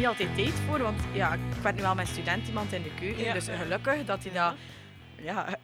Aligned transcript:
daar 0.00 0.12
niet 0.12 0.20
altijd 0.20 0.36
tijd 0.36 0.60
voor, 0.68 0.78
want 0.82 1.00
ja, 1.12 1.32
ik 1.32 1.40
werk 1.62 1.74
nu 1.76 1.82
wel 1.82 1.94
met 1.94 2.08
student 2.08 2.46
iemand 2.46 2.72
in 2.72 2.82
de 2.82 2.94
keuken. 2.94 3.24
Ja. 3.24 3.32
Dus 3.32 3.48
gelukkig 3.48 4.04
dat 4.04 4.24
hij 4.24 4.32
dat... 4.32 4.54
Ja, 5.16 5.58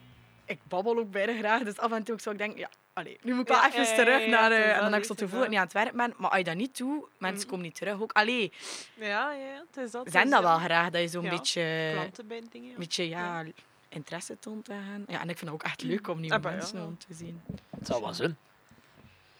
ik 0.45 0.59
babbel 0.67 0.97
ook 0.99 1.11
bijna 1.11 1.37
graag, 1.37 1.63
dus 1.63 1.77
af 1.77 1.91
en 1.91 2.03
toe 2.03 2.19
zou 2.21 2.35
ik 2.35 2.41
denken, 2.41 2.59
ja, 2.59 2.69
allee, 2.93 3.17
nu 3.21 3.33
moet 3.33 3.41
ik 3.41 3.47
wel 3.55 3.65
even 3.65 3.95
terug 3.95 4.21
ja, 4.23 4.29
naar... 4.29 4.51
eh, 4.51 4.75
en 4.75 4.81
dan 4.81 4.91
heb 4.91 5.01
ik 5.01 5.07
zo 5.07 5.13
te 5.13 5.23
het 5.23 5.33
wel- 5.33 5.47
niet 5.47 5.57
aan 5.57 5.63
het 5.63 5.73
werk 5.73 5.91
ben. 5.91 6.13
Maar 6.17 6.29
als 6.29 6.37
je 6.37 6.43
dat 6.43 6.55
niet 6.55 6.77
doet, 6.77 7.05
mensen 7.17 7.39
Mhm. 7.39 7.49
komen 7.49 7.65
niet 7.65 7.75
terug. 7.75 8.01
Ook, 8.01 8.11
allee, 8.11 8.51
Ja, 8.93 9.31
ja, 9.31 9.63
het 9.73 9.85
is 9.85 9.91
dat. 9.91 10.11
zijn 10.11 10.25
is, 10.25 10.31
dat 10.31 10.41
wel 10.41 10.57
graag, 10.57 10.89
dat 10.89 11.01
je 11.01 11.07
zo'n 11.07 11.23
Ja, 11.23 11.29
beetje... 11.29 11.89
Klanten 11.93 12.27
bij 12.27 12.43
dingen. 12.51 12.67
ja. 12.67 12.73
Een 12.73 12.79
beetje, 12.79 13.07
ja, 13.09 13.45
interesse 13.89 14.39
toont 14.39 14.65
te 14.65 14.71
gaan. 14.71 15.03
Ja, 15.07 15.21
en 15.21 15.29
ik 15.29 15.37
vind 15.37 15.51
het 15.51 15.59
ook 15.61 15.63
echt 15.63 15.81
leuk 15.81 16.07
om 16.07 16.19
nieuwe 16.19 16.35
Ah, 16.35 16.43
ja. 16.43 16.49
mensen 16.49 16.85
om 16.85 16.97
te 16.97 17.13
zien. 17.13 17.41
Het 17.77 17.87
zou 17.87 18.01
wel 18.01 18.13
zijn. 18.13 18.37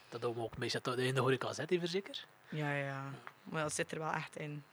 Dat 0.09 0.21
doen 0.21 0.33
we 0.33 0.41
ook 0.41 0.57
meestal 0.57 0.93
in 0.97 1.13
de 1.15 1.21
horeca 1.21 1.53
zet, 1.53 1.71
even 1.71 1.87
zeker. 1.87 2.25
Ja, 2.49 2.73
ja. 2.73 3.03
Maar 3.43 3.63
dat 3.63 3.73
zit 3.73 3.91
er 3.91 3.99
wel 3.99 4.11
echt 4.11 4.35
in. 4.37 4.63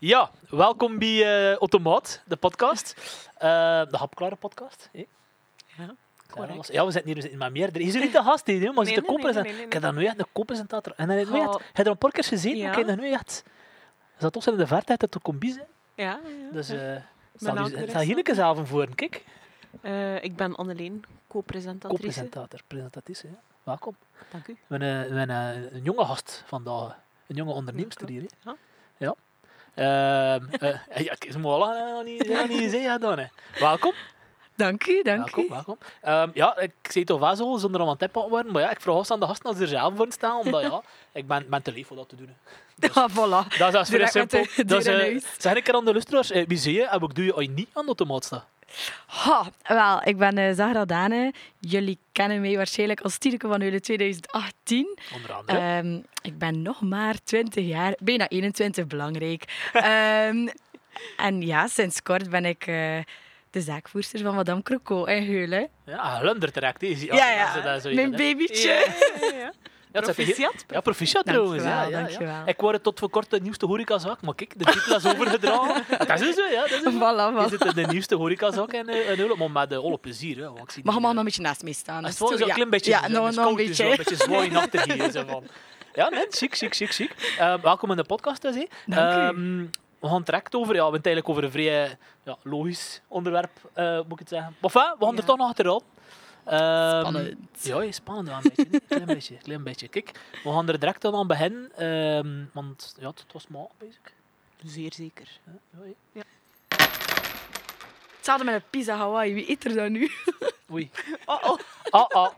Ja, 0.00 0.30
welkom 0.48 0.98
bij 0.98 1.22
eh 1.22 1.56
Automaat, 1.56 2.22
de 2.26 2.36
podcast. 2.36 2.94
Eh, 3.34 3.48
de 3.90 3.96
hapklare 3.96 4.36
podcast. 4.36 4.88
Ja. 4.92 5.94
Correct. 6.30 6.72
Ja, 6.72 6.84
we 6.84 6.90
zitten 6.90 7.04
hier 7.04 7.14
we 7.14 7.20
zitten 7.20 7.38
met 7.38 7.52
meerdere. 7.52 7.84
Je 7.84 7.90
zit 7.90 8.02
niet 8.02 8.12
de 8.12 8.22
gast 8.22 8.46
hier, 8.46 8.72
maar 8.72 8.84
Nee, 8.84 8.94
zit 8.94 9.06
de 9.06 9.12
nee, 9.12 9.42
nee, 9.42 9.64
Ik 9.64 9.72
heb 9.72 9.82
daar 9.82 9.92
nu 9.92 10.04
echt 10.04 10.18
een 10.18 10.26
co-presentator. 10.32 10.92
En 10.96 11.08
dan 11.08 11.16
heb 11.16 11.26
je 11.26 11.36
je 11.36 11.82
er 11.82 11.86
een 11.86 11.98
paar 11.98 12.10
keer 12.10 12.24
gezien, 12.24 12.56
Ja. 12.56 12.68
maar 12.70 12.78
ik 12.78 12.86
heb 12.86 13.00
nu 13.00 13.12
echt... 13.12 13.44
Is 14.14 14.20
dat 14.20 14.32
toch 14.32 14.42
zo 14.42 14.50
in 14.50 14.56
de 14.56 14.66
verte 14.66 14.96
dat 14.96 15.14
het 15.14 15.22
combi 15.22 15.52
zijn? 15.52 15.66
Ja, 15.94 16.04
ja. 16.04 16.52
Dus 16.52 16.68
ja. 16.68 16.94
eh 16.94 17.02
sta 17.88 18.00
hier 18.00 18.28
een 18.28 18.40
avond 18.40 18.68
voor, 18.68 18.94
kijk. 18.94 19.24
Eh, 19.80 20.24
ik 20.24 20.36
ben 20.36 20.54
Anneleen, 20.54 21.04
co-presentatrice. 21.26 22.02
Co-presentator, 22.02 22.60
presentatrice. 22.66 23.26
Ja. 23.26 23.40
Welkom. 23.62 23.96
Dank 24.30 24.46
u. 24.46 24.56
We 24.66 24.84
hebben, 24.84 25.30
een, 25.30 25.82
jonge 25.82 26.04
gast 26.04 26.42
vandaag. 26.46 26.98
Een 27.26 27.36
jonge 27.36 27.52
onderneemster 27.52 28.08
hier. 28.08 28.20
hè. 28.20 28.50
Ja. 28.50 28.56
Ja. 28.96 29.14
Ehm, 29.80 30.44
eh, 30.60 31.00
ik 31.00 31.36
moet 31.36 31.52
al 31.52 32.02
niet, 32.02 32.70
zeggen 32.70 33.00
dan. 33.00 33.18
hè. 33.18 33.24
Welkom. 33.58 33.92
Dank 34.54 34.86
u, 34.86 35.02
dank 35.02 35.18
welkom, 35.18 35.44
u. 35.44 35.48
welkom. 35.48 35.78
Ehm, 36.02 36.30
ja, 36.34 36.58
ik 36.58 36.72
zei 36.82 37.04
toch 37.04 37.20
wel 37.20 37.36
zo, 37.36 37.56
zonder 37.56 37.80
om 37.80 37.88
aan 37.88 37.96
het 37.98 38.10
worden, 38.12 38.52
maar 38.52 38.62
ja, 38.62 38.70
ik 38.70 38.80
vraag 38.80 38.94
ons 38.94 39.10
aan 39.10 39.20
de 39.20 39.26
gasten 39.26 39.46
als 39.46 39.56
ze 39.56 39.62
er 39.62 39.68
zelf 39.68 39.96
voor 39.96 40.06
staan, 40.12 40.38
omdat 40.38 40.62
ja, 40.62 40.82
ik 41.12 41.26
ben, 41.26 41.46
ben 41.48 41.62
te 41.62 41.72
lief 41.72 41.86
voor 41.86 41.96
dat 41.96 42.08
te 42.08 42.16
doen. 42.16 42.28
hè. 42.28 42.88
Ja, 42.94 43.08
voilà. 43.16 43.56
Dat 43.58 43.68
is, 43.68 43.72
dat 43.72 43.88
is 43.88 43.90
met 43.90 44.10
simpel. 44.10 44.46
eh, 44.86 45.00
huis. 45.00 45.24
zeg 45.38 45.54
ik 45.54 45.68
er 45.68 45.74
aan 45.74 45.84
de 45.84 45.92
lustra's, 45.92 46.30
eh, 46.30 46.46
wie 46.46 46.58
zie 46.58 46.74
je 46.74 46.86
en 46.86 47.00
wat 47.00 47.14
doe 47.14 47.24
je 47.24 47.32
als 47.32 47.44
je 47.44 47.50
niet 47.50 47.68
aan 47.72 47.82
de 47.82 47.86
automaat 47.88 48.24
staat? 48.24 48.44
Ha, 49.06 49.50
wel, 49.66 50.00
ik 50.04 50.16
ben 50.16 50.38
eh 50.38 50.54
Zahra 50.54 50.84
Dane. 50.84 51.32
Jullie 51.60 51.98
kennen 52.12 52.40
mij 52.40 52.56
waarschijnlijk 52.56 53.00
als 53.00 53.18
Tieneke 53.18 53.48
van 53.48 53.62
Eulen 53.62 53.82
2018. 53.82 54.98
Onder 55.14 55.32
andere. 55.32 55.58
Ehm, 55.58 56.00
ik 56.22 56.38
ben 56.38 56.62
nog 56.62 56.80
maar 56.80 57.14
20 57.24 57.64
jaar, 57.66 57.94
bijna 58.02 58.28
21, 58.28 58.86
belangrijk. 58.86 59.44
Ehm, 59.72 60.48
en 61.16 61.40
ja, 61.42 61.66
sinds 61.66 62.02
kort 62.02 62.30
ben 62.30 62.44
ik 62.44 62.66
eh, 62.66 62.98
de 63.50 63.60
zaakvoerster 63.60 64.20
van 64.20 64.34
Madame 64.34 64.62
Croco 64.62 65.04
in 65.04 65.22
Heulen. 65.26 65.68
ja, 65.86 66.20
Lunder 66.22 66.52
direct. 66.52 66.80
hè. 66.80 66.86
Ja, 66.86 67.30
ja, 67.30 67.60
dat- 67.60 67.82
zo 67.82 67.92
mijn 67.94 68.10
babytje. 68.10 68.68
Ja, 68.68 69.26
ja, 69.30 69.36
ja. 69.38 69.52
Ja, 69.92 70.00
het 70.00 70.14
Proficiat. 70.14 70.64
Ja, 70.68 70.80
proficiat 70.80 71.26
trouwens. 71.26 71.62
Ja, 71.62 71.82
ja, 71.82 72.08
ja. 72.18 72.42
Ik 72.46 72.60
word 72.60 72.82
tot 72.82 72.98
voor 72.98 73.10
kort 73.10 73.30
de 73.30 73.40
nieuwste 73.40 73.66
horecazak, 73.66 74.22
maar 74.22 74.34
kijk, 74.34 74.58
de 74.58 74.64
titel 74.64 74.96
is 74.96 75.06
overgedragen. 75.06 75.84
dat 76.06 76.20
is 76.20 76.34
zo, 76.34 76.46
ja. 76.46 76.60
Dat 76.60 76.70
is 76.70 76.82
zo. 76.82 76.90
Voilà, 76.90 77.34
Je 77.34 77.46
voilà. 77.46 77.48
zit 77.50 77.64
in 77.64 77.82
de 77.82 77.86
nieuwste 77.92 78.14
horecazak 78.14 78.72
en 78.72 78.88
uh, 78.88 79.20
en 79.20 79.38
maar 79.38 79.50
met 79.50 79.72
uh, 79.72 79.78
alle 79.78 79.98
plezier. 79.98 80.36
Hè, 80.36 80.44
want 80.44 80.58
ik 80.58 80.70
zie 80.70 80.84
Mag 80.84 80.94
die, 80.94 81.02
maar 81.02 81.10
eh, 81.10 81.16
nog 81.16 81.16
een 81.18 81.24
beetje 81.24 81.42
naast 81.42 81.62
mij 81.62 81.72
staan. 81.72 82.04
Het 82.04 82.12
is 82.12 82.18
wel 82.18 82.38
zo'n 82.38 82.48
klein 82.48 82.70
beetje, 82.70 82.90
Ja, 82.90 83.00
de 83.00 83.08
nog 83.08 83.22
een 83.22 83.28
is 83.28 83.34
zo 83.34 83.54
beetje. 83.54 83.90
een 83.90 83.96
beetje 83.96 84.16
zwaaien 84.16 84.56
achter 84.56 84.92
hier. 84.92 85.10
Zo 85.10 85.24
van. 85.26 85.44
Ja, 85.94 86.08
nee, 86.08 86.26
chic, 86.28 86.56
chic, 86.56 86.74
chic, 86.74 86.90
chic. 86.90 87.34
Eh, 87.38 87.54
welkom 87.62 87.90
in 87.90 87.96
de 87.96 88.04
podcast. 88.04 88.42
Dus, 88.42 88.54
hè. 88.54 88.66
Dank 88.86 89.14
u. 89.14 89.40
Ehm, 89.40 89.66
we 90.00 90.06
gaan 90.06 90.16
het 90.16 90.26
direct 90.26 90.54
over, 90.54 90.74
ja, 90.74 90.76
we 90.76 90.90
hebben 90.90 91.00
het 91.00 91.06
eigenlijk 91.06 91.28
over 91.28 91.44
een 91.44 91.50
vrij 91.50 91.96
ja, 92.24 92.36
logisch 92.42 93.00
onderwerp, 93.08 93.50
eh, 93.72 93.94
moet 93.96 94.12
ik 94.12 94.18
het 94.18 94.28
zeggen. 94.28 94.56
Maar 94.60 94.70
enfin, 94.74 94.94
we 94.98 95.04
gaan 95.04 95.16
er 95.16 95.24
toch 95.24 95.36
nog 95.36 95.48
achteraan. 95.48 95.80
Ehm, 96.44 97.00
Spannend. 97.00 97.38
ja, 97.62 97.92
spannend 97.92 98.28
wel 98.28 98.36
een 98.36 98.52
beetje. 98.56 98.80
Klein 98.88 99.04
beetje, 99.16 99.36
klein 99.36 99.62
beetje. 99.62 99.88
Kijk, 99.88 100.10
we 100.44 100.50
gaan 100.52 100.68
er 100.68 100.78
direct 100.80 101.04
aan 101.04 101.26
beginnen, 101.26 101.70
ehm, 101.76 102.44
want 102.52 102.94
ja, 102.98 103.06
het 103.06 103.24
was 103.32 103.46
maal, 103.48 103.70
basic. 103.78 104.12
Zeer 104.64 104.92
zeker. 104.92 105.28
Ja. 106.12 106.22
Hetzelfde 108.16 108.44
met 108.44 108.54
een 108.54 108.62
pizza 108.70 108.96
Hawaii. 108.96 109.34
Wie 109.34 109.50
eet 109.50 109.64
er 109.64 109.74
dan 109.74 109.92
nu? 109.92 110.10
Oei. 110.72 110.90
Oh, 111.24 111.44
oh. 111.44 111.58
Ah, 111.90 112.06
ah. 112.08 112.30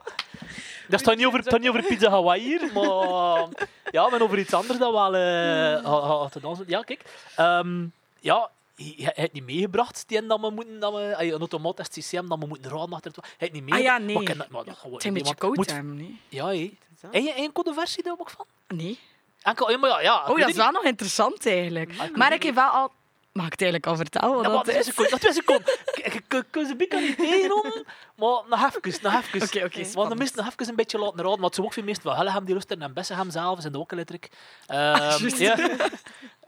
Dat 0.88 1.00
staat 1.00 1.16
niet 1.16 1.26
over, 1.26 1.58
niet 1.60 1.68
over 1.68 1.82
pizza 1.82 2.10
Hawaii 2.10 2.42
hier, 2.42 2.70
maar 2.74 3.48
ja, 3.90 4.08
maar 4.08 4.20
over 4.22 4.38
iets 4.38 4.52
anders 4.54 4.78
dan 4.78 4.92
wel. 4.92 5.14
ha- 5.92 6.06
ha- 6.06 6.28
te 6.28 6.40
dansen. 6.40 6.64
Ja, 6.68 6.82
kijk. 6.82 7.02
Ehm, 7.36 7.84
ja, 8.20 8.50
je 8.76 8.94
je 9.02 9.10
hebt 9.14 9.32
niet 9.32 9.44
meegebracht 9.44 10.04
die 10.06 10.26
dat 10.26 10.40
we 10.40 10.50
moeten, 10.50 10.80
dat 10.80 10.92
we, 10.92 11.14
een 11.18 11.38
automaat 11.38 11.78
is 11.78 11.84
het 11.84 11.94
systeem 11.94 12.28
dat 12.28 12.38
we 12.38 12.46
moeten 12.46 12.70
raden 12.70 12.92
achter 12.92 13.12
het. 13.14 13.24
Hebt 13.38 13.52
niet 13.52 13.62
Ah 13.62 13.68
meegebracht. 13.68 14.00
ja, 14.00 14.06
nee. 14.06 14.14
Maar 14.14 14.36
dat- 14.36 14.48
maar 14.48 14.64
dat 14.64 14.76
gewoon 14.76 14.92
Het 14.94 15.02
is 15.02 15.08
een 15.08 15.14
beetje 15.14 15.34
koud 15.34 15.56
moet- 15.56 15.70
hem, 15.70 15.94
nee? 15.96 16.20
Ja, 16.28 16.46
hé. 16.46 16.76
Dat? 17.00 17.12
En 17.12 17.22
je 17.22 17.32
enkel 17.32 17.62
de 17.62 17.72
versie 17.74 18.02
daar 18.02 18.14
ook 18.18 18.30
van? 18.30 18.46
Nee. 18.68 18.98
Enkel, 19.42 19.70
ja, 19.70 19.78
maar 19.78 19.90
ja, 19.90 20.00
ja, 20.00 20.26
Oh, 20.28 20.38
dat 20.38 20.48
is 20.48 20.56
wel 20.56 20.70
nog 20.70 20.84
interessant 20.84 21.46
eigenlijk. 21.46 21.92
Ah, 21.98 22.14
Maar 22.16 22.32
ik 22.32 22.42
heb 22.42 22.54
wel 22.54 22.68
al... 22.68 22.92
Mag 23.32 23.44
ik 23.46 23.50
het 23.52 23.60
eigenlijk 23.62 23.90
al 23.92 23.96
vertellen? 23.96 24.34
Wat 24.34 24.44
Ja, 24.44 24.50
dat 24.50 24.64
dat 24.64 24.74
is 24.74 24.80
is? 24.80 24.86
een 24.86 24.92
seconde. 24.92 25.20
Dat 25.20 25.30
is 25.30 25.36
een. 25.46 26.44
Ik- 26.52 26.66
ze 26.68 26.76
bieken 26.76 27.00
niet 27.02 27.16
tegenom, 27.16 27.84
maar 28.16 28.42
nog 28.48 28.70
even, 28.84 28.98
nog 29.02 29.12
even. 29.32 29.42
Oké, 29.42 29.56
oké, 29.56 29.60
Want 29.60 29.72
dan 29.74 29.84
spannend. 29.84 30.18
moest 30.20 30.34
nog 30.34 30.46
even 30.46 30.68
een 30.68 30.76
beetje 30.76 30.98
laten 30.98 31.20
raden, 31.24 31.40
want 31.40 31.54
ze 31.54 31.62
ook 31.62 31.72
veel 31.72 31.82
meest 31.82 32.02
wel 32.02 32.14
Hellegem 32.16 32.44
die 32.44 32.54
lusten 32.54 32.82
en 32.82 32.92
Bessenham 32.92 33.30
zelf 33.30 33.60
zijn 33.60 33.76
ook 33.76 33.92
elektriek. 33.92 34.28
Ehm 34.66 35.18
juist. 35.18 35.38
ja. 35.38 35.56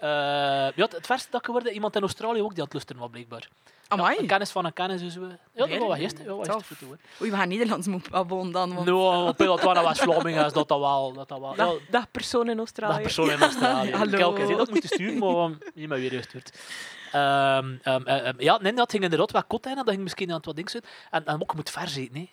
Eh, 0.05 0.11
ja, 0.75 0.89
het 0.91 1.07
verste 1.07 1.29
dat 1.31 1.41
ik 1.41 1.47
hoorde, 1.47 1.73
iemand 1.73 1.97
in 1.97 2.03
Australië 2.03 2.43
ook 2.43 2.51
die 2.51 2.59
aan 2.59 2.65
het 2.65 2.73
lusten 2.75 2.97
was, 2.97 3.11
blijkbaar. 3.11 3.49
Ja, 3.65 3.71
Amai. 3.89 4.19
een 4.19 4.27
kennis 4.27 4.51
van 4.51 4.65
een 4.65 4.73
kennis. 4.73 5.01
Dus 5.01 5.15
we... 5.15 5.27
Ja, 5.53 5.67
dat 5.67 5.79
was 5.79 5.99
gisteren. 5.99 6.37
Ja, 6.37 6.53
was 6.53 6.67
goed, 6.67 6.79
hoor. 6.87 6.97
Oei, 7.21 7.31
we 7.31 7.37
gaan 7.37 7.49
Nederlands 7.49 7.89
babbelen 8.11 8.53
dan. 8.53 8.75
Want... 8.75 8.89
Op 9.29 9.39
dat 9.39 9.63
waren 9.63 9.85
West-Vlamingen, 9.85 10.47
is 10.47 10.53
dat 10.53 10.69
dat 10.69 10.79
wel. 10.79 11.13
Dat 11.13 11.29
dat 11.29 11.41
wel. 11.41 11.55
Ja, 11.57 11.73
dag 11.91 12.11
persoon 12.11 12.43
in 12.43 12.57
dat 12.57 12.59
Australië. 12.59 13.03
persoon 13.03 13.31
in 13.31 13.41
Australië. 13.41 13.91
Hallo. 13.93 14.13
Ik 14.35 14.37
heb 14.39 14.47
keer 14.47 14.57
dat 14.57 14.71
moeten 14.71 14.89
sturen, 14.89 15.19
maar 15.19 15.45
um, 15.45 15.59
niet 15.75 15.89
meer 15.89 15.99
weer 15.99 16.11
gestuurd. 16.11 16.59
Ehm, 17.13 17.75
eh, 17.83 18.27
ehm, 18.27 18.41
ja, 18.41 18.59
nee, 18.63 18.73
dat 18.73 18.91
ging 18.91 19.03
inderdaad 19.03 19.31
wel 19.31 19.45
kot 19.45 19.67
in. 19.67 19.75
Dat 19.75 19.89
ging 19.89 20.03
misschien 20.03 20.31
aan 20.31 20.37
het 20.37 20.47
wat 20.47 20.57
ding 20.57 20.71
zitten. 20.71 20.91
En, 21.11 21.27
en 21.27 21.43
ook, 21.43 21.55
moet 21.55 21.71
vers 21.71 21.97
eten. 21.97 22.15
Nee. 22.15 22.31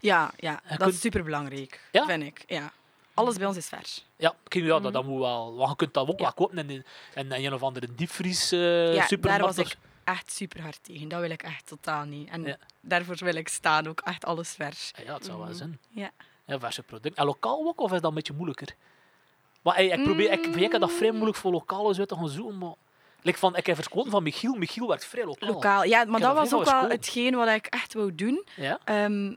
Ja, 0.00 0.30
ja 0.36 0.60
dat 0.68 0.78
kunt- 0.78 0.92
is 0.92 1.00
superbelangrijk, 1.00 1.80
Ja? 1.92 2.04
vind 2.04 2.22
ik. 2.22 2.44
Ja. 2.46 2.72
Alles 3.18 3.36
bij 3.36 3.46
ons 3.46 3.56
is 3.56 3.68
vers. 3.68 4.06
Ja, 4.16 4.34
ja 4.48 4.60
Mhm. 4.74 4.82
dat, 4.82 4.92
dat 4.92 5.04
moet 5.04 5.20
wel. 5.20 5.54
Want 5.56 5.70
je 5.70 5.76
kunt 5.76 5.94
dat 5.94 6.08
ook 6.08 6.18
Ja. 6.18 6.22
wel 6.24 6.32
kopen 6.32 6.58
in, 6.58 6.70
in, 6.70 6.84
in 7.14 7.32
een 7.44 7.54
of 7.54 7.62
andere 7.62 7.94
diepvries 7.94 8.52
eh 8.52 8.94
ja, 8.94 9.06
supermarkt. 9.06 9.44
daar 9.44 9.54
was 9.64 9.72
ik 9.72 9.78
echt 10.04 10.32
super 10.32 10.62
hard 10.62 10.78
tegen. 10.82 11.08
Dat 11.08 11.20
wil 11.20 11.30
ik 11.30 11.42
echt 11.42 11.66
totaal 11.66 12.04
niet. 12.04 12.28
En 12.30 12.42
Ja. 12.44 12.56
daarvoor 12.80 13.16
wil 13.18 13.34
ik 13.34 13.48
staan 13.48 13.86
ook 13.88 14.00
echt 14.00 14.24
alles 14.24 14.52
vers. 14.54 14.92
Ja, 15.04 15.14
het 15.14 15.24
zou 15.24 15.38
wel 15.38 15.46
Mhm. 15.46 15.56
zijn. 15.56 15.78
Ja. 15.88 16.10
Ja, 16.46 16.58
verse 16.58 16.82
product. 16.82 17.16
En 17.16 17.24
lokaal 17.26 17.66
ook, 17.66 17.80
of 17.80 17.92
is 17.92 18.00
dat 18.00 18.08
een 18.10 18.14
beetje 18.16 18.32
moeilijker? 18.32 18.74
Maar 19.62 19.80
ik 19.80 20.02
probeer, 20.02 20.32
ik, 20.32 20.42
vind 20.42 20.56
ik 20.74 20.80
dat 20.80 20.92
vrij 20.92 21.10
moeilijk 21.10 21.36
voor 21.36 21.52
lokaal 21.52 21.86
uit 21.96 22.08
te 22.08 22.14
gaan 22.14 22.28
zoeken, 22.28 22.58
maar... 22.58 22.72
Like 23.22 23.38
van, 23.38 23.56
ik 23.56 23.66
heb 23.66 23.76
verkozen 23.76 24.10
van 24.10 24.22
Michiel. 24.22 24.54
Michiel 24.54 24.88
werkt 24.88 25.04
vrij 25.04 25.24
lokaal. 25.24 25.48
Lokaal. 25.48 25.84
Ja, 25.84 26.04
maar 26.04 26.20
dat 26.20 26.34
dat 26.34 26.50
was 26.50 26.54
ook 26.60 26.70
wel 26.70 26.88
hetgeen 26.88 27.34
wat 27.34 27.48
ik 27.48 27.66
echt 27.66 27.94
wou 27.94 28.14
doen. 28.14 28.46
Ja? 28.56 28.78
Ehm, 28.84 29.34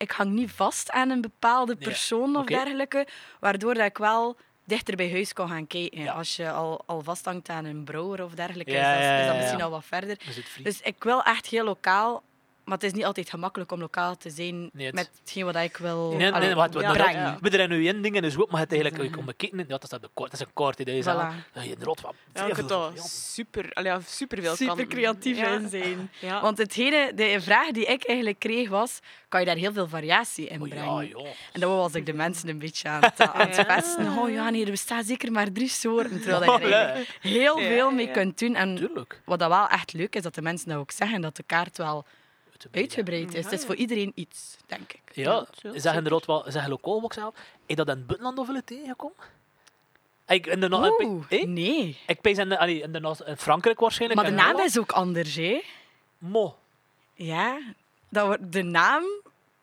ik 0.00 0.10
hang 0.10 0.30
niet 0.30 0.50
vast 0.50 0.90
aan 0.90 1.10
een 1.10 1.20
bepaalde 1.20 1.76
Ja, 1.78 1.84
persoon 1.84 2.36
of 2.36 2.44
dergelijke, 2.46 3.06
waardoor 3.40 3.74
dat 3.74 3.84
ik 3.84 3.98
wel 3.98 4.36
dichter 4.64 4.96
bij 4.96 5.10
huis 5.10 5.32
kan 5.32 5.48
gaan 5.48 5.66
kijken. 5.66 6.02
Ja. 6.02 6.12
Als 6.12 6.36
je 6.36 6.50
al, 6.50 6.82
al 6.86 7.02
vasthangt 7.02 7.48
aan 7.48 7.64
een 7.64 7.84
brouwer 7.84 8.24
of 8.24 8.34
dergelijke, 8.34 8.72
Ja, 8.72 8.94
is, 8.94 9.08
dat, 9.08 9.20
is 9.20 9.26
dat 9.26 9.36
misschien 9.36 9.62
al 9.62 9.70
wat 9.70 9.84
verder. 9.84 10.18
Dus 10.62 10.80
ik 10.80 11.04
wil 11.04 11.22
echt 11.22 11.46
heel 11.46 11.64
lokaal, 11.64 12.22
maar 12.70 12.78
het 12.78 12.86
is 12.86 12.92
niet 12.92 13.04
altijd 13.04 13.30
gemakkelijk 13.30 13.72
om 13.72 13.80
lokaal 13.80 14.16
te 14.16 14.30
zijn 14.30 14.70
Nee, 14.72 14.86
het- 14.86 14.94
met 14.94 15.10
hetgeen 15.20 15.44
wat 15.44 15.56
ik 15.56 15.76
wil 15.76 16.08
Nee, 16.08 16.16
nee, 16.18 16.32
allee, 16.32 16.46
nee, 16.46 16.54
wat, 16.56 16.74
wat, 16.74 16.82
ja, 16.82 16.92
dat- 16.92 16.96
brengen. 17.02 17.38
We 17.40 17.58
er 17.58 17.68
nu 17.68 17.86
één 17.86 18.02
ding 18.02 18.14
in 18.16 18.24
is 18.24 18.34
goed, 18.34 18.50
maar 18.50 18.60
het 18.60 18.72
eigenlijk 18.72 19.02
je 19.02 19.34
kijken, 19.36 19.58
ja, 19.58 19.64
dat 19.64 19.82
is 19.82 19.88
dat 19.88 20.02
de 20.02 20.08
dat 20.14 20.32
is 20.32 20.40
een 20.40 20.94
je 20.96 21.02
zegt. 21.02 21.16
Voilà. 21.16 21.52
Ja, 21.54 21.62
je 21.62 21.76
rood 21.80 22.00
wat. 22.00 22.14
Ja, 22.34 22.46
je 22.46 22.54
super, 22.96 23.72
allee, 23.72 23.92
super 24.06 24.42
veel 24.42 24.56
super 24.56 24.86
creatief 24.86 25.36
ja. 25.36 25.48
in 25.54 25.68
zijn. 25.68 26.10
Ja. 26.20 26.40
Want 26.40 26.58
hetgene, 26.58 27.12
de 27.14 27.36
vraag 27.40 27.70
die 27.70 27.84
ik 27.84 28.04
eigenlijk 28.06 28.38
kreeg 28.38 28.68
was, 28.68 28.98
kan 29.28 29.40
je 29.40 29.46
daar 29.46 29.56
heel 29.56 29.72
veel 29.72 29.88
variatie 29.88 30.46
in 30.46 30.62
Oh, 30.62 30.68
brengen? 30.68 31.16
En 31.52 31.60
dan 31.60 31.76
was 31.76 31.94
ik 31.94 32.06
de 32.06 32.12
mensen 32.12 32.48
een 32.48 32.58
beetje 32.58 32.88
aan 32.88 33.00
het, 33.02 33.20
aan 33.20 33.46
het 33.46 33.56
Ja. 33.56 33.64
pesten. 33.64 34.18
Oh 34.18 34.30
ja, 34.30 34.50
nee, 34.50 34.64
er 34.64 34.70
bestaan 34.70 35.04
zeker 35.04 35.32
maar 35.32 35.52
drie 35.52 35.68
soorten. 35.68 36.20
Terwijl 36.20 36.42
je 36.42 36.50
er 36.50 36.54
Oh, 36.68 36.72
eigenlijk 36.72 37.08
heel 37.20 37.58
Ja, 37.60 37.68
veel 37.68 37.90
mee 37.90 38.06
ja. 38.06 38.12
kunt 38.12 38.38
doen. 38.38 38.54
En 38.54 38.74
Tuurlijk. 38.76 39.20
wat 39.24 39.38
dat 39.38 39.48
wel 39.48 39.68
echt 39.68 39.92
leuk 39.92 40.14
is, 40.16 40.22
dat 40.22 40.34
de 40.34 40.42
mensen 40.42 40.68
dat 40.68 40.78
ook 40.78 40.90
zeggen, 40.90 41.20
dat 41.20 41.36
de 41.36 41.42
kaart 41.46 41.76
wel 41.76 42.04
uitgebreid 42.72 43.28
is. 43.28 43.32
Ja, 43.34 43.42
Het 43.42 43.52
is 43.52 43.60
ja. 43.60 43.66
voor 43.66 43.74
iedereen 43.74 44.12
iets, 44.14 44.56
denk 44.66 44.92
ik. 44.92 45.00
Ja, 45.12 45.46
zeg 45.74 45.94
inderdaad 45.94 46.26
wel, 46.26 46.44
zeg 46.48 46.66
lokaal 46.66 47.02
ook 47.02 47.12
zelf. 47.12 47.34
Heb 47.34 47.44
je 47.66 47.74
dat 47.74 47.88
in 47.88 47.92
het 47.96 48.06
buitenland 48.06 48.38
of 48.38 48.46
willen 48.46 48.64
tegenkomen? 48.64 49.16
Ik, 50.26 50.46
in 50.46 50.60
de, 50.60 50.68
no- 50.68 50.84
ik, 50.84 51.00
Oeh, 51.06 51.24
eh? 51.28 51.44
nee. 51.46 51.98
ik 52.06 52.20
pees 52.20 52.38
in, 52.38 52.48
de, 52.48 52.58
allee, 52.58 52.80
in, 52.80 52.92
de, 52.92 53.16
in 53.26 53.36
Frankrijk 53.36 53.80
waarschijnlijk. 53.80 54.20
Maar 54.20 54.30
de 54.30 54.36
naam 54.36 54.50
Holland. 54.50 54.68
is 54.70 54.78
ook 54.78 54.92
anders, 54.92 55.34
hè? 55.34 55.62
Mo. 56.18 56.56
Ja, 57.14 57.58
dat 58.08 58.26
wordt 58.26 58.52
de 58.52 58.62
naam 58.62 59.04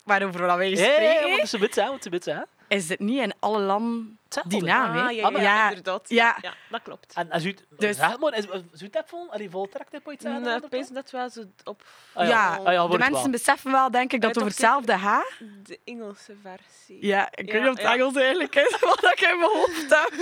waarover 0.04 0.58
wij 0.58 0.70
Ja, 0.70 0.78
ja, 0.78 0.92
spreken. 0.94 1.30
ja, 1.30 1.38
wat 1.38 1.50
ze 1.50 1.58
bit 1.58 1.74
zijn, 1.74 1.90
wat 1.90 2.04
ze 2.04 2.10
bit 2.10 2.24
zijn. 2.24 2.46
Is 2.68 2.90
het 2.90 3.00
niet 3.00 3.20
in 3.22 3.34
alle 3.40 3.60
landen 3.60 4.20
die 4.48 4.64
naam. 4.64 4.90
Ah, 4.98 5.12
ja, 5.12 5.30
ja, 5.30 5.40
Ja, 5.42 5.68
inderdaad. 5.70 6.10
ja. 6.10 6.38
ja, 6.42 6.54
dat 6.70 6.82
klopt. 6.82 7.14
En, 7.14 7.32
en 7.32 7.42
zoiets, 7.42 7.62
Dus- 7.70 7.98
zeg 7.98 8.20
maar, 8.20 8.38
is, 8.38 8.44
zoiets 8.72 8.90
dat 8.98 9.04
van? 9.08 9.30
Allee, 9.30 9.50
voltrekt 9.50 9.92
dit 9.92 10.02
ooit 10.04 10.22
zeggen? 10.22 10.42
Nee, 10.42 10.50
dat 10.54 10.64
ik 10.64 10.72
dan? 10.72 10.80
weet 10.80 10.94
dat 10.94 11.12
wel 11.12 11.30
zo 11.30 11.44
op 11.64 11.84
Ah, 12.14 12.28
Ja, 12.28 12.56
Ah, 12.64 12.74
ja, 12.74 12.88
de 12.88 12.98
mensen 12.98 13.22
wel. 13.22 13.30
beseffen 13.30 13.72
wel, 13.72 13.92
denk 13.92 14.14
ik, 14.14 14.22
dat 14.22 14.30
het 14.30 14.38
over 14.40 14.50
hetzelfde 14.52 14.98
gaat. 14.98 15.32
de 15.64 15.80
Engelse 15.84 16.34
versie. 16.42 17.06
Ja, 17.06 17.28
ik 17.32 17.52
weet 17.52 17.62
niet 17.62 17.72
of 17.72 17.78
het. 17.78 17.86
Engels 17.94 18.16
eigenlijk 18.16 18.56
is, 18.56 18.78
wat 18.96 19.04
ik 19.04 19.22
in 19.22 19.40
mijn 19.40 19.52
hoofd 19.52 19.90
heb. 19.90 20.14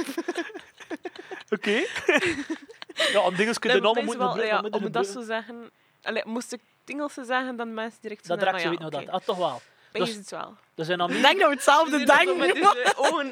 Oké. 1.50 1.72
ja, 3.14 3.22
aan 3.24 3.34
dingen 3.36 3.60
kun 3.60 3.70
je 3.74 3.76
de 3.76 3.82
Nee, 3.82 3.82
namen 3.82 4.04
moeten 4.06 4.20
wel, 4.20 4.30
gebruiken, 4.32 4.70
ja, 4.72 4.78
om 4.86 4.92
dat 4.92 5.08
zo 5.08 5.22
zeggen... 5.22 5.70
Allee, 6.04 6.24
moest 6.26 6.54
ik 6.54 6.60
het 6.86 6.96
Engelse 6.96 7.24
zeggen, 7.24 7.56
dan 7.56 7.74
mensen 7.74 8.02
direct 8.02 8.26
zo 8.26 8.36
Dat 8.36 8.44
naar, 8.46 8.54
direct 8.54 8.80
maar 8.80 8.80
zo 8.80 8.84
ja, 8.86 8.92
weten 9.00 9.12
dat. 9.12 9.22
Ah, 9.22 9.26
toch 9.28 9.38
wel. 9.38 9.62
Dus- 10.00 10.10
is 10.10 10.16
het 10.16 10.30
wel. 10.30 10.54
Dus 10.76 10.88
in 10.88 10.94
Ik 10.94 11.00
Amerika... 11.02 11.28
denk 11.28 11.40
dat 11.40 11.50
we 11.50 11.56
hetzelfde 11.56 12.06
dat 12.06 12.18
denken. 12.18 12.38
met 12.38 12.54
deze 12.54 12.94
ogen 12.98 13.30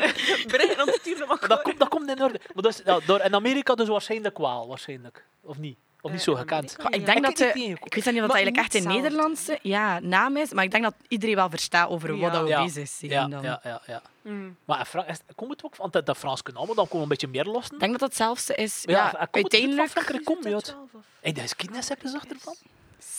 brengen 0.48 0.94
sturen 0.94 1.28
Maar 1.28 1.48
dat, 1.48 1.62
komt, 1.62 1.80
dat 1.80 1.88
komt 1.90 2.10
in 2.10 2.22
orde. 2.24 2.40
Maar 2.54 2.64
dus, 2.64 2.82
ja, 2.86 3.00
door, 3.06 3.22
in 3.22 3.36
Amerika 3.36 3.76
dus 3.76 3.88
waarschijnlijk 3.88 4.38
wel, 4.38 4.68
waarschijnlijk. 4.68 5.26
Of 5.42 5.58
niet? 5.58 5.78
Of 6.02 6.12
niet 6.12 6.20
Eh, 6.20 6.26
zo 6.26 6.32
in 6.32 6.38
gekend. 6.38 6.78
Maar 6.78 6.94
ik 6.94 7.00
Ja. 7.00 7.06
denk 7.06 7.18
Ik 7.18 7.24
dat 7.24 7.38
de, 7.38 7.44
niet 7.44 7.54
tegengekomen. 7.54 7.86
ik 7.86 7.94
weet 8.04 8.14
niet 8.14 8.22
of 8.22 8.28
dat 8.28 8.36
eigenlijk 8.36 8.64
echt 8.66 8.74
hetzelfde. 8.74 9.02
Nederlandse 9.02 9.60
ja, 9.62 10.00
naam 10.00 10.38
is, 10.38 10.54
maar 10.54 10.64
ik 10.64 10.72
denk 10.72 10.84
dat 10.84 10.94
iedereen 11.08 11.36
wel 11.36 11.50
verstaat 11.50 11.90
over 11.90 12.10
wat 12.10 12.20
Ja. 12.20 12.30
dat 12.30 12.42
we 12.44 12.48
Ja. 12.48 12.68
zijn. 12.68 12.88
Ja, 13.00 13.28
dan. 13.28 13.42
ja, 13.42 13.60
ja, 13.64 13.82
ja. 13.86 14.02
Mm. 14.22 14.58
Maar 14.66 14.80
in 14.80 14.86
Fra- 14.86 15.08
is, 15.08 15.18
komt 15.36 15.52
het 15.52 15.64
ook 15.64 15.76
van 15.76 15.90
dat, 15.92 16.06
dat 16.06 16.18
Frans 16.18 16.42
kunnen 16.42 16.66
maar 16.66 16.76
dan 16.76 16.88
komen 16.88 16.98
we 16.98 17.04
een 17.14 17.20
beetje 17.20 17.28
meer 17.44 17.54
lossen. 17.54 17.74
Ik 17.74 17.80
denk 17.80 17.92
dat 17.92 18.00
dat 18.00 18.10
hetzelfde 18.10 18.56
is. 18.56 18.82
Ja, 18.86 18.92
Ja, 18.94 19.06
en 19.06 19.12
komt 19.12 19.20
het 19.22 19.34
uiteindelijk... 19.54 19.80
van 19.92 20.02
Frankrijk 20.04 20.24
komt 20.26 20.46
Is 20.46 20.54
uit. 20.54 20.66
dat 20.66 20.76
12 20.76 20.90
of- 20.94 21.02
Hey, 21.22 21.32
dat 21.32 21.44
is 21.44 21.56
kindness 21.56 21.90
heb 21.90 22.02
je 22.02 22.08
gezegd 22.08 22.28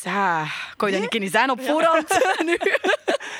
Ja, 0.02 0.46
kon 0.76 0.90
je 0.90 1.00
dat 1.00 1.12
niet 1.18 1.30
zijn 1.32 1.50
op 1.50 1.60
voorhand? 1.62 2.08
nu? 2.46 2.58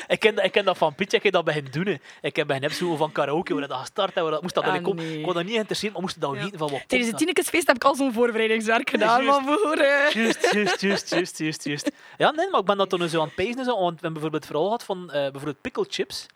Ik 0.09 0.21
ken, 0.21 0.35
dat- 0.35 0.45
ik 0.45 0.53
ken 0.53 0.65
dat 0.65 0.79
van 0.79 0.95
Pietje, 0.95 1.17
ik 1.17 1.23
heb 1.23 1.33
dat 1.33 1.45
beginnen 1.45 1.73
doen. 1.73 1.87
hè. 1.87 1.95
Ik 2.23 2.37
heb 2.37 2.47
beginnen 2.47 2.71
zo 2.71 2.97
van 2.97 3.13
karaoke, 3.13 3.55
waar 3.55 3.69
dat 3.69 3.79
gestart 3.79 4.15
hebben, 4.15 4.33
dat 4.33 4.43
moest 4.43 4.55
dat 4.55 4.65
Ah, 4.65 4.83
komen. 4.83 5.19
Ik 5.19 5.25
was 5.25 5.35
dat 5.35 5.43
niet 5.43 5.53
geïnteresseerd, 5.53 5.93
maar 5.93 6.03
moest 6.03 6.21
dat 6.21 6.35
Ja. 6.35 6.43
weten 6.43 6.59
van 6.59 6.71
wat 6.71 6.83
Tijdens 6.87 7.11
het 7.11 7.19
Tinekesfeest 7.21 7.67
heb 7.67 7.77
ik 7.77 7.85
al 7.85 7.95
zo'n 7.95 8.13
voorbereidingswerk 8.13 8.91
gedaan. 8.91 9.25
Maar 9.25 9.43
voor, 9.45 9.73
eh. 9.77 10.11
Juist, 10.11 10.53
juist, 10.53 10.81
juist, 10.81 11.11
juist, 11.11 11.39
juist, 11.39 11.65
juist. 11.65 11.91
Ja, 12.19 12.31
nee, 12.31 12.51
maar 12.51 12.61
ik 12.61 12.67
ben 12.67 12.77
dat 12.77 12.91
toen 12.91 13.09
zo 13.09 13.21
aan 13.21 13.27
het 13.27 13.35
pezen, 13.35 13.65
want 13.65 13.77
we 13.77 13.83
hebben 13.85 14.13
bijvoorbeeld 14.13 14.47
verhaal 14.47 14.65
gehad 14.65 14.85
van 14.85 15.11
eh, 15.11 15.21
bijvoorbeeld 15.21 15.61
pickle 15.61 15.87
chips. 15.89 16.27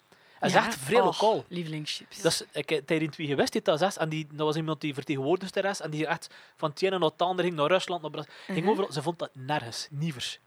Dat 0.41 0.49
is 0.49 0.55
ja. 0.57 0.67
echt 0.67 0.77
vrij 0.79 1.03
lokaal. 1.03 1.45
Lievelingschips. 1.49 2.21
Dat 2.21 2.33
is, 2.33 2.45
ik 2.53 2.83
tijdens 2.87 3.15
twee 3.15 3.27
geweest, 3.27 3.53
die 3.53 3.63
dat 3.63 3.79
zes, 3.79 3.97
en 3.97 4.09
die, 4.09 4.27
dat 4.33 4.47
was 4.47 4.57
iemand 4.57 4.81
die 4.81 4.95
vertegenwoordigde 4.95 5.61
de 5.61 5.67
rest, 5.69 5.81
en 5.81 5.91
die 5.91 6.07
echt 6.07 6.35
van 6.57 6.71
het 6.71 6.83
ene 6.83 6.99
naar 6.99 7.09
het 7.09 7.23
andere 7.23 7.49
ging, 7.49 7.61
naar 7.61 7.69
Rusland, 7.71 8.03
naar 8.03 8.11
Brazilië. 8.11 8.35
Ging 8.47 8.61
Mhm. 8.61 8.69
overal, 8.69 8.93
ze 8.93 9.03
vond 9.03 9.19
dat 9.19 9.31
nergens, 9.33 9.89
nievers. 9.91 10.39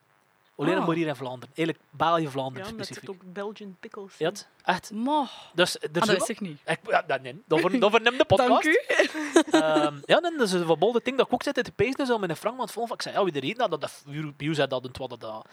Alleen 0.56 0.78
Oh. 0.80 0.86
maar 0.88 0.96
hier 0.96 1.08
in 1.08 1.16
Vlaanderen. 1.16 1.56
Eigenlijk 1.56 1.88
België, 1.90 2.28
Vlaanderen 2.28 2.68
Ja, 2.68 2.74
specifiek. 2.74 3.02
het 3.02 3.10
ook 3.10 3.34
Belgian 3.34 3.78
pickles 3.80 4.18
Ja, 4.18 4.32
echt. 4.64 4.92
Mo, 4.92 5.26
Dus 5.54 5.76
er 5.80 5.88
ah, 5.88 5.94
dat 5.94 6.08
wist 6.08 6.30
ik 6.30 6.40
niet. 6.40 6.60
Ik, 6.66 6.80
ja, 6.88 7.02
dat, 7.02 7.22
nee, 7.22 7.42
dat, 7.48 7.60
ver, 7.60 7.80
dat 7.80 7.92
verneemt 7.92 8.18
de 8.18 8.26
podcast. 8.36 8.50
Dank 8.50 8.64
u. 8.66 8.80
Ehm, 9.60 9.98
ja, 10.06 10.20
nee, 10.20 10.32
dat 10.38 10.48
is 10.48 10.54
een 10.54 10.66
verbolde 10.66 11.02
ding 11.04 11.18
dat 11.18 11.28
ik 11.28 11.34
ook 11.34 11.44
zit 11.44 11.64
te 11.64 11.72
pezen 11.72 12.06
zo 12.06 12.18
met 12.18 12.30
een 12.30 12.36
Frank, 12.36 12.58
want 12.58 12.92
ik 12.94 13.02
zei, 13.02 13.16
ja, 13.16 13.24
wie 13.24 13.34
er 13.34 13.44
één 13.44 13.56
dat, 13.58 13.70
dat, 13.72 13.82
dat, 13.82 14.04
zei 14.38 14.68
dat 14.68 14.86
en 14.86 14.92
wat 14.98 15.20
dat. 15.20 15.46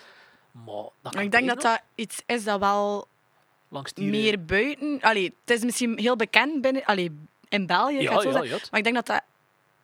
Maar 0.52 0.74
dat 1.02 1.14
Maar 1.14 1.22
ik 1.22 1.30
denk 1.30 1.48
dat 1.48 1.60
dat 1.60 1.80
iets 1.94 2.22
is 2.26 2.44
dat 2.44 2.60
wel. 2.60 3.06
Langs 3.68 3.92
die 3.92 4.10
meer 4.10 4.44
buiten... 4.44 4.98
Allee, 5.00 5.34
het 5.44 5.56
is 5.56 5.64
misschien 5.64 5.98
heel 5.98 6.16
bekend 6.16 6.60
binnen, 6.60 6.84
allee, 6.84 7.10
in 7.48 7.66
België, 7.66 8.00
Ja, 8.00 8.12
het 8.12 8.22
zo 8.22 8.30
ja, 8.30 8.42
ja. 8.42 8.58
Maar 8.70 8.78
ik 8.78 8.84
denk 8.84 8.94
dat 8.94 9.06
dat 9.06 9.22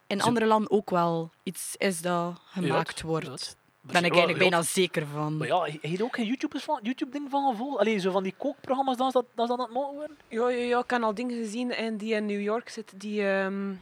in 0.07 0.23
andere 0.23 0.47
landen 0.47 0.71
ook 0.71 0.91
wel 0.91 1.31
iets 1.43 1.75
is 1.77 2.01
dat 2.01 2.41
gemaakt 2.45 3.03
wordt. 3.03 3.57
Daar 3.81 3.93
ben 3.93 4.05
ik 4.05 4.17
eigenlijk 4.17 4.43
ja, 4.43 4.49
bijna 4.49 4.63
zeker 4.63 5.07
van. 5.07 5.37
Maar 5.37 5.47
ja, 5.47 5.63
he 5.63 5.89
je 5.89 6.05
ook 6.05 6.15
geen 6.15 6.27
YouTube 6.27 6.61
van, 6.61 6.81
YouTube 6.83 7.11
ding 7.11 7.31
van 7.31 7.51
gevolgd? 7.51 7.79
Allee, 7.79 7.99
zo 7.99 8.11
van 8.11 8.23
die 8.23 8.35
kookprogramma's, 8.39 8.97
dat 8.97 9.07
is 9.07 9.13
dat, 9.13 9.25
dat, 9.35 9.51
is 9.51 9.57
dat 9.57 9.59
aan 9.59 9.65
het 9.65 9.75
maken 9.75 9.95
worden? 9.95 10.17
Ja, 10.29 10.49
ja, 10.49 10.65
ja, 10.65 10.79
ik 10.79 10.91
heb 10.91 11.03
al 11.03 11.15
dingen 11.15 11.37
gezien 11.37 11.73
en 11.73 11.97
die 11.97 12.15
in 12.15 12.27
New 12.27 12.41
York 12.41 12.69
zitten, 12.69 12.99
die 12.99 13.29
ehm, 13.29 13.75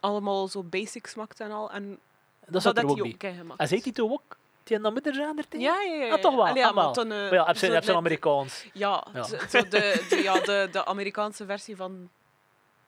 allemaal 0.00 0.48
zo 0.48 0.62
basics 0.62 1.14
maakt 1.14 1.40
en 1.40 1.50
al. 1.50 1.70
En 1.70 1.98
Dat 2.48 2.62
zat 2.62 2.76
er 2.76 2.86
had 2.86 3.00
ook 3.00 3.16
gemaakt. 3.18 3.60
En 3.60 3.68
zei 3.68 3.80
hij 3.82 3.92
toen 3.92 4.10
ook, 4.10 4.36
die 4.64 4.76
in 4.76 4.82
dat 4.82 4.92
midden 4.94 5.14
er 5.14 5.48
tegen? 5.48 5.60
Ja, 5.66 5.80
ja, 5.80 5.94
ja. 5.94 6.04
Ja, 6.04 6.16
toch 6.18 6.34
wel. 6.34 6.46
Allee, 6.46 6.62
ja, 6.62 6.68
Ah, 6.68 6.74
maar 6.74 6.92
dan, 6.92 7.12
eh, 7.12 7.18
Maar 7.18 7.32
ja, 7.34 7.46
heb 7.46 7.60
net- 7.60 7.88
Amerikaans. 7.88 8.64
Ja, 8.72 9.04
Ja. 9.14 9.22
Zo, 9.22 9.36
zo 9.48 9.62
de, 9.68 10.06
de, 10.08 10.20
ja 10.22 10.40
de, 10.40 10.68
de 10.72 10.84
Amerikaanse 10.86 11.44
versie 11.46 11.76
van 11.76 12.10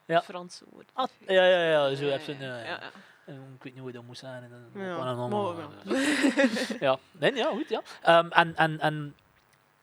Ja. 0.04 0.22
Franse 0.22 0.64
woord. 0.70 0.90
Ah, 0.92 1.06
ja, 1.26 1.44
ja, 1.44 1.62
ja, 1.70 1.94
zo 1.94 2.04
heb 2.04 2.22
zijn... 2.22 2.40
ja, 2.40 2.58
Ja. 2.58 2.80
Eh, 3.26 3.34
Ik 3.34 3.62
weet 3.62 3.72
niet 3.74 3.82
hoe 3.82 3.92
dat 3.92 4.02
moet 4.02 4.18
zijn. 4.18 4.42
en 4.42 4.50
dan- 4.72 4.82
Ja, 4.84 4.96
maar 4.96 5.06
allemaal- 5.14 5.56
wel. 5.56 5.70
ja, 6.80 6.98
nee, 7.20 7.34
ja, 7.34 7.48
goed, 7.48 7.68
ja. 7.68 7.82
Ehm, 8.02 8.26
en, 8.30 8.56
en, 8.56 8.80
en... 8.80 9.16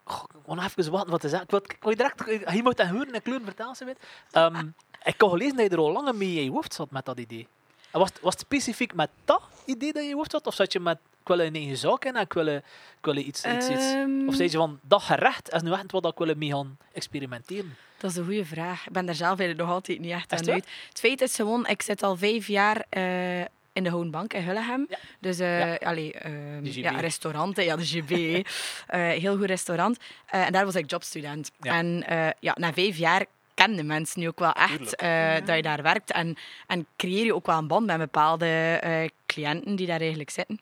Goh, 0.04 0.24
ik 0.42 0.56
nog 0.56 0.64
even 0.78 0.92
wat, 0.92 1.08
wat 1.08 1.22
te 1.22 1.30
zeggen. 1.30 1.46
Ik 1.48 1.52
wil, 1.52 1.62
ik 1.64 1.78
wil 1.84 1.96
direct... 1.96 2.54
Je 2.56 2.64
moet 2.64 2.78
dat 2.78 2.88
horen 2.88 3.12
en 3.14 3.22
kleuren 3.22 3.46
vertellen, 3.46 3.76
ze 3.76 3.86
weet. 3.86 3.98
Ehm, 4.32 4.68
ik 5.04 5.22
had 5.22 5.30
gelezen 5.30 5.56
dat 5.58 5.66
je 5.66 5.72
er 5.72 5.78
al 5.82 5.92
langer 5.92 6.16
mee 6.16 6.36
in 6.36 6.44
je 6.44 6.52
hoofd 6.52 6.74
zat 6.74 6.92
met 6.92 7.06
dat 7.06 7.18
idee. 7.20 7.48
En 7.92 8.00
was, 8.00 8.10
het- 8.10 8.22
was 8.22 8.34
het 8.34 8.42
specifiek 8.42 8.94
met 8.94 9.10
dat 9.26 9.42
idee 9.66 9.92
dat 9.94 9.96
je 9.96 10.02
in 10.02 10.08
je 10.10 10.16
hoofd 10.16 10.32
zat? 10.32 10.48
Of 10.48 10.54
zat 10.54 10.74
je 10.74 10.80
met... 10.80 10.98
Ik 11.24 11.30
wil 11.30 11.40
een 11.40 11.56
eigen 11.56 11.78
zaak 11.78 12.06
in 12.06 12.16
en 12.16 12.22
ik 12.22 12.34
wil, 12.34 12.48
ik 12.48 12.64
wil 13.02 13.16
iets, 13.18 13.46
iets, 13.46 13.70
iets... 13.70 13.94
Ehm, 13.94 14.28
Of 14.28 14.36
zei 14.36 14.50
je 14.50 14.58
van, 14.58 14.80
dat 14.82 15.02
gerecht 15.02 15.54
is 15.54 15.62
nu 15.62 15.72
echt 15.72 15.92
wat 15.92 16.06
ik 16.06 16.18
wil 16.18 16.36
mee 16.36 16.50
gaan 16.52 16.78
experimenteren? 16.94 17.76
Dat 17.98 18.12
is 18.12 18.18
een 18.18 18.26
goede 18.26 18.46
vraag. 18.46 18.86
Ik 18.88 18.92
ben 18.92 19.06
daar 19.06 19.16
zelf 19.16 19.38
nog 19.56 19.70
altijd 19.70 20.00
niet 20.00 20.12
echt 20.12 20.32
aan 20.34 20.52
uit. 20.52 20.68
Het 20.90 21.00
feit 21.00 21.22
is 21.22 21.36
gewoon, 21.36 21.68
ik 21.68 21.82
zit 21.82 22.04
al 22.04 22.16
vijf 22.16 22.48
jaar 22.48 22.86
eh, 22.90 23.40
in 23.74 23.84
de 23.84 23.90
Hoge 23.90 24.10
Bank 24.10 24.34
in 24.34 24.44
Hullegem. 24.44 24.86
Ja. 24.90 24.98
Dus 25.20 25.40
eh 25.40 25.60
Ja. 25.60 25.76
allee, 25.76 26.14
ehm, 26.14 26.66
ja, 26.66 27.00
restaurant, 27.00 27.56
hè. 27.56 27.62
ja, 27.64 27.76
de 27.76 27.86
GB. 27.86 28.12
Eh, 28.88 29.08
heel 29.10 29.38
goed 29.38 29.46
restaurant. 29.46 29.98
En 30.26 30.52
daar 30.52 30.66
was 30.66 30.76
ik 30.76 30.90
jobstudent. 30.90 31.52
En 31.60 32.04
ja, 32.40 32.56
na 32.60 32.74
vijf 32.74 32.98
jaar 32.98 33.26
kenden 33.54 33.86
mensen 33.86 34.20
nu 34.20 34.28
ook 34.28 34.40
wel 34.40 34.54
echt 34.54 34.98
dat 35.46 35.56
je 35.56 35.62
daar 35.62 35.82
werkt. 35.82 36.12
En, 36.12 36.38
en 36.68 36.86
creëer 36.98 37.26
je 37.26 37.36
ook 37.36 37.46
wel 37.46 37.58
een 37.58 37.68
band 37.68 37.86
met 37.86 37.98
bepaalde 37.98 38.80
cliënten 39.26 39.76
die 39.76 39.88
daar 39.88 40.00
eigenlijk 40.00 40.30
zitten. 40.30 40.60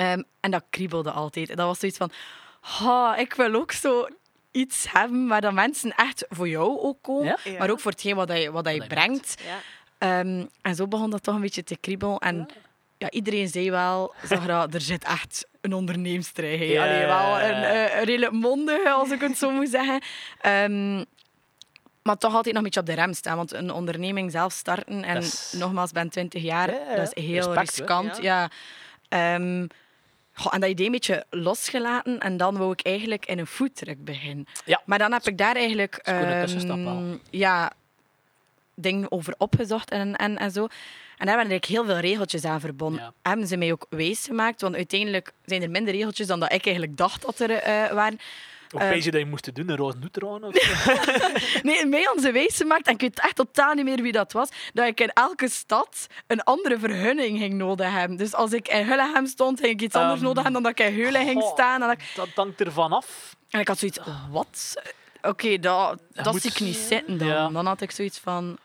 Ehm, 0.00 0.22
en 0.40 0.50
dat 0.50 0.64
kriebelde 0.70 1.10
altijd. 1.10 1.48
Dat 1.48 1.66
was 1.66 1.78
zoiets 1.78 1.98
van, 1.98 2.10
"Ha, 2.60 3.16
ik 3.16 3.34
wil 3.34 3.54
ook 3.54 3.72
zo 3.72 4.06
iets 4.50 4.86
hebben 4.92 5.26
waar 5.28 5.40
dat 5.40 5.52
mensen 5.52 5.94
echt 5.96 6.24
voor 6.28 6.48
jou 6.48 6.78
ook 6.80 6.98
komen, 7.02 7.24
Ja? 7.44 7.58
Maar 7.58 7.70
ook 7.70 7.80
voor 7.80 7.90
hetgeen 7.90 8.14
wat, 8.16 8.28
dat 8.28 8.42
je, 8.42 8.50
wat 8.50 8.64
dat 8.64 8.74
je 8.74 8.86
brengt. 8.86 9.34
Ehm, 9.98 10.44
en 10.62 10.74
zo 10.74 10.86
begon 10.86 11.10
dat 11.10 11.22
toch 11.22 11.34
een 11.34 11.40
beetje 11.40 11.64
te 11.64 11.76
kriebelen. 11.76 12.18
En 12.18 12.48
ja, 12.98 13.10
iedereen 13.10 13.48
zei 13.48 13.70
wel, 13.70 14.14
Zahra, 14.24 14.66
er 14.70 14.80
zit 14.80 15.04
echt 15.04 15.46
een 15.60 15.72
onderneemster 15.74 16.44
in. 16.44 16.60
Allee, 16.80 17.06
wel 17.06 17.40
een, 17.40 17.62
eh, 17.62 17.98
een 17.98 18.04
redelijk 18.04 18.32
mondige, 18.32 18.90
als 18.90 19.10
ik 19.10 19.20
het 19.20 19.38
zo 19.38 19.50
moet 19.50 19.68
zeggen. 19.68 20.00
Ehm, 20.40 21.04
maar 22.02 22.16
toch 22.16 22.34
altijd 22.34 22.46
nog 22.54 22.56
een 22.56 22.62
beetje 22.62 22.80
op 22.80 22.86
de 22.86 22.92
rem 22.94 23.12
staan. 23.14 23.36
Want 23.36 23.52
een 23.52 23.70
onderneming 23.72 24.30
zelf 24.30 24.52
starten, 24.52 25.04
en 25.04 25.14
Dat 25.14 25.22
is- 25.22 25.52
nogmaals, 25.56 25.92
ben 25.92 26.08
20 26.08 26.42
jaar, 26.42 26.70
Ja, 26.70 26.78
ja, 26.90 26.96
dat 26.96 27.12
is 27.16 27.22
heel 27.24 27.34
respect, 27.54 27.76
hè. 27.76 27.84
riskant. 27.84 28.22
Ja. 28.22 28.50
Goh, 30.40 30.54
en 30.54 30.60
dat 30.60 30.70
idee 30.70 30.86
een 30.86 30.92
beetje 30.92 31.24
losgelaten. 31.30 32.18
En 32.18 32.36
dan 32.36 32.56
wou 32.56 32.72
ik 32.72 32.80
eigenlijk 32.82 33.26
in 33.26 33.38
een 33.38 33.46
foodtruck 33.46 34.04
beginnen. 34.04 34.46
Ja. 34.64 34.82
Maar 34.84 34.98
dan 34.98 35.12
heb 35.12 35.26
ik 35.26 35.38
daar 35.38 35.56
eigenlijk... 35.56 35.96
ehm, 35.96 37.16
ja, 37.30 37.72
dingen 38.74 39.12
over 39.12 39.34
opgezocht 39.38 39.90
en, 39.90 40.16
en, 40.16 40.38
en 40.38 40.50
zo. 40.50 40.62
En 41.20 41.26
daar 41.26 41.36
werden 41.36 41.52
eigenlijk 41.52 41.66
heel 41.66 41.84
veel 41.84 42.10
regeltjes 42.10 42.44
aan 42.44 42.60
verbonden. 42.60 43.02
Ja. 43.02 43.12
Hebben 43.22 43.46
ze 43.46 43.56
mij 43.56 43.72
ook 43.72 43.86
wijs 43.90 44.24
gemaakt, 44.24 44.60
want 44.60 44.74
uiteindelijk 44.74 45.32
zijn 45.44 45.62
er 45.62 45.70
minder 45.70 45.94
regeltjes 45.94 46.26
dan 46.26 46.40
dat 46.40 46.52
ik 46.52 46.64
eigenlijk 46.64 46.96
dacht 46.96 47.22
dat 47.22 47.40
er 47.40 47.50
eh, 47.50 47.92
waren. 47.92 48.18
Of 48.72 48.80
Eh, 48.80 48.88
weet 48.88 49.04
je 49.04 49.10
dat 49.10 49.20
je 49.20 49.26
moest 49.26 49.54
doen, 49.54 49.68
een 49.70 49.76
roze 49.76 49.96
trouwen? 50.10 50.44
of? 50.44 50.54
Nee, 51.62 51.86
mij 51.86 52.02
hadden 52.02 52.22
ze 52.24 52.32
wijs 52.32 52.56
gemaakt, 52.56 52.86
en 52.86 52.92
ik 52.94 53.00
weet 53.00 53.20
echt 53.20 53.36
totaal 53.36 53.74
niet 53.74 53.84
meer 53.84 54.02
wie 54.02 54.12
dat 54.12 54.32
was, 54.32 54.48
dat 54.72 54.86
ik 54.86 55.00
in 55.00 55.10
elke 55.12 55.48
stad 55.48 56.06
een 56.26 56.42
andere 56.42 56.78
vergunning 56.78 57.38
ging 57.38 57.54
nodig 57.54 57.90
hebben. 57.90 58.16
Dus 58.16 58.34
als 58.34 58.52
ik 58.52 58.68
in 58.68 58.86
Hullegem 58.86 59.26
stond, 59.26 59.60
ging 59.60 59.72
ik 59.72 59.80
iets 59.80 59.94
anders 59.94 60.14
Ehm, 60.18 60.24
nodig 60.24 60.42
hebben 60.42 60.62
dan 60.62 60.72
dat 60.72 60.80
ik 60.80 60.86
in 60.94 61.00
Heulen 61.02 61.26
ging 61.26 61.42
staan. 61.52 61.82
En, 61.82 61.88
dat 61.88 61.98
Dat 62.14 62.28
hangt 62.34 62.60
ervan 62.60 62.92
af. 62.92 63.36
en 63.50 63.60
ik 63.60 63.68
had 63.68 63.78
zoiets, 63.78 63.98
wat? 64.30 64.74
Oké, 65.22 65.58
dat, 65.58 66.00
dat 66.12 66.32
moet- 66.32 66.42
zie 66.42 66.50
ik 66.50 66.60
niet 66.60 66.76
zitten 66.76 67.18
dan. 67.18 67.28
Ja. 67.28 67.48
Dan 67.48 67.66
had 67.66 67.80
ik 67.80 67.90
zoiets 67.90 68.18
van... 68.18 68.58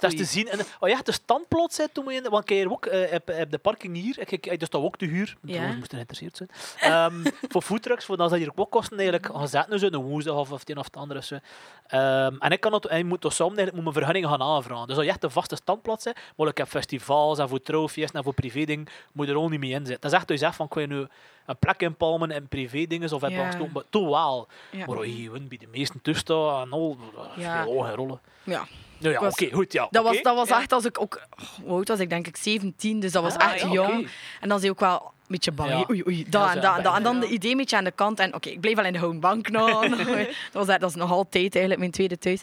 Dat 0.00 0.12
is 0.12 0.18
te 0.18 0.24
zien. 0.24 0.48
En, 0.48 0.60
oh 0.80 0.88
ja, 0.88 1.00
de 1.02 1.12
standplaats 1.12 1.76
zit 1.76 1.94
toen 1.94 2.04
we 2.04 2.14
in, 2.14 2.28
want 2.30 2.44
kijk, 2.44 2.70
ook 2.70 2.86
uh, 2.86 3.10
heb, 3.10 3.26
heb 3.26 3.50
de 3.50 3.58
parking 3.58 3.96
hier. 3.96 4.18
Ik, 4.18 4.30
ik, 4.30 4.60
dus 4.60 4.68
dat 4.70 4.82
ook 4.82 4.96
te 4.96 5.04
huur. 5.04 5.36
Ja. 5.42 5.66
Moesten 5.66 5.88
geïnteresseerd 5.88 6.36
zijn. 6.36 6.50
Ehm, 6.78 7.32
voor 7.52 7.62
foodtrucks, 7.62 8.04
voor 8.04 8.16
dat 8.16 8.34
hier 8.34 8.50
ook 8.54 8.70
kosten 8.70 8.98
eigenlijk. 8.98 9.30
Gezet 9.36 9.68
nu 9.68 9.78
zo 9.78 9.86
een 9.86 9.96
woensdag 9.96 10.36
of, 10.36 10.50
of 10.52 10.58
het 10.58 10.70
een 10.70 10.78
of 10.78 10.84
het 10.84 10.96
andere. 10.96 11.22
Zo. 11.22 11.38
Ehm, 11.86 12.36
en 12.38 12.50
ik 12.50 12.60
kan 12.60 12.72
het, 12.72 12.86
en 12.86 12.98
je 12.98 13.04
moet 13.04 13.22
dus 13.22 13.38
eigenlijk 13.40 13.72
moet 13.72 13.82
mijn 13.82 13.94
vergunning 13.94 14.26
gaan 14.26 14.42
aanvragen. 14.42 14.86
Dus 14.86 14.96
als 14.96 15.04
je 15.04 15.10
echt 15.10 15.24
een 15.24 15.30
vaste 15.30 15.56
standplaats 15.56 16.04
hebt, 16.04 16.20
maar 16.36 16.48
ik 16.48 16.58
heb 16.58 16.68
festivals 16.68 17.38
en 17.38 17.48
voor 17.48 17.62
trouwfeesten 17.62 18.16
en 18.18 18.24
voor 18.24 18.34
privé 18.34 18.64
dingen, 18.64 18.86
moet 19.12 19.26
je 19.26 19.32
er 19.32 19.38
ook 19.38 19.50
niet 19.50 19.60
mee 19.60 19.70
in 19.70 19.86
zitten. 19.86 20.00
Dat 20.00 20.12
is 20.12 20.16
echt 20.18 20.28
je 20.28 20.36
zegt 20.36 20.56
van, 20.56 20.68
kun 20.68 20.80
je 20.82 20.88
nu 20.88 21.06
een 21.46 21.56
plek 21.58 21.80
inpalmen 21.82 22.30
en 22.30 22.48
privé 22.48 22.86
dingen 22.86 23.12
of 23.12 23.20
heb 23.20 23.30
je 23.30 23.40
angst, 23.40 23.58
maar 23.72 23.82
toch 23.90 24.08
wel. 24.08 24.48
Ja. 24.70 24.86
Maar 24.86 25.06
je 25.06 25.22
gewoon 25.22 25.48
bij 25.48 25.58
de 25.58 25.66
meesten 25.70 26.02
tussen 26.02 26.60
en 26.60 26.70
al, 26.70 26.96
dat 27.14 27.26
is 27.36 27.42
Ja. 27.42 27.62
veel 27.62 27.72
hoge 27.72 27.94
rollen. 27.94 28.20
Ja, 28.42 28.66
Nou 29.00 29.12
ja, 29.14 29.20
Ik 29.20 29.26
oké, 29.32 29.50
goed. 29.54 29.72
Ja, 29.72 29.88
Dat 29.90 30.04
was, 30.04 30.22
dat 30.22 30.34
was 30.36 30.48
echt 30.48 30.72
als 30.72 30.84
ik 30.84 31.00
ook... 31.00 31.20
Hoe 31.62 31.70
oud 31.76 31.88
was 31.88 31.98
ik? 31.98 32.08
Denk 32.08 32.26
ik 32.26 32.36
17, 32.36 33.00
dus 33.00 33.12
dat 33.12 33.22
was 33.22 33.36
Ah, 33.36 33.52
echt 33.52 33.60
ja, 33.62 33.68
jong. 33.68 34.08
En 34.40 34.48
dan 34.48 34.58
zie 34.58 34.66
je 34.66 34.72
ook 34.72 34.80
wel 34.80 35.00
een 35.04 35.26
beetje 35.26 35.52
bang. 35.52 35.70
Ja. 35.70 35.84
Oei, 35.90 36.02
oei, 36.06 36.24
dat 36.28 36.48
en 36.54 36.60
dat 36.60 36.76
en 36.76 36.82
dat. 36.82 36.94
En 36.96 37.02
dan 37.02 37.20
de 37.20 37.28
idee 37.28 37.50
een 37.50 37.56
beetje 37.56 37.76
aan 37.76 37.84
de 37.84 37.90
kant. 37.90 38.18
En 38.18 38.34
oké, 38.34 38.48
ik 38.48 38.60
bleef 38.60 38.74
wel 38.76 38.84
in 38.84 38.92
de 38.92 38.98
homebank 38.98 39.48
nog. 39.50 39.80
dat, 39.88 40.26
was, 40.52 40.66
dat 40.66 40.82
is 40.82 40.94
nog 40.94 41.10
altijd 41.10 41.42
eigenlijk 41.52 41.78
mijn 41.78 41.90
tweede 41.90 42.18
thuis. 42.18 42.40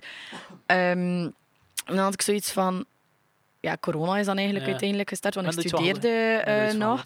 Ehm, 0.66 0.80
en 0.90 1.34
dan 1.86 1.98
had 1.98 2.14
ik 2.14 2.22
zoiets 2.22 2.52
van... 2.52 2.86
Ja, 3.60 3.78
corona 3.80 4.18
is 4.18 4.26
dan 4.26 4.36
eigenlijk 4.38 4.68
uiteindelijk 4.68 5.10
gestart, 5.10 5.36
want 5.36 5.48
ik 5.48 5.54
er 5.54 5.62
studeerde 5.70 6.38
Ik 6.42 6.48
er 6.48 6.68
eh, 6.68 6.74
nog. 6.74 7.04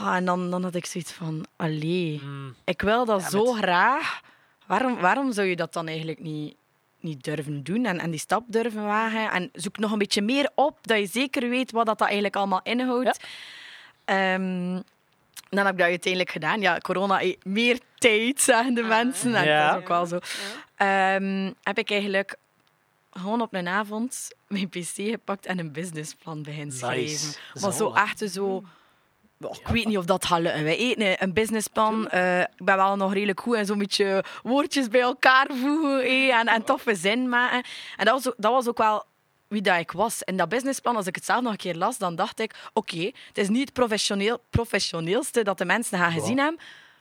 Ah, 0.00 0.14
en 0.16 0.24
dan, 0.24 0.50
dan 0.50 0.62
had 0.62 0.74
ik 0.74 0.86
zoiets 0.86 1.12
van... 1.12 1.46
Allee, 1.56 2.20
Mm, 2.24 2.54
ik 2.64 2.82
wil 2.82 3.04
dat 3.04 3.22
zo 3.22 3.52
met- 3.52 3.62
graag. 3.62 4.20
Waarom, 4.66 5.00
waarom 5.00 5.32
zou 5.32 5.46
je 5.46 5.56
dat 5.56 5.72
dan 5.72 5.86
eigenlijk 5.86 6.20
niet, 6.20 6.54
niet 7.02 7.24
durven 7.24 7.62
doen 7.62 7.84
en, 7.84 7.98
en 8.00 8.10
die 8.10 8.20
stap 8.20 8.44
durven 8.46 8.82
wagen? 8.84 9.30
En 9.30 9.50
zoek 9.52 9.78
nog 9.78 9.92
een 9.92 9.98
beetje 9.98 10.22
meer 10.22 10.50
op, 10.54 10.78
dat 10.82 10.98
je 10.98 11.06
zeker 11.06 11.48
weet 11.48 11.70
wat 11.70 11.86
dat, 11.86 11.98
dat 11.98 12.06
eigenlijk 12.06 12.36
allemaal 12.36 12.60
inhoudt. 12.62 13.24
Ehm, 14.04 14.80
dan 15.48 15.64
heb 15.64 15.72
ik 15.72 15.78
dat 15.78 15.88
uiteindelijk 15.88 16.32
gedaan. 16.32 16.60
Ja, 16.60 16.78
corona 16.78 17.16
heeft 17.16 17.44
meer 17.44 17.78
tijd, 17.98 18.40
zeggen 18.40 18.74
de 18.74 18.82
Ah, 18.82 18.88
mensen. 18.88 19.34
En 19.34 19.44
ja. 19.44 19.66
dat 19.66 19.76
is 19.76 19.82
ook 19.82 19.88
wel 19.88 20.06
zo. 20.06 20.18
Ehm, 20.76 21.52
heb 21.62 21.78
ik 21.78 21.90
eigenlijk 21.90 22.36
gewoon 23.10 23.40
op 23.40 23.54
een 23.54 23.68
avond 23.68 24.28
mijn 24.46 24.68
pc 24.68 24.94
gepakt 24.94 25.46
en 25.46 25.58
een 25.58 25.72
businessplan 25.72 26.42
beginnen 26.42 26.76
schrijven. 26.76 27.34
Maar 27.60 27.72
zo 27.72 27.92
echt 27.92 28.30
zo... 28.30 28.62
Oh, 29.44 29.56
ik 29.60 29.66
weet 29.66 29.86
niet 29.86 29.96
of 29.96 30.04
dat 30.04 30.24
gaat 30.24 30.40
lukken. 30.40 30.64
Wij 30.64 30.76
eten 30.76 31.22
een- 31.22 31.32
businessplan. 31.32 32.08
Eh, 32.08 32.40
ik 32.40 32.48
ben 32.64 32.76
wel 32.76 32.96
nog 32.96 33.12
redelijk 33.12 33.40
goed 33.40 33.54
en 33.56 33.66
zo'n 33.66 33.78
beetje 33.78 34.24
woordjes 34.42 34.88
bij 34.88 35.00
elkaar 35.00 35.46
voegen 35.50 36.00
eh, 36.02 36.34
en, 36.38 36.46
en 36.46 36.64
toffe 36.64 36.94
zin 36.94 37.28
maken. 37.28 37.62
En 37.96 38.04
dat 38.04 38.14
was, 38.14 38.28
ook, 38.28 38.34
dat 38.36 38.52
was 38.52 38.68
ook 38.68 38.78
wel 38.78 39.04
wie 39.48 39.62
dat 39.62 39.78
ik 39.78 39.92
was. 39.92 40.24
En 40.24 40.36
dat 40.36 40.48
businessplan, 40.48 40.96
als 40.96 41.06
ik 41.06 41.14
het 41.14 41.24
zelf 41.24 41.42
nog 41.42 41.52
een 41.52 41.58
keer 41.58 41.74
las, 41.76 41.98
dan 41.98 42.14
dacht 42.16 42.40
ik... 42.40 42.54
Oké, 42.72 43.10
het 43.28 43.38
is 43.38 43.48
niet 43.48 43.60
het 43.60 43.72
professioneel, 43.72 44.38
professioneelste 44.50 45.42
dat 45.42 45.58
de 45.58 45.64
mensen 45.64 45.98
gaan 45.98 46.12
Ja. 46.14 46.20
gezien 46.20 46.38
hebben. 46.38 46.60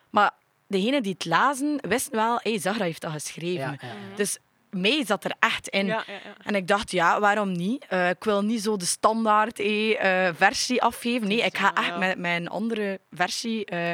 Maar 0.10 0.32
degenen 0.68 1.04
die 1.04 1.14
het 1.14 1.26
lazen, 1.26 1.80
wisten 1.88 2.16
wel... 2.16 2.40
Hey, 2.44 2.60
Zahra 2.60 2.84
heeft 2.84 3.02
dat 3.02 3.12
geschreven. 3.12 3.54
Ja, 3.62 3.76
ja, 3.82 3.88
ja. 3.88 4.16
Dus 4.16 4.38
mij 4.72 5.06
zat 5.06 5.24
er 5.24 5.34
echt 5.40 5.68
in. 5.68 5.86
Ja, 5.86 6.04
ja, 6.08 6.14
ja. 6.14 6.20
En 6.44 6.56
ik 6.56 6.68
dacht, 6.68 6.92
ja, 6.92 7.20
waarom 7.20 7.52
niet? 7.52 7.86
Eh, 7.90 8.10
ik 8.10 8.24
wil 8.24 8.42
niet 8.42 8.62
zo 8.62 8.78
de 8.78 8.86
standaard 8.86 9.60
eh, 9.60 10.28
eh, 10.28 10.36
versie 10.36 10.82
afgeven. 10.82 11.28
Nee, 11.28 11.42
ik 11.42 11.58
ga 11.58 11.74
echt 11.74 11.98
met 11.98 12.18
mijn 12.18 12.48
andere 12.50 13.00
versie 13.12 13.66
eh, 13.66 13.92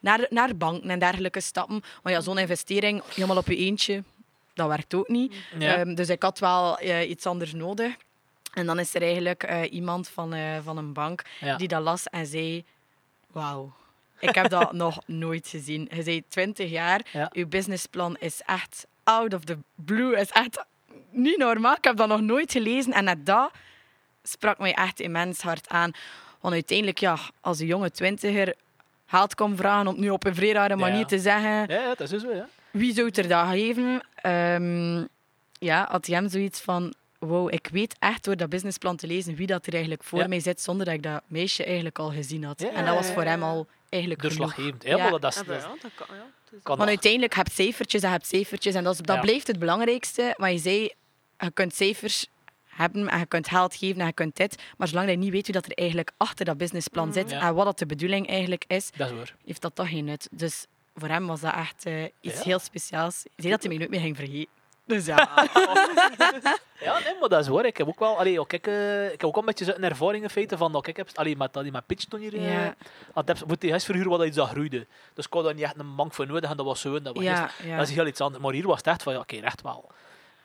naar, 0.00 0.26
naar 0.30 0.56
banken 0.56 0.90
en 0.90 0.98
dergelijke 0.98 1.40
stappen. 1.40 1.82
Maar 2.02 2.12
ja, 2.12 2.20
zo'n 2.20 2.38
investering 2.38 3.02
helemaal 3.14 3.36
op 3.36 3.46
je 3.46 3.56
eentje, 3.56 4.02
dat 4.54 4.68
werkt 4.68 4.94
ook 4.94 5.08
niet. 5.08 5.34
Ehm, 5.58 5.94
dus 5.94 6.08
ik 6.08 6.22
had 6.22 6.38
wel 6.38 6.82
iets 7.02 7.26
anders 7.26 7.52
nodig. 7.52 7.94
En 8.54 8.66
dan 8.66 8.78
is 8.78 8.94
er 8.94 9.02
eigenlijk 9.02 9.66
iemand 9.70 10.08
van, 10.08 10.34
van 10.62 10.76
een 10.76 10.92
bank 10.92 11.22
die 11.56 11.68
dat 11.68 11.82
las 11.82 12.06
en 12.06 12.26
zei... 12.26 12.64
Wauw, 13.32 13.72
ik 14.18 14.34
heb 14.34 14.48
dat 14.50 14.72
nog 14.84 14.98
nooit 15.06 15.48
gezien. 15.48 15.88
Je 15.94 16.02
zei 16.02 16.22
20 16.28 16.70
jaar, 16.70 17.00
Ja. 17.12 17.30
uw 17.32 17.46
businessplan 17.48 18.16
is 18.18 18.40
echt 18.46 18.86
out 19.08 19.34
of 19.34 19.44
the 19.44 19.58
blue. 19.74 20.16
Is 20.16 20.30
echt 20.30 20.64
niet 21.10 21.38
normaal. 21.38 21.74
Ik 21.76 21.84
heb 21.84 21.96
dat 21.96 22.08
nog 22.08 22.20
nooit 22.20 22.52
gelezen. 22.52 22.92
En 22.92 23.04
net 23.04 23.26
dat 23.26 23.50
sprak 24.22 24.58
mij 24.58 24.74
echt 24.74 25.00
immens 25.00 25.40
hard 25.40 25.68
aan. 25.68 25.90
Want 26.40 26.54
uiteindelijk, 26.54 26.98
ja, 26.98 27.16
als 27.40 27.58
een 27.60 27.66
jonge 27.66 27.90
twintiger 27.90 28.54
geld 29.06 29.34
komt 29.34 29.56
vragen 29.56 29.80
om 29.86 29.92
het 29.92 29.96
nu 30.02 30.10
op 30.10 30.24
een 30.26 30.34
vrij 30.34 30.52
rare 30.52 30.76
manier 30.76 30.98
Ja. 30.98 31.04
te 31.04 31.18
zeggen... 31.18 31.50
Ja, 31.50 31.66
ja, 31.68 31.94
dat 31.94 32.12
is 32.12 32.20
zo, 32.22 32.32
ja. 32.34 32.48
Wie 32.70 32.94
zou 32.94 33.06
het 33.06 33.18
er 33.18 33.28
dat 33.28 33.46
geven? 33.48 34.00
Ehm, 34.14 35.04
ja, 35.58 35.86
had 35.90 36.06
hij 36.06 36.16
hem 36.16 36.28
zoiets 36.28 36.60
van... 36.60 36.94
Wow, 37.18 37.52
ik 37.52 37.68
weet 37.72 37.96
echt 37.98 38.24
door 38.24 38.36
dat 38.36 38.48
businessplan 38.48 38.96
te 38.96 39.06
lezen 39.06 39.34
wie 39.34 39.46
dat 39.46 39.66
er 39.66 39.72
eigenlijk 39.72 40.04
voor 40.04 40.18
Ja. 40.18 40.26
mij 40.26 40.40
zit, 40.40 40.60
zonder 40.60 40.86
dat 40.86 40.94
ik 40.94 41.02
dat 41.02 41.22
meisje 41.26 41.64
eigenlijk 41.64 41.98
al 41.98 42.10
gezien 42.10 42.44
had. 42.44 42.60
Ja, 42.60 42.70
en 42.70 42.84
dat 42.84 42.94
was 42.94 43.10
voor 43.10 43.22
hem 43.24 43.42
al 43.42 43.66
eigenlijk 43.88 44.22
genoeg. 44.22 44.36
Doorslaggevend. 44.38 44.82
Ja, 44.84 45.10
dat, 45.10 45.20
dat, 45.20 45.34
Ja, 45.34 45.40
is- 45.40 45.46
maar 45.46 45.56
dat 45.60 45.62
ja, 45.82 45.88
dat 45.96 46.06
kan, 46.06 46.16
ja. 46.16 46.26
Is- 46.52 46.58
kan 46.62 46.76
Want 46.76 46.78
nog. 46.78 46.88
uiteindelijk 46.88 47.34
heb 47.34 47.46
je 47.46 47.52
cijfertjes 47.52 48.02
en 48.02 48.08
je 48.08 48.14
hebt 48.14 48.26
cijfertjes. 48.26 48.74
En 48.74 48.84
dat, 48.84 48.92
is, 48.94 49.00
dat 49.00 49.16
Ja. 49.16 49.22
blijft 49.22 49.46
het 49.46 49.58
belangrijkste. 49.58 50.34
Maar 50.36 50.52
je 50.52 50.58
zei, 50.58 50.92
je 51.38 51.50
kunt 51.50 51.74
cijfers 51.74 52.26
hebben 52.64 53.08
en 53.08 53.18
je 53.18 53.26
kunt 53.26 53.48
geld 53.48 53.74
geven 53.74 54.00
en 54.00 54.06
je 54.06 54.12
kunt 54.12 54.36
dit. 54.36 54.62
Maar 54.76 54.88
zolang 54.88 55.10
je 55.10 55.16
niet 55.16 55.30
weet 55.32 55.44
wie 55.46 55.54
dat 55.54 55.66
er 55.66 55.72
eigenlijk 55.72 56.10
achter 56.16 56.44
dat 56.44 56.56
businessplan 56.56 57.12
zit 57.12 57.30
Ja. 57.30 57.40
en 57.40 57.54
wat 57.54 57.64
dat 57.64 57.78
de 57.78 57.86
bedoeling 57.86 58.28
eigenlijk 58.28 58.64
is, 58.66 58.90
dat 58.96 59.10
is 59.10 59.16
waar. 59.16 59.34
heeft 59.44 59.60
dat 59.62 59.74
toch 59.74 59.88
geen 59.88 60.04
nut. 60.04 60.28
Dus 60.30 60.66
voor 60.94 61.08
hem 61.08 61.26
was 61.26 61.40
dat 61.40 61.54
echt 61.54 61.86
eh, 61.86 62.02
iets 62.20 62.36
Ja. 62.36 62.42
heel 62.42 62.58
speciaals. 62.58 63.22
Ik 63.24 63.30
zei 63.36 63.50
dat 63.52 63.60
hij 63.60 63.68
mij 63.68 63.78
nooit 63.78 63.90
meer 63.90 64.00
ging 64.00 64.16
vergeten. 64.16 64.56
Dus 64.88 65.06
ja. 65.06 65.16
Ja, 66.80 66.98
nee, 66.98 67.14
maar 67.20 67.28
dat 67.28 67.40
is 67.40 67.48
waar. 67.48 67.64
Ik 67.64 67.76
heb 67.76 67.88
ook 67.88 67.98
wel, 67.98 68.18
allee, 68.18 68.40
ook 68.40 68.52
ik, 68.52 68.66
eh, 68.66 69.04
ik 69.04 69.10
heb 69.10 69.24
ook 69.24 69.34
wel 69.34 69.42
een 69.42 69.54
beetje 69.54 69.64
zo'n 69.64 69.82
ervaring 69.82 70.22
in 70.22 70.30
feite 70.30 70.56
van 70.56 70.72
dat 70.72 70.86
ik 70.86 70.96
heb, 70.96 71.08
allee, 71.14 71.36
met, 71.36 71.56
allee, 71.56 71.70
met 71.70 71.86
pitch 71.86 72.04
toen 72.04 72.20
hier, 72.20 72.34
eh, 72.34 72.52
Ja. 72.52 72.74
want 73.14 73.28
ik 73.28 73.38
heb 73.38 73.48
moet 73.48 73.60
die 73.60 73.70
huisverhuur 73.70 74.08
wat 74.08 74.24
iets 74.24 74.36
dat 74.36 74.48
groeide. 74.48 74.86
Dus 75.14 75.26
ik 75.26 75.32
had 75.32 75.44
daar 75.44 75.54
niet 75.54 75.62
echt 75.62 75.78
een 75.78 75.94
bank 75.94 76.14
voor 76.14 76.26
nodig 76.26 76.50
en 76.50 76.56
dat 76.56 76.66
was 76.66 76.80
zo. 76.80 76.96
en 76.96 77.02
Dat, 77.02 77.14
was 77.14 77.24
Ja, 77.24 77.50
ja. 77.64 77.76
dat 77.76 77.88
is 77.88 77.94
heel 77.94 78.06
iets 78.06 78.20
anders. 78.20 78.42
Maar 78.44 78.52
hier 78.52 78.66
was 78.66 78.76
het 78.76 78.86
echt 78.86 79.02
van, 79.02 79.12
ja, 79.12 79.18
oké, 79.18 79.36
echt 79.36 79.62
wel. 79.62 79.90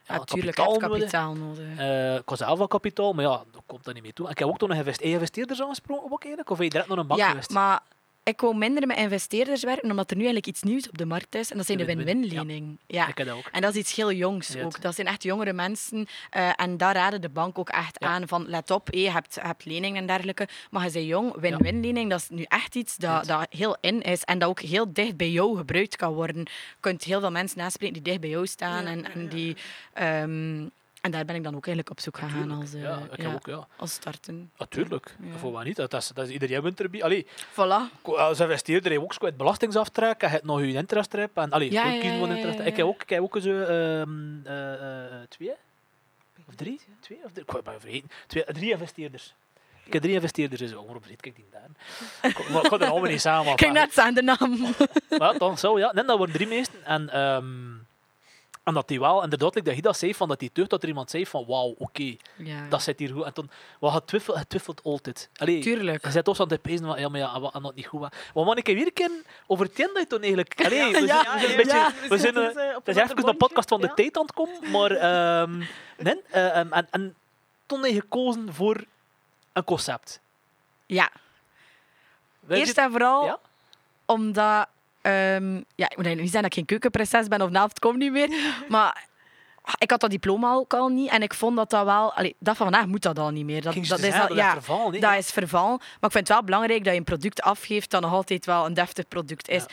Ja, 0.07 0.17
Natuurlijk, 0.17 0.55
kapitaal 0.55 0.89
kapitaal 0.89 1.33
nodig. 1.33 1.77
Eh, 1.77 2.15
ik 2.15 2.21
had 2.29 2.38
zelf 2.38 2.57
wel 2.57 2.67
kapitaal, 2.67 3.13
maar 3.13 3.23
ja, 3.25 3.43
dat 3.51 3.62
komt 3.65 3.88
er 3.88 3.93
niet 3.93 4.03
mee 4.03 4.13
toe. 4.13 4.25
En 4.25 4.31
ik 4.31 4.38
heb 4.39 4.47
ook 4.47 4.57
toen 4.57 4.69
nog 4.69 4.77
investeerders 5.00 5.62
aangesproken, 5.62 6.12
ook 6.12 6.21
eigenlijk? 6.23 6.50
Of 6.50 6.55
heb 6.57 6.65
je 6.65 6.71
direct 6.71 6.89
nog 6.89 6.97
een 7.00 7.07
bank 7.07 7.19
Ja, 7.19 7.29
geweest? 7.29 7.50
maar 7.50 7.79
ik 8.23 8.41
wou 8.41 8.55
minder 8.55 8.87
met 8.87 8.97
investeerders 8.97 9.63
werken, 9.63 9.89
omdat 9.89 10.09
er 10.09 10.15
nu 10.17 10.23
eigenlijk 10.23 10.47
iets 10.55 10.61
nieuws 10.63 10.89
op 10.89 10.97
de 10.97 11.05
markt 11.05 11.35
is. 11.35 11.51
En 11.51 11.57
dat 11.57 11.65
zijn 11.65 11.77
de 11.77 11.85
win-win, 11.85 12.05
win-win-leningen. 12.21 12.79
Ja. 12.87 13.07
Ik 13.07 13.17
heb 13.17 13.27
dat 13.27 13.35
ook. 13.37 13.49
En 13.51 13.61
dat 13.61 13.73
is 13.73 13.79
iets 13.79 13.95
heel 13.95 14.11
jongs 14.11 14.47
Ja, 14.47 14.63
ook. 14.63 14.81
Dat 14.81 14.95
zijn 14.95 15.07
echt 15.07 15.23
jongere 15.23 15.53
mensen. 15.53 16.07
eh, 16.29 16.49
en 16.55 16.77
daar 16.77 16.93
raden 16.95 17.21
de 17.21 17.29
bank 17.29 17.57
ook 17.59 17.69
echt 17.69 17.95
Ja. 17.99 18.07
aan 18.07 18.27
van 18.27 18.45
let 18.47 18.71
op, 18.71 18.87
je, 18.93 19.09
hebt, 19.11 19.37
hebt 19.41 19.65
leningen 19.65 19.97
en 20.01 20.07
dergelijke. 20.07 20.47
Maar 20.71 20.85
je 20.85 20.91
bent 20.91 21.05
jong, 21.05 21.35
win-win 21.39 21.79
lening, 21.79 22.09
dat 22.09 22.19
is 22.19 22.29
nu 22.29 22.43
echt 22.47 22.75
iets 22.75 22.95
Ja. 22.97 23.17
dat, 23.17 23.25
dat 23.27 23.47
heel 23.49 23.77
in 23.81 24.01
is. 24.01 24.23
En 24.23 24.39
dat 24.39 24.49
ook 24.49 24.59
heel 24.61 24.93
dicht 24.93 25.17
bij 25.17 25.29
jou 25.29 25.57
gebruikt 25.57 25.95
kan 25.95 26.13
worden. 26.13 26.41
Je 26.41 26.49
kunt 26.79 27.03
heel 27.03 27.19
veel 27.19 27.31
mensen 27.31 27.57
naspreken 27.57 27.93
die 27.93 28.01
dicht 28.03 28.19
bij 28.19 28.29
jou 28.29 28.47
staan. 28.47 28.83
Ja, 28.83 28.89
en, 28.89 28.99
ja, 28.99 29.09
en, 29.09 29.21
ja. 29.23 29.29
die, 29.29 29.55
ehm, 29.93 30.67
en 31.03 31.12
daar 31.12 31.25
ben 31.25 31.36
ik 31.36 31.43
dan 31.43 31.55
ook 31.55 31.65
eigenlijk 31.65 31.89
op 31.89 32.00
zoek 32.00 32.17
gegaan 32.17 32.51
als, 32.51 32.74
eh, 32.74 32.81
ja, 32.81 33.00
ik 33.12 33.22
ja, 33.22 33.33
ook, 33.33 33.45
ja. 33.45 33.67
als 33.77 33.93
starten. 33.93 34.51
Natuurlijk. 34.57 35.15
Voor 35.38 35.51
wat 35.51 35.63
niet? 35.63 35.75
Dat 35.75 35.93
is, 35.93 36.12
dat 36.13 36.27
is 36.27 36.33
iedereen 36.33 36.62
wint 36.62 36.79
erbij. 36.79 37.03
Allee, 37.03 37.27
Voilà. 37.51 38.01
ko- 38.01 38.15
als 38.15 38.39
investeerder 38.39 38.91
heb 38.91 39.01
je 39.01 39.05
ook 39.05 39.22
het 39.22 39.38
belastingaftrek, 39.38 40.22
je 40.22 40.27
hebt 40.27 40.43
nog 40.43 40.60
je 40.60 40.74
interesttrip. 40.74 41.38
En, 41.38 41.51
allee, 41.51 41.72
Ja, 41.72 41.83
interest. 41.86 42.60
Ik 42.60 42.75
heb 42.77 42.86
ook, 42.86 43.01
ik 43.01 43.10
heb 43.10 43.22
ook 43.22 43.38
zo 43.41 43.50
eh, 43.50 44.01
eh, 44.01 45.22
twee 45.29 45.51
of 46.48 46.55
drie? 46.55 46.79
Twee 47.00 47.17
of 47.24 47.31
drie? 47.31 47.45
Ik 47.57 47.63
ben 47.63 47.79
vergeten. 47.81 48.10
Twee, 48.27 48.43
drie 48.43 48.72
investeerders. 48.72 49.33
Ik 49.86 49.93
heb 49.93 50.01
drie 50.01 50.13
investeerders 50.13 50.62
in 50.62 50.67
zo. 50.67 50.83
Waarom 50.86 51.03
zit 51.07 51.25
ik 51.25 51.36
die 51.36 51.45
daar? 51.51 51.69
Ik 52.29 52.38
ga 52.38 52.79
er 52.79 52.88
allemaal 52.88 53.10
niet 53.10 53.22
samen. 53.22 53.60
Ging 53.60 53.74
net 53.74 53.98
aan 53.98 54.13
de 54.13 54.22
naam. 54.22 54.57
Maar 55.17 55.38
dan 55.38 55.57
zo, 55.57 55.79
ja. 55.79 55.91
Nee, 55.93 56.03
dat 56.03 56.17
worden 56.17 56.36
drie 56.36 56.48
meesten. 56.48 56.86
En, 56.86 57.10
ehm, 57.10 57.72
en 58.63 58.74
dat 58.74 58.88
die 58.88 59.00
wel, 59.00 59.24
inderdaad, 59.24 59.53
like 59.55 59.65
dat 59.65 59.74
hij 59.74 59.82
dat 59.82 59.98
zei, 59.98 60.15
van 60.15 60.27
dat 60.27 60.39
hij 60.39 60.50
terug 60.53 60.67
dat 60.70 60.82
er 60.84 60.88
iemand 60.89 61.10
zei 61.10 61.25
van 61.25 61.46
wauw, 61.48 61.75
oké, 61.77 62.15
Ja. 62.36 62.67
dat 62.70 62.82
zit 62.82 63.00
hier 63.00 63.10
goed. 63.13 63.24
En 63.25 63.34
toen, 63.34 63.50
wat 63.79 63.93
het 63.93 64.08
twijfelt, 64.08 64.38
het 64.38 64.50
twijfelt 64.50 64.82
altijd. 64.84 65.29
Allee, 65.36 65.60
Tuurlijk. 65.62 66.05
je 66.05 66.12
zit 66.12 66.27
ons 66.27 66.39
aan 66.39 66.50
het 66.50 66.62
pezen 66.62 66.86
van, 66.86 67.00
ja, 67.00 67.10
maar 67.10 67.20
ja, 67.20 67.39
wat, 67.39 67.53
en 67.53 67.62
dat 67.62 67.75
niet 67.75 67.86
goed. 67.88 68.00
Maar 68.00 68.12
man, 68.34 68.58
ik 68.58 68.67
heb 68.67 68.75
weer 68.75 68.86
een 68.86 68.93
keer 68.93 69.12
over 69.48 69.65
het 69.65 70.10
toen 70.10 70.20
eigenlijk... 70.22 70.62
Allee, 70.65 70.91
we, 70.91 71.05
Ja, 71.05 71.24
zijn, 71.24 71.29
we 71.29 71.38
zijn 71.38 71.43
een 71.43 71.50
ja, 71.50 71.55
beetje... 71.58 71.77
ja. 71.77 71.93
We 72.10 72.17
zijn, 72.17 72.75
op 72.75 72.86
het 72.86 72.96
is 72.98 73.01
even 73.03 73.27
een 73.27 73.38
podcast 73.38 73.70
van 73.70 73.82
de 73.82 73.88
Ja. 73.88 73.93
tijd 73.93 74.17
aan 74.17 74.24
het 74.25 74.34
komen, 74.34 74.72
maar... 74.72 74.91
ehm 75.08 75.58
nee, 75.98 76.22
ehm, 76.32 76.74
en, 76.74 76.88
en 76.91 77.15
toen 77.65 77.84
heb 77.84 77.93
je 77.93 78.00
gekozen 78.00 78.53
voor 78.53 78.84
een 79.53 79.63
concept. 79.63 80.20
Ja. 80.86 81.10
Weet 82.39 82.60
Eerst 82.60 82.77
en 82.77 82.91
vooral 82.91 83.25
Ja? 83.25 83.39
omdat... 84.05 84.67
ehm, 85.03 85.55
ja, 85.75 85.89
ik 85.89 85.98
moet 85.98 86.05
niet 86.05 86.17
zeggen 86.17 86.31
dat 86.31 86.45
ik 86.45 86.53
geen 86.53 86.65
keukenprinses 86.65 87.27
ben 87.27 87.41
of 87.41 87.50
na 87.50 87.63
het 87.63 87.79
komt 87.79 87.98
niet 87.98 88.12
meer. 88.12 88.29
Maar 88.69 89.07
ik 89.77 89.91
had 89.91 90.00
dat 90.00 90.10
diploma 90.10 90.53
ook 90.53 90.74
al 90.74 90.88
niet. 90.88 91.10
En 91.10 91.22
ik 91.22 91.33
vond 91.33 91.55
dat 91.55 91.69
dat 91.69 91.86
wel... 91.86 92.13
Allee, 92.13 92.36
dat 92.39 92.57
van 92.57 92.65
vandaag 92.72 92.88
moet 92.88 93.01
dat 93.01 93.19
al 93.19 93.29
niet 93.29 93.45
meer. 93.45 93.62
Dat, 93.62 93.74
dat, 93.74 94.00
te 94.00 94.07
is 94.07 94.13
al, 94.13 94.19
dat 94.19 94.29
is 94.29 94.36
ja, 94.36 94.51
vervallen, 94.51 94.93
hè? 94.93 95.00
dat 95.00 95.17
is 95.17 95.31
vervallen. 95.31 95.77
Maar 95.77 96.10
ik 96.10 96.12
vind 96.12 96.27
het 96.27 96.27
wel 96.27 96.43
belangrijk 96.43 96.83
dat 96.83 96.93
je 96.93 97.00
een 97.00 97.05
product 97.05 97.41
afgeeft 97.41 97.89
dat 97.89 98.01
nog 98.01 98.12
altijd 98.12 98.45
wel 98.45 98.65
een 98.65 98.74
deftig 98.74 99.07
product 99.07 99.48
is. 99.50 99.65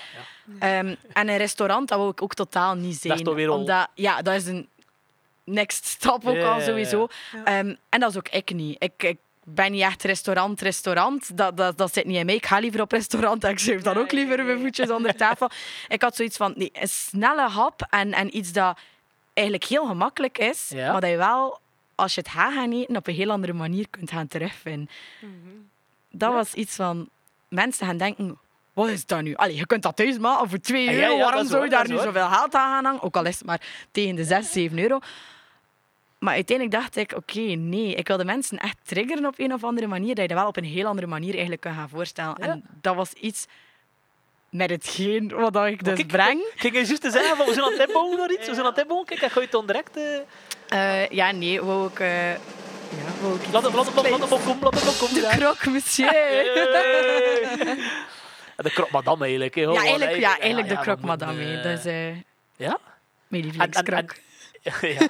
Ja. 0.60 0.78
Ehm, 0.78 0.94
en 1.12 1.28
een 1.28 1.36
restaurant, 1.36 1.88
dat 1.88 1.98
wil 1.98 2.08
ik 2.08 2.22
ook 2.22 2.34
totaal 2.34 2.74
niet 2.74 3.00
zijn. 3.00 3.34
weer 3.34 3.48
al- 3.48 3.58
Omdat, 3.58 3.88
ja, 3.94 4.22
dat 4.22 4.34
is 4.34 4.46
een 4.46 4.68
next 5.44 5.84
stap 5.84 6.26
ook 6.26 6.42
al 6.42 6.60
sowieso. 6.60 7.08
Ehm, 7.44 7.74
en 7.88 8.00
dat 8.00 8.10
is 8.10 8.16
ook 8.16 8.28
ik 8.28 8.54
niet. 8.54 8.76
Ik, 8.82 9.02
ik 9.02 9.18
ben 9.54 9.72
niet 9.72 9.82
echt 9.82 10.02
restaurant, 10.02 10.60
restaurant. 10.60 11.36
Dat, 11.36 11.56
dat, 11.56 11.78
dat 11.78 11.92
zit 11.94 12.04
niet 12.04 12.16
in 12.16 12.26
mij. 12.26 12.34
Ik 12.34 12.46
ga 12.46 12.58
liever 12.58 12.80
op 12.80 12.92
restaurant 12.92 13.44
en 13.44 13.50
ik 13.50 13.58
schuif 13.58 13.82
dan 13.82 13.96
ook 13.96 14.12
liever 14.12 14.44
mijn 14.44 14.60
voetjes 14.60 14.90
onder 14.90 15.16
tafel. 15.16 15.50
Ik 15.88 16.02
had 16.02 16.16
zoiets 16.16 16.36
van, 16.36 16.52
nee, 16.56 16.70
een 16.72 16.88
snelle 16.88 17.48
hap 17.48 17.86
en, 17.90 18.12
en 18.12 18.36
iets 18.36 18.52
dat 18.52 18.78
eigenlijk 19.32 19.68
heel 19.68 19.86
gemakkelijk 19.86 20.38
is, 20.38 20.68
Ja. 20.74 20.92
maar 20.92 21.00
dat 21.00 21.10
je 21.10 21.16
wel, 21.16 21.58
als 21.94 22.14
je 22.14 22.20
het 22.20 22.30
gaat 22.30 22.52
gaan 22.52 22.72
eten, 22.72 22.96
op 22.96 23.06
een 23.06 23.14
heel 23.14 23.30
andere 23.30 23.52
manier 23.52 23.86
kunt 23.90 24.10
gaan 24.10 24.28
terugvinden. 24.28 24.88
Mhm. 25.20 25.32
Dat 26.10 26.28
Ja. 26.30 26.34
was 26.36 26.54
iets 26.54 26.74
van, 26.76 27.08
mensen 27.48 27.86
gaan 27.86 27.96
denken, 27.96 28.38
wat 28.72 28.88
is 28.88 29.06
dat 29.06 29.22
nu? 29.22 29.34
Allee, 29.34 29.56
je 29.56 29.66
kunt 29.66 29.82
dat 29.82 29.96
thuis 29.96 30.18
maken 30.18 30.48
voor 30.48 30.58
2 30.60 30.84
Ja, 30.84 30.90
euro. 30.92 31.16
ja, 31.16 31.24
Waarom 31.24 31.46
zou 31.46 31.64
je 31.64 31.70
daar 31.70 31.88
nu 31.88 31.96
zoveel 31.98 32.28
geld 32.28 32.54
aan 32.54 32.72
gaan 32.72 32.84
hangen? 32.84 33.02
Ook 33.02 33.16
al 33.16 33.24
is 33.26 33.38
het 33.38 33.46
maar 33.46 33.60
tegen 33.90 34.14
de 34.16 34.24
6, 34.24 34.52
7 34.52 34.78
euro. 34.78 34.98
Maar 36.20 36.34
uiteindelijk 36.34 36.76
dacht 36.80 36.96
ik, 36.96 37.12
oké, 37.16 37.40
nee, 37.40 37.94
ik 37.94 38.08
wil 38.08 38.16
de 38.16 38.24
mensen 38.24 38.58
echt 38.58 38.76
triggeren 38.84 39.26
op 39.26 39.34
een 39.38 39.52
of 39.52 39.64
andere 39.64 39.86
manier, 39.86 40.14
dat 40.14 40.22
je 40.22 40.28
dat 40.28 40.38
wel 40.38 40.46
op 40.48 40.56
een 40.56 40.64
heel 40.64 40.86
andere 40.86 41.06
manier 41.06 41.32
eigenlijk 41.32 41.60
kan 41.60 41.74
gaan 41.74 41.88
voorstellen. 41.88 42.34
Ja. 42.38 42.46
En 42.46 42.62
dat 42.80 42.94
was 42.94 43.12
iets 43.12 43.46
met 44.50 44.70
hetgeen 44.70 45.28
wat 45.28 45.52
dat 45.52 45.66
ik 45.66 45.84
dus 45.84 45.94
kijk, 45.94 46.06
breng. 46.08 46.42
Kijk, 46.56 46.72
je 46.74 46.84
juist 46.84 47.00
te 47.00 47.10
zeggen, 47.10 47.36
van, 47.36 47.46
we 47.46 47.52
zijn 47.52 47.64
aan 47.64 47.72
het 47.72 47.86
inbouwen 47.86 48.18
naar 48.18 48.30
iets, 48.30 48.46
we 48.46 48.54
zijn 48.54 48.66
aan 48.66 48.72
het 48.72 48.78
inbouwen. 48.80 49.06
Kijk, 49.06 49.34
je 49.34 49.40
het 49.40 49.50
dan 49.50 49.66
direct... 49.66 49.98
Eh, 50.68 51.08
ja, 51.08 51.30
nee, 51.30 51.62
wou 51.62 51.88
ik... 51.88 52.00
eh, 52.00 52.30
ja, 52.32 52.38
wou 53.20 53.34
ik 53.34 53.52
Laat 53.52 53.62
het 53.62 53.72
komen, 54.42 54.60
laat 54.60 54.74
het 54.74 54.84
maar 54.84 54.98
komen. 54.98 55.14
De 55.14 55.36
croque 55.36 55.70
monsieur. 55.70 56.12
De 58.56 58.70
krok 58.70 58.90
madame 58.90 59.24
eigenlijk. 59.24 59.54
hè, 59.54 59.60
Ja, 59.60 59.74
eigenlijk, 59.80 60.16
ja, 60.16 60.38
eigenlijk 60.38 60.68
de 60.68 60.74
moeten, 60.74 61.06
madame. 61.06 61.60
Dat 61.60 61.84
is 61.84 62.14
Ja? 62.56 62.78
mijn 63.28 63.42
lievelingskrok. 63.42 64.14
ja. 64.80 65.08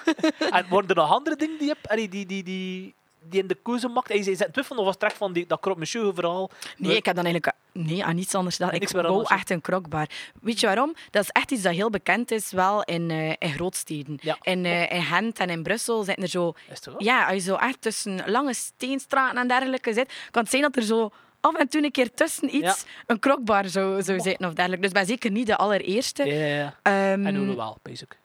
en 0.50 0.66
worden 0.68 0.90
er 0.90 0.96
nog 0.96 1.10
andere 1.10 1.36
dingen 1.36 1.58
die 1.58 1.66
je 1.66 1.72
hebt, 1.72 1.88
allee, 1.88 2.08
die, 2.08 2.26
die, 2.26 2.42
die, 2.42 2.94
die 3.28 3.40
in 3.40 3.46
de 3.46 3.56
keuze 3.62 3.88
maakt? 3.88 4.12
Je 4.12 4.22
zei 4.22 4.36
het 4.36 4.52
twijfel 4.52 4.76
of 4.76 4.84
was 4.84 4.96
terecht 4.96 5.16
van 5.16 5.32
die, 5.32 5.46
dat 5.46 5.60
krop 5.60 5.78
monsieur 5.78 6.14
verhaal. 6.14 6.50
Nee, 6.76 6.96
ik 6.96 7.04
heb 7.04 7.14
dan 7.14 7.24
eigenlijk 7.24 7.56
nee, 7.72 8.04
aan 8.04 8.14
niets 8.14 8.34
anders 8.34 8.56
gedaan. 8.56 8.72
Ik 8.72 8.88
hè? 8.88 9.22
echt 9.22 9.50
een 9.50 9.60
krokbar. 9.60 10.06
Weet 10.40 10.60
je 10.60 10.66
waarom? 10.66 10.94
Dat 11.10 11.22
is 11.22 11.30
echt 11.30 11.50
iets 11.50 11.62
dat 11.62 11.74
heel 11.74 11.90
bekend 11.90 12.30
is, 12.30 12.50
wel 12.50 12.82
in, 12.82 13.10
eh, 13.10 13.28
in 13.28 13.52
grootsteden. 13.52 14.18
Ja. 14.22 14.38
In, 14.42 14.64
eh, 14.64 14.92
in 14.92 15.02
Gent 15.02 15.38
en 15.38 15.50
in 15.50 15.62
Brussel 15.62 16.02
zitten 16.02 16.22
er 16.22 16.30
zo... 16.30 16.52
Is 16.70 16.84
het? 16.84 16.94
Ja, 16.98 17.24
als 17.24 17.34
je 17.34 17.40
zo 17.40 17.54
echt 17.54 17.80
tussen 17.80 18.30
lange 18.30 18.54
steenstraten 18.54 19.38
en 19.38 19.48
dergelijke 19.48 19.92
zit, 19.92 20.12
kan 20.30 20.42
het 20.42 20.50
zijn 20.50 20.62
dat 20.62 20.76
er 20.76 20.82
zo 20.82 21.10
af 21.40 21.54
en 21.54 21.68
toe 21.68 21.84
een 21.84 21.90
keer 21.90 22.14
tussen 22.14 22.56
iets 22.56 22.84
een 23.06 23.18
krokbar 23.18 23.68
zou, 23.68 24.02
zou 24.02 24.20
zitten 24.20 24.46
of 24.46 24.52
dergelijke. 24.52 24.84
Dus 24.84 24.92
ben 24.92 25.06
zeker 25.06 25.30
niet 25.30 25.46
de 25.46 25.56
allereerste. 25.56 26.24
Ja, 26.24 26.46
ja, 26.46 26.56
ja. 26.56 26.76
Ehm, 26.82 27.26
En 27.26 27.56
wel, 27.56 27.78
basic. 27.82 28.18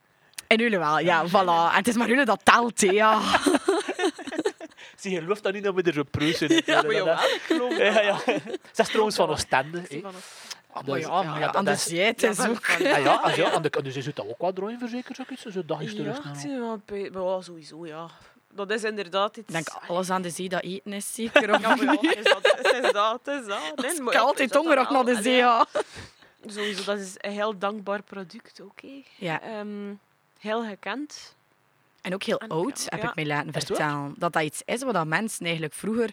En 0.55 0.61
jullie 0.61 0.77
wel, 0.79 0.99
ja, 0.99 1.27
voilà. 1.27 1.71
En 1.71 1.75
het 1.77 1.87
is 1.87 1.95
maar 1.95 2.07
jullie 2.07 2.25
dat 2.25 2.39
telt, 2.43 2.81
hè, 2.81 2.87
ja. 2.91 3.19
Zie 4.99 5.11
je 5.11 5.19
gelooft 5.19 5.43
dat 5.43 5.53
niet 5.53 5.63
dat 5.63 5.73
we 5.75 5.81
er 5.81 5.93
zo 5.93 6.03
preuzen 6.11 6.49
in. 6.49 6.61
Ja, 6.65 6.81
maar 6.81 6.93
jawel, 6.93 7.13
ik 7.13 7.41
geloof 7.45 7.77
Ja, 7.77 8.01
ja. 8.01 8.17
Ze 8.75 8.81
is 8.81 8.87
trouwens 8.87 9.15
van 9.15 9.29
Oostende. 9.29 9.81
hè. 9.89 10.01
Ah, 10.03 10.83
Maar 10.87 10.95
dus- 10.95 11.05
ja, 11.05 11.23
maar 11.23 11.39
ja, 11.39 11.45
dat 11.45 11.55
aan 11.55 11.65
de 11.65 11.71
is- 11.71 11.85
Ja, 11.85 12.09
ook... 12.49 12.67
Ah, 12.69 12.79
ja, 12.79 13.13
ah, 13.13 13.35
ja, 13.35 13.51
aan 13.55 13.61
de, 13.61 13.81
dus 13.83 13.93
je 13.95 14.01
zult 14.01 14.15
dat 14.15 14.27
ook 14.27 14.41
wel 14.41 14.53
draaien 14.53 14.79
verzekerd, 14.79 15.15
zou 15.15 15.27
ik 15.31 15.37
iets 15.39 15.53
zo 15.55 15.65
dagjes 15.65 15.91
Ja, 15.91 15.97
terug. 15.97 16.17
ik 16.17 16.39
zie 16.39 16.57
wel 16.59 16.81
bij- 16.85 17.11
bij- 17.11 17.21
ja, 17.21 17.41
sowieso, 17.41 17.85
ja. 17.85 18.07
Dat 18.53 18.71
is 18.71 18.83
inderdaad 18.83 19.37
iets... 19.37 19.47
Ik 19.47 19.53
denk, 19.53 19.67
alles 19.87 20.09
aan 20.09 20.21
de 20.21 20.29
zee 20.29 20.49
dat 20.49 20.63
eten 20.63 20.93
is 20.93 21.13
zeker. 21.13 21.53
Of 21.53 21.61
Ja, 21.61 21.75
maar 21.75 21.83
ja, 21.85 21.91
het 22.01 22.17
is 22.17 22.23
dat, 22.23 22.55
het 22.57 22.83
is 22.85 22.91
dat, 22.91 23.19
het 23.23 23.41
is 23.41 23.47
dat. 23.47 23.59
Nee, 23.75 23.91
Ik 23.93 23.97
maar 24.01 24.13
kan 24.13 24.21
ja, 24.21 24.27
altijd 24.27 24.39
is 24.39 24.53
dat 24.53 24.53
dan 24.53 24.61
hongerig 24.63 24.89
naar 24.89 25.05
wel? 25.05 25.15
de 25.15 25.21
zee, 25.21 25.45
Allee, 25.45 25.65
ja. 25.73 25.81
Sowieso, 26.53 26.83
dat 26.83 26.99
is 26.99 27.13
een 27.17 27.31
heel 27.31 27.57
dankbaar 27.57 28.01
product, 28.01 28.61
oké. 28.61 28.87
ja. 29.15 29.41
Ehm, 29.41 29.93
heel 30.45 30.63
gekend. 30.65 31.35
En 32.01 32.13
ook 32.13 32.23
heel 32.23 32.37
En 32.37 32.47
oud, 32.49 32.79
ja, 32.79 32.85
heb 32.89 33.01
ja. 33.01 33.09
ik 33.09 33.15
mij 33.15 33.25
laten 33.25 33.51
vertellen. 33.53 34.13
Dat 34.17 34.33
dat 34.33 34.43
iets 34.43 34.61
is 34.65 34.83
wat 34.83 34.93
dat 34.93 35.05
mensen 35.07 35.43
eigenlijk 35.45 35.73
vroeger... 35.73 36.09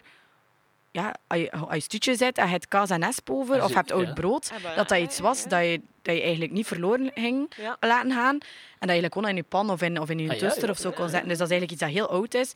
Ja, 0.91 1.15
als 1.27 1.39
je, 1.39 1.51
als 1.51 1.73
je 1.73 1.79
stuutje 1.79 2.15
zet 2.15 2.37
en 2.37 2.45
je 2.45 2.51
hebt 2.51 2.67
kaas 2.67 2.89
en 2.89 3.03
esp 3.03 3.29
over, 3.29 3.61
of 3.61 3.67
zie- 3.67 3.75
hebt 3.75 3.91
oud 3.91 4.07
ja. 4.07 4.13
brood, 4.13 4.49
Hebben- 4.49 4.75
dat 4.75 4.89
dat 4.89 4.97
iets 4.99 5.19
was 5.19 5.43
dat 5.43 5.59
je, 5.63 5.81
dat 6.01 6.15
je 6.15 6.21
eigenlijk 6.21 6.51
niet 6.51 6.67
verloren 6.67 7.11
ging 7.15 7.51
Ja. 7.57 7.77
laten 7.79 8.11
gaan. 8.11 8.33
En 8.33 8.39
dat 8.39 8.79
je 8.79 8.85
eigenlijk 8.87 9.13
gewoon 9.13 9.29
in 9.29 9.35
je 9.35 9.43
pan 9.43 9.69
of 9.69 9.81
in, 9.81 9.99
of 9.99 10.09
in 10.09 10.19
je 10.19 10.29
Ah, 10.29 10.33
ja, 10.35 10.39
toaster 10.47 10.63
ja, 10.65 10.69
of 10.71 10.77
zo 10.77 10.91
kon 10.91 11.09
zetten. 11.09 11.29
Dus 11.29 11.37
dat 11.37 11.49
is 11.51 11.53
eigenlijk 11.53 11.71
iets 11.71 11.81
dat 11.81 11.89
heel 11.89 12.09
oud 12.19 12.33
is, 12.33 12.53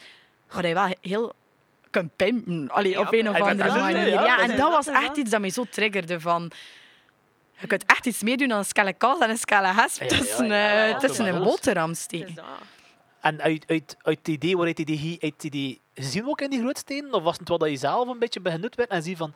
maar 0.53 0.61
dat 0.61 0.65
je 0.71 0.73
wel 0.73 0.93
heel 1.01 1.33
kunt 1.89 2.15
pimpen. 2.15 2.69
Allee, 2.71 2.91
Ja, 2.91 2.99
op 2.99 3.13
een 3.13 3.29
of 3.29 3.39
andere 3.41 3.79
manier. 3.79 4.07
ja, 4.07 4.39
en 4.39 4.57
dat 4.57 4.71
was 4.71 4.87
echt 4.87 5.17
iets 5.17 5.29
dat 5.29 5.39
mij 5.41 5.49
zo 5.49 5.63
triggerde 5.69 6.19
van... 6.19 6.51
Je 7.59 7.67
kunt 7.67 7.85
echt 7.85 8.05
iets 8.05 8.23
meer 8.23 8.37
doen 8.37 8.47
dan 8.47 8.57
een 8.57 8.65
skelle 8.65 8.93
kaas 8.93 9.19
en 9.19 9.29
een 9.29 9.37
skelle 9.37 9.73
hesp 9.73 10.01
Ja, 10.01 10.07
ja, 10.07 10.15
ja, 10.15 10.19
tussen, 10.21 10.47
ja, 10.47 10.85
ja, 10.85 10.97
tussen 10.97 11.25
ja, 11.25 11.31
een 11.31 11.37
ja. 11.37 11.43
boterham 11.43 11.89
Het 11.89 11.97
steken. 11.97 12.27
is 12.27 12.33
dat. 12.35 12.45
En 13.21 13.41
uit, 13.41 13.63
uit, 13.67 13.95
uit 14.01 14.17
het 14.17 14.27
idee, 14.27 14.55
waaruit 14.55 14.75
die, 14.75 14.85
die, 14.85 15.17
uit 15.21 15.33
die, 15.41 15.51
die 15.51 15.81
gezien 15.93 16.27
ook 16.27 16.41
in 16.41 16.49
die 16.49 16.59
grootsteden? 16.59 17.13
Of 17.13 17.23
was 17.23 17.37
het 17.37 17.49
wel 17.49 17.57
dat 17.57 17.69
je 17.69 17.75
zelf 17.77 18.07
een 18.07 18.19
beetje 18.19 18.39
benut 18.39 18.75
werd 18.75 18.89
en 18.89 19.03
zie 19.03 19.17
van, 19.17 19.33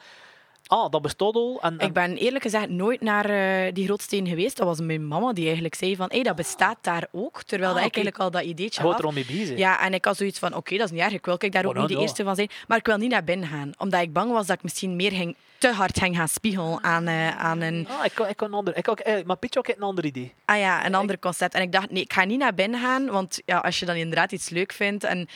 ah, 0.67 0.89
dat 0.91 1.01
bestaat 1.01 1.35
al. 1.35 1.59
En, 1.61 1.77
en- 1.77 1.87
Ik 1.87 1.93
ben 1.93 2.15
eerlijk 2.17 2.43
gezegd 2.43 2.69
nooit 2.69 3.01
naar 3.01 3.25
eh, 3.29 3.74
die 3.74 3.85
grootsteen 3.85 4.27
geweest. 4.27 4.57
Dat 4.57 4.65
was 4.67 4.79
mijn 4.79 5.07
mama 5.07 5.33
die 5.33 5.45
eigenlijk 5.45 5.75
zei 5.75 5.95
van, 5.95 6.07
hey, 6.11 6.24
dat 6.24 6.35
bestaat 6.35 6.77
daar 6.81 7.07
ook. 7.11 7.43
Terwijl 7.43 7.69
Ah, 7.71 7.77
dat 7.77 7.85
ik 7.87 7.95
eigenlijk 7.95 8.24
al 8.24 8.31
dat 8.31 8.43
ideetje 8.50 8.81
had. 8.81 9.00
er 9.00 9.05
al 9.05 9.11
mee 9.11 9.25
bezig. 9.25 9.57
Ja, 9.57 9.81
en 9.81 9.93
ik 9.93 10.05
had 10.05 10.17
zoiets 10.17 10.39
van, 10.39 10.55
oké, 10.55 10.77
dat 10.77 10.85
is 10.85 10.91
niet 10.91 11.01
erg. 11.01 11.13
Ik 11.13 11.25
wil 11.25 11.37
kijk, 11.37 11.51
daar 11.51 11.65
ook 11.65 11.74
nou, 11.74 11.79
niet 11.79 11.87
de 11.89 11.93
nou. 11.93 12.07
eerste 12.07 12.24
van 12.24 12.35
zijn. 12.35 12.50
Maar 12.67 12.77
ik 12.77 12.85
wil 12.85 12.97
niet 12.97 13.09
naar 13.11 13.24
binnen 13.24 13.47
gaan. 13.47 13.71
Omdat 13.77 14.01
ik 14.01 14.13
bang 14.13 14.31
was 14.31 14.45
dat 14.47 14.55
ik 14.55 14.63
misschien 14.63 14.95
meer 14.95 15.11
ging, 15.11 15.35
te 15.57 15.67
hard 15.71 16.00
ging 16.00 16.15
gaan 16.15 16.27
spiegelen 16.27 16.83
aan, 16.83 17.07
eh, 17.07 17.37
aan 17.37 17.61
een, 17.61 17.87
Ah, 17.89 18.05
ik, 18.05 18.19
ik, 18.19 18.41
een 18.41 18.53
ander, 18.53 18.77
ik, 18.77 18.83
kan- 18.83 18.95
eh, 18.95 19.24
maar 19.25 19.37
Pietje, 19.37 19.59
ook 19.59 19.67
een 19.67 19.81
ander 19.81 20.05
idee. 20.05 20.33
ah 20.45 20.57
ja, 20.57 20.85
een 20.85 20.95
ander 20.95 21.19
concept. 21.19 21.53
En 21.53 21.61
ik 21.61 21.71
dacht, 21.71 21.91
nee, 21.91 22.03
ik 22.03 22.13
ga 22.13 22.24
niet 22.24 22.39
naar 22.39 22.53
binnen 22.53 22.79
gaan. 22.79 23.05
Want 23.09 23.41
ja, 23.45 23.57
als 23.57 23.79
je 23.79 23.85
dan 23.85 23.95
inderdaad 23.95 24.31
iets 24.31 24.50
leuk 24.50 24.71
vindt... 24.74 25.03
En, 25.03 25.27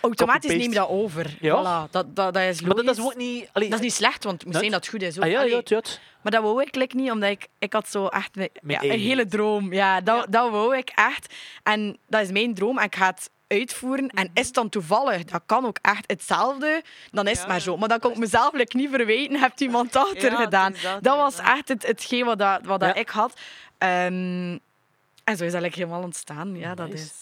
automatisch 0.00 0.50
neem 0.50 0.60
je 0.68 0.74
dat 0.74 0.88
over. 0.88 1.36
Ja. 1.40 1.86
Voilà, 1.86 1.90
dat, 1.90 2.16
dat, 2.16 2.34
dat 2.34 2.42
is 2.42 2.60
Maar 2.60 2.74
dat 2.74 2.84
logisch. 2.84 2.98
is 2.98 3.04
ook 3.04 3.16
niet... 3.16 3.48
allee, 3.52 3.68
Dat 3.68 3.78
is 3.78 3.84
niet 3.84 3.94
slecht, 3.94 4.24
want 4.24 4.44
zijn 4.48 4.62
dat 4.70 4.72
het 4.84 4.88
goed 4.88 5.02
is. 5.02 5.16
Ook. 5.18 5.24
Ah, 5.24 5.30
ja, 5.30 5.42
ja, 5.42 5.60
ja. 5.64 5.80
Maar 6.22 6.32
dat 6.32 6.42
wou 6.42 6.62
ik 6.62 6.74
like, 6.74 6.96
niet, 6.96 7.10
omdat 7.10 7.30
ik, 7.30 7.48
ik 7.58 7.72
had 7.72 7.88
zo 7.88 8.06
echt 8.06 8.36
een- 8.36 8.48
ja, 8.66 8.80
hele 8.80 9.26
droom. 9.26 9.72
Ja, 9.72 10.00
dat, 10.00 10.16
Ja. 10.16 10.26
dat 10.30 10.50
wou 10.50 10.76
ik 10.76 10.92
echt. 10.94 11.34
En 11.62 11.98
dat 12.06 12.20
is 12.22 12.30
mijn 12.30 12.54
droom 12.54 12.78
en 12.78 12.84
ik 12.84 12.96
ga 12.96 13.06
het 13.06 13.30
uitvoeren. 13.48 14.08
En 14.08 14.30
is 14.34 14.46
het 14.46 14.54
dan 14.54 14.68
toevallig, 14.68 15.24
dat 15.24 15.42
kan 15.46 15.66
ook 15.66 15.78
echt 15.82 16.04
hetzelfde, 16.10 16.82
dan 17.10 17.24
is 17.26 17.32
het 17.32 17.40
Ja, 17.40 17.46
maar 17.46 17.60
zo. 17.60 17.76
Maar 17.76 17.88
dan 17.88 17.98
kon 17.98 18.10
ik 18.10 18.16
mezelf 18.18 18.52
like, 18.52 18.76
niet 18.76 18.90
verwijten, 18.90 19.36
hebt 19.40 19.60
iemand 19.60 19.92
Ja, 19.94 20.06
er 20.14 20.22
het 20.30 20.34
gedaan. 20.40 20.74
is 20.74 20.82
dat, 20.82 21.02
Dat 21.02 21.16
was 21.16 21.38
echt 21.38 21.68
het, 21.68 21.86
hetgeen 21.86 22.24
wat, 22.24 22.38
dat, 22.38 22.60
wat 22.66 22.80
dat 22.80 22.94
Ja. 22.94 23.00
ik 23.00 23.08
had. 23.08 23.32
Ehm, 23.78 24.58
en 25.24 25.36
zo 25.36 25.44
is 25.44 25.52
dat 25.52 25.60
like, 25.62 25.78
helemaal 25.78 26.02
ontstaan. 26.02 26.56
Ja, 26.56 26.74
dat 26.74 26.88
Nice. 26.88 27.02
is... 27.04 27.21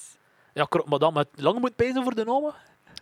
Ja, 0.61 0.83
madame, 0.87 1.19
het 1.19 1.29
lang 1.35 1.59
moet 1.59 1.77
pezen 1.77 2.03
voor 2.03 2.15
de 2.15 2.25
namen. 2.25 2.55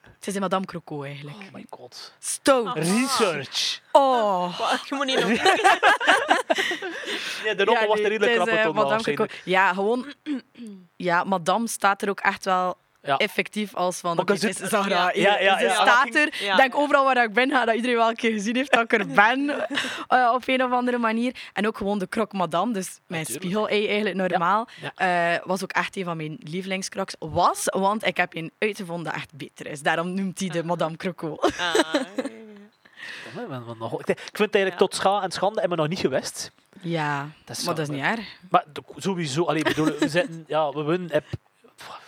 Het 0.03 0.27
is 0.27 0.35
in 0.35 0.40
Madame 0.40 0.64
Croco 0.64 1.03
eigenlijk. 1.03 1.37
Oh 1.37 1.53
my 1.53 1.66
god. 1.71 2.12
Stout. 2.18 2.75
Research. 2.75 3.81
Oh. 3.92 4.61
Je 4.88 4.94
moet 4.94 5.07
niet 5.07 5.21
nog 5.25 5.29
Ja, 7.44 7.55
de 7.55 7.64
namen 7.64 7.88
was 7.88 8.01
er 8.01 8.09
nee, 8.09 8.18
redelijk 8.18 8.61
krap 8.61 9.07
eh, 9.07 9.21
op. 9.21 9.31
Ja, 9.44 9.73
gewoon... 9.73 10.12
Ja, 10.97 11.25
Madame 11.25 11.68
staat 11.68 12.03
er 12.03 12.09
ook 12.09 12.21
echt 12.21 12.44
wel 12.44 12.77
Ja. 13.03 13.17
effectief 13.17 13.75
als 13.75 13.99
van... 14.01 14.19
Oké, 14.19 14.33
het 14.33 14.41
zit- 14.41 14.61
is 14.61 14.69
Zahra. 14.69 14.95
Ja, 14.97 15.11
ja, 15.15 15.39
ja, 15.41 15.59
Ze 15.59 15.65
ja. 15.65 15.73
staat 15.75 16.15
er. 16.15 16.27
Ik 16.27 16.53
denk 16.57 16.77
overal 16.77 17.05
waar 17.05 17.23
ik 17.25 17.33
ben, 17.33 17.49
dat 17.49 17.75
iedereen 17.75 17.97
wel 17.97 18.09
een 18.09 18.17
keer 18.17 18.33
gezien 18.33 18.57
heeft 18.57 18.73
dat 18.73 18.83
ik 18.83 18.93
er 18.93 19.07
ben. 19.25 19.67
eh, 20.09 20.31
op 20.35 20.43
een 20.47 20.63
of 20.65 20.73
andere 20.73 20.99
manier. 20.99 21.35
En 21.53 21.67
ook 21.67 21.77
gewoon 21.77 21.99
de 21.99 22.09
croque 22.09 22.39
madame. 22.39 22.73
Dus 22.73 22.99
mijn 23.07 23.27
spiegel 23.27 23.69
eigenlijk 23.69 24.17
normaal. 24.17 24.69
Ja. 24.97 25.35
eh, 25.37 25.41
was 25.47 25.63
ook 25.63 25.73
echt 25.73 25.97
een 25.97 26.05
van 26.05 26.17
mijn 26.17 26.37
lievelingscrocs. 26.41 27.15
Was, 27.19 27.63
want 27.65 28.07
ik 28.07 28.17
heb 28.17 28.35
een 28.35 28.53
uitgevonden 28.59 29.05
dat 29.05 29.15
echt 29.15 29.35
beter 29.37 29.67
is. 29.67 29.83
Daarom 29.83 30.15
noemt 30.15 30.39
hij 30.41 30.49
de 30.49 30.65
Madame 30.65 30.97
Croco. 30.97 31.37
Ah, 31.37 31.95
Ik 34.07 34.19
vind 34.33 34.39
het 34.39 34.55
eigenlijk 34.55 34.77
tot 34.77 34.95
scha 34.95 35.23
en 35.23 35.31
schande 35.31 35.61
hebben 35.61 35.77
we 35.79 35.83
nog 35.85 35.93
niet 35.93 36.01
geweest. 36.03 36.53
Ja, 36.81 37.29
Dat 37.45 37.57
is 37.57 37.65
maar 37.65 37.75
dat 37.75 37.89
is 37.89 37.95
niet 37.95 38.05
erg. 38.05 38.37
Maar 38.51 38.65
de- 38.73 38.83
sowieso, 38.97 39.45
allee, 39.45 39.63
bedoel, 39.63 39.85
we, 39.99 40.09
zitten, 40.09 40.45
ja, 40.47 40.71
we 40.71 40.83
winnen 40.83 41.11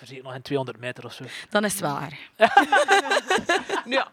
we 0.00 0.06
zitten 0.06 0.24
nog 0.24 0.34
in 0.34 0.42
200 0.42 0.78
meter 0.80 1.04
of 1.04 1.12
zo. 1.12 1.24
Dan 1.50 1.64
is 1.64 1.80
het 1.80 1.82
erg. 1.82 2.18
ja. 3.96 4.08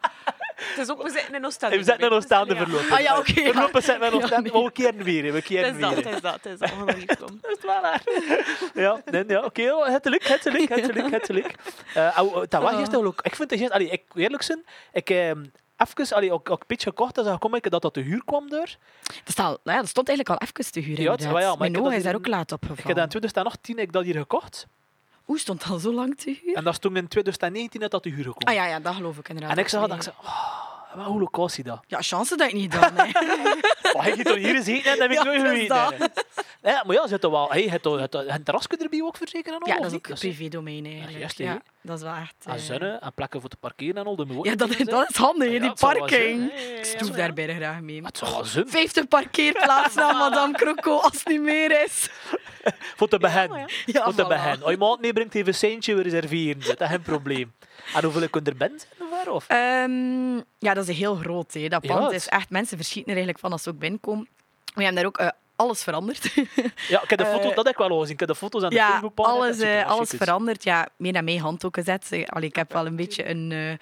Het 0.55 0.77
is 0.77 0.89
ook, 0.89 1.03
we 1.03 1.09
zitten 1.09 1.35
in 1.35 1.45
Oostende. 1.45 1.77
we 1.77 1.83
zitten 1.83 2.07
in 2.07 2.13
Oostende 2.13 2.53
Ja. 2.53 2.59
verlopen. 2.63 2.91
Ah 2.91 2.99
ja, 2.99 3.17
oké, 3.17 3.39
ja. 3.41 3.51
Verlopen 3.51 3.83
zitten 3.83 3.99
we 3.99 4.05
in 4.05 4.11
Ja, 4.11 4.17
Oostende, 4.23 4.41
nee. 4.43 4.51
maar 4.51 4.63
we 4.63 4.71
keren 4.71 5.03
weer, 5.03 5.23
we 5.23 5.37
Het 5.37 5.43
keren 5.45 5.75
is 5.75 5.81
dat, 5.81 5.93
weer. 5.93 6.05
het 6.05 6.13
is 6.15 6.21
dat, 6.21 6.33
het 6.33 6.45
is 6.45 6.59
dat. 6.59 6.69
We 6.69 6.75
gaan 6.75 6.85
nog 6.85 6.95
niet 6.95 7.17
komen. 7.17 7.37
Dat 7.41 7.57
is 7.57 7.63
wel 7.63 7.81
waar. 7.81 8.01
Ja, 8.73 9.01
nee, 9.05 9.23
ja 9.27 9.43
oké, 9.43 9.61
okay, 9.71 9.91
het 9.93 10.05
lukt, 10.05 10.27
het 10.27 10.43
lukt, 10.43 10.69
het 10.75 10.93
lukt, 10.95 11.11
het 11.11 11.29
lukt. 11.29 11.83
Eh, 11.93 12.09
au- 12.17 12.45
Dat 12.47 12.61
was 12.61 12.75
gisteren 12.75 13.05
ook. 13.05 13.21
Ik 13.21 13.35
vind 13.35 13.49
het 13.51 13.59
gisteren, 13.59 13.71
allee, 13.73 13.89
ik 13.89 14.03
eerlijk 14.15 14.43
zijn, 14.43 14.65
ik 14.91 15.09
ehm, 15.09 15.43
even, 15.77 16.15
allee, 16.15 16.31
ook, 16.31 16.49
ook 16.49 16.59
een 16.59 16.65
beetje 16.67 16.89
gekocht, 16.89 17.17
als 17.17 17.27
ik 17.27 17.39
kom 17.39 17.55
ik 17.55 17.69
dat 17.71 17.81
dat 17.81 17.93
te 17.93 17.99
huur 17.99 18.21
kwam 18.25 18.49
door. 18.49 18.67
Dat, 19.03 19.15
staat, 19.23 19.59
nou 19.63 19.75
ja, 19.75 19.77
dat 19.77 19.87
stond 19.89 20.07
eigenlijk 20.09 20.41
al 20.41 20.47
even 20.47 20.71
te 20.71 20.79
huren. 20.79 21.03
Ja, 21.03 21.11
het- 21.11 21.21
ja, 21.23 21.31
maar 21.31 21.57
Mijn 21.57 21.79
oog 21.81 21.93
is 21.93 22.03
daar 22.03 22.15
ook 22.15 22.27
laat 22.27 22.51
op 22.51 22.61
Ik 22.61 22.67
heb 22.67 22.77
dat 22.77 22.85
in 22.85 22.91
gevallen. 22.91 23.09
2018 23.09 23.77
heb 23.77 23.85
ik 23.87 23.93
dat 23.93 24.03
hier 24.03 24.15
gekocht. 24.17 24.67
Hoe 25.27 25.39
stond 25.39 25.63
al 25.63 25.77
zo 25.79 25.93
lang 25.93 26.17
te 26.17 26.29
huren? 26.41 26.55
En 26.55 26.63
dat 26.63 26.73
is 26.73 26.79
toen 26.79 26.95
in 26.95 27.07
2019 27.07 27.79
dat 27.79 27.91
dat 27.91 28.03
te 28.03 28.09
huur 28.09 28.23
gekomen. 28.23 28.47
Ah 28.47 28.53
ja, 28.53 28.65
ja, 28.65 28.79
dat 28.79 28.95
geloof 28.95 29.17
ik 29.17 29.29
inderdaad. 29.29 29.57
en 29.57 29.63
ik 29.63 29.69
zag 29.69 29.87
dat, 29.87 29.97
ik 29.97 30.03
zei, 30.03 30.15
oh, 30.23 30.66
maar 30.97 31.05
hoe 31.05 31.19
locatie 31.19 31.63
dat? 31.63 31.79
Ja, 31.87 32.01
chance 32.01 32.35
dat 32.35 32.47
ik 32.47 32.53
niet 32.53 32.73
gedaan 32.73 32.93
heb. 32.95 33.75
Oh, 33.93 34.01
hij 34.01 34.23
er 34.23 34.35
hier 34.35 34.55
eens 34.55 34.65
heen 34.65 34.83
en 34.83 34.97
dat 34.97 34.99
heb 34.99 35.11
ik 35.11 35.17
Ja, 35.17 35.23
nooit 35.23 35.41
geweten. 35.41 36.11
Ja, 36.61 36.83
maar 36.85 36.95
ja, 36.95 37.07
zit 37.07 37.23
er 37.23 37.31
wel. 37.31 37.49
Hey, 37.49 37.63
het, 37.63 37.83
het, 37.83 38.13
het, 38.13 38.45
terrasje 38.45 38.77
erbij 38.77 39.01
ook 39.01 39.17
verzekeren? 39.17 39.59
en 39.59 39.61
al, 39.61 39.67
Ja, 39.67 39.75
of 39.75 39.81
dat 39.81 39.91
is 39.91 39.97
ook 39.97 40.19
privé-domein 40.19 40.85
eigenlijk. 40.85 41.17
juist, 41.17 41.37
Ja, 41.37 41.61
dat 41.81 41.97
is 41.97 42.03
wel 42.03 42.13
echt... 42.13 42.35
Ah, 42.45 42.53
eh, 42.53 42.59
zonne 42.59 42.89
en 42.89 43.13
plekken 43.13 43.41
voor 43.41 43.49
te 43.49 43.57
parkeren 43.57 43.95
en 43.95 44.05
al. 44.05 44.17
Ook 44.17 44.45
Ja, 44.45 44.55
dat, 44.55 44.77
dat 44.77 45.09
is 45.09 45.15
handig, 45.15 45.51
Ja, 45.51 45.59
die 45.59 45.73
parking. 45.73 46.51
Ik 46.51 46.85
stoef 46.85 47.09
maar 47.09 47.17
daar 47.17 47.33
bijna 47.33 47.53
graag 47.53 47.81
mee. 47.81 48.01
Maar 48.01 48.09
het 48.09 48.17
zou 48.17 48.31
wel 48.31 48.45
zin 48.45 48.67
50 48.67 49.07
parkeerplaatsen 49.07 50.03
aan 50.03 50.17
Madame 50.17 50.53
Croco, 50.53 50.97
als 50.97 51.13
het 51.13 51.27
niet 51.27 51.41
meer 51.41 51.83
is. 51.83 52.09
Voor 52.97 53.07
te. 53.07 53.17
Ja, 53.85 54.03
Voor 54.03 54.15
te. 54.15 54.23
Als 54.61 54.71
je 54.71 54.77
maat 54.77 54.99
meebrengt, 54.99 55.35
even 55.35 55.47
een 55.47 55.53
centje 55.53 56.01
reserveren. 56.01 56.61
Dat 56.61 56.81
is 56.81 56.87
geen 56.87 57.01
probleem. 57.01 57.53
En 57.93 58.03
hoeveel 58.03 58.21
je 58.21 58.41
er 58.43 58.57
bent? 58.57 58.87
Of? 59.29 59.47
Ehm, 59.47 60.35
ja, 60.59 60.73
dat 60.73 60.87
is 60.87 60.97
heel 60.97 61.15
groot. 61.15 61.53
Hè. 61.53 61.67
Dat 61.67 61.83
Ja, 61.85 61.93
pand 61.93 62.05
het- 62.05 62.13
is 62.15 62.27
echt... 62.27 62.49
Mensen 62.49 62.77
verschieten 62.77 63.11
er 63.11 63.17
eigenlijk 63.17 63.39
van 63.39 63.51
als 63.51 63.63
ze 63.63 63.69
ook 63.69 63.79
binnenkomen. 63.79 64.27
We 64.73 64.83
hebben 64.83 64.95
daar 64.95 65.05
ook 65.05 65.17
eh, 65.17 65.27
alles 65.55 65.83
veranderd. 65.83 66.33
Ja, 66.87 67.01
ik 67.03 67.09
heb 67.09 67.19
de 67.19 67.25
Eh, 67.25 67.31
foto's, 67.31 67.55
dat 67.55 67.65
heb 67.65 67.73
ik 67.73 67.77
wel 67.79 67.89
al 67.89 67.99
gezien. 67.99 68.13
Ik 68.13 68.19
heb 68.19 68.29
de 68.29 68.35
foto's 68.35 68.63
aan 68.63 68.69
de 68.69 68.75
ja, 68.75 69.01
alles, 69.15 69.59
eh, 69.59 69.73
wel 69.73 69.83
alles 69.83 70.09
veranderd. 70.09 70.63
Ja, 70.63 70.87
meer 70.97 71.11
naar 71.11 71.23
mijn 71.23 71.39
hand 71.39 71.65
ook 71.65 71.75
gezet. 71.75 72.09
Allee, 72.25 72.49
ik 72.49 72.55
heb 72.55 72.73
wel 72.73 72.85
een 72.85 72.95
beetje 72.95 73.29
een, 73.29 73.79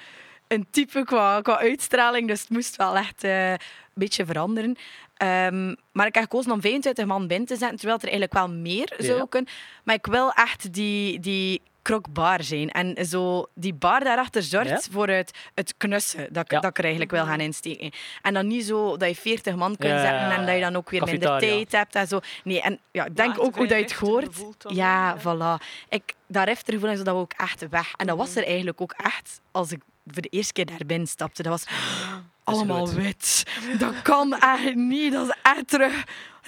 een 0.47 0.67
type 0.71 1.03
qua, 1.03 1.41
qua 1.41 1.57
uitstraling, 1.59 2.27
dus 2.27 2.39
het 2.41 2.49
moest 2.49 2.75
wel 2.75 2.95
echt 2.95 3.23
een 3.23 3.57
beetje 3.93 4.25
veranderen. 4.25 4.75
Ehm, 5.17 5.73
maar 5.91 6.07
ik 6.07 6.13
heb 6.13 6.23
gekozen 6.23 6.51
om 6.51 6.61
25 6.61 7.05
man 7.05 7.27
binnen 7.27 7.47
te 7.47 7.55
zetten, 7.55 7.77
terwijl 7.77 7.97
er 7.97 8.03
eigenlijk 8.03 8.33
wel 8.33 8.49
meer 8.49 8.93
zou 8.97 9.17
Ja. 9.17 9.25
kunnen. 9.29 9.49
Maar 9.83 9.95
ik 9.95 10.05
wil 10.05 10.31
echt 10.31 10.73
die, 10.73 11.19
die 11.19 11.61
krokbar 11.85 12.43
zijn. 12.43 12.71
En 12.71 13.05
zo 13.05 13.45
die 13.53 13.73
bar 13.73 13.99
daarachter 14.03 14.43
zorgt 14.43 14.69
Ja? 14.69 14.79
voor 14.91 15.07
het, 15.07 15.31
het 15.53 15.73
knussen 15.77 16.33
dat 16.33 16.51
Ja. 16.51 16.59
dat 16.59 16.69
ik 16.69 16.77
er 16.77 16.83
eigenlijk 16.83 17.11
wil 17.11 17.25
gaan 17.25 17.39
insteken. 17.39 17.91
En 18.21 18.33
dan 18.33 18.47
niet 18.47 18.65
zo 18.65 18.97
dat 18.97 19.09
je 19.09 19.15
40 19.15 19.55
man 19.55 19.77
kunt 19.77 19.99
zetten 19.99 20.31
en 20.31 20.45
dat 20.45 20.55
je 20.55 20.61
dan 20.61 20.75
ook 20.75 20.89
weer 20.89 21.03
minder 21.03 21.39
tijd 21.39 21.71
hebt 21.71 21.95
en 21.95 22.07
zo. 22.07 22.19
Nee, 22.43 22.61
en 22.61 22.79
ja, 22.91 23.05
ik 23.05 23.15
denk 23.15 23.39
ook 23.39 23.55
hoe 23.55 23.67
dat 23.67 23.77
je 23.77 23.83
het 23.83 23.93
hoort. 23.93 24.35
Ja, 24.67 25.17
voilà. 25.19 25.65
Ik, 25.89 26.13
dat 26.27 26.45
reftergevoel 26.45 26.89
is 26.89 27.03
dat 27.03 27.15
ook 27.15 27.33
echt 27.33 27.69
weg. 27.69 27.93
En 27.95 28.07
dat 28.07 28.17
was 28.17 28.35
er 28.35 28.45
eigenlijk 28.45 28.81
ook 28.81 28.91
echt 28.91 29.41
als 29.51 29.71
ik 29.71 29.81
voor 30.07 30.21
de 30.21 30.29
eerste 30.29 30.53
keer 30.53 30.65
daar 30.65 30.85
binnen 30.85 31.07
stapte. 31.07 31.43
Dat 31.43 31.51
was 31.51 31.73
allemaal 32.45 32.89
wit. 32.93 33.43
Dat 33.77 34.01
kan 34.01 34.39
echt 34.39 34.75
niet. 34.75 35.13
Dat 35.13 35.27
is 35.27 35.35
echt 35.41 35.67
terug 35.67 36.03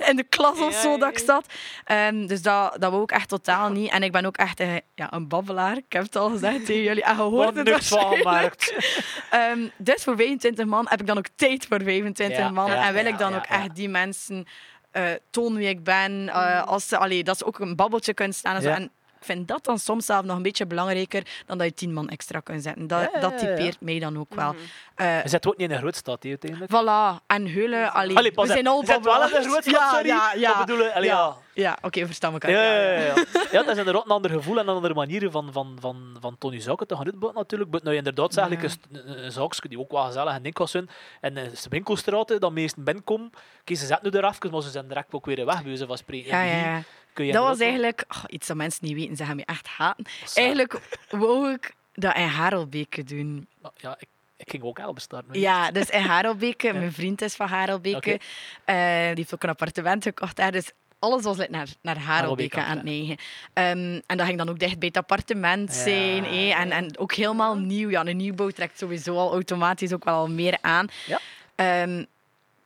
in 0.06 0.16
de 0.16 0.24
klas 0.24 0.60
of 0.60 0.74
zo 0.74 0.98
dat 0.98 1.10
ik 1.10 1.18
zat. 1.26 1.46
Ehm, 1.86 2.26
dus 2.26 2.42
dat, 2.42 2.76
dat 2.80 2.92
wou 2.92 3.04
ik 3.04 3.12
echt 3.12 3.30
totaal 3.30 3.70
niet. 3.70 3.92
En 3.92 4.04
ik 4.04 4.12
ben 4.12 4.26
ook 4.26 4.38
echt 4.38 4.60
eh, 4.60 4.76
ja, 4.96 5.14
een 5.14 5.28
babbelaar. 5.28 5.78
Ik 5.78 5.94
heb 5.94 6.04
het 6.04 6.16
al 6.16 6.30
gezegd 6.30 6.66
tegen 6.66 6.84
jullie. 6.84 7.04
En 7.04 7.16
je 7.16 7.22
hoort 7.22 7.54
Wordt 7.56 7.70
het 7.70 8.00
gemaakt. 8.18 8.74
Ehm, 9.30 9.60
dus 9.78 10.04
voor 10.04 10.16
25 10.16 10.66
man 10.66 10.86
heb 10.90 11.00
ik 11.02 11.08
dan 11.08 11.18
ook 11.18 11.28
tijd 11.36 11.66
voor 11.70 11.82
25 11.84 12.38
Ja, 12.38 12.50
man. 12.50 12.72
ja, 12.72 12.88
en 12.88 12.94
wil 12.94 13.06
ik 13.06 13.18
dan 13.18 13.36
ook 13.36 13.46
echt 13.46 13.76
die 13.76 13.90
mensen 13.90 14.46
eh 14.92 15.12
tonen 15.30 15.58
wie 15.58 15.68
ik 15.70 15.84
ben. 15.84 16.30
eh, 16.30 16.64
als 16.64 16.88
ze, 16.88 16.98
allee, 16.98 17.24
dat 17.24 17.38
ze 17.38 17.46
ook 17.46 17.60
een 17.60 17.76
babbeltje 17.76 18.14
kunnen 18.14 18.36
staan. 18.36 18.56
En, 18.56 18.62
zo. 18.62 18.70
Ja. 18.70 18.76
en 18.76 18.84
ik 18.84 18.90
vind 19.28 19.48
dat 19.48 19.64
dan 19.66 19.80
soms 19.80 20.06
zelf 20.06 20.26
nog 20.26 20.36
een 20.36 20.42
beetje 20.42 20.66
belangrijker 20.66 21.24
dan 21.46 21.58
dat 21.58 21.68
je 21.68 21.74
10 21.74 21.94
man 21.94 22.10
extra 22.10 22.40
kunt 22.40 22.64
zetten. 22.64 22.88
Dat, 22.88 23.02
Ja, 23.02 23.10
ja, 23.14 23.20
dat 23.20 23.38
typeert 23.38 23.82
mij 23.82 24.00
dan 24.00 24.18
ook 24.20 24.36
wel. 24.36 24.56
Eh, 24.96 25.24
Je 25.24 25.30
zit 25.30 25.48
ook 25.48 25.58
niet 25.58 25.70
in 25.70 25.76
een 25.76 25.82
groot 25.82 25.96
stad, 25.96 26.24
hè, 26.24 26.30
uiteindelijk. 26.30 26.72
Voilà, 26.72 27.26
en 27.28 27.48
Heulen, 27.48 27.94
allee, 27.94 28.18
Allee, 28.18 28.32
pas 28.32 28.48
we 28.48 28.54
zijn 28.54 28.68
al 28.68 28.74
wel 28.86 28.90
in 28.90 28.96
een 28.96 29.02
babbelaars. 29.02 29.46
groot 29.46 29.64
stad, 29.64 29.74
Ja, 29.74 29.90
sorry. 29.90 30.08
ja, 30.08 30.34
ja. 30.34 30.58
Wat 30.58 30.66
bedoel 30.66 30.84
je? 30.84 30.94
Allee, 30.94 31.10
ja. 31.10 31.36
Ja, 31.54 31.78
oké, 31.82 32.00
we 32.00 32.06
verstaan 32.06 32.34
elkaar. 32.34 32.52
Ja, 32.52 32.62
ja, 32.64 32.82
ja, 32.92 33.00
ja. 33.00 33.14
ja, 33.52 33.60
het 33.60 33.68
is 33.68 33.78
inderdaad 33.78 34.06
een 34.06 34.12
ander 34.12 34.32
gevoel 34.32 34.60
en 34.60 34.68
een 34.68 34.76
andere 34.76 34.94
manier 34.94 35.32
van, 35.32 35.50
van, 35.52 35.78
van, 35.80 36.18
van 36.20 36.38
Tony 36.38 36.60
Zouken 36.60 36.88
te 36.88 36.96
gaan 36.96 37.06
uitbuiten 37.06 37.42
natuurlijk. 37.42 37.72
Maar 37.72 37.80
nou, 37.84 37.96
inderdaad, 37.96 38.30
is 38.30 38.38
eigenlijk 38.38 38.74
een, 38.92 39.34
een, 39.36 39.70
die 39.70 39.80
ook 39.80 39.92
wel 39.92 40.04
gezellig 40.04 40.34
en 40.34 40.42
ding 40.44 40.58
was 40.58 40.72
zijn. 40.72 40.90
En 41.22 41.34
de 41.34 41.52
winkelstraten, 41.70 42.40
dat 42.40 42.52
meesten 42.52 42.84
binnenkomen. 42.84 43.30
Kijk, 43.64 43.80
ze 43.80 43.86
zetten 43.86 44.12
nu 44.12 44.18
eraf, 44.18 44.40
maar 44.52 44.62
ze 44.62 44.70
zijn 44.70 44.88
direct 44.88 45.14
ook 45.14 45.26
weer 45.26 45.46
weg, 45.46 45.56
bij 45.56 45.64
wijze 45.66 45.86
van 45.86 45.98
spreken. 45.98 46.30
Ja, 46.30 46.44
ja, 46.44 46.58
ja. 46.58 46.82
Kun 47.18 47.26
je 47.26 47.32
Dat 47.32 47.44
was 47.44 47.60
eigenlijk 47.60 48.06
oh, 48.08 48.24
iets 48.28 48.48
dat 48.48 48.58
mensen 48.58 48.86
niet 48.86 48.96
weten. 48.96 49.16
Ze 49.16 49.26
gaan 49.26 49.36
me 49.36 49.46
echt 49.46 49.68
haten. 49.68 50.06
Eigenlijk 50.34 50.80
wou 51.10 51.52
ik 51.52 51.74
dat 51.94 52.16
in 52.16 52.28
Harelbeke 52.28 53.04
doen. 53.04 53.48
Ja, 53.76 53.96
ik, 54.00 54.08
ik 54.38 54.50
ging 54.50 54.64
ook 54.64 54.80
Elbe 54.80 55.00
starten. 55.00 55.40
Ja, 55.40 55.72
dus 55.72 55.90
in 55.90 56.02
Harelbeke. 56.02 56.74
Mijn 56.80 56.94
vriend 56.94 57.22
is 57.22 57.36
van 57.36 57.48
Harelbeke. 57.48 57.98
Oké. 57.98 58.18
Eh, 58.66 59.08
die 59.08 59.16
heeft 59.16 59.34
ook 59.34 59.44
een 59.44 59.50
appartement 59.50 60.04
gekocht 60.04 60.36
daar. 60.36 60.52
Dus 60.52 60.72
alles 61.00 61.24
was 61.24 61.38
like 61.38 61.52
naar, 61.52 61.68
naar 61.82 61.98
Harelbeke 61.98 62.62
aan 62.62 62.76
het 62.76 62.86
neigen. 62.86 63.18
Ehm, 63.54 64.00
en 64.06 64.18
dat 64.18 64.26
ging 64.26 64.38
dan 64.38 64.50
ook 64.50 64.60
dicht 64.60 64.80
bij 64.80 64.88
het 64.88 64.98
appartement 64.98 65.76
Ja. 65.76 65.82
zijn. 65.82 66.26
En, 66.26 66.72
en 66.72 66.98
ook 66.98 67.14
helemaal 67.14 67.58
nieuw. 67.58 67.90
Ja, 67.90 68.06
een 68.06 68.18
nieuwbouw 68.18 68.50
trekt 68.50 68.78
sowieso 68.78 69.16
al 69.16 69.32
automatisch 69.32 69.94
ook 69.94 70.04
wel 70.04 70.16
al 70.16 70.30
meer 70.30 70.58
aan. 70.62 70.88
Ja. 71.06 71.20
Ehm, 71.56 72.04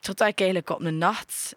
totdat 0.00 0.28
ik 0.28 0.38
eigenlijk 0.38 0.70
op 0.70 0.80
een 0.80 0.98
nacht 0.98 1.54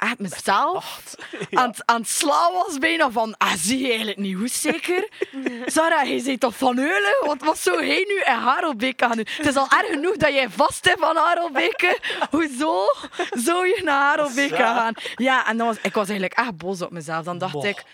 echt 0.00 0.18
mezelf 0.18 1.14
aan, 1.50 1.68
het- 1.70 1.82
aan 1.86 2.00
het 2.00 2.08
slaan 2.10 2.52
was 2.52 2.78
bijna 2.78 3.10
van, 3.10 3.34
ah, 3.38 3.52
zie 3.56 3.78
je 3.78 3.88
eigenlijk 3.88 4.18
niet 4.18 4.36
goed 4.36 4.50
zeker? 4.52 5.08
Sarah, 5.66 6.08
je 6.08 6.20
zit 6.20 6.40
toch 6.40 6.56
van 6.56 6.76
Heulen? 6.76 7.16
Wat, 7.24 7.36
wat 7.42 7.58
zou 7.58 7.76
hij 7.86 8.04
nu 8.08 8.20
in 8.34 8.40
Harelbeke 8.40 9.04
gaan 9.06 9.16
doen? 9.16 9.26
Het 9.36 9.46
is 9.46 9.56
al 9.56 9.68
erg 9.70 9.86
genoeg 9.90 10.16
dat 10.16 10.32
jij 10.32 10.48
vast 10.50 10.84
hebt 10.84 11.00
van 11.00 11.16
Harelbeke. 11.16 11.98
Hoezo 12.30 12.84
zou 13.30 13.66
je 13.66 13.80
naar 13.84 14.00
Harelbeke 14.00 14.54
gaan? 14.56 14.94
Ja, 15.16 15.46
en 15.46 15.56
dan 15.56 15.66
was, 15.66 15.76
ik 15.82 15.94
was 15.94 16.08
eigenlijk 16.08 16.38
echt 16.38 16.56
boos 16.56 16.82
op 16.82 16.90
mezelf. 16.90 17.24
Dan 17.24 17.38
dacht 17.38 17.52
Boah. 17.52 17.64
ik, 17.66 17.84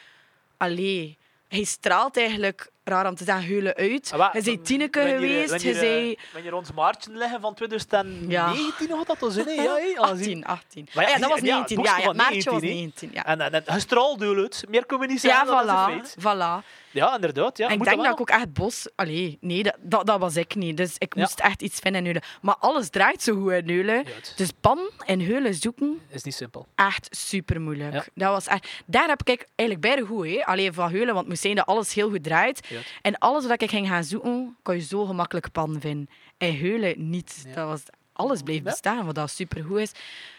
allee, 0.57 1.19
hij 1.49 1.65
straalt 1.65 2.17
eigenlijk, 2.17 2.69
raar 2.89 3.07
om 3.09 3.15
te 3.15 3.25
zeggen, 3.25 3.45
Heulen 3.47 3.75
uit. 3.75 4.13
Ah, 4.15 4.35
zei 4.43 4.63
Tineke 4.63 4.99
Wanneer, 4.99 5.17
geweest, 5.19 5.51
wanneer, 5.51 5.71
hij 5.73 5.81
zei... 5.85 6.19
Wanneer 6.33 6.55
ons 6.55 6.73
Maartje 6.73 7.11
liggen 7.13 7.41
van 7.41 7.55
2019 7.55 8.91
had 8.91 9.07
dat 9.07 9.19
zin, 9.33 9.47
hè? 9.49 9.53
Ja, 9.53 9.75
die- 9.77 10.01
18, 10.01 10.45
18. 10.45 10.89
Maar 10.95 11.05
ja, 11.05 11.11
Ah 11.11 11.15
ja, 11.15 11.19
dat 11.19 11.31
was 11.31 11.41
ja, 11.41 11.55
19. 11.55 11.77
boekje 11.77 11.91
Ja, 11.93 11.99
ja, 11.99 12.13
maartje 12.13 12.51
was 12.51 12.61
19, 12.61 12.77
19. 12.79 13.11
Ja, 13.13 13.25
En, 13.27 13.41
en, 13.41 13.53
en 13.53 13.73
gestraald 13.75 14.21
het. 14.37 14.65
Meer 14.69 14.87
kunnen 14.87 15.07
we 15.07 15.13
niet 15.13 15.23
zeggen, 15.23 15.47
ja 15.47 16.01
voilà. 16.05 16.21
voilà. 16.63 16.85
Ja, 16.91 17.15
inderdaad. 17.15 17.59
Ja. 17.59 17.69
En 17.69 17.75
ik 17.79 17.85
denk 17.85 17.97
dat 18.03 18.13
ik 18.13 18.21
ook 18.21 18.31
echt 18.31 18.53
bos... 18.53 18.89
Allee, 18.95 19.39
nee, 19.41 19.63
dat, 19.63 19.77
dat, 19.81 20.07
dat 20.07 20.19
was 20.21 20.37
ik 20.37 20.55
niet. 20.55 20.77
Dus 20.77 20.95
ik 20.99 21.15
moest 21.15 21.41
echt 21.41 21.63
iets 21.63 21.79
vinden 21.79 22.01
in 22.01 22.07
Heulen. 22.07 22.23
Maar 22.43 22.57
alles 22.59 22.89
draait 22.91 23.23
zo 23.23 23.35
goed 23.35 23.53
in 23.53 23.69
Heulen. 23.69 24.05
Dus 24.37 24.51
pan 24.61 24.79
in 25.07 25.21
Heulen 25.21 25.55
zoeken, 25.55 26.01
is 26.11 26.23
niet 26.23 26.35
simpel. 26.35 26.67
echt 26.75 27.09
super 27.17 27.61
moeilijk. 27.61 27.93
Ja. 27.95 28.05
Dat 28.15 28.31
was 28.31 28.47
echt, 28.47 28.69
daar 28.87 29.09
heb 29.09 29.21
ik 29.25 29.47
eigenlijk 29.55 29.81
beide 29.81 30.07
goed. 30.07 30.27
Hè. 30.27 30.47
Alleen 30.47 30.75
van 30.75 30.91
Heulen, 30.91 31.07
want 31.07 31.19
het 31.19 31.29
moest 31.29 31.43
zijn 31.43 31.55
dat 31.55 31.67
alles 31.67 31.95
heel 31.95 32.09
goed 32.11 32.23
draait. 32.25 32.61
En 33.03 33.19
alles 33.19 33.47
wat 33.47 33.63
ik 33.63 33.71
ging 33.71 33.89
gaan 33.89 34.05
zoeken, 34.05 34.57
kon 34.63 34.75
je 34.75 34.81
zo 34.81 35.05
gemakkelijk 35.05 35.53
pan 35.53 35.77
vinden. 35.81 36.09
In 36.39 36.59
Heulen 36.59 37.11
niet. 37.11 37.43
Ja. 37.47 37.55
Dat 37.55 37.69
was, 37.69 37.83
alles 38.13 38.43
bleef 38.43 38.63
bestaan, 38.63 39.07
wat 39.07 39.15
dat 39.15 39.31
super 39.31 39.65
goed 39.65 39.79
is. 39.79 39.93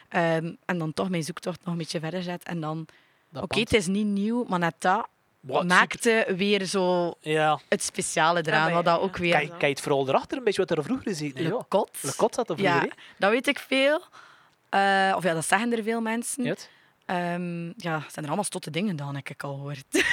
Ehm, 0.09 0.53
en 0.65 0.77
dan 0.77 0.93
toch 0.93 1.09
mijn 1.09 1.23
zoektocht 1.23 1.59
nog 1.63 1.73
een 1.73 1.79
beetje 1.79 1.99
verder 1.99 2.23
zet. 2.23 2.43
En 2.43 2.59
dan, 2.59 2.85
oké, 3.33 3.59
het 3.59 3.73
is 3.73 3.87
niet 3.87 4.05
nieuw, 4.05 4.45
maar 4.47 4.59
net 4.59 4.75
dat 4.77 5.07
maakte 5.65 6.33
weer 6.37 6.65
zo. 6.65 7.13
Ja. 7.21 7.59
het 7.69 7.83
speciale 7.83 8.41
eraan. 8.45 8.71
wat 8.71 8.85
dat 8.85 8.99
ook 8.99 9.17
weer... 9.17 9.31
Kijk, 9.31 9.49
kijk 9.49 9.71
het 9.75 9.81
vooral 9.81 10.07
erachter, 10.07 10.37
een 10.37 10.43
beetje 10.43 10.65
wat 10.65 10.77
er 10.77 10.83
vroeger 10.83 11.07
is. 11.07 11.19
Le. 11.19 11.63
Cot. 11.69 11.97
Le 12.01 12.15
Cot 12.15 12.35
zat 12.35 12.49
er 12.49 12.57
vroeger, 12.57 12.85
Ja, 12.85 12.91
dat 13.17 13.31
weet 13.31 13.47
ik 13.47 13.59
veel. 13.59 14.01
Eh, 14.69 15.13
of 15.15 15.23
ja, 15.23 15.33
dat 15.33 15.45
zeggen 15.45 15.73
er 15.77 15.83
veel 15.83 16.01
mensen. 16.01 16.57
Ehm, 17.05 17.65
ja, 17.65 17.99
zijn 17.99 18.15
er 18.15 18.25
allemaal 18.25 18.43
stotte 18.43 18.71
dingen 18.71 18.95
dan, 18.95 19.15
heb 19.15 19.29
ik 19.29 19.43
al 19.43 19.53
gehoord. 19.53 19.85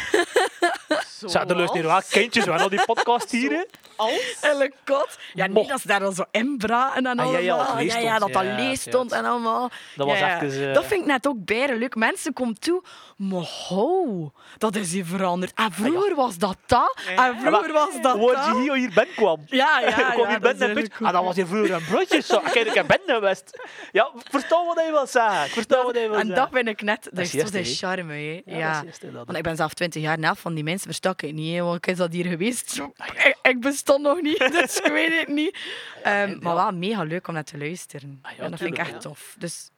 Zo 1.24 1.38
Zeg, 1.38 1.48
er 1.48 1.56
luisteren 1.56 1.86
wel 1.86 2.00
kindjes 2.10 2.44
wel 2.44 2.54
naar 2.56 2.70
die 2.70 2.84
podcast 2.84 3.30
hier. 3.40 3.50
hè. 3.50 3.64
Als? 3.96 4.38
Cot. 4.84 5.18
Ja, 5.34 5.46
niet 5.46 5.68
dat 5.68 5.80
ze 5.80 5.86
daar 5.86 6.00
dan 6.00 6.12
zo 6.14 6.24
inbraken 6.30 7.06
en 7.06 7.18
Ah, 7.18 7.32
ja, 7.32 7.38
ja, 7.38 7.54
allemaal. 7.54 7.76
dat 7.76 7.84
ja, 7.92 7.98
ja, 7.98 8.16
stond. 8.16 8.20
dat 8.20 8.32
dat 8.32 8.42
Ja, 8.52 8.54
lees 8.64 8.84
ja, 8.84 8.90
stond 8.90 9.10
ja. 9.10 9.16
en 9.16 9.24
allemaal. 9.24 9.70
Dat 9.96 10.06
was 10.06 10.18
Ja, 10.18 10.26
ja. 10.28 10.42
even... 10.42 10.68
eh, 10.68 10.74
Dat 10.74 10.84
vind 10.84 11.00
ik 11.00 11.06
net 11.06 11.26
ook 11.26 11.44
bijna 11.44 11.74
leuk. 11.74 11.94
Mensen 11.94 12.32
komen 12.32 12.58
toe, 12.58 12.82
maar 13.16 13.40
ho, 13.68 14.32
dat 14.58 14.76
is 14.76 14.92
hier 14.92 15.04
veranderd. 15.04 15.52
En 15.54 15.72
vroeger 15.72 16.14
was 16.14 16.38
dat 16.38 16.56
dat, 16.66 16.98
Ja. 17.16 17.26
en 17.28 17.40
vroeger 17.40 17.72
was 17.72 17.88
dat 18.02 18.02
dat. 18.20 18.44
je 18.46 18.60
hier, 18.60 18.74
hier 18.74 18.90
ben 18.94 19.06
kwam. 19.16 19.42
Ja, 19.46 19.80
ja, 19.80 19.86
ik 19.86 19.94
kwam 20.14 20.18
ja, 20.18 20.26
hier 20.28 20.40
dat 20.40 20.40
ben 20.40 20.54
en 20.54 20.60
eigenlijk 20.60 20.94
Ah, 21.02 21.12
dat 21.12 21.24
was 21.24 21.34
hier 21.36 21.46
vroeger 21.46 21.74
een 21.74 21.84
broodje. 21.84 22.20
Zo. 22.22 22.38
Kijk, 22.52 22.66
ik 22.74 22.86
ben 22.86 23.00
geweest. 23.06 23.64
Ja, 23.92 24.10
versta 24.30 24.64
wat 24.64 24.76
hij 24.76 24.90
wil 24.90 25.06
zeggen. 25.06 25.64
Wat 25.68 25.94
hij 25.94 26.10
wil 26.10 26.18
En 26.18 26.28
dat 26.28 26.48
vind 26.52 26.68
ik 26.68 26.82
net, 26.82 27.02
dat 27.04 27.14
Dat 27.14 27.24
is 27.24 27.50
de 27.50 27.64
charme. 27.64 28.34
Ja, 28.34 28.40
Ja, 28.56 28.82
dat 28.82 29.00
dat. 29.00 29.12
Want 29.26 29.36
ik 29.36 29.42
ben 29.42 29.56
zelf 29.56 29.74
20 29.74 30.02
jaar 30.02 30.18
na 30.18 30.34
van 30.34 30.54
die 30.54 30.64
mensen 30.64 30.86
verstak 30.86 31.13
ik 31.22 31.32
niet. 31.32 31.54
Hè, 31.54 31.62
want 31.62 31.76
ik 31.76 31.86
is 31.86 31.96
dat 31.96 32.12
hier 32.12 32.24
geweest. 32.26 32.80
Ik, 32.96 33.36
ik 33.42 33.60
bestond 33.60 34.02
nog 34.02 34.20
niet, 34.20 34.38
dus 34.60 34.80
ik 34.80 34.92
weet 34.92 35.18
het 35.20 35.28
niet. 35.28 35.58
Ehm, 36.02 36.14
en 36.14 36.38
maar 36.42 36.54
wel 36.54 36.72
mega 36.72 37.02
leuk 37.02 37.28
om 37.28 37.34
naar 37.34 37.44
te 37.44 37.58
luisteren. 37.58 38.18
Ah, 38.22 38.32
ja, 38.36 38.42
en 38.42 38.50
dat 38.50 38.58
vind 38.60 38.72
ik 38.72 38.78
echt 38.78 39.00
tof. 39.00 39.34
Dus 39.38 39.70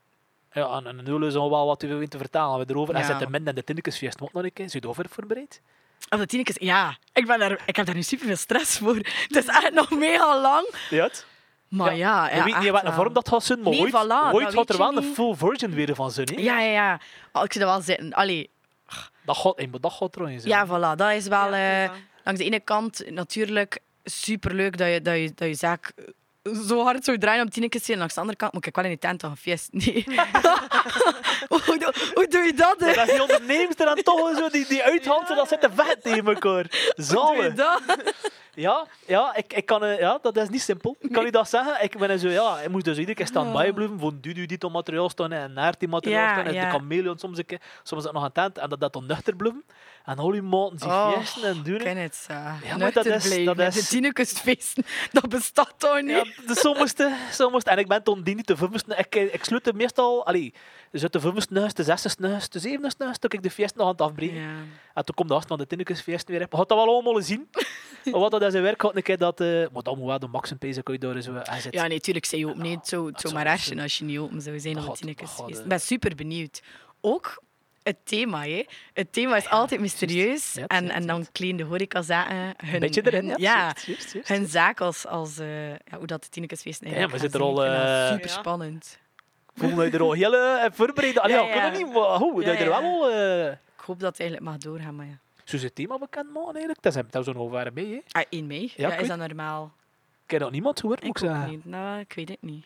Ja, 0.52 0.76
en, 0.76 0.86
en 0.86 1.00
nu 1.04 1.26
is 1.26 1.34
nog 1.34 1.48
wel 1.48 1.66
wat 1.66 1.82
willen 1.82 2.08
te 2.08 2.18
vertalen. 2.18 2.66
We 2.66 2.72
erover. 2.72 2.94
En 2.94 3.00
Ja. 3.00 3.06
zet 3.06 3.18
de 3.18 3.30
min 3.30 3.46
en 3.46 3.54
de 3.54 3.64
Tinnekesfeest 3.64 4.20
nog 4.20 4.30
een 4.32 4.52
keer. 4.52 4.70
Zit 4.70 4.82
je 4.82 4.88
over 4.88 5.06
voorbereid? 5.10 5.60
op 6.10 6.28
de 6.28 6.54
ja, 6.58 6.96
ik, 7.12 7.26
ben 7.26 7.38
daar, 7.38 7.62
ik 7.66 7.76
heb 7.76 7.86
daar 7.86 7.94
nu 7.94 8.02
super 8.02 8.26
veel 8.26 8.36
stress 8.36 8.78
voor. 8.78 8.94
Het 9.28 9.36
is 9.36 9.46
echt 9.46 9.72
nog 9.72 9.90
mega 9.90 10.40
lang. 10.40 10.68
Ja. 10.90 11.10
Maar 11.68 11.96
ja, 11.96 12.30
ja, 12.30 12.44
weet 12.44 12.58
niet 12.58 12.70
wat 12.70 12.84
een 12.84 12.92
vorm 12.92 13.12
dat 13.12 13.28
gaat 13.28 13.44
zijn, 13.44 13.60
maar 13.60 13.72
Nee, 13.72 13.80
ooit, 13.80 13.92
voilà, 13.92 14.32
ooit 14.34 14.54
gaat 14.54 14.68
er 14.70 14.78
wel 14.78 14.96
een 14.96 15.14
full 15.14 15.34
version 15.34 15.70
weer 15.74 15.94
van 15.94 16.10
zijn. 16.10 16.28
Ja, 16.36 16.60
ja, 16.60 17.00
ja. 17.32 17.42
Ik 17.42 17.52
zie 17.52 17.60
dat 17.60 17.70
wel 17.70 17.80
zitten. 17.80 18.12
Allee, 18.12 18.50
Dat 19.24 19.36
gaat, 19.36 19.56
maar 19.70 19.80
dat 19.80 19.92
gaat 19.92 20.12
trouwens. 20.12 20.42
hè. 20.42 20.48
ja, 20.48 20.66
voilà. 20.66 20.96
Dat 20.96 21.10
is 21.12 21.26
wel... 21.26 21.54
Ja, 21.54 21.82
eh, 21.84 21.90
voilà. 21.90 22.22
langs 22.24 22.40
de 22.40 22.46
ene 22.46 22.60
kant 22.60 23.10
natuurlijk 23.10 23.78
superleuk 24.04 24.76
dat 24.78 24.88
je, 24.92 25.02
dat 25.02 25.16
je, 25.16 25.32
dat 25.34 25.48
je 25.48 25.54
zaak 25.54 25.92
zo 26.68 26.82
hard 26.84 27.04
zou 27.04 27.18
draaien 27.18 27.42
om 27.44 27.50
tien 27.50 27.68
keer 27.68 27.80
te 27.80 27.84
zien. 27.86 27.94
En 27.94 27.98
langs 28.00 28.14
de 28.14 28.20
andere 28.20 28.38
kant 28.38 28.52
moet 28.52 28.66
ik 28.66 28.74
wel 28.74 28.84
in 28.84 28.90
die 28.90 28.98
tent 28.98 29.18
toch 29.20 29.30
een 29.30 29.36
feest. 29.36 29.68
Nee. 29.72 30.04
hoe, 31.48 31.78
doe- 31.78 31.94
hoe 32.14 32.26
doe 32.28 32.42
je 32.42 32.52
dat? 32.56 32.80
hè? 32.80 32.86
Maar 32.86 32.94
dat 32.94 33.06
is 33.08 33.12
die 33.12 33.22
ondernemers 33.22 33.76
er 33.78 33.86
dan 33.86 34.02
toch 34.02 34.36
zo, 34.36 34.48
die, 34.48 34.66
die 34.68 34.82
uithansen, 34.82 35.36
dat 35.36 35.48
zitten 35.48 35.72
vet 35.74 36.02
tegen 36.02 36.26
elkaar. 36.26 36.64
Hoe 36.64 36.92
doe 36.96 36.96
je 36.96 37.02
Zalig. 37.02 37.54
Ja, 38.56 38.86
ja, 39.06 39.34
ik, 39.36 39.52
ik 39.52 39.66
kan, 39.66 39.84
eh, 39.84 39.98
ja, 39.98 40.18
dat 40.22 40.36
is 40.36 40.48
niet 40.48 40.62
simpel. 40.62 40.96
Ik 41.00 41.12
kan 41.12 41.26
u 41.26 41.30
dat 41.30 41.48
zeggen. 41.48 41.82
Ik 41.84 41.98
ben 41.98 42.18
zo, 42.18 42.28
ja, 42.28 42.60
ik 42.60 42.68
moest 42.68 42.84
dus 42.84 42.96
iedere 42.98 43.16
keer 43.16 43.26
staan 43.26 43.52
bijblijven 43.52 43.98
voor 43.98 44.12
Dudu 44.20 44.46
dit 44.46 44.68
materiaal 44.68 45.08
staan 45.10 45.32
en 45.32 45.52
naar 45.52 45.74
die 45.78 45.88
materiaal 45.88 46.22
Ja, 46.22 46.32
staan 46.32 46.46
en 46.46 46.54
ja. 46.54 46.64
de 46.64 46.70
chameleon 46.78 47.18
soms 47.18 47.38
een 47.38 47.46
keer, 47.46 47.60
soms 47.82 48.06
ook 48.06 48.12
nog 48.12 48.24
een 48.24 48.32
tent 48.32 48.58
en 48.58 48.68
dat 48.68 48.80
dat 48.80 48.92
dan 48.92 49.06
nuchter 49.06 49.36
blijven. 49.36 49.64
En 50.04 50.18
al 50.18 50.30
die 50.30 50.42
maten 50.42 50.78
zich 50.78 50.88
Oh, 50.88 51.12
feesten 51.12 51.42
en 51.48 51.62
doen. 51.62 51.74
Ik 51.74 51.80
ken 51.80 51.96
het. 51.96 52.26
Uh, 52.30 52.36
Ja, 52.64 52.76
maar 52.76 52.92
dat 52.92 53.06
is- 53.06 53.44
dat 53.44 53.58
is- 53.58 53.74
De 53.74 53.86
Tinekustfeesten, 53.86 54.84
dat 55.12 55.28
bestaat 55.28 55.74
toch 55.76 56.00
niet? 56.00 56.10
Ja, 56.10 56.24
dus 56.46 56.60
zo 56.60 56.74
moesten, 56.74 57.16
zo 57.32 57.50
moesten. 57.50 57.72
En 57.72 57.78
ik 57.78 57.88
ben 57.88 58.02
toen 58.02 58.22
die 58.22 58.34
niet 58.34 58.46
de 58.46 58.56
vijfste. 58.56 58.94
Ik, 58.96 59.14
ik 59.14 59.44
sluit 59.44 59.74
meestal, 59.74 60.26
allee, 60.26 60.54
dus 60.90 61.02
uit 61.02 61.12
de 61.12 61.20
vijfste 61.20 61.58
huis, 61.58 61.74
de 61.74 61.82
zesde 61.82 62.28
huis, 62.28 62.48
de 62.48 62.58
zevende 62.58 62.92
huis, 62.98 63.18
toen 63.18 63.30
ik 63.30 63.42
de 63.42 63.50
feest 63.50 63.74
nog 63.74 63.84
aan 63.86 63.92
het 63.92 64.00
afbreken. 64.00 64.36
Ja. 64.40 64.48
En 64.94 65.04
toen 65.04 65.14
komt 65.14 65.28
de 65.28 65.34
gast 65.34 65.48
van 65.48 65.58
de 65.58 65.66
Tinnikusfeest 65.66 66.28
weer. 66.28 66.40
Je 66.40 66.46
gaat 66.50 66.68
dat 66.68 66.78
wel 66.78 66.88
allemaal 66.88 67.20
zien. 67.22 67.48
Wat 68.10 68.30
dat 68.30 68.50
zijn 68.50 68.62
werk 68.62 68.82
gaat, 68.82 68.96
een 68.96 69.02
keer 69.02 69.18
dat... 69.18 69.40
eh 69.40 69.46
maar 69.72 69.82
dat 69.82 69.96
moet 69.96 70.06
wel 70.06 70.18
de 70.18 70.26
max 70.26 70.50
een 70.50 70.58
pezen, 70.58 70.82
je 70.92 70.98
daar 70.98 71.20
zo... 71.22 71.32
Hij 71.42 71.60
zit. 71.60 71.72
Ja, 71.74 71.86
nee, 71.86 72.00
tuurlijk, 72.00 72.24
zei 72.24 72.40
je 72.40 72.48
open. 72.48 72.62
Nee, 72.62 72.76
het 72.76 72.88
zou, 72.88 73.06
het 73.06 73.20
zou 73.20 73.32
zou 73.32 73.44
maar 73.44 73.52
ergen 73.52 73.78
als 73.78 73.98
je 73.98 74.04
niet 74.04 74.18
open 74.18 74.40
zou 74.40 74.60
zijn 74.60 74.74
Dat 74.74 74.84
gaat, 74.84 75.02
Ik 75.48 75.56
eh. 75.56 75.64
ben 75.66 75.80
super 75.80 76.14
benieuwd. 76.14 76.62
Ook 77.00 77.42
het 77.82 77.96
thema, 78.04 78.42
hè. 78.42 78.64
Het 78.92 79.12
thema 79.12 79.36
is 79.36 79.48
altijd 79.48 79.80
mysterieus. 79.80 80.52
Ja, 80.52 80.66
en, 80.66 80.84
ja, 80.86 80.90
en 80.92 81.06
dan 81.06 81.26
klein 81.32 81.56
de 81.56 81.62
horecazaken 81.64 82.54
hun, 82.66 82.80
beetje 82.80 83.06
erin, 83.06 83.28
hun- 83.28 83.40
ja. 83.40 83.56
ja, 83.56 83.62
Juist, 83.62 83.86
juist, 83.86 84.12
juist. 84.12 84.28
hun 84.28 84.46
zaak 84.46 84.80
als, 84.80 85.06
als 85.06 85.38
eh, 85.38 85.68
ja, 85.70 85.76
hoe 85.98 86.06
dat 86.06 86.22
de 86.22 86.28
Tinekustfeest 86.28 86.82
eigenlijk 86.82 87.12
we 87.12 87.18
zitten 87.18 87.40
er 87.40 87.46
Ik 87.46 87.52
al, 87.52 87.64
eh, 87.64 88.08
super 88.12 88.28
Ja. 88.28 88.32
spannend. 88.32 88.98
Voel 89.54 89.82
je 89.82 89.90
er 89.90 90.00
al 90.02 90.12
heel 90.12 90.34
uh, 90.34 90.64
voorbereid? 90.72 91.18
Allee, 91.22 91.36
Ja, 91.36 91.42
ja, 91.42 91.54
ja. 91.54 91.70
niet, 91.76 91.92
maar 91.92 92.02
hoe, 92.18 92.40
Ja, 92.40 92.46
dat 92.46 92.58
je 92.58 92.64
er 92.64 92.70
ja. 92.70 92.80
wel 92.80 93.02
al... 93.02 93.10
eh 93.10 93.46
Ik 93.52 93.82
hoop 93.92 94.00
dat 94.00 94.10
het 94.10 94.20
eigenlijk 94.20 94.50
mag 94.50 94.58
doorgaan, 94.60 94.96
maar 94.96 95.06
ja. 95.06 95.18
Zo 95.48 95.56
het 95.56 95.74
thema 95.74 95.98
bekend 95.98 96.32
maken, 96.32 96.50
eigenlijk. 96.52 96.82
Dat 96.82 96.96
is, 96.96 97.02
dat 97.10 97.26
is 97.26 97.32
zo'n 97.32 97.42
over 97.42 97.70
mee, 97.72 97.92
hè. 97.92 98.20
Ah, 98.20 98.24
1 98.30 98.46
mei? 98.46 98.72
Ja, 98.76 98.88
Ja, 98.88 98.94
ik 98.94 99.00
is 99.00 99.08
dat 99.08 99.18
normaal? 99.18 99.72
Ik 100.24 100.30
heb 100.30 100.40
dat 100.40 100.50
niemand 100.50 100.80
gehoord, 100.80 101.02
moet 101.04 101.16
Ik 101.16 101.22
ik 101.22 101.28
zeggen. 101.30 101.50
niet. 101.50 101.64
Nou, 101.64 101.98
ik 102.00 102.12
weet 102.12 102.28
het 102.28 102.42
niet. 102.42 102.64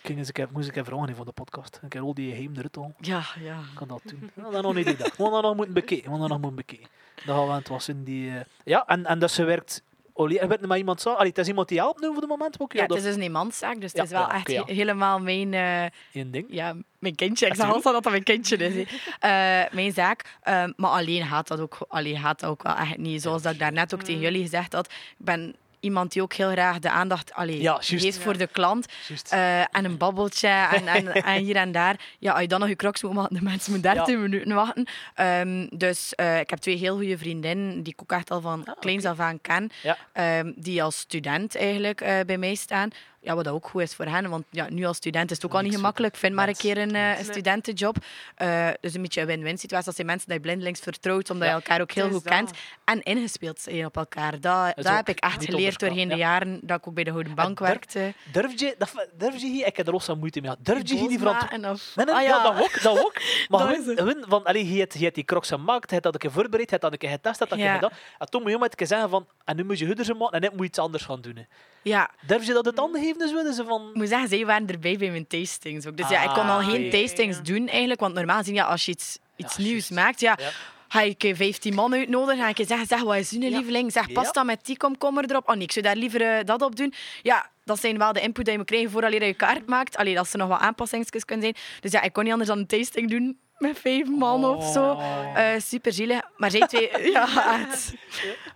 Ik 0.00 0.04
ging 0.14 0.18
eens 0.18 0.26
een 0.28 0.34
keer, 0.34 0.48
moest 0.52 0.68
ik 0.68 0.76
even 0.76 0.86
vragen 0.86 1.16
van 1.16 1.26
de 1.26 1.32
podcast. 1.32 1.80
Ik 1.84 1.92
heb 1.92 2.02
al 2.02 2.14
die 2.14 2.30
geheim 2.30 2.52
eruit 2.56 2.76
al. 2.76 2.94
Ja, 3.00 3.22
ja. 3.40 3.58
Ik 3.58 3.74
kan 3.74 3.88
dat 3.88 4.02
doen. 4.04 4.30
Dat 4.52 4.62
nog 4.62 4.74
niet 4.74 4.88
gedacht. 4.88 5.16
We 5.16 5.22
gaan 5.22 5.32
dat 5.32 5.42
nog 5.42 5.54
moeten 5.56 5.74
bekijken. 5.74 6.04
We 6.04 6.10
gaan 6.10 6.20
dat 6.20 6.28
nog 6.28 6.38
moeten 6.40 6.56
bekijken. 6.66 6.88
Dan 7.26 7.36
gaan 7.36 7.44
we 7.46 7.52
aan 7.52 7.58
het 7.58 7.68
was 7.68 7.88
in 7.88 8.04
die... 8.04 8.30
eh, 8.30 8.44
Ja, 8.64 8.86
en, 8.86 9.06
en 9.06 9.18
dat 9.18 9.30
ze 9.30 9.44
werkt... 9.44 9.82
Olie, 10.20 10.38
er 10.38 10.48
werd 10.48 10.66
met 10.66 10.78
iemand 10.78 11.00
zo. 11.00 11.12
Allee, 11.12 11.28
het 11.28 11.38
is 11.38 11.48
iemand 11.48 11.68
die 11.68 11.78
helpt 11.78 12.00
nu 12.00 12.06
voor 12.12 12.20
de 12.20 12.26
moment. 12.26 12.60
Ook, 12.60 12.72
Ja, 12.72 12.82
het 12.82 12.94
is 12.94 13.02
dus 13.02 13.14
een 13.14 13.20
eenmanszaak, 13.22 13.80
dus 13.80 13.92
het 13.92 14.04
is 14.04 14.10
wel 14.10 14.20
ja, 14.20 14.34
echt 14.34 14.46
he- 14.46 14.62
helemaal 14.66 15.18
mijn, 15.18 15.54
eh, 15.54 15.82
één 16.12 16.30
ding. 16.30 16.46
ja, 16.48 16.74
mijn 16.98 17.14
kindje. 17.14 17.46
Ik 17.46 17.54
zeg 17.54 17.66
altijd 17.66 17.84
dat 17.94 18.02
dat 18.02 18.12
mijn 18.12 18.22
kindje 18.22 18.56
is. 18.56 18.86
Eh, 19.20 19.62
mijn 19.70 19.92
zaak. 19.92 20.38
Ehm, 20.42 20.72
maar 20.76 20.90
alleen 20.90 21.26
gaat, 21.26 21.48
dat 21.48 21.60
ook, 21.60 21.78
alleen 21.88 22.18
gaat 22.18 22.40
dat 22.40 22.50
ook 22.50 22.62
wel 22.62 22.74
echt 22.74 22.96
niet. 22.96 23.22
Zoals 23.22 23.42
dat 23.42 23.52
ik 23.52 23.58
daarnet 23.58 23.94
ook 23.94 24.02
tegen 24.02 24.20
jullie 24.20 24.42
gezegd 24.42 24.72
had. 24.72 24.86
Ik 24.86 25.24
ben 25.24 25.54
iemand 25.80 26.12
die 26.12 26.22
ook 26.22 26.32
heel 26.32 26.50
graag 26.50 26.78
de 26.78 26.90
aandacht 26.90 27.32
allee, 27.34 27.60
Ja, 27.60 27.72
juist. 27.80 28.04
geeft 28.04 28.18
voor 28.18 28.36
de 28.36 28.46
klant. 28.46 28.86
Eh, 29.28 29.60
en 29.60 29.84
een 29.84 29.96
babbeltje 29.96 30.48
en, 30.76 30.86
en, 30.88 31.12
en 31.12 31.42
hier 31.42 31.56
en 31.56 31.72
daar. 31.72 31.96
Ja, 32.18 32.32
als 32.32 32.40
je 32.40 32.48
dan 32.48 32.60
nog 32.60 32.68
je 32.68 32.76
crocs 32.76 33.02
moet 33.02 33.12
maken, 33.12 33.34
de 33.36 33.42
mensen 33.42 33.72
moeten 33.72 33.94
13 33.94 34.22
minuten 34.22 34.54
wachten. 34.54 34.86
Ehm, 35.14 35.66
dus 35.70 36.14
eh, 36.14 36.40
ik 36.40 36.50
heb 36.50 36.58
twee 36.58 36.76
heel 36.76 36.96
goede 36.96 37.18
vriendinnen 37.18 37.82
die 37.82 37.92
ik 37.92 38.02
ook 38.02 38.12
echt 38.12 38.30
al 38.30 38.40
van 38.40 38.64
Ah, 38.66 38.74
kleins 38.80 39.04
af 39.04 39.18
aan 39.20 39.40
ken. 39.40 39.70
Ja. 39.82 39.96
Ehm, 40.12 40.52
die 40.56 40.82
als 40.82 40.98
student 40.98 41.56
eigenlijk 41.56 42.00
eh, 42.00 42.20
bij 42.26 42.38
mij 42.38 42.54
staan. 42.54 42.90
Ja, 43.20 43.34
wat 43.34 43.44
dat 43.44 43.54
ook 43.54 43.68
goed 43.68 43.82
is 43.82 43.94
voor 43.94 44.04
hen. 44.04 44.28
Want 44.30 44.44
ja, 44.50 44.66
nu 44.70 44.84
als 44.84 44.96
student 44.96 45.30
is 45.30 45.36
het 45.36 45.46
ook 45.46 45.54
al 45.54 45.60
niet 45.60 45.74
gemakkelijk. 45.74 46.16
Vind 46.16 46.34
maar 46.34 46.48
een 46.48 46.56
keer 46.56 46.78
een, 46.78 46.94
eh, 46.94 47.18
een 47.18 47.24
studentenjob. 47.24 47.96
Eh, 48.34 48.68
dus 48.80 48.94
een 48.94 49.02
beetje 49.02 49.20
een 49.20 49.26
win-win 49.26 49.58
situatie. 49.58 49.86
Dat 49.86 49.94
zijn 49.94 50.06
mensen 50.06 50.26
die 50.26 50.36
je 50.36 50.42
blindelings 50.42 50.80
vertrouwt, 50.80 51.30
omdat 51.30 51.48
je 51.48 51.54
elkaar 51.54 51.80
ook 51.80 51.92
heel 51.92 52.10
goed 52.10 52.24
dat. 52.24 52.32
kent. 52.32 52.50
En 52.84 53.02
ingespeeld 53.02 53.60
zijn 53.60 53.84
op 53.84 53.96
elkaar. 53.96 54.40
Dat, 54.40 54.72
dat 54.76 54.86
heb 54.88 55.08
ik 55.08 55.18
echt 55.20 55.44
geleerd 55.44 55.78
doorheen 55.78 56.08
de 56.08 56.14
jaren 56.16 56.60
dat 56.62 56.78
ik 56.78 56.88
ook 56.88 56.94
bij 56.94 57.04
de 57.04 57.10
Houden 57.10 57.34
Bank 57.34 57.58
durf- 57.58 57.70
werkte. 57.70 58.12
Durf 58.32 58.60
je... 58.60 58.74
Dat, 58.78 59.06
durf 59.16 59.40
je 59.40 59.46
hier... 59.46 59.66
Ik 59.66 59.76
heb 59.76 59.86
er 59.86 59.94
ook 59.94 60.02
zo'n 60.02 60.18
moeite 60.18 60.40
mee. 60.40 60.52
Durf 60.58 60.88
je 60.88 60.94
hier 60.96 61.08
die 61.08 61.18
verantwoordelijkheid... 61.18 61.96
Nee, 61.96 62.06
nee, 62.06 62.14
Ah, 62.14 62.22
ja. 62.22 62.42
dat 62.42 62.62
ook, 62.62 62.82
dat 62.82 62.98
ook. 62.98 63.14
Maar 63.48 63.74
gewoon 63.84 64.24
van, 64.28 64.44
allee, 64.44 64.72
je 64.72 64.78
hebt, 64.78 64.92
je 64.94 65.02
hebt 65.02 65.14
die 65.14 65.24
crocs 65.24 65.48
gemaakt, 65.48 65.86
je 65.86 65.92
hebt 65.92 66.02
dat 66.04 66.14
een 66.14 66.20
keer 66.20 66.30
voorbereid, 66.32 66.64
je 66.64 66.70
hebt 66.70 66.82
dat 66.82 66.92
een 66.92 66.98
keer 66.98 67.08
getest, 67.10 67.38
je 67.38 67.44
hebt 67.44 67.50
dat 67.50 67.58
een 67.58 67.64
keer 67.64 67.74
gedaan. 67.74 67.98
En 68.18 68.30
toen 68.30 68.42
moet 68.42 68.50
je 68.50 68.58
maar 68.58 68.70
zeggen 68.76 69.10
van, 69.10 69.26
en 69.44 69.56
nu 69.56 69.64
moet 69.64 69.78
je 69.78 69.84
hudders 69.86 70.08
maken 70.08 70.30
en 70.30 70.40
net 70.40 70.50
moet 70.50 70.60
je 70.60 70.66
iets 70.66 70.78
anders 70.78 71.04
gaan 71.04 71.20
doen. 71.20 71.36
hè. 71.36 71.42
Ja, 71.88 72.10
Durf 72.26 72.46
je 72.46 72.52
dat 72.52 72.64
het 72.64 72.78
handen 72.78 73.00
geven? 73.02 73.18
Dus 73.18 73.32
willen 73.32 73.54
ze 73.54 73.64
van... 73.64 73.88
ik 73.88 73.94
moet 73.94 74.08
zeggen, 74.08 74.28
zij 74.28 74.46
waren 74.46 74.66
erbij 74.66 74.96
bij 74.96 75.10
mijn 75.10 75.26
tastings 75.26 75.86
ook. 75.86 75.96
Dus 75.96 76.08
ja, 76.08 76.22
ik 76.22 76.28
kon 76.28 76.48
al 76.48 76.58
Ah, 76.58 76.68
geen 76.70 76.86
oké. 76.86 77.00
tastings 77.00 77.42
doen 77.42 77.68
eigenlijk. 77.68 78.00
Want 78.00 78.14
normaal 78.14 78.38
gezien, 78.38 78.54
ja, 78.54 78.64
als 78.64 78.84
je 78.84 78.90
iets, 78.92 79.18
iets 79.36 79.56
Ja, 79.56 79.62
nieuws 79.62 79.88
maakt, 79.90 80.20
ja, 80.20 80.36
Ja. 80.40 80.50
ga 80.88 81.14
keer 81.16 81.36
15 81.36 81.74
man 81.74 81.94
uitnodigen. 81.94 82.42
Ga 82.42 82.48
ik 82.48 82.66
zeggen, 82.66 82.86
zeg, 82.86 83.02
wat 83.02 83.16
is 83.16 83.30
Ja. 83.30 83.38
lieveling? 83.38 83.92
Zeg, 83.92 84.06
Ja. 84.06 84.12
pasta 84.12 84.42
met 84.42 84.64
die 84.66 84.76
komkommer 84.76 85.30
erop. 85.30 85.48
Oh 85.48 85.54
nee, 85.54 85.62
ik 85.64 85.72
zou 85.72 85.84
daar 85.84 85.96
liever 85.96 86.20
eh, 86.20 86.44
dat 86.44 86.62
op 86.62 86.76
doen. 86.76 86.92
Ja, 87.22 87.50
dat 87.64 87.80
zijn 87.80 87.98
wel 87.98 88.12
de 88.12 88.20
input 88.20 88.44
die 88.44 88.52
je 88.52 88.58
moet 88.58 88.66
krijgen 88.68 88.90
voordat 88.90 89.12
je 89.12 89.24
je 89.24 89.34
kaart 89.34 89.66
maakt. 89.66 89.96
Allee, 89.96 90.14
dat 90.14 90.32
er 90.32 90.38
nog 90.38 90.48
wat 90.48 90.60
aanpassingen 90.60 91.06
kunnen 91.24 91.44
zijn. 91.44 91.56
Dus 91.80 91.92
ja, 91.92 92.02
ik 92.02 92.12
kon 92.12 92.22
niet 92.22 92.32
anders 92.32 92.50
dan 92.50 92.58
een 92.58 92.66
tasting 92.66 93.10
doen 93.10 93.38
met 93.58 93.78
vijf 93.78 94.08
man 94.08 94.44
of 94.44 94.72
zo. 94.72 94.90
Oh. 94.90 95.32
Eh, 95.34 95.60
super 95.60 95.92
zielig. 95.92 96.20
Maar 96.36 96.50
zij 96.50 96.60
twee, 96.66 96.90
ja, 97.12 97.58
echt. 97.60 97.92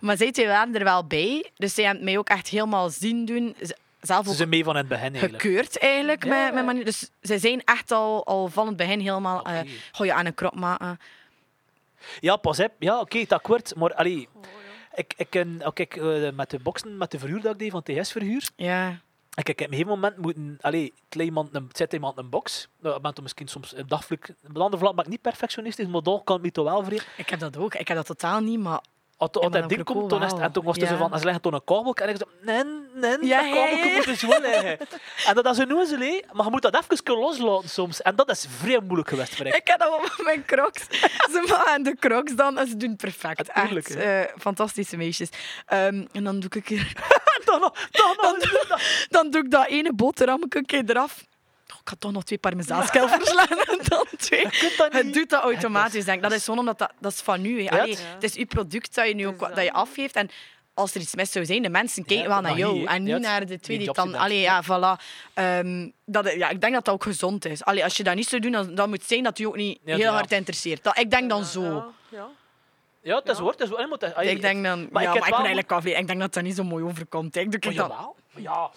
Maar 0.00 0.16
zij 0.16 0.32
twee 0.32 0.46
waren 0.46 0.74
er 0.74 0.84
wel 0.84 1.04
bij. 1.06 1.50
Dus 1.56 1.74
zij 1.74 1.84
hebben 1.84 2.04
mij 2.04 2.18
ook 2.18 2.28
echt 2.28 2.48
helemaal 2.48 2.90
zien 2.90 3.24
doen. 3.24 3.56
Zelf 4.00 4.26
Ze 4.26 4.34
zijn 4.34 4.48
mee 4.48 4.64
van 4.64 4.76
het 4.76 4.88
begin 4.88 5.12
eigenlijk. 5.12 5.42
gekeurd 5.42 5.78
eigenlijk. 5.78 6.24
Ja. 6.24 6.44
Met, 6.44 6.54
met 6.54 6.64
manier. 6.64 6.84
Dus 6.84 7.10
ze 7.22 7.38
zijn 7.38 7.62
echt 7.64 7.90
al, 7.92 8.26
al 8.26 8.48
van 8.48 8.66
het 8.66 8.76
begin 8.76 9.00
helemaal... 9.00 9.44
Eh 9.44 9.58
gooi 9.92 10.08
je 10.08 10.14
aan 10.14 10.26
een 10.26 10.34
krop 10.34 10.54
maken. 10.54 11.00
Ja, 12.20 12.36
pas 12.36 12.60
op. 12.60 12.72
Ja, 12.78 13.00
oké, 13.00 13.18
het 13.18 13.32
akkoord. 13.32 13.74
Maar 13.76 13.94
allee, 13.94 14.28
ik, 14.94 15.14
ik, 15.16 15.26
ken- 15.30 15.60
ook 15.64 15.78
ik, 15.78 15.96
eh, 15.96 16.30
met 16.34 16.50
de 16.50 16.58
boksen, 16.58 16.96
met 16.96 17.10
de 17.10 17.18
verhuur 17.18 17.40
dat 17.40 17.52
ik 17.52 17.58
deed 17.58 17.70
van 17.70 17.82
TS-verhuur, 17.82 18.48
Ja. 18.56 18.98
Ik, 19.34 19.46
heb 19.46 19.60
op 19.60 19.64
een 19.64 19.68
gegeven 19.68 19.92
moment 19.92 20.16
moeten... 20.16 20.58
Allee, 20.60 20.92
iemand 21.08 21.54
een, 21.54 21.68
zet 21.72 21.92
iemand 21.92 22.18
een 22.18 22.30
box. 22.30 22.68
Nou, 22.80 22.96
ik 22.96 23.02
ben 23.02 23.14
toen 23.14 23.22
misschien 23.22 23.48
soms 23.48 23.76
een 23.76 23.86
dagvlak... 23.86 24.28
Een 24.42 24.78
vlak 24.78 25.00
ik 25.00 25.06
niet 25.06 25.20
perfectionistisch, 25.20 25.86
maar 25.86 26.02
daar 26.02 26.22
kan 26.22 26.42
het 26.42 26.54
toch 26.54 26.64
wel 26.64 26.84
vrij. 26.84 27.00
Ik 27.16 27.28
heb 27.30 27.40
dat 27.40 27.56
ook. 27.56 27.74
Ik 27.74 27.88
heb 27.88 27.96
dat 27.96 28.06
totaal 28.06 28.40
niet, 28.40 28.60
maar... 28.60 28.80
Maar 29.30 29.50
dat 29.50 29.68
ding 29.68 29.84
dan 29.84 29.96
komt, 29.96 30.08
toen 30.08 30.20
wel. 30.20 30.40
en 30.40 30.52
toen 30.52 30.64
was 30.64 30.76
het 30.76 30.88
zo 30.88 30.96
van, 30.96 31.18
ze 31.18 31.24
leggen 31.24 31.42
toen 31.42 31.54
een 31.54 31.64
kabel, 31.64 31.94
en 31.94 32.08
ik 32.08 32.16
zei, 32.16 32.30
nee, 32.40 32.64
nee, 32.94 33.26
Ja, 33.26 33.42
dat 33.42 33.52
kabel 33.52 33.94
moet 34.06 34.18
zo 34.18 34.28
liggen. 34.40 34.78
En 35.26 35.34
dat 35.34 35.46
is 35.46 35.58
een 35.58 35.68
noezel, 35.68 35.98
maar 36.32 36.44
je 36.44 36.50
moet 36.50 36.62
dat 36.62 36.74
even 36.74 37.02
kunnen 37.02 37.22
loslaten 37.22 37.68
soms. 37.68 38.02
En 38.02 38.16
dat 38.16 38.30
is 38.30 38.46
vrij 38.58 38.80
moeilijk 38.80 39.08
geweest 39.08 39.36
voor 39.36 39.46
ik. 39.46 39.54
Ik 39.54 39.66
heb 39.66 39.78
dat 39.78 39.88
wel 39.88 40.00
met 40.00 40.20
mijn 40.24 40.44
crocs. 40.44 40.86
ze 41.32 41.44
maken 41.48 41.82
de 41.82 41.96
crocs 42.00 42.34
dan 42.34 42.58
en 42.58 42.66
ze 42.66 42.76
doen 42.76 42.88
het 42.90 43.00
perfect. 43.00 43.48
Echt, 43.48 43.96
eh, 43.96 44.20
fantastische 44.38 44.96
meisjes. 44.96 45.28
Ehm, 45.66 46.04
en 46.12 46.24
dan 46.24 46.40
doe 46.40 46.44
ik 46.44 46.54
een 46.54 46.62
keer... 46.62 46.92
Dan 47.44 47.60
dan 47.90 48.36
nog. 48.38 48.80
Dan 49.08 49.30
doe 49.30 49.44
ik 49.44 49.50
dat 49.50 49.66
ene 49.66 49.92
boterham 49.92 50.44
een 50.48 50.66
keer 50.66 50.82
eraf. 50.86 51.24
Ik 51.84 51.88
had 51.88 52.00
toch 52.00 52.12
nog 52.12 52.24
twee 52.24 52.38
parmezaanskil 52.38 53.08
verslaan 53.18 53.48
en 53.60 53.78
dan 53.88 54.06
twee. 54.16 54.42
dat 54.76 54.92
Het 54.92 55.12
doet 55.14 55.30
dat 55.30 55.42
automatisch, 55.42 56.04
denk 56.04 56.16
ik. 56.16 56.22
Dat 56.22 56.32
is 56.32 56.44
gewoon 56.44 56.58
omdat 56.60 56.78
dat, 56.78 56.92
dat 57.00 57.12
is 57.12 57.20
van 57.20 57.40
nu. 57.40 57.62
Ja, 57.62 57.70
Allee, 57.70 57.96
het- 58.14 58.22
is 58.22 58.34
uw 58.36 58.46
product 58.46 58.94
dat 58.94 59.08
je 59.08 59.14
nu 59.14 59.26
ook, 59.26 59.38
dat 59.38 59.64
je 59.64 59.72
afgeeft. 59.72 60.16
En 60.16 60.30
als 60.74 60.94
er 60.94 61.00
iets 61.00 61.14
mis 61.14 61.32
zou 61.32 61.44
zijn, 61.44 61.62
de 61.62 61.68
mensen 61.68 62.04
kijken 62.04 62.24
Ja, 62.24 62.30
wel 62.30 62.40
naar 62.40 62.56
jou. 62.58 62.74
hier, 62.78 62.86
en 62.88 63.02
niet 63.02 63.18
naar 63.18 63.46
de 63.46 63.60
twee 63.60 63.78
die 63.78 63.92
dan... 63.92 64.14
Allee, 64.14 64.40
ja, 64.40 64.62
voilà. 64.64 65.02
Ehm, 65.34 65.88
dat, 66.06 66.32
ja, 66.32 66.48
ik 66.48 66.60
denk 66.60 66.72
dat 66.74 66.84
dat 66.84 66.94
ook 66.94 67.02
gezond 67.02 67.44
is. 67.44 67.64
Allee, 67.64 67.84
als 67.84 67.96
je 67.96 68.02
dat 68.02 68.14
niet 68.14 68.28
zou 68.28 68.40
doen, 68.42 68.52
dan, 68.52 68.74
dan 68.74 68.88
moet 68.88 68.98
het 68.98 69.08
zijn 69.08 69.22
dat 69.22 69.38
je 69.38 69.46
ook 69.48 69.56
niet 69.56 69.78
Ja, 69.84 69.94
heel 69.96 70.04
ja. 70.04 70.12
hard 70.12 70.32
interesseert. 70.32 70.84
Dat, 70.84 70.98
ik 70.98 71.10
denk 71.10 71.30
dan 71.30 71.44
zo. 71.44 71.92
Ja, 72.08 72.28
ja. 73.02 73.16
Het 73.16 73.28
is 73.28 73.36
Ja. 73.36 73.42
woord, 73.42 73.58
het 73.58 73.68
is 73.70 73.76
woord. 73.76 73.88
Maar 73.90 73.98
het 74.10 74.24
is- 74.24 74.30
Ik 74.30 74.40
denk 74.40 74.64
dan... 74.64 74.88
Maar 74.90 75.02
ja, 75.02 75.08
ik 75.08 75.14
heb 75.14 75.22
maar 75.22 75.28
ik 75.28 75.34
wel- 75.34 75.42
ben 75.44 75.54
eigenlijk 75.54 75.72
afle- 75.72 75.90
Ik 76.00 76.06
denk 76.06 76.20
dat 76.20 76.34
dat 76.34 76.42
niet 76.42 76.56
zo 76.56 76.64
mooi 76.64 76.84
overkomt. 76.84 77.34
hè. 77.34 77.40
Ik 77.40 77.62
doe 77.62 77.72
jawel. 77.72 78.16
Maar 78.32 78.42
Ja, 78.42 78.70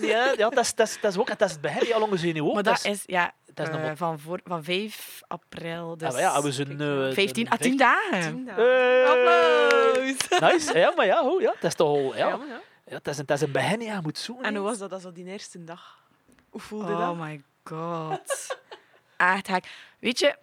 ja, 0.00 0.32
ja 0.36 0.48
dat, 0.48 0.58
is, 0.58 0.74
dat, 0.74 0.86
is, 0.88 1.00
dat 1.00 1.12
is 1.12 1.18
ook 1.18 1.26
dat 1.28 1.40
is 1.42 1.50
het 1.52 1.60
begin. 1.60 1.86
Ja, 1.86 1.98
langs 1.98 2.22
je 2.22 2.42
ook. 2.42 2.54
Maar 2.54 2.62
dat 2.62 2.84
is, 2.84 3.02
ja, 3.06 3.32
dat 3.54 3.66
is 3.68 3.72
nog 3.74 3.82
wat- 3.82 3.96
van, 3.96 4.18
voor, 4.18 4.40
van 4.44 4.64
5 4.64 5.20
april. 5.26 5.96
Dus 5.96 6.08
Ja, 6.08 6.12
maar 6.12 6.22
ja, 6.22 6.42
we 6.42 6.52
zijn... 6.52 6.80
eh, 6.80 7.12
15 7.14 7.46
à 7.46 7.48
vijf- 7.48 7.60
10 7.60 7.76
dagen. 7.76 8.20
Tien 8.20 8.44
dagen. 8.44 8.64
Hey. 8.64 9.06
Applaus! 9.06 10.52
Nice. 10.52 10.78
Ja, 10.78 10.92
maar 10.96 11.06
ja, 11.06 11.22
hoe, 11.22 11.42
ja, 11.42 11.52
het 11.54 11.64
is 11.64 11.74
toch 11.74 11.88
al... 11.88 12.16
Ja, 12.16 12.26
Ja, 12.28 12.38
ja. 12.48 12.60
ja, 12.86 12.94
het, 12.94 13.08
is 13.08 13.16
een, 13.18 13.24
het 13.26 13.30
is 13.36 13.40
een 13.46 13.52
begin, 13.52 13.80
ja, 13.80 14.00
moet 14.00 14.18
zoeken. 14.18 14.44
En 14.44 14.54
hoe 14.56 14.64
was 14.64 14.78
dat 14.78 14.92
als 14.92 15.04
op 15.04 15.14
die 15.14 15.26
eerste 15.26 15.64
dag? 15.64 15.98
Hoe 16.50 16.60
voelde 16.60 16.92
Oh 16.92 16.98
dat? 16.98 17.16
my 17.16 17.42
god. 17.64 18.56
Echt 19.16 19.48
gek. 19.48 19.64
Weet 19.98 20.18
je, 20.18 20.36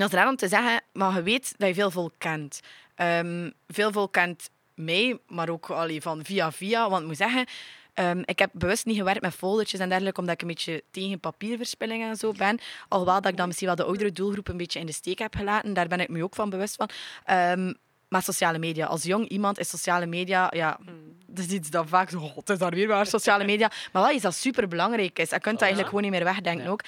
dat 0.00 0.12
is 0.12 0.18
raar 0.18 0.28
om 0.28 0.36
te 0.36 0.48
zeggen, 0.48 0.82
maar 0.92 1.14
je 1.14 1.22
weet 1.22 1.54
dat 1.56 1.68
je 1.68 1.74
veel 1.74 1.90
volk 1.90 2.14
kent. 2.18 2.60
Ehm, 2.94 3.50
veel 3.68 3.92
volk 3.92 4.12
kent 4.12 4.50
mij, 4.74 5.18
maar 5.26 5.48
ook 5.48 5.70
allee, 5.70 6.02
van 6.02 6.24
via 6.24 6.52
via. 6.52 6.88
Want 6.90 7.02
ik 7.02 7.08
moet 7.08 7.16
zeggen, 7.16 7.46
ehm, 7.94 8.22
ik 8.24 8.38
heb 8.38 8.50
bewust 8.52 8.86
niet 8.86 8.96
gewerkt 8.96 9.20
met 9.20 9.34
foldertjes 9.34 9.80
en 9.80 9.88
dergelijke, 9.88 10.20
omdat 10.20 10.34
ik 10.34 10.40
een 10.40 10.48
beetje 10.48 10.82
tegen 10.90 11.20
papierverspilling 11.20 12.02
en 12.02 12.16
zo 12.16 12.32
ben. 12.32 12.58
Alhoewel 12.88 13.20
dat 13.20 13.30
ik 13.30 13.36
dan 13.36 13.46
misschien 13.46 13.66
wel 13.66 13.76
de 13.76 13.84
oudere 13.84 14.12
doelgroep 14.12 14.48
een 14.48 14.56
beetje 14.56 14.80
in 14.80 14.86
de 14.86 14.92
steek 14.92 15.18
heb 15.18 15.34
gelaten. 15.34 15.74
Daar 15.74 15.88
ben 15.88 16.00
ik 16.00 16.08
me 16.08 16.22
ook 16.22 16.34
van 16.34 16.50
bewust 16.50 16.74
van. 16.74 16.88
Ehm, 17.24 17.72
maar 18.08 18.22
sociale 18.22 18.58
media. 18.58 18.86
Als 18.86 19.02
jong 19.02 19.28
iemand 19.28 19.58
is 19.58 19.68
sociale 19.68 20.06
media... 20.06 20.52
Ja, 20.54 20.78
dat 21.26 21.44
is 21.44 21.52
iets 21.52 21.70
dat 21.70 21.88
vaak 21.88 22.10
zo... 22.10 22.32
Het 22.34 22.50
is 22.50 22.58
daar 22.58 22.70
weer 22.70 22.88
waar, 22.88 23.06
sociale 23.06 23.44
media. 23.44 23.70
Maar 23.92 24.02
wel 24.02 24.12
iets 24.12 24.22
dat 24.22 24.34
super 24.34 24.68
belangrijk 24.68 25.18
is. 25.18 25.30
Je 25.30 25.40
kunt 25.40 25.54
dat 25.54 25.62
eigenlijk 25.62 25.88
gewoon 25.88 26.02
niet 26.02 26.12
meer 26.12 26.24
wegdenken 26.24 26.66
ook. 26.66 26.80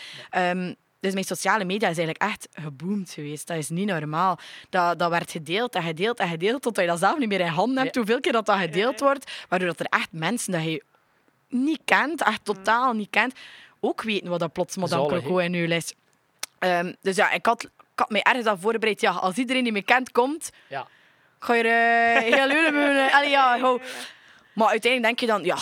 Dus 1.01 1.13
mijn 1.13 1.25
sociale 1.25 1.65
media 1.65 1.89
is 1.89 1.99
eigenlijk 1.99 2.33
echt 2.33 2.49
geboomd 2.53 3.11
geweest. 3.11 3.47
Dat 3.47 3.57
is 3.57 3.69
niet 3.69 3.87
normaal. 3.87 4.39
Dat, 4.71 4.99
dat 4.99 5.11
werd 5.11 5.31
gedeeld 5.31 5.75
en 5.75 5.83
gedeeld 5.83 6.19
en 6.19 6.29
gedeeld 6.29 6.63
totdat 6.63 6.85
je 6.85 6.91
dat 6.91 6.99
zelf 6.99 7.19
niet 7.19 7.29
meer 7.29 7.41
in 7.41 7.47
handen 7.47 7.83
hebt. 7.83 7.95
Ja. 7.95 8.01
Hoeveel 8.01 8.21
keer 8.21 8.33
dat, 8.33 8.47
dat 8.47 8.59
gedeeld 8.59 9.01
wordt. 9.01 9.31
Waardoor 9.49 9.69
dat 9.69 9.81
er 9.81 9.87
echt 9.87 10.09
mensen 10.13 10.53
dat 10.53 10.63
je 10.65 10.83
niet 11.49 11.81
kent, 11.85 12.23
echt 12.23 12.45
totaal 12.45 12.93
niet 12.93 13.11
kent, 13.11 13.35
ook 13.81 14.03
weten 14.03 14.29
wat 14.29 14.41
dat 14.41 14.53
plots 14.53 14.77
Madame 14.77 15.09
Coco 15.09 15.39
in 15.39 15.55
u 15.55 15.73
is. 15.73 15.93
Ehm, 16.59 16.93
dus 17.01 17.17
ja, 17.17 17.31
ik 17.31 17.47
had, 17.47 17.63
ik 17.65 17.71
had 17.95 18.11
mij 18.11 18.23
ergens 18.23 18.47
al 18.47 18.59
voorbereid. 18.59 19.01
Ja, 19.01 19.11
als 19.11 19.37
iedereen 19.37 19.63
die 19.65 19.73
me 19.73 19.83
kent 19.83 20.13
komt, 20.13 20.51
Ja. 20.67 20.87
ga 21.39 21.55
je 21.55 21.65
uh, 21.65 22.35
heel. 22.35 23.11
Allee, 23.13 23.31
ja. 23.31 23.57
Maar 24.53 24.69
uiteindelijk 24.69 25.03
denk 25.03 25.21
je 25.21 25.27
dan, 25.27 25.45
ja, 25.45 25.59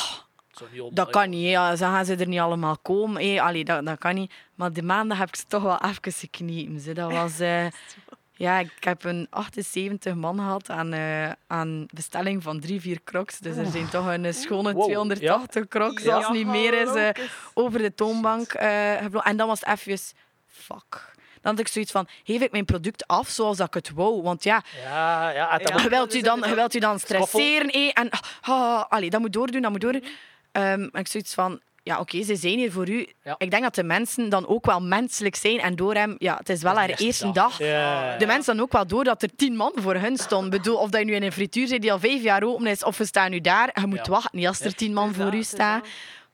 Niet 0.72 0.96
dat 0.96 1.10
kan 1.10 1.30
niet. 1.30 1.48
Ja, 1.48 1.76
zo 1.76 1.84
gaan 1.86 2.04
ze 2.04 2.14
er 2.16 2.28
niet 2.28 2.40
allemaal 2.40 2.78
komen. 2.78 3.22
Hé. 3.22 3.40
Allee, 3.42 3.64
dat, 3.64 3.86
dat 3.86 3.98
kan 3.98 4.14
niet. 4.14 4.32
Maar 4.54 4.72
de 4.72 4.82
maandag 4.82 5.18
heb 5.18 5.28
ik 5.28 5.36
ze 5.36 5.44
toch 5.48 5.62
wel 5.62 5.78
even 5.80 6.12
gekniepen. 6.12 6.80
Ze. 6.80 6.92
Dat 6.92 7.12
was... 7.12 7.38
eh, 7.40 7.66
ja, 8.46 8.58
ik 8.58 8.72
heb 8.80 9.04
een 9.04 9.26
78 9.30 10.14
man 10.14 10.36
gehad 10.36 10.70
aan, 10.70 10.92
eh, 10.92 11.30
aan 11.46 11.86
bestelling 11.94 12.42
van 12.42 12.60
drie, 12.60 12.80
vier 12.80 13.00
crocs. 13.04 13.38
Dus 13.38 13.56
er 13.56 13.66
zijn 13.66 13.88
toch 13.88 14.06
een 14.06 14.24
eh, 14.24 14.32
schone 14.32 14.72
Wow, 14.72 14.84
280 14.84 15.68
crocs, 15.68 16.02
Ja. 16.02 16.14
als 16.14 16.24
het 16.24 16.34
niet 16.34 16.46
meer 16.46 16.72
is, 16.74 16.94
eh, 16.94 17.24
over 17.54 17.78
de 17.78 17.94
toonbank 17.94 18.52
eh. 18.52 19.26
En 19.26 19.36
dan 19.36 19.46
was 19.46 19.60
het 19.60 19.68
even... 19.86 19.98
Fuck. 20.46 21.14
Dan 21.40 21.54
had 21.54 21.60
ik 21.66 21.68
zoiets 21.72 21.90
van, 21.90 22.08
geef 22.24 22.40
ik 22.40 22.52
mijn 22.52 22.64
product 22.64 23.06
af 23.06 23.28
zoals 23.28 23.56
dat 23.56 23.66
ik 23.66 23.74
het 23.74 23.90
wou? 23.94 24.22
Want 24.22 24.44
ja, 24.44 24.62
Ja, 24.84 25.30
ja. 25.30 25.58
dat 25.58 25.82
Ja. 25.82 25.88
wilt 25.88 26.14
u 26.14 26.20
dan, 26.20 26.42
je 26.46 26.54
wilt 26.54 26.74
u 26.74 26.78
dan 26.78 26.98
stresseren. 26.98 27.70
hé, 27.70 27.88
en 27.88 28.08
ah, 28.40 28.84
allee, 28.88 29.10
dat 29.10 29.20
moet 29.20 29.32
doordoen, 29.32 29.62
dat 29.62 29.70
moet 29.70 29.80
doordoen. 29.80 30.04
En 30.62 30.90
ik 30.92 31.08
zoiets 31.08 31.34
van, 31.34 31.60
ja, 31.82 32.00
oké, 32.00 32.22
ze 32.22 32.36
zijn 32.36 32.58
hier 32.58 32.72
voor 32.72 32.88
u. 32.88 33.06
Ja. 33.24 33.34
Ik 33.38 33.50
denk 33.50 33.62
dat 33.62 33.74
de 33.74 33.82
mensen 33.82 34.28
dan 34.28 34.46
ook 34.46 34.66
wel 34.66 34.80
menselijk 34.80 35.36
zijn. 35.36 35.60
En 35.60 35.76
door 35.76 35.94
hem, 35.94 36.14
ja, 36.18 36.36
het 36.36 36.48
is 36.48 36.62
wel 36.62 36.74
haar 36.76 36.88
eerste 36.88 37.24
dag. 37.32 37.56
dag. 37.56 37.58
Ja. 37.58 38.16
De 38.16 38.26
mensen 38.26 38.54
dan 38.56 38.64
ook 38.64 38.72
wel 38.72 38.86
door 38.86 39.04
dat 39.04 39.22
er 39.22 39.36
tien 39.36 39.56
man 39.56 39.72
voor 39.74 39.94
hun 39.94 40.16
stonden. 40.16 40.52
Ik 40.52 40.62
bedoel, 40.62 40.76
of 40.76 40.90
dat 40.90 41.00
je 41.00 41.06
nu 41.06 41.14
in 41.14 41.22
een 41.22 41.32
frituur 41.32 41.66
zit 41.66 41.80
die 41.82 41.92
al 41.92 41.98
vijf 41.98 42.22
jaar 42.22 42.42
open 42.42 42.66
is, 42.66 42.84
of 42.84 42.98
we 42.98 43.04
staan 43.04 43.30
nu 43.30 43.40
daar. 43.40 43.70
Je 43.80 43.86
moet 43.86 44.06
Ja. 44.06 44.12
wachten, 44.12 44.38
niet 44.38 44.46
als 44.46 44.60
er 44.60 44.74
tien 44.74 44.92
man 44.92 45.14
voor 45.14 45.34
u 45.34 45.42
staan. 45.42 45.82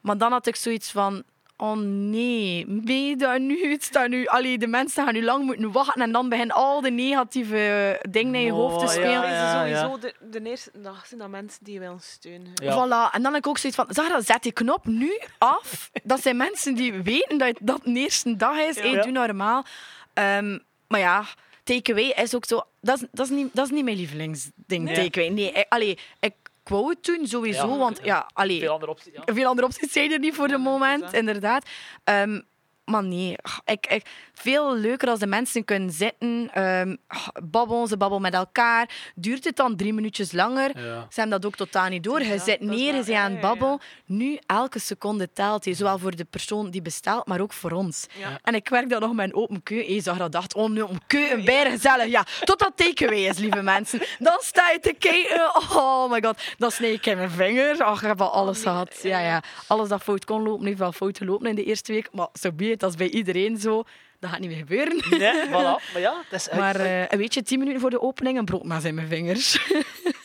Maar 0.00 0.18
dan 0.18 0.32
had 0.32 0.46
ik 0.46 0.56
zoiets 0.56 0.90
van... 0.90 1.22
Oh 1.62 1.76
nee, 1.76 2.66
je 2.84 3.16
dat 3.16 3.40
nu? 3.40 3.70
Het 3.70 3.82
staat 3.82 4.08
nu... 4.08 4.26
Allee, 4.26 4.58
de 4.58 4.66
mensen 4.66 5.04
gaan 5.04 5.14
nu 5.14 5.22
lang 5.22 5.44
moeten 5.44 5.72
wachten 5.72 6.02
en 6.02 6.12
dan 6.12 6.28
beginnen 6.28 6.56
al 6.56 6.80
de 6.80 6.90
negatieve 6.90 7.98
dingen 8.10 8.34
in 8.34 8.40
je 8.40 8.52
hoofd 8.52 8.78
te 8.78 8.84
Oh, 8.84 8.94
ja, 8.94 9.00
spelen. 9.00 9.30
Ja, 9.30 9.64
ja. 9.64 9.80
sowieso 9.80 9.98
de, 9.98 10.14
de 10.30 10.50
eerste 10.50 10.70
dag 10.80 11.06
zijn 11.06 11.20
dat 11.20 11.28
mensen 11.28 11.64
die 11.64 11.78
willen 11.78 12.00
steunen. 12.00 12.50
Ja. 12.54 12.72
Voilà. 12.72 13.14
En 13.14 13.22
dan 13.22 13.32
heb 13.32 13.42
ik 13.44 13.46
ook 13.46 13.58
zoiets 13.58 13.78
van, 13.78 13.86
Zara, 13.88 14.20
zet 14.20 14.42
die 14.42 14.52
knop 14.52 14.86
nu 14.86 15.20
af. 15.38 15.90
Dat 16.02 16.22
zijn 16.22 16.36
mensen 16.36 16.74
die 16.74 16.92
weten 16.92 17.38
dat 17.38 17.56
dat 17.60 17.80
de 17.84 17.90
eerste 17.90 18.36
dag 18.36 18.56
is. 18.58 18.76
Ja. 18.76 18.82
Hey, 18.82 19.02
doe 19.02 19.10
normaal. 19.12 19.64
Ehm, 20.12 20.58
maar 20.88 21.00
ja, 21.00 21.24
takeaway 21.64 22.12
is 22.22 22.34
ook 22.34 22.44
zo... 22.44 22.62
Dat 22.80 23.02
is, 23.02 23.08
dat 23.12 23.26
is, 23.26 23.32
niet, 23.32 23.48
dat 23.52 23.64
is 23.64 23.70
niet 23.70 23.84
mijn 23.84 23.96
lievelingsding, 23.96 24.84
Nee. 24.84 24.94
takeaway. 24.94 25.32
Nee, 25.34 25.52
ik, 25.52 25.66
allee, 25.68 25.98
ik 26.20 26.34
wou 26.68 26.88
het 26.88 27.04
doen, 27.04 27.26
sowieso. 27.26 27.68
Ja. 27.68 27.76
Want 27.76 28.00
ja, 28.02 28.30
allee, 28.32 28.60
Veel 28.60 28.72
andere 28.72 28.90
opties. 28.90 29.12
Ja. 29.12 29.34
veel 29.34 29.46
andere 29.46 29.66
opties 29.66 29.92
zijn 29.92 30.12
er 30.12 30.18
niet 30.18 30.34
voor 30.34 30.48
de 30.48 30.58
moment, 30.58 31.12
inderdaad. 31.12 31.64
inderdaad. 32.04 32.44
Maar 32.84 33.04
nee, 33.04 33.36
ik, 33.64 33.86
ik, 33.86 34.02
veel 34.34 34.76
leuker 34.76 35.08
als 35.08 35.18
de 35.18 35.26
mensen 35.26 35.64
kunnen 35.64 35.90
zitten, 35.90 36.50
ehm 36.52 36.96
ach, 37.06 37.28
babbelen, 37.44 37.86
ze 37.88 37.96
babbelen 37.96 38.22
met 38.22 38.34
elkaar. 38.34 38.88
Duurt 39.14 39.44
het 39.44 39.56
dan 39.56 39.76
drie 39.76 39.92
minuutjes 39.92 40.32
langer? 40.32 40.78
Ja. 40.78 41.06
Ze 41.10 41.20
hebben 41.20 41.40
dat 41.40 41.46
ook 41.46 41.56
totaal 41.56 41.88
niet 41.88 42.04
door. 42.04 42.22
Je 42.22 42.28
Ja, 42.28 42.38
zit 42.38 42.60
neer, 42.60 42.94
je 43.10 43.16
aan 43.16 43.32
het 43.32 43.40
ja. 43.42 43.48
babbelen. 43.48 43.80
Nu, 44.06 44.38
elke 44.46 44.78
seconde 44.78 45.32
telt. 45.32 45.64
hè. 45.64 45.74
Zowel 45.74 45.98
voor 45.98 46.16
de 46.16 46.24
persoon 46.24 46.70
die 46.70 46.82
bestelt, 46.82 47.26
maar 47.26 47.40
ook 47.40 47.52
voor 47.52 47.70
ons. 47.70 48.06
Ja. 48.18 48.38
En 48.42 48.54
ik 48.54 48.68
werk 48.68 48.88
dan 48.88 49.00
nog 49.00 49.12
met 49.12 49.26
een 49.26 49.34
open 49.34 49.62
keu. 49.62 49.92
Je 49.92 50.00
zag 50.00 50.16
dat 50.18 50.32
dacht, 50.32 50.54
oh, 50.54 50.70
een 50.70 50.82
open 50.82 51.00
keu, 51.06 51.30
een 51.30 51.70
gezellig. 51.70 52.06
Ja, 52.06 52.24
tot 52.44 52.58
dat 52.58 52.72
takeaway 52.76 53.24
is, 53.26 53.38
lieve 53.38 53.62
mensen. 53.72 54.00
Dan 54.18 54.38
sta 54.40 54.70
je 54.70 54.78
te 54.80 54.94
kijken. 54.98 55.50
Oh 55.76 56.10
my 56.10 56.22
god. 56.22 56.42
Dan 56.58 56.70
sneek 56.70 56.94
ik 56.94 57.06
in 57.06 57.16
mijn 57.16 57.30
vinger. 57.30 57.82
Ach, 57.82 58.00
ik 58.02 58.06
heb 58.08 58.20
al 58.20 58.32
alles 58.32 58.56
nee, 58.56 58.64
gehad. 58.64 58.98
ja, 59.02 59.18
Ja. 59.20 59.42
Alles 59.66 59.88
dat 59.88 60.02
fout 60.02 60.24
kon 60.24 60.42
lopen, 60.42 60.66
heeft 60.66 60.78
wel 60.78 60.92
fout 60.92 61.18
gelopen 61.18 61.46
in 61.46 61.54
de 61.54 61.64
eerste 61.64 61.92
week. 61.92 62.08
Maar 62.12 62.28
zo 62.40 62.52
dat 62.80 62.90
is 62.90 62.96
bij 62.96 63.10
iedereen 63.10 63.56
zo. 63.56 63.82
Dat 64.20 64.30
gaat 64.30 64.40
niet 64.40 64.48
meer 64.48 64.58
gebeuren. 64.58 65.02
Nee, 65.10 65.46
voilà. 65.46 65.50
Maar 65.92 66.00
ja, 66.00 66.22
dat 66.30 66.40
is 66.40 66.48
Maar 66.56 66.76
eh, 66.76 67.18
weet 67.18 67.34
je, 67.34 67.42
tien 67.42 67.58
minuten 67.58 67.80
voor 67.80 67.90
de 67.90 68.00
opening, 68.00 68.38
een 68.38 68.44
broodmes 68.44 68.84
in 68.84 68.94
mijn 68.94 69.08
vingers. 69.08 69.58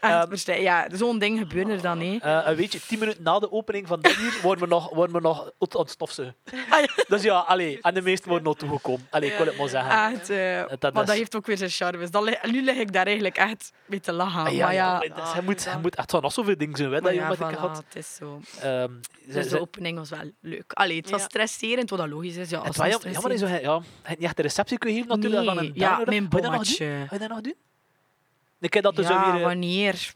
Verstaan- 0.00 0.60
ja, 0.60 0.86
zo'n 0.92 1.18
ding 1.18 1.38
gebeurt 1.38 1.68
er 1.68 1.80
dan 1.82 1.98
niet. 1.98 2.22
Eh, 2.22 2.46
en 2.46 2.56
weet 2.56 2.72
je, 2.72 2.80
tien 2.86 2.98
minuten 2.98 3.22
na 3.22 3.38
de 3.38 3.52
opening 3.52 3.86
van 3.86 4.00
dit 4.00 4.18
uur 4.18 4.38
worden 4.42 4.64
we 4.64 4.70
nog, 4.70 4.88
worden 4.94 5.16
we 5.16 5.22
nog 5.22 5.50
aan 5.58 5.80
het 5.80 5.90
stofzuigen. 5.90 6.36
Ah, 6.70 6.80
ja. 6.80 7.04
Dus 7.08 7.22
ja, 7.22 7.38
allee, 7.38 7.78
en 7.82 7.94
de 7.94 8.02
meesten 8.02 8.28
worden 8.28 8.46
nog 8.46 8.56
toegekomen. 8.56 9.06
Allee, 9.10 9.30
ik 9.30 9.36
wil 9.36 9.46
het 9.46 9.56
maar 9.58 9.68
zeggen. 9.68 10.12
Echt, 10.14 10.30
eh, 10.30 10.78
dat 10.78 10.92
maar 10.92 11.02
is- 11.02 11.08
dat 11.08 11.16
heeft 11.16 11.36
ook 11.36 11.46
weer 11.46 11.56
zijn 11.56 11.70
charmes. 11.70 12.10
Dan 12.10 12.24
li- 12.24 12.38
nu 12.50 12.62
lig 12.62 12.76
ik 12.76 12.92
daar 12.92 13.06
eigenlijk 13.06 13.36
echt 13.36 13.72
mee 13.86 14.00
te 14.00 14.12
lachen. 14.12 14.38
Ah, 14.40 14.44
maar 14.44 14.74
ja, 14.74 14.92
maar 14.98 15.08
dat 15.08 15.26
is- 15.26 15.32
hij, 15.32 15.42
moet, 15.42 15.64
hij 15.64 15.78
moet 15.80 15.94
echt 15.96 16.12
nog 16.12 16.32
zoveel 16.32 16.56
dingen 16.56 16.76
zijn. 16.76 16.88
Hè, 16.92 17.00
maar 17.00 17.02
dat 17.02 17.14
je 17.14 17.20
ja, 17.20 17.28
met 17.28 17.38
voilà, 17.56 17.58
had. 17.60 17.76
het 17.76 17.96
is 17.96 18.14
zo. 18.14 18.40
Ze- 18.60 18.98
Dus 19.26 19.48
de 19.48 19.60
opening 19.60 19.98
was 19.98 20.10
wel 20.10 20.30
leuk. 20.40 20.72
Allee, 20.72 20.96
het 20.96 21.10
was 21.10 21.20
Ja. 21.20 21.26
stresserend, 21.26 21.90
wat 21.90 21.98
dat 21.98 22.08
logisch 22.08 22.36
is. 22.36 22.50
Ja, 22.50 22.58
het 22.58 22.66
als 22.66 22.76
was 22.76 22.86
het 22.86 22.94
jammer, 22.94 23.12
jammer 23.12 23.32
is 23.32 23.38
stresserend- 23.38 23.84
zo, 23.84 24.08
ja, 24.08 24.10
niet 24.14 24.22
echt 24.22 24.36
de 24.36 24.42
receptie 24.42 24.78
kunnen 24.78 24.98
geven 24.98 25.14
natuurlijk. 25.16 25.44
Nee, 25.44 25.54
van 25.54 25.64
een 25.64 25.70
ja, 25.74 26.02
mijn 26.04 26.22
je 26.22 26.28
bommetje. 26.28 26.86
Ga 26.86 27.14
je 27.14 27.18
dat 27.18 27.28
nog 27.28 27.40
doen? 27.40 27.54
Ik 28.60 28.74
heb 28.74 28.82
dat 28.82 28.96
dus 28.96 29.08
Ja, 29.08 29.32
weer... 29.32 29.40
eh, 29.40 29.46
wanneer? 29.46 30.14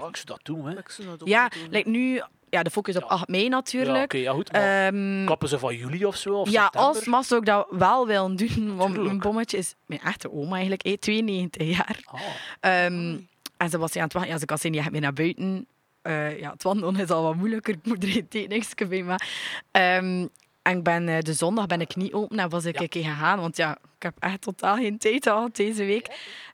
oh, 0.00 0.08
ik 0.08 0.16
zou 0.16 0.26
dat 0.26 0.40
doen, 0.42 0.66
hè. 0.66 0.78
Ik 0.78 0.88
zou 0.88 1.08
dat 1.08 1.22
ook 1.22 1.28
Ja, 1.28 1.48
doen. 1.48 1.68
like 1.70 1.88
nu, 1.88 2.22
ja, 2.50 2.62
de 2.62 2.70
focus 2.70 2.96
op 2.96 3.02
Ja. 3.02 3.08
8 3.08 3.28
mei 3.28 3.42
Ja, 3.42 3.48
natuurlijk. 3.48 4.04
oké, 4.04 4.16
ja, 4.16 4.32
goed. 4.32 4.52
Maar 4.52 4.86
Ehm, 4.86 5.24
kappen 5.24 5.48
ze 5.48 5.58
van 5.58 5.76
juli 5.76 6.04
of 6.04 6.16
zo? 6.16 6.34
Of 6.34 6.50
ja, 6.50 6.62
september? 6.62 6.88
als 6.88 7.04
Mas 7.04 7.30
ik 7.32 7.44
dat 7.44 7.66
wel 7.70 8.06
willen 8.06 8.36
doen. 8.36 8.76
Want 8.76 8.80
Tuurlijk. 8.88 9.02
mijn 9.06 9.18
bommetje 9.18 9.56
is 9.58 9.74
mijn 9.86 10.00
echte 10.00 10.32
oma 10.32 10.52
eigenlijk, 10.52 10.82
eh, 10.82 10.92
92 10.96 11.66
jaar. 11.76 12.00
Ah, 12.04 12.20
Ehm, 12.60 13.16
en 13.56 13.70
ze 13.70 13.78
was 13.78 13.96
aan 13.96 14.02
het 14.02 14.12
wachten. 14.12 14.32
Ja, 14.32 14.38
ze 14.38 14.44
kan 14.44 14.58
ze 14.58 14.68
niet 14.68 14.80
echt 14.80 14.90
meer 14.90 15.00
naar 15.00 15.12
buiten. 15.12 15.66
Eh, 16.02 16.38
ja, 16.38 16.50
het 16.52 16.62
wandelen 16.62 16.96
is 17.00 17.10
al 17.10 17.22
wat 17.22 17.34
moeilijker. 17.34 17.74
Ik 17.82 17.86
moet 17.86 18.02
er 18.02 18.08
geen 18.08 18.28
tekeningsje 18.28 18.86
bij 18.86 19.02
maken. 19.02 19.26
Ehm, 19.70 20.26
en 20.62 20.76
ik 20.78 20.82
ben, 20.82 21.08
eh, 21.08 21.18
de 21.20 21.32
zondag 21.32 21.66
ben 21.66 21.80
ik 21.80 21.96
niet 21.96 22.12
open 22.12 22.38
en 22.38 22.48
was 22.48 22.64
ik 22.64 22.74
Ja. 22.74 22.80
een 22.82 22.88
keer 22.88 23.04
gegaan. 23.04 23.40
Want 23.40 23.56
ja, 23.56 23.72
ik 23.72 24.02
heb 24.02 24.14
echt 24.18 24.40
totaal 24.40 24.76
geen 24.76 24.98
tijd 24.98 25.22
gehad 25.22 25.56
deze 25.56 25.84
week. 25.84 26.08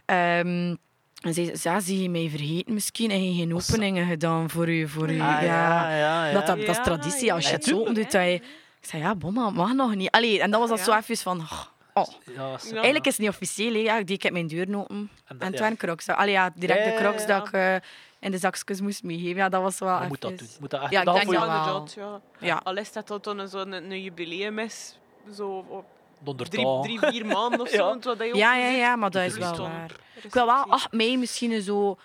Ehm, 0.04 0.74
en 1.20 1.34
ze 1.34 1.50
zei, 1.54 1.74
ja, 1.74 1.80
zie 1.80 2.02
je 2.02 2.10
mij 2.10 2.28
vergeten 2.30 2.74
misschien? 2.74 3.10
En 3.10 3.24
je 3.32 3.38
geen 3.38 3.54
openingen 3.54 4.06
gedaan 4.06 4.50
voor 4.50 4.68
u? 4.68 4.88
Voor 4.88 5.10
u. 5.10 5.12
Ah, 5.12 5.18
ja. 5.18 5.40
ja, 5.42 5.96
ja, 5.96 6.26
ja. 6.26 6.32
Dat, 6.32 6.46
dat, 6.46 6.58
dat 6.66 6.76
is 6.76 6.82
traditie. 6.82 7.32
Als 7.32 7.46
je 7.46 7.52
het 7.52 7.64
zo 7.64 7.84
doet, 7.84 7.94
dat 8.12 8.12
je... 8.12 8.40
Ik 8.80 8.86
zei, 8.88 9.02
ja, 9.02 9.14
bomma, 9.14 9.44
het 9.46 9.54
mag 9.54 9.72
nog 9.72 9.94
niet. 9.94 10.10
Allee, 10.10 10.40
en 10.40 10.50
dat 10.50 10.60
was 10.60 10.68
dat 10.68 10.78
Ja. 10.78 10.84
zo 10.84 10.94
even 10.94 11.16
van... 11.16 11.38
Oh, 11.40 11.60
oh. 11.94 12.06
Ja, 12.36 12.58
ze- 12.58 12.74
Eigenlijk 12.74 13.06
is 13.06 13.12
het 13.12 13.20
niet 13.20 13.28
officieel. 13.30 13.72
hè. 13.72 13.78
Ja, 13.78 13.96
ik 13.96 14.10
ik 14.10 14.32
mijn 14.32 14.46
deur 14.46 14.76
open. 14.76 15.10
En 15.26 15.38
En 15.40 15.58
waren 15.58 15.76
crocs. 15.76 16.08
Allee, 16.08 16.32
ja, 16.32 16.50
direct 16.54 16.78
Ja, 16.78 16.84
de 16.84 16.90
ja, 16.90 16.98
crocs 17.00 17.26
dat 17.26 17.46
ik 17.46 17.52
eh, 17.52 17.74
in 18.20 18.30
de 18.30 18.38
zakjes 18.38 18.80
moest 18.80 19.02
meegeven. 19.02 19.36
Ja, 19.36 19.48
dat 19.48 19.62
was 19.62 19.78
wel 19.78 20.00
Je 20.02 20.06
moet 20.08 20.20
dat 20.20 20.38
doen. 20.38 20.48
Je 20.50 20.56
Moet 20.60 20.70
dat 20.70 20.82
echt 20.82 20.90
Ja, 20.90 20.98
ik 20.98 21.04
dat 21.04 21.14
denk 21.14 21.26
voor 21.26 21.34
je 21.34 21.40
dat 21.40 21.94
wel. 21.94 22.20
ja. 22.40 22.60
Al 22.64 22.76
is 22.76 22.92
dat 22.92 23.06
tot 23.06 23.24
dan 23.24 23.48
zo'n 23.48 23.72
een 23.72 24.02
jubileum 24.02 24.58
is, 24.58 24.98
zo 25.34 25.64
op 25.68 25.84
donderdag. 26.20 26.80
drie, 26.82 26.98
drie, 26.98 27.10
vier 27.12 27.26
maanden 27.26 27.60
of 27.60 27.68
zo. 27.76 27.76
Ja. 27.76 27.84
want 27.84 28.04
wat 28.04 28.18
dat 28.18 28.26
je 28.26 28.32
ook 28.32 28.38
Ja, 28.38 28.56
ja, 28.56 28.68
ja, 28.68 28.96
maar 28.96 29.10
dat 29.10 29.22
is 29.24 29.36
wel 29.36 29.56
waar. 29.56 29.90
Ik 30.22 30.34
wil 30.34 30.46
wel 30.46 30.64
8 30.68 30.92
mei 30.92 31.16
misschien 31.18 31.62
zo 31.62 31.98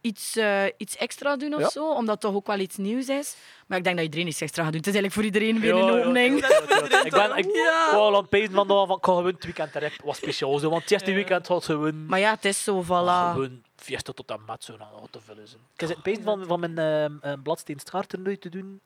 iets, 0.00 0.36
eh, 0.36 0.64
iets 0.76 0.96
extra 0.96 1.36
doen 1.36 1.54
of 1.54 1.60
Ja. 1.60 1.68
zo, 1.68 1.88
omdat 1.90 2.08
het 2.14 2.20
toch 2.20 2.34
ook 2.34 2.46
wel 2.46 2.58
iets 2.58 2.76
nieuws 2.76 3.08
is. 3.08 3.36
Maar 3.66 3.78
ik 3.78 3.84
denk 3.84 3.96
dat 3.96 4.04
iedereen 4.04 4.26
iets 4.26 4.40
extra 4.40 4.62
gaat 4.62 4.72
doen. 4.72 4.80
Het 4.80 4.88
is 4.94 4.94
eigenlijk 5.00 5.14
voor 5.14 5.40
iedereen 5.42 5.60
weer 5.60 5.74
een 5.84 6.00
opening. 6.00 6.40
ja, 6.40 6.48
ja, 6.48 6.86
ja. 6.88 7.04
Ik 7.04 7.10
ben 7.10 7.36
ik 7.36 7.44
Ja. 7.54 7.88
wou 7.90 8.02
al 8.02 8.14
aan 8.14 8.20
het 8.20 8.28
pezen 8.30 8.52
van, 8.52 8.66
nou, 8.66 8.86
van 8.86 8.96
ik 8.96 9.04
ga 9.04 9.12
gewoon 9.12 9.26
het 9.26 9.44
weekend 9.44 9.74
erop 9.74 9.92
wat 10.04 10.16
speciaal 10.16 10.58
zijn. 10.58 10.70
Want 10.70 10.82
het 10.82 10.90
eerste 10.92 11.10
Ja. 11.10 11.14
weekend 11.16 11.46
had 11.46 11.64
gewoon, 11.64 12.06
Maar 12.06 12.18
ja, 12.18 12.30
het 12.30 12.44
is 12.44 12.64
zo, 12.64 12.82
voilà. 12.82 12.86
gewoon 13.32 13.62
fiesta 13.76 14.12
tot 14.12 14.30
aan 14.30 14.44
mat 14.46 14.64
zo 14.64 14.76
nou, 14.76 14.90
wat 15.00 15.08
te 15.12 15.20
vullen. 15.20 15.42
Ik 15.74 15.80
heb 15.80 15.88
het 15.88 16.02
pezen 16.02 16.22
van, 16.22 16.44
van 16.46 16.60
mijn 16.60 16.78
ehm 16.78 17.12
eh, 17.20 17.32
bladsteen 17.42 17.80
schaartoernooi 17.84 18.38
te 18.38 18.48
doen. 18.48 18.80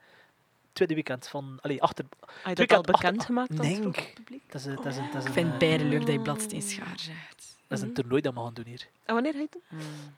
Tweede 0.72 0.94
weekend 0.94 1.28
van, 1.28 1.58
allee, 1.62 1.82
achter. 1.82 2.04
Heb 2.42 2.58
je 2.58 2.66
dat 2.66 2.70
al 2.70 2.76
achter- 2.76 2.92
bekend 2.92 3.24
gemaakt 3.24 3.48
Nee. 3.50 3.76
aan 3.76 3.82
het 3.94 4.14
publiek? 4.14 4.52
Dat 4.52 4.60
is, 4.60 4.66
dat 4.66 4.86
is, 4.86 4.96
dat 5.12 5.22
is 5.22 5.24
Ik 5.24 5.32
vind 5.32 5.52
het 5.52 5.62
eh, 5.62 5.68
beide 5.68 5.84
leuk 5.84 6.00
dat 6.00 6.08
je 6.14 6.20
bladsteenschaar 6.20 6.92
zegt. 6.96 7.56
dat 7.68 7.78
is 7.78 7.84
een 7.84 7.94
toernooi 7.94 8.20
dat 8.20 8.34
we 8.34 8.40
gaan 8.40 8.54
doen 8.54 8.64
hier. 8.66 8.86
En 9.04 9.14
wanneer 9.14 9.34
heet 9.34 9.54
het? 9.54 9.62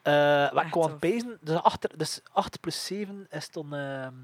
Eh 0.03 0.41
wat 0.43 0.55
Echt 0.57 0.65
ik 0.65 0.71
kwam 0.71 0.83
aan 0.83 0.91
tof. 0.91 0.91
het 0.91 0.99
pezen, 1.01 1.39
dus 1.41 1.57
8, 1.63 1.99
dus 1.99 2.21
8 2.33 2.61
plus 2.61 2.85
7 2.87 3.27
is 3.31 3.51
dan... 3.51 3.75
ehm 3.75 4.15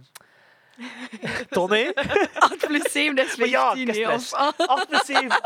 ton, 1.51 1.73
hè? 1.73 1.90
8 2.35 2.57
plus 2.66 2.93
7, 2.93 3.16
dat 3.16 3.27
is 3.27 3.37
Maar 3.37 3.49
ja, 3.49 3.66
15. 3.75 3.88
ik 3.88 3.95
hè, 3.95 4.01
heb 4.01 4.11
of- 4.19 4.23
stress. 4.27 4.57
8 4.69 4.88
plus 4.88 5.05
7... 5.07 5.40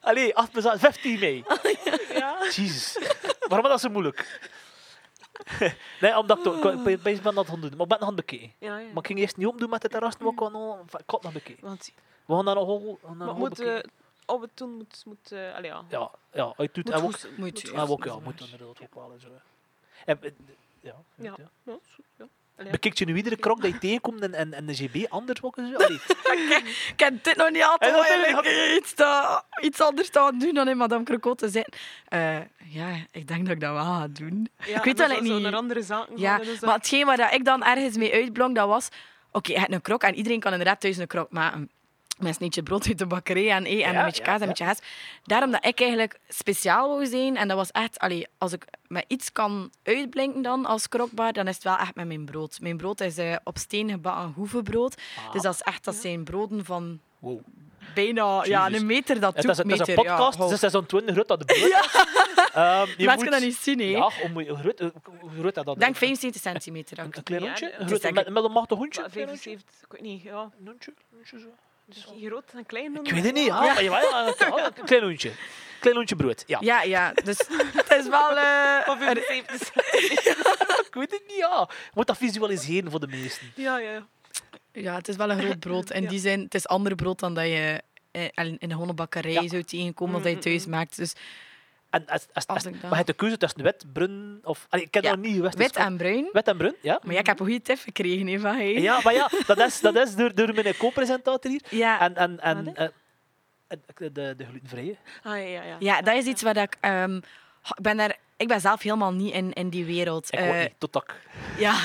Allee, 0.00 0.36
8 0.36 0.50
plus 0.50 0.64
8, 0.64 0.78
15 0.78 1.18
mee. 1.18 1.44
Ja. 2.12 2.36
Jezus. 2.50 2.98
Waarom 3.48 3.66
is 3.66 3.72
dat 3.72 3.80
zo 3.80 3.88
moeilijk? 3.88 4.50
nee, 6.00 6.18
omdat 6.18 6.46
ik, 6.46 6.82
ben 6.84 7.02
bezig 7.02 7.24
met 7.24 7.34
dat 7.34 7.48
gaan 7.48 7.60
doen. 7.60 7.70
Maar 7.76 7.80
ik 7.80 7.88
ben 7.88 7.90
het 7.90 8.00
nog 8.00 8.08
aan 8.08 8.16
het 8.16 8.26
bekijken. 8.26 8.52
Ja, 8.58 8.78
ja. 8.78 8.86
Maar 8.86 8.96
ik 9.02 9.06
ging 9.06 9.18
eerst 9.18 9.36
niet 9.36 9.46
opdoen 9.46 9.70
met 9.70 9.82
het 9.82 9.92
terras, 9.92 10.16
maar 10.18 10.28
ik 10.30 10.36
kan 10.36 10.52
nog- 10.52 10.80
ik 10.84 10.90
had 10.92 11.04
het 11.06 11.22
nog 11.22 11.32
bekijken. 11.32 11.64
Want 11.66 11.92
We 12.26 12.34
gaan 12.34 12.44
daar 12.44 12.54
nog 12.54 12.66
gaan 12.68 12.98
daar 13.02 13.16
maar 13.16 13.26
nog 13.26 13.38
moet, 13.38 13.60
op 14.26 14.40
het 14.40 14.50
doen 14.54 14.70
moet... 14.76 15.02
moet 15.06 15.32
eh, 15.32 15.54
allee, 15.54 15.70
ja. 15.70 15.84
Ja, 15.88 16.10
ja, 16.32 16.52
hij 16.56 16.68
doet 16.72 16.84
Moet 16.84 16.94
en 16.94 17.02
ook... 17.02 17.10
goed- 17.12 17.28
Moet 17.30 17.38
moet 17.38 17.70
En 17.72 17.78
ook, 17.88 18.04
ja, 18.04 18.18
moet 18.18 18.40
inderdaad 18.40 18.80
ook 18.82 18.94
wel 18.94 19.14
zo. 19.20 19.28
En, 20.04 20.22
eh, 20.22 20.30
ja, 20.80 20.94
Ja. 21.14 21.34
ja. 21.64 21.78
Ja, 22.16 22.26
is 22.56 22.64
goed, 22.64 22.64
ja. 22.64 22.64
Allee. 22.64 22.70
Bekijk 22.72 22.98
je 22.98 23.04
nu 23.04 23.16
iedere 23.16 23.36
krok 23.36 23.62
dat 23.62 23.70
je 23.72 23.78
tegenkomt 23.78 24.20
en, 24.20 24.34
en, 24.34 24.54
en 24.54 24.66
de 24.66 24.74
GB 24.74 25.06
anders 25.08 25.42
ook? 25.42 25.56
zo? 25.56 25.62
Ik 26.92 26.92
heb 26.96 27.24
dit 27.24 27.36
nog 27.36 27.50
niet 27.50 27.62
altijd, 27.62 27.90
En 27.90 27.96
dat 27.96 28.06
eigenlijk 28.06 28.76
iets, 28.78 28.92
te- 28.94 29.42
iets 29.60 29.80
anders 29.80 30.10
te 30.10 30.18
gaan 30.18 30.38
doen 30.38 30.54
dan 30.54 30.68
in 30.68 30.76
Madame 30.76 31.04
Croco 31.04 31.34
te 31.34 31.48
zitten. 31.48 31.72
Eh, 32.08 32.36
ja, 32.64 32.88
ik 33.10 33.28
denk 33.28 33.44
dat 33.46 33.54
ik 33.54 33.60
dat 33.60 33.72
wel 33.72 33.84
ga 33.84 34.08
doen. 34.08 34.48
Ja, 34.66 34.76
ik 34.76 34.84
weet 34.84 34.98
wel 34.98 35.08
dat 35.08 35.20
niet. 35.20 35.30
zo 35.30 35.38
naar 35.38 35.54
andere 35.54 35.82
zaken 35.82 36.18
Ja, 36.18 36.36
gaan 36.36 36.56
maar 36.60 36.74
hetgeen 36.74 37.06
waar 37.06 37.16
dat 37.16 37.32
ik 37.32 37.44
dan 37.44 37.64
ergens 37.64 37.96
mee 37.96 38.12
uitblonk, 38.12 38.54
dat 38.56 38.68
was... 38.68 38.88
Oké, 39.32 39.52
je 39.52 39.58
hebt 39.58 39.72
een 39.72 39.80
krok 39.82 40.02
en 40.02 40.14
iedereen 40.14 40.40
kan 40.40 40.50
inderdaad 40.52 40.80
thuis 40.80 40.96
een 40.96 41.06
krok 41.06 41.30
maken. 41.30 41.70
Met 42.20 42.28
een 42.28 42.34
sneetje 42.34 42.62
brood 42.62 42.86
uit 42.86 42.98
de 42.98 43.06
bakkerij 43.06 43.50
en, 43.50 43.64
eh, 43.64 43.72
en 43.72 43.92
Ja, 43.92 43.98
een 43.98 44.04
beetje 44.04 44.22
ja, 44.24 44.26
kaas 44.30 44.34
en 44.34 44.38
ja. 44.38 44.42
een 44.42 44.48
beetje 44.48 44.64
haas. 44.64 44.78
Daarom 45.24 45.50
dat 45.50 45.64
ik 45.66 45.80
eigenlijk 45.80 46.18
speciaal 46.28 46.88
wou 46.88 47.06
zijn. 47.06 47.36
En 47.36 47.48
dat 47.48 47.56
was 47.56 47.70
echt... 47.70 47.98
Allee, 47.98 48.26
als 48.38 48.52
ik 48.52 48.64
met 48.88 49.04
iets 49.08 49.32
kan 49.32 49.70
uitblinken 49.82 50.42
dan 50.42 50.66
als 50.66 50.88
krokbaar, 50.88 51.32
dan 51.32 51.48
is 51.48 51.54
het 51.54 51.64
wel 51.64 51.76
echt 51.76 51.94
met 51.94 52.06
mijn 52.06 52.24
brood. 52.24 52.60
Mijn 52.60 52.76
brood 52.76 53.00
is 53.00 53.18
eh, 53.18 53.36
op 53.44 53.58
steen 53.58 53.90
gebakken 53.90 54.32
hoevenbrood. 54.36 54.96
Ah. 55.26 55.32
Dus 55.32 55.42
dat, 55.42 55.54
is 55.54 55.60
echt, 55.60 55.84
dat 55.84 55.94
zijn 55.94 56.24
broden 56.24 56.64
van 56.64 57.00
Wow. 57.18 57.40
bijna 57.94 58.44
ja, 58.44 58.70
een 58.70 58.86
meter. 58.86 59.20
Dat 59.20 59.34
Het 59.34 59.42
doet 59.42 59.50
is, 59.50 59.56
het 59.58 59.70
is 59.80 59.88
een 59.88 59.94
podcast, 59.94 60.38
ja, 60.38 60.44
dus 60.44 60.52
het 60.52 60.62
is 60.62 60.70
zo'n 60.72 60.86
20 60.86 61.14
groot 61.14 61.28
dat 61.28 61.38
de 61.40 61.44
brood 61.44 61.58
is. 61.58 62.04
Ehm, 62.54 62.86
je 62.96 63.04
Laat 63.04 63.16
moet- 63.16 63.30
dat 63.30 63.40
niet 63.40 63.56
zien, 63.56 63.78
hè? 63.78 63.84
Ja, 63.84 64.10
om, 64.22 64.32
hoe 64.32 64.56
groot, 64.56 64.78
hoe 65.20 65.30
groot 65.38 65.54
dat 65.54 65.64
dat 65.64 65.74
Ik 65.74 65.80
denk 65.80 65.92
is? 65.92 65.98
75 65.98 66.42
centimeter. 66.42 66.98
Een, 66.98 67.04
een 67.10 67.22
klein 67.22 67.42
Ja, 67.42 67.46
hondje? 67.48 67.66
het 67.66 67.74
Een 67.74 68.16
een 68.16 68.16
Een 68.26 68.66
klein 68.66 68.78
hondje? 68.78 69.04
75, 69.10 69.70
ik 69.84 69.92
weet 69.92 70.00
niet. 70.00 70.22
Ja. 70.22 70.40
Een 70.42 70.66
hondje? 70.66 70.90
Een 70.90 71.16
hondje 71.16 71.38
zo? 71.40 71.46
Dus 71.94 72.06
groot 72.28 72.52
en 72.56 72.66
klein. 72.66 72.98
Ik 73.02 73.12
weet 73.12 73.24
het 73.24 73.34
niet. 73.34 73.46
Ja, 73.46 73.80
ja, 73.80 74.26
een 74.26 74.84
klein 74.84 75.02
hondje. 75.02 75.32
Klein 75.80 75.96
hondje 75.96 76.16
brood. 76.16 76.44
Ja. 76.46 76.58
Ja, 76.60 76.82
ja. 76.82 77.12
Dus 77.24 77.38
het 77.72 77.92
is 77.98 78.08
wel... 78.08 78.36
eh, 78.36 78.88
Of 78.88 78.98
75. 78.98 79.74
Ik 80.90 80.94
weet 80.96 81.10
het 81.10 81.22
niet, 81.26 81.36
ja. 81.36 81.66
Je 81.68 81.90
moet 81.94 82.06
dat 82.06 82.16
visualiseren 82.16 82.90
voor 82.90 83.00
de 83.00 83.06
meesten. 83.06 83.52
Ja, 83.54 83.78
ja. 83.78 83.90
ja. 83.92 84.06
Ja, 84.72 84.94
het 84.94 85.08
is 85.08 85.16
wel 85.16 85.30
een 85.30 85.40
groot 85.42 85.60
brood. 85.60 85.90
In 85.90 86.02
Ja. 86.02 86.08
die 86.08 86.18
zin, 86.18 86.40
het 86.40 86.54
is 86.54 86.66
ander 86.68 86.94
brood 86.94 87.18
dan 87.18 87.34
dat 87.34 87.44
je 87.44 87.82
eh, 88.10 88.24
in 88.34 88.56
een 88.58 88.70
gewone 88.70 88.94
bakkerij 88.94 89.32
Ja. 89.32 89.48
zou 89.48 89.62
tegenkomen 89.62 90.14
of 90.16 90.22
dat 90.22 90.32
je 90.32 90.38
thuis 90.38 90.66
maakt. 90.66 90.96
Dus 90.96 91.12
En 91.90 92.06
als, 92.06 92.26
als, 92.46 92.64
maar 92.64 92.72
je 92.90 92.94
hebt 92.94 93.06
de 93.06 93.12
keuze 93.12 93.36
tussen 93.36 93.62
wit, 93.62 93.84
brun 93.92 94.40
of... 94.42 94.66
Allee, 94.68 94.84
ik 94.84 94.94
heb 94.94 95.02
Ja, 95.02 95.10
dat 95.10 95.18
niet 95.18 95.34
gewist. 95.34 95.54
wit 95.56 95.76
en 95.76 95.96
bruin. 95.96 96.28
Wit 96.32 96.48
en 96.48 96.56
brun, 96.56 96.74
ja. 96.82 96.98
Maar 97.02 97.12
ja, 97.14 97.20
ik 97.20 97.26
heb 97.26 97.40
een 97.40 97.46
goede 97.46 97.62
tip 97.62 97.78
gekregen 97.78 98.26
hè, 98.26 98.38
van 98.38 98.54
hij. 98.54 98.72
Ja, 98.72 99.00
maar 99.02 99.14
ja, 99.14 99.30
dat 99.46 99.58
is, 99.58 99.80
dat 99.80 99.96
is 99.96 100.14
door, 100.14 100.34
door 100.34 100.54
mijn 100.54 100.76
co-presentator 100.82 101.50
hier. 101.50 101.62
Ja, 101.68 102.00
En, 102.00 102.16
en, 102.16 102.40
en, 102.40 102.64
Wat, 102.64 102.74
eh, 102.76 102.84
en 103.68 103.82
de, 103.94 104.12
de, 104.12 104.34
de 104.36 104.44
glutenvrije. 104.44 104.96
Ah, 105.22 105.32
ja, 105.32 105.38
ja, 105.46 105.62
ja. 105.62 105.76
ja, 105.78 106.00
dat 106.02 106.14
is 106.14 106.24
iets 106.24 106.42
waar 106.42 106.56
ik... 106.56 106.76
ehm, 106.80 107.16
ik 107.76 107.82
ben 107.82 107.96
daar... 107.96 108.16
Ik 108.36 108.48
ben 108.48 108.60
zelf 108.60 108.82
helemaal 108.82 109.12
niet 109.12 109.34
in, 109.34 109.52
in 109.52 109.68
die 109.70 109.84
wereld. 109.84 110.32
Ik 110.32 110.38
Eh, 110.38 110.48
ook 110.48 110.54
niet, 110.54 110.74
tot 110.78 110.96
ik- 110.96 111.14
ja. 111.58 111.72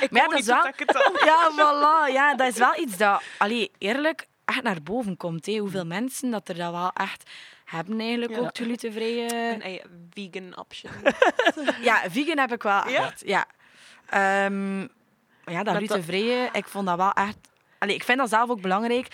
Ik 0.00 0.10
Maar 0.10 0.22
ja, 0.22 0.28
dat 0.28 0.38
is 0.38 0.46
niet 0.46 0.92
wel- 0.92 1.24
ja, 1.24 1.50
voilà. 1.52 2.12
Ja, 2.12 2.34
dat 2.34 2.48
is 2.48 2.58
wel 2.58 2.78
iets 2.78 2.96
dat, 2.96 3.22
allee, 3.38 3.70
eerlijk, 3.78 4.26
echt 4.44 4.62
naar 4.62 4.82
boven 4.82 5.16
komt. 5.16 5.46
Hè. 5.46 5.56
Hoeveel 5.58 5.84
mensen 5.86 6.30
dat 6.30 6.48
er 6.48 6.54
dat 6.56 6.70
wel 6.72 6.90
echt 6.94 7.30
hebben 7.70 8.00
eigenlijk 8.00 8.32
Ja. 8.32 8.38
ook 8.38 8.50
glutenvrije... 8.56 9.52
Een 9.54 9.62
eigen 9.62 10.08
vegan 10.12 10.58
option. 10.58 10.92
Ja, 11.88 12.02
vegan 12.10 12.38
heb 12.38 12.52
ik 12.52 12.62
wel 12.62 12.88
Ja? 12.88 13.06
echt. 13.06 13.22
Ja. 13.26 13.46
Maar 14.10 15.54
ja, 15.54 15.62
dat 15.62 15.76
glutenvrije, 15.76 16.48
ik 16.52 16.66
vond 16.68 16.86
dat 16.86 16.96
wel 16.96 17.12
echt... 17.12 17.36
Allee, 17.78 17.94
ik 17.94 18.04
vind 18.04 18.18
dat 18.18 18.28
zelf 18.28 18.50
ook 18.50 18.60
belangrijk. 18.60 19.08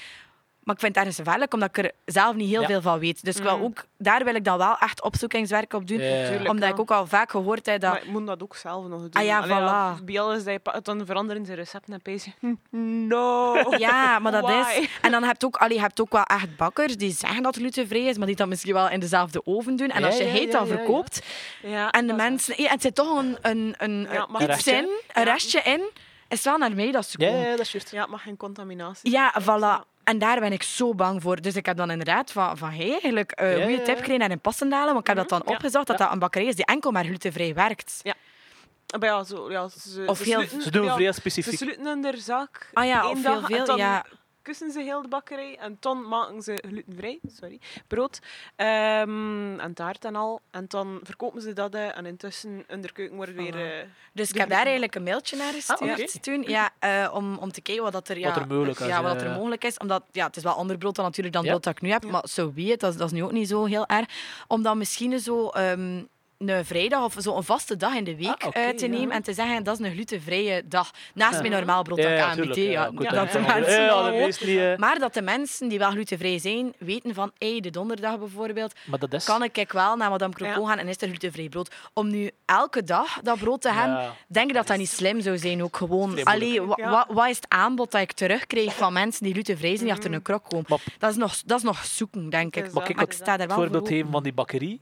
Maar 0.66 0.74
ik 0.74 0.80
vind 0.80 0.94
het 0.94 1.04
ergens 1.04 1.16
gevaarlijk, 1.24 1.54
omdat 1.54 1.68
ik 1.68 1.84
er 1.84 1.92
zelf 2.04 2.34
niet 2.34 2.48
heel 2.48 2.60
Ja. 2.60 2.66
veel 2.66 2.80
van 2.80 2.98
weet. 2.98 3.24
Dus 3.24 3.36
ik 3.36 3.42
wil 3.42 3.56
Mhm. 3.56 3.64
ook, 3.64 3.84
daar 3.98 4.24
wil 4.24 4.34
ik 4.34 4.44
dan 4.44 4.58
wel 4.58 4.76
echt 4.78 5.02
opzoekingswerk 5.02 5.72
op 5.72 5.86
doen. 5.86 6.00
Ja. 6.00 6.38
Omdat 6.38 6.58
ja. 6.68 6.74
ik 6.74 6.80
ook 6.80 6.90
al 6.90 7.06
vaak 7.06 7.30
gehoord 7.30 7.66
heb 7.66 7.80
dat... 7.80 7.92
Maar 7.92 8.04
je 8.04 8.10
moet 8.10 8.26
dat 8.26 8.42
ook 8.42 8.56
zelf 8.56 8.86
nog 8.86 9.00
doen. 9.00 9.10
Ah 9.12 9.24
ja, 9.24 9.38
Allee, 9.38 9.56
voilà. 10.00 10.04
Bij 10.04 10.20
alles 10.20 10.44
dat 10.44 10.52
je 10.52 10.58
pa- 10.58 10.80
dan 10.82 11.06
veranderen 11.06 11.46
ze 11.46 11.54
recepten 11.54 11.92
en 11.94 12.02
pees 12.02 12.26
hm, 12.40 12.54
No. 13.08 13.54
Ja, 13.78 14.18
maar 14.18 14.32
dat 14.32 14.42
Why? 14.42 14.78
is... 14.80 14.88
En 15.02 15.10
dan 15.10 15.22
heb 15.22 15.40
je 15.40 15.46
ook, 15.46 15.56
allee, 15.56 15.74
je 15.76 15.80
hebt 15.82 16.00
ook 16.00 16.12
wel 16.12 16.22
echt 16.22 16.56
bakkers 16.56 16.96
die 16.96 17.12
zeggen 17.12 17.42
dat 17.42 17.54
het 17.54 17.62
glutenvrij 17.62 18.04
is, 18.04 18.16
maar 18.16 18.26
die 18.26 18.36
dat 18.36 18.48
misschien 18.48 18.72
wel 18.74 18.88
in 18.90 19.00
dezelfde 19.00 19.40
oven 19.46 19.76
doen. 19.76 19.88
En 19.90 20.00
Ja, 20.00 20.06
als 20.06 20.16
je 20.16 20.24
ja, 20.24 20.30
heet 20.30 20.52
ja, 20.52 20.58
dan 20.58 20.66
ja, 20.66 20.72
ja. 20.72 20.76
verkoopt, 20.78 21.22
Ja, 21.62 21.90
en 21.90 22.06
de 22.06 22.12
mensen... 22.12 22.62
Ja, 22.62 22.70
het 22.70 22.82
zit 22.82 22.94
toch 22.94 23.18
een, 23.18 23.38
een, 23.42 23.74
een, 23.78 24.06
Ja, 24.12 24.26
iets 24.30 24.40
Een 24.40 24.46
restje? 24.46 24.72
in, 24.72 24.84
een 25.12 25.24
Ja. 25.24 25.32
restje 25.32 25.60
in, 25.60 25.90
is 26.28 26.42
wel 26.44 26.58
naar 26.58 26.74
mij 26.74 26.90
dat 26.92 27.06
ze 27.06 27.16
Ja, 27.20 27.26
komen. 27.28 27.42
ja, 27.44 27.50
dat 27.50 27.60
is 27.60 27.72
juist. 27.72 27.90
Ja, 27.90 28.00
het 28.00 28.10
mag 28.10 28.22
geen 28.22 28.36
contaminatie 28.36 29.10
Ja, 29.10 29.32
zijn. 29.40 29.44
voilà. 29.60 29.95
En 30.06 30.18
daar 30.18 30.40
ben 30.40 30.52
ik 30.52 30.62
zo 30.62 30.94
bang 30.94 31.22
voor. 31.22 31.40
Dus 31.40 31.56
ik 31.56 31.66
heb 31.66 31.76
dan 31.76 31.90
inderdaad 31.90 32.32
van, 32.32 32.58
van 32.58 32.70
hey, 32.70 32.90
eigenlijk 32.90 33.32
een 33.34 33.48
Ja, 33.48 33.54
goede 33.54 33.70
ja, 33.70 33.76
tip 33.76 33.86
ja. 33.86 33.94
gekregen 33.96 34.18
naar 34.18 34.30
in 34.30 34.40
Passendalen. 34.40 34.86
Want 34.94 34.98
ik 35.00 35.06
heb 35.06 35.16
dat 35.16 35.28
dan 35.28 35.38
Mhm, 35.38 35.48
ja. 35.48 35.54
opgezocht, 35.54 35.86
dat 35.86 35.98
Ja. 35.98 36.04
dat 36.04 36.12
een 36.12 36.18
bakkerij 36.18 36.46
is 36.48 36.54
die 36.56 36.64
enkel 36.64 36.90
maar 36.90 37.04
glutenvrij 37.04 37.54
werkt. 37.54 38.00
Maar 38.98 39.08
ja, 39.08 39.24
zo, 39.24 39.50
ja, 39.50 39.68
ze, 39.68 40.02
Of 40.06 40.16
ze 40.18 40.22
heel- 40.24 40.32
sluiten- 40.32 40.62
Ze 40.62 40.70
doen 40.70 40.84
ja, 40.84 40.94
vrij 40.94 41.06
Ze 41.06 41.12
specifiek. 41.12 41.58
sluiten 41.58 41.86
in 41.86 42.00
de 42.02 42.18
zaak 42.20 42.70
Ah 42.72 42.84
ja, 42.86 43.08
of 43.10 43.22
dag 43.22 43.32
heel 43.32 43.46
veel, 43.46 43.58
en 43.58 43.64
dan 43.66 43.76
ja. 43.76 44.04
Kussen 44.46 44.70
ze 44.72 44.80
heel 44.82 45.02
de 45.02 45.08
bakkerij 45.08 45.56
en 45.58 45.76
dan 45.80 46.08
maken 46.08 46.42
ze 46.42 46.62
glutenvrij, 46.68 47.18
sorry, 47.38 47.60
brood 47.86 48.18
ehm, 48.56 49.58
en 49.60 49.74
taart 49.74 50.04
en 50.04 50.16
al. 50.16 50.40
En 50.50 50.64
dan 50.68 51.00
verkopen 51.02 51.42
ze 51.42 51.52
dat 51.52 51.74
eh, 51.74 51.96
en 51.96 52.06
intussen 52.06 52.64
in 52.68 52.80
de 52.82 52.92
keuken 52.92 53.16
wordt 53.16 53.32
weer... 53.34 53.54
Eh, 53.80 53.86
Dus 54.12 54.28
ik 54.30 54.36
heb 54.36 54.48
daar 54.48 54.62
eigenlijk 54.62 54.94
een 54.94 55.02
mailtje 55.02 55.36
naar 55.36 55.52
gestuurd 55.52 55.80
Ah, 55.80 55.90
oké. 55.98 56.20
toen. 56.20 56.42
Ja, 56.42 56.70
eh, 56.78 57.10
om, 57.14 57.36
om 57.38 57.52
te 57.52 57.60
kijken 57.60 57.82
wat, 57.84 57.92
dat 57.92 58.08
er, 58.08 58.18
ja, 58.18 58.28
Wat 58.28 58.36
er 58.36 58.46
mogelijk 58.46 58.80
is, 58.80 58.86
ja, 58.86 59.02
wat 59.02 59.22
er 59.22 59.30
mogelijk 59.30 59.64
is. 59.64 59.78
Omdat 59.78 60.02
ja, 60.12 60.26
het 60.26 60.36
is 60.36 60.42
wel 60.42 60.52
ander 60.54 60.78
brood 60.78 60.94
dan 60.94 61.04
natuurlijk 61.04 61.34
dan 61.34 61.44
Ja. 61.44 61.50
brood 61.50 61.64
dat 61.64 61.72
ik 61.76 61.80
nu 61.82 61.90
heb. 61.90 62.02
Ja. 62.02 62.10
Maar 62.10 62.28
zo 62.28 62.52
wie 62.52 62.70
het, 62.70 62.80
dat, 62.80 62.92
is- 62.92 62.98
dat 62.98 63.06
is 63.06 63.12
nu 63.12 63.24
ook 63.24 63.32
niet 63.32 63.48
zo 63.48 63.64
heel 63.64 63.86
erg. 63.86 64.06
Om 64.46 64.62
dan 64.62 64.78
misschien 64.78 65.20
zo... 65.20 65.48
ehm, 65.48 66.02
een 66.38 66.64
vrijdag 66.64 67.04
of 67.04 67.14
zo 67.18 67.36
een 67.36 67.42
vaste 67.42 67.76
dag 67.76 67.94
in 67.94 68.04
de 68.04 68.16
week 68.16 68.44
Ah, 68.44 68.68
te 68.68 68.86
ja. 68.86 68.86
nemen 68.92 69.10
en 69.10 69.22
te 69.22 69.32
zeggen 69.32 69.62
dat 69.64 69.80
is 69.80 69.86
een 69.86 69.92
glutenvrije 69.92 70.62
dag. 70.66 70.90
Naast 71.14 71.40
mijn 71.40 71.52
normaal 71.52 71.82
brood 71.82 71.96
dat 72.02 72.06
ik 72.10 72.16
ja, 72.16 72.30
goed, 72.32 72.36
de 72.36 72.50
mensen 72.50 73.42
Ja, 73.82 74.10
meesten 74.10 74.46
niet, 74.48 74.58
eh, 74.58 74.76
Maar 74.76 74.98
dat 74.98 75.14
de 75.14 75.22
mensen 75.22 75.68
die 75.68 75.78
wel 75.78 75.90
glutenvrij 75.90 76.38
zijn, 76.38 76.74
weten 76.78 77.14
van 77.14 77.30
hey, 77.38 77.60
de 77.60 77.70
donderdag 77.70 78.18
bijvoorbeeld, 78.18 78.72
is... 79.10 79.24
kan 79.24 79.42
ik 79.42 79.52
kijk 79.52 79.72
wel 79.72 79.96
naar 79.96 80.10
Madame 80.10 80.32
Croco 80.34 80.64
gaan 80.64 80.78
en 80.78 80.88
is 80.88 81.00
er 81.02 81.08
glutenvrij 81.08 81.48
brood. 81.48 81.74
Om 81.92 82.10
nu 82.10 82.30
elke 82.44 82.82
dag 82.84 83.18
dat 83.22 83.38
brood 83.38 83.60
te 83.60 83.72
hebben, 83.72 84.12
denk 84.28 84.48
ik 84.48 84.54
dat 84.54 84.66
dat 84.66 84.76
niet 84.78 84.88
slim 84.90 85.20
zou 85.20 85.38
zijn. 85.38 85.62
Ook 85.62 85.76
gewoon, 85.76 86.24
allee, 86.24 86.60
wat 87.08 87.28
is 87.28 87.36
het 87.36 87.46
aanbod 87.48 87.90
dat 87.90 88.00
ik 88.00 88.12
terugkrijg 88.12 88.74
van 88.74 88.92
mensen 88.92 89.22
die 89.24 89.32
glutenvrij 89.32 89.70
zijn, 89.70 89.82
die 89.84 89.92
achter 89.92 90.08
Mhm. 90.10 90.18
een 90.18 90.22
krok 90.24 90.44
komen? 90.48 90.80
Dat 90.98 91.10
is, 91.10 91.16
nog, 91.16 91.36
dat 91.46 91.58
is 91.58 91.64
nog 91.64 91.84
zoeken, 91.84 92.30
denk 92.30 92.56
ik. 92.56 92.72
Maar 92.72 92.90
ik 92.90 93.12
sta 93.12 93.24
dat. 93.36 93.40
er 93.40 93.46
wel 93.46 93.56
voorbeeld 93.56 93.88
geven 93.88 94.10
van 94.10 94.22
die 94.22 94.32
bakkerie. 94.32 94.80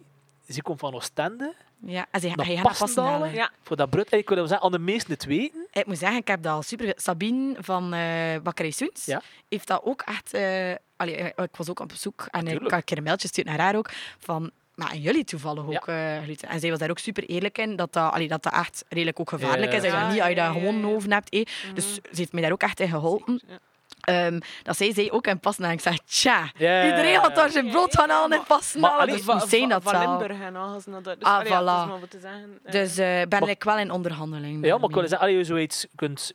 Ze 0.48 0.62
komt 0.62 0.78
van 0.80 0.94
Oostende. 0.94 1.54
Ja, 1.86 2.06
en 2.10 2.20
ze 2.20 2.26
naar 2.26 2.36
Passendalen. 2.36 2.62
Passendalen. 2.78 3.32
Ja, 3.34 3.50
Voor 3.62 3.76
dat 3.76 3.90
brood, 3.90 4.12
ik 4.12 4.28
wil 4.28 4.46
zeggen, 4.46 4.66
aan 4.66 4.72
de 4.72 4.78
meesten 4.78 5.12
het 5.12 5.24
weten. 5.24 5.66
Ik 5.72 5.86
moet 5.86 5.98
zeggen, 5.98 6.18
ik 6.18 6.28
heb 6.28 6.42
dat 6.42 6.52
al 6.52 6.62
super. 6.62 6.92
Sabine 6.96 7.54
van 7.58 7.92
eh 7.92 8.40
Bakkerij 8.42 8.70
Soens 8.70 9.04
Ja. 9.04 9.22
heeft 9.48 9.66
dat 9.66 9.80
ook 9.84 10.02
echt. 10.02 10.32
eh, 10.34 10.72
allee, 10.96 11.16
eh, 11.16 11.44
ik 11.44 11.56
was 11.56 11.70
ook 11.70 11.80
op 11.80 11.88
bezoek 11.88 12.26
en 12.30 12.46
ik 12.46 12.60
had 12.62 12.72
een 12.72 12.84
keer 12.84 12.96
een 12.96 13.02
mailtje 13.02 13.26
gestuurd 13.28 13.46
naar 13.46 13.58
haar 13.60 13.76
ook. 13.76 13.90
Van, 14.18 14.50
maar 14.74 14.90
en 14.90 15.00
jullie 15.00 15.24
toevallig 15.24 15.66
ook 15.66 15.86
eh, 15.88 16.22
gluten. 16.22 16.48
En 16.48 16.60
zij 16.60 16.70
was 16.70 16.78
daar 16.78 16.90
ook 16.90 16.98
super 16.98 17.24
eerlijk 17.24 17.58
in 17.58 17.76
dat 17.76 17.92
dat, 17.92 18.12
allee, 18.12 18.28
dat, 18.28 18.42
dat 18.42 18.52
echt 18.52 18.84
redelijk 18.88 19.20
ook 19.20 19.28
gevaarlijk 19.28 19.70
Ja, 19.72 19.76
is. 19.76 19.82
Dat 19.82 19.90
je 19.90 19.96
ja. 19.96 20.02
dat 20.02 20.12
niet 20.12 20.20
als 20.20 20.28
je 20.28 20.34
dat 20.34 20.44
Ja, 20.44 20.52
ja, 20.52 20.58
gewoon 20.58 20.80
ja, 20.80 20.88
ja. 20.88 20.94
over 20.94 21.10
hebt. 21.12 21.28
eh. 21.30 21.44
Dus 21.74 21.94
ze 21.94 22.00
heeft 22.14 22.32
mij 22.32 22.42
daar 22.42 22.52
ook 22.52 22.62
echt 22.62 22.80
in 22.80 22.88
geholpen. 22.88 23.40
ja. 23.48 23.58
Ehm, 24.04 24.40
dat 24.62 24.76
zij 24.76 24.92
zei 24.94 25.10
ook 25.10 25.26
in 25.26 25.40
passen. 25.40 25.64
En 25.64 25.70
ik 25.70 25.80
zeg, 25.80 25.98
tja, 25.98 26.50
Ja, 26.56 26.82
ja, 26.82 26.84
iedereen 26.84 27.16
had 27.16 27.34
daar 27.34 27.50
zijn 27.50 27.70
brood 27.70 27.94
gaan 27.96 28.10
halen 28.10 28.44
passen. 28.46 28.80
maar 28.80 28.90
halen, 28.90 29.06
allee, 29.06 29.16
Dus 29.24 29.34
moest 29.34 29.48
zijn 29.48 29.68
dat 29.68 29.82
van 29.82 29.92
wel. 29.92 30.08
Limburg 30.18 30.40
en 30.40 30.56
alles. 30.56 30.86
naar 30.86 31.02
dat- 31.02 31.18
Dus, 31.20 31.28
Ah, 31.28 31.34
allee, 31.38 31.52
voilà. 31.52 32.00
dat 32.00 32.10
te 32.10 32.20
zeggen. 32.20 32.58
Eh, 32.64 32.72
Dus 32.72 32.96
eh, 32.98 33.06
ben 33.28 33.40
Maar- 33.40 33.48
ik 33.48 33.64
wel 33.64 33.78
in 33.78 33.90
onderhandeling. 33.90 34.64
Ja, 34.66 34.78
maar 34.78 34.88
ik 34.88 34.94
wil 34.94 35.08
zeggen, 35.08 35.26
als 35.28 35.36
je 35.36 35.44
zoiets 35.44 35.86
kunt 35.94 36.32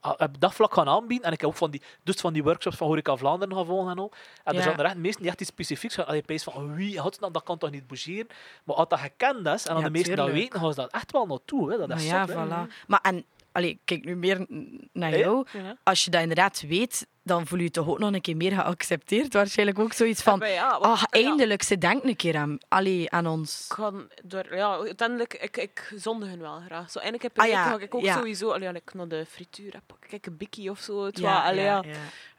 ah, 0.00 0.12
op 0.18 0.40
dat 0.40 0.54
vlak 0.54 0.74
gaan 0.74 0.88
aanbieden, 0.88 1.26
en 1.26 1.32
ik 1.32 1.40
heb 1.40 1.50
ook 1.50 1.56
van 1.56 1.70
die, 1.70 1.82
dus 2.02 2.16
van 2.16 2.32
die 2.32 2.42
workshops 2.42 2.76
van 2.76 2.86
Horeca 2.86 3.16
Vlaanderen 3.16 3.56
gaan 3.56 3.66
volgen 3.66 3.90
en 3.90 3.98
al, 3.98 4.12
en 4.44 4.52
Ja. 4.52 4.58
er 4.58 4.64
zijn 4.64 4.78
er 4.78 4.84
echt 4.84 4.96
meesten 4.96 5.20
die 5.22 5.30
echt 5.30 5.40
iets 5.40 5.50
specifieks 5.50 5.94
gaan. 5.94 6.06
Als 6.06 6.16
je 6.16 6.22
peest 6.22 6.44
van 6.44 6.52
oh, 6.54 6.74
wie 6.74 7.00
had 7.00 7.16
dat, 7.20 7.34
dat 7.34 7.42
kan 7.42 7.58
toch 7.58 7.70
niet 7.70 7.86
bougeren. 7.86 8.26
Maar 8.64 8.76
als 8.76 8.88
dat 8.88 8.98
gekend 8.98 9.46
is, 9.46 9.66
en 9.66 9.70
aan 9.74 9.78
Ja, 9.78 9.84
de 9.84 9.90
meesten 9.90 10.16
dat 10.16 10.30
weten, 10.30 10.60
gaan 10.60 10.70
ze 10.72 10.80
dat 10.80 10.90
echt 10.92 11.12
wel 11.12 11.26
naartoe. 11.26 11.70
Hè. 11.70 11.78
Dat 11.78 11.88
Maar 11.88 11.96
is 11.96 12.06
ja, 12.08 12.26
zot, 12.26 12.36
hè. 12.36 12.46
voilà. 12.46 12.86
Maar 12.86 13.00
en, 13.02 13.24
allee, 13.58 13.70
ik 13.70 13.78
kijk 13.84 14.04
nu 14.04 14.16
meer 14.16 14.46
naar 14.92 15.18
jou. 15.18 15.46
ja. 15.52 15.76
Als 15.82 16.04
je 16.04 16.10
dat 16.10 16.20
inderdaad 16.20 16.64
weet, 16.68 17.06
dan 17.22 17.46
voel 17.46 17.58
je 17.58 17.64
je 17.64 17.70
toch 17.70 17.88
ook 17.88 17.98
nog 17.98 18.12
een 18.12 18.20
keer 18.20 18.36
meer 18.36 18.52
geaccepteerd. 18.52 19.32
Waarschijnlijk 19.32 19.78
ook 19.78 19.92
zoiets 19.92 20.22
van, 20.22 20.40
ja, 20.44 20.68
ah, 20.68 21.02
eindelijk, 21.10 21.62
ze 21.62 21.78
denkt 21.78 22.04
een 22.04 22.16
keer 22.16 22.36
aan, 22.36 22.58
allee, 22.68 23.10
aan 23.10 23.26
ons. 23.26 23.66
Ik 23.70 23.76
kan 23.76 24.08
door, 24.24 24.56
ja, 24.56 24.76
uiteindelijk, 24.76 25.34
ik, 25.34 25.56
ik 25.56 25.92
zondigen 25.96 26.40
wel 26.40 26.60
graag. 26.60 26.90
Zo, 26.90 26.98
ik 26.98 27.22
heb 27.22 27.38
Ah, 27.38 27.44
ah, 27.44 27.50
ja, 27.50 27.78
ik 27.78 27.94
ook 27.94 28.06
sowieso, 28.06 28.50
allee, 28.50 28.72
ik 28.72 28.94
naar 28.94 29.08
de 29.08 29.26
frituur 29.28 29.72
heb, 29.72 29.82
pak 29.86 30.10
ik 30.10 30.26
een 30.26 30.36
bikkie 30.36 30.70
of 30.70 30.80
zo. 30.80 31.08
Ja, 31.12 31.50
ja. 31.50 31.84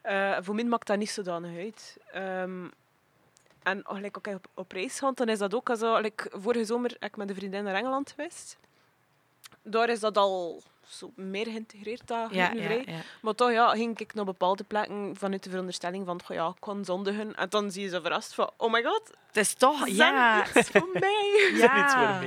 Eh, 0.02 0.36
voor 0.40 0.54
mij 0.54 0.64
maakt 0.64 0.86
dat 0.86 0.98
niet 0.98 1.10
zodanig 1.10 1.58
uit. 1.58 1.96
Ehm, 2.12 2.66
en 3.62 3.84
als 3.84 4.00
ik 4.00 4.16
ook 4.16 4.26
op, 4.26 4.46
op 4.54 4.72
reis 4.72 4.98
ga, 4.98 5.12
dan 5.14 5.28
is 5.28 5.38
dat 5.38 5.54
ook 5.54 5.70
als 5.70 5.80
like, 5.80 6.30
vorige 6.32 6.64
zomer 6.64 6.96
ben 6.98 7.08
ik 7.08 7.16
met 7.16 7.28
een 7.28 7.34
vriendin 7.34 7.64
naar 7.64 7.74
Engeland 7.74 8.10
geweest. 8.10 8.58
Daar 9.62 9.88
is 9.88 10.00
dat 10.00 10.16
al 10.16 10.62
zo 10.90 11.12
meer 11.16 11.44
geïntegreerd 11.44 12.06
dat 12.06 12.30
Ja, 12.30 12.36
ja, 12.36 12.46
glutenvrij. 12.48 12.94
ja. 12.94 13.00
Maar 13.22 13.34
toch 13.34 13.50
ja, 13.52 13.68
ging 13.74 13.98
ik 13.98 14.14
naar 14.14 14.24
bepaalde 14.24 14.64
plekken 14.64 15.16
vanuit 15.16 15.42
de 15.42 15.50
veronderstelling 15.50 16.06
van 16.06 16.20
goh, 16.24 16.36
ja, 16.36 16.48
ik 16.48 16.54
kan 16.60 16.84
zondigen. 16.84 17.34
En 17.34 17.48
dan 17.48 17.70
zie 17.70 17.82
je 17.82 17.88
ze 17.88 18.00
verrast 18.00 18.34
van, 18.34 18.50
oh 18.56 18.72
my 18.72 18.82
god, 18.82 19.10
Het 19.26 19.36
is 19.36 19.54
toch... 19.54 19.88
Ja. 19.88 20.44
is 20.54 20.68
voor 20.72 20.88
mij. 20.92 21.50
Dat 21.52 21.70
is 21.70 21.74
niet 21.82 21.92
voor 21.92 22.18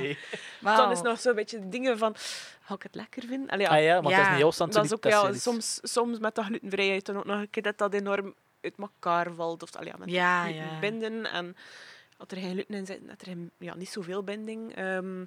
mij. 0.60 0.76
Dan 0.76 0.90
is 0.90 1.00
nog 1.02 1.20
zo'n 1.20 1.34
beetje 1.34 1.68
dingen 1.68 1.98
van, 1.98 2.14
ga 2.62 2.74
ik 2.74 2.82
het 2.82 2.94
lekker 2.94 3.22
vinden? 3.26 3.48
Allee, 3.50 3.66
ja, 3.66 3.72
Ah 3.76 3.82
ja, 3.82 4.00
maar 4.00 4.10
het 4.12 4.20
is 4.20 4.26
Ja. 4.26 4.30
niet 4.30 4.40
heel 4.40 4.52
stand. 4.52 4.72
dat 4.72 4.84
is 4.84 4.92
ook, 4.92 5.02
dat 5.02 5.12
ja, 5.12 5.28
iets- 5.30 5.42
soms, 5.42 5.78
soms 5.82 6.18
met 6.18 6.34
dat 6.34 6.44
glutenvrijheid 6.44 7.06
dan 7.06 7.16
ook 7.16 7.24
nog 7.24 7.40
een 7.40 7.50
keer 7.50 7.62
dat 7.62 7.78
dat 7.78 7.94
enorm 7.94 8.34
uit 8.60 8.74
elkaar 8.78 9.32
valt. 9.34 9.62
Of 9.62 9.76
allee, 9.76 9.88
ja, 9.92 9.94
met 9.98 10.10
Ja, 10.10 10.46
ja. 10.46 10.78
binden 10.80 11.26
en 11.32 11.56
dat 12.16 12.30
er 12.30 12.38
geen 12.38 12.50
gluten 12.52 12.74
in 12.74 12.86
zit, 12.86 13.08
dat 13.08 13.20
er 13.20 13.26
geen- 13.26 13.50
ja, 13.58 13.74
niet 13.74 13.88
zoveel 13.90 14.22
binding. 14.24 14.74
Ehm 14.76 15.24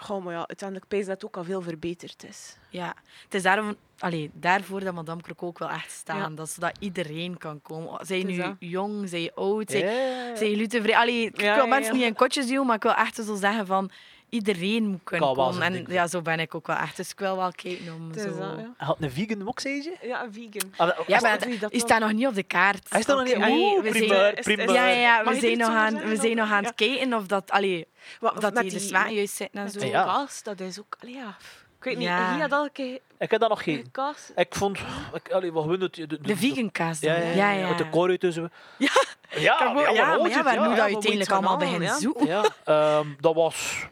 goh, 0.00 0.24
maar 0.24 0.32
ja, 0.32 0.38
uiteindelijk 0.46 0.88
pees 0.88 1.06
dat 1.06 1.14
het 1.14 1.24
ook 1.24 1.36
al 1.36 1.44
veel 1.44 1.62
verbeterd 1.62 2.24
is. 2.28 2.56
Ja, 2.68 2.94
het 3.24 3.34
is 3.34 3.42
daarom, 3.42 3.76
allee, 3.98 4.30
daarvoor 4.32 4.80
dat 4.80 4.94
Madame 4.94 5.22
Croque 5.22 5.46
ook 5.46 5.58
wel 5.58 5.70
echt 5.70 5.90
staan. 5.90 6.30
Ja. 6.30 6.36
Dat 6.36 6.50
zodat 6.50 6.76
iedereen 6.78 7.38
kan 7.38 7.62
komen. 7.62 8.06
Zij 8.06 8.16
je 8.18 8.22
Het 8.22 8.32
is 8.32 8.38
nu 8.38 8.42
dat. 8.42 8.56
jong, 8.58 9.08
zij 9.08 9.22
je 9.22 9.34
oud, 9.34 9.70
zij, 9.70 10.48
je 10.48 10.54
glutenvrij. 10.54 10.96
Allee, 10.96 11.24
ik 11.24 11.54
wil 11.54 11.66
mensen 11.66 11.94
niet 11.94 12.02
in 12.02 12.14
kotjes 12.14 12.46
duwen, 12.46 12.66
maar 12.66 12.76
ik 12.76 12.82
wil 12.82 12.94
echt 12.94 13.14
zo 13.14 13.34
zeggen 13.34 13.66
van... 13.66 13.90
Iedereen 14.30 14.84
moet 14.86 15.00
kunnen 15.04 15.34
komen. 15.34 15.62
En 15.62 15.84
ja, 15.88 16.06
zo 16.06 16.22
ben 16.22 16.40
ik 16.40 16.54
ook 16.54 16.66
wel 16.66 16.76
echt. 16.76 16.96
Dus 16.96 17.10
ik 17.10 17.18
wil 17.18 17.36
wel 17.36 17.52
kijken 17.52 17.94
om 17.94 18.06
Het 18.08 18.16
is 18.16 18.22
zo... 18.22 18.28
dat, 18.28 18.38
ja. 18.38 18.54
Hij 18.76 18.86
had 18.86 18.96
een 19.00 19.10
vegan 19.10 19.48
ook, 19.48 19.60
zei 19.60 19.74
je? 19.74 19.96
Ja, 20.02 20.22
een 20.24 20.32
vegan. 20.32 20.72
Ah, 20.76 20.98
Ja, 21.06 21.16
is- 21.16 21.22
maar 21.22 21.38
dat 21.38 21.48
die 21.48 21.58
dan- 21.58 21.70
staat 21.74 22.00
nog 22.00 22.12
niet 22.12 22.26
op 22.26 22.34
de 22.34 22.42
kaart. 22.42 22.86
Hij 22.88 23.02
staat 23.02 23.16
nog 23.16 23.26
niet... 23.26 23.48
Oeh, 23.50 23.82
we 23.82 23.88
primeur, 23.90 24.08
zijn- 24.08 24.34
is- 24.36 24.44
primeur. 24.44 24.72
Ja, 24.72 24.86
ja, 24.86 25.00
ja, 25.00 25.24
we 25.24 25.34
ik 25.34 25.40
zijn 25.40 25.58
nog 25.58 25.68
aan, 25.68 25.94
we 25.98 26.16
zijn 26.16 26.36
nog 26.36 26.50
aan 26.50 26.62
Ja. 26.62 26.66
het 26.68 26.76
kijken 26.76 27.14
of 27.14 27.26
dat, 27.26 27.50
allee, 27.50 27.86
of 28.20 28.32
dat 28.32 28.54
die 28.54 28.62
de 28.64 28.70
die- 28.70 28.78
zwaar 28.78 29.12
juist 29.12 29.34
zitten 29.36 29.60
en 29.60 29.70
zo. 29.70 29.86
Ja. 29.86 30.04
kaas, 30.04 30.42
dat 30.42 30.60
is 30.60 30.80
ook... 30.80 30.96
allee, 31.00 31.14
ja, 31.14 31.36
ik 31.78 31.84
weet 31.84 31.96
niet, 31.96 32.06
Ja. 32.06 32.32
wie 32.32 32.40
had 32.40 32.52
al 32.52 32.64
een 32.64 32.72
keer 32.72 32.98
Ik 33.18 33.30
heb 33.30 33.40
dat 33.40 33.48
nog 33.48 33.62
geen. 33.62 33.88
kaas? 33.90 34.30
Ik 34.36 34.54
vond... 34.54 34.78
Ik, 35.14 35.32
allee, 35.32 35.52
wat 35.52 35.64
het... 35.80 35.94
De, 35.94 36.06
de, 36.06 36.20
De 36.20 36.36
vegan 36.36 36.72
kaas. 36.72 37.00
Ja, 37.00 37.18
dan. 37.18 37.34
ja, 37.34 37.50
ja, 37.50 37.68
Met 37.68 37.78
de 37.78 37.88
kool 37.88 38.08
uit 38.08 38.24
en 38.24 38.32
zo. 38.32 38.48
Ja. 38.78 38.88
Ja, 39.30 39.40
Ja, 39.40 39.72
maar 39.72 39.94
ja, 39.94 40.16
maar 40.18 40.28
ja, 40.30 40.42
waar 40.42 40.58
moet 40.58 40.68
ja, 40.70 40.74
dat 40.76 40.80
uiteindelijk 40.84 41.30
allemaal 41.30 41.56
beginnen 41.56 41.86
halen, 41.88 42.02
zoeken? 42.02 42.26
Ja, 42.26 42.44
ehm, 42.64 43.06
dat 43.20 43.34
was... 43.34 43.86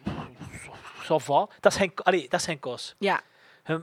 Ça 1.12 1.24
va. 1.24 1.48
Dat 1.60 1.72
is 1.72 1.78
geen, 1.78 1.92
allee, 2.02 2.28
dat 2.28 2.40
is 2.40 2.46
geen 2.46 2.58
kaas. 2.60 2.94
Ja, 2.98 3.20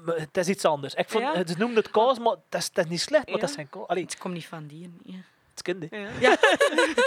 Het 0.05 0.37
is 0.37 0.47
iets 0.47 0.65
anders. 0.65 0.93
Ik 0.93 1.09
vond, 1.09 1.23
Ja? 1.23 1.33
Ze 1.47 1.55
noemden 1.57 1.77
het 1.83 1.91
kaas, 1.91 2.19
maar 2.19 2.35
dat 2.49 2.61
is, 2.61 2.71
dat 2.71 2.83
is 2.85 2.91
niet 2.91 3.01
slecht. 3.01 3.25
Maar 3.25 3.33
Ja? 3.35 3.39
dat 3.41 3.49
is 3.49 3.55
geen 3.55 3.69
kaas. 3.69 3.87
Allee, 3.87 4.03
het 4.03 4.17
komt 4.17 4.33
niet 4.33 4.45
van 4.45 4.67
die. 4.67 4.93
Ja. 5.03 5.13
het 5.13 5.23
is 5.55 5.61
kind, 5.61 5.85
hè. 5.89 5.97
Ja. 6.19 6.37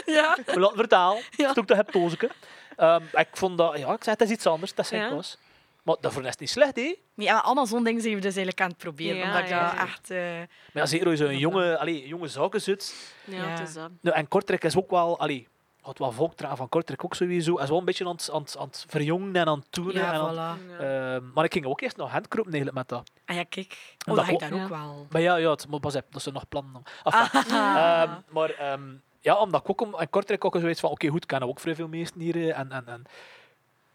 ja. 0.06 0.36
We 0.54 0.60
laten 0.60 0.76
vertalen. 0.76 1.16
Ja. 1.30 1.46
Het 1.48 1.56
is 1.56 1.62
ook 1.62 1.68
de 1.68 1.74
heptozeke. 1.74 2.30
Ehm 2.76 3.02
ik 3.12 3.28
vond 3.32 3.58
dat... 3.58 3.78
Ja, 3.78 3.92
ik 3.92 4.04
zei, 4.04 4.16
het 4.18 4.20
is 4.28 4.30
iets 4.34 4.46
anders. 4.46 4.74
Dat 4.74 4.84
is 4.84 4.90
geen 4.90 5.00
Ja. 5.00 5.08
kaas. 5.08 5.38
Maar 5.82 5.96
daarvoor 6.00 6.22
is 6.22 6.28
het 6.30 6.40
niet 6.40 6.50
slecht, 6.50 6.76
hè. 6.76 6.96
Nee, 7.14 7.28
maar 7.32 7.40
allemaal 7.42 7.66
zo'n 7.66 7.84
dingen 7.84 8.00
zijn 8.02 8.14
we 8.14 8.20
dus 8.20 8.36
eigenlijk 8.36 8.60
aan 8.60 8.68
het 8.68 8.78
proberen. 8.78 9.16
Ja, 9.16 9.24
omdat 9.24 9.40
ik 9.40 9.48
ja, 9.48 9.62
dat 9.64 9.72
ja. 9.72 9.82
echt... 9.82 10.10
eh, 10.10 10.18
Maar 10.18 10.82
ja, 10.82 10.86
zeker 10.86 11.06
als 11.06 11.18
je 11.18 11.24
een 11.24 11.38
jonge, 11.38 11.78
allee, 11.78 12.08
jonge 12.08 12.28
zaken 12.28 12.60
zit. 12.60 12.94
Ja, 13.24 13.36
Ja. 13.36 13.48
het 13.48 13.68
is 13.68 13.74
dat. 13.74 13.90
Nou, 14.00 14.16
en 14.16 14.28
Kortrijk 14.28 14.64
is 14.64 14.76
ook 14.76 14.90
wel... 14.90 15.18
Allee, 15.18 15.48
had 15.88 15.98
wel 15.98 16.12
volk 16.12 16.32
van 16.56 16.68
Kortrijk 16.68 17.04
ook 17.04 17.14
sowieso. 17.14 17.56
Is 17.56 17.68
wel 17.68 17.78
een 17.78 17.84
beetje 17.84 18.04
aan 18.04 18.10
het, 18.10 18.30
aan 18.32 18.42
het, 18.42 18.56
aan 18.58 18.66
het 18.66 18.84
verjongen 18.88 19.36
en 19.36 19.46
aan 19.46 19.58
het 19.58 19.66
doen. 19.70 19.92
ja, 19.92 20.12
en 20.12 20.20
aan- 20.20 20.58
voilà. 20.58 20.80
Ehm, 20.80 21.32
maar 21.34 21.44
ik 21.44 21.52
ging 21.52 21.66
ook 21.66 21.80
eerst 21.80 21.96
nog 21.96 22.10
handkropen 22.10 22.52
eigenlijk 22.52 22.80
met 22.80 22.88
dat. 22.98 23.10
Ah 23.26 23.36
ja, 23.36 23.44
kijk. 23.48 23.96
Oh, 24.08 24.14
dat 24.14 24.24
ga 24.24 24.30
ik 24.30 24.34
ook- 24.34 24.40
daar 24.50 24.62
ook 24.62 24.68
wel. 24.68 25.06
Maar 25.10 25.20
ja, 25.20 25.36
ja 25.36 25.50
het, 25.50 25.68
maar 25.68 25.80
pas 25.80 25.94
op, 25.96 26.04
dat 26.10 26.22
zijn 26.22 26.34
nog 26.34 26.48
plannen. 26.48 26.82
Enfin, 27.04 27.40
Ah. 27.50 28.02
ehm, 28.02 28.10
maar 28.30 28.50
ehm, 28.50 28.82
ja, 29.20 29.36
omdat 29.40 29.60
ik 29.60 29.70
ook 29.70 29.80
om, 29.80 30.00
in 30.00 30.10
Kortrijk 30.10 30.44
ook 30.44 30.56
zoiets 30.60 30.80
van, 30.80 30.90
oké, 30.90 31.08
goed, 31.08 31.22
ik 31.22 31.28
ken 31.28 31.42
ook 31.42 31.60
vrij 31.60 31.74
veel 31.74 31.88
meesten 31.88 32.20
hier. 32.20 32.36
eh, 32.36 32.58
En, 32.58 32.72
en, 32.72 32.86
en, 32.88 33.02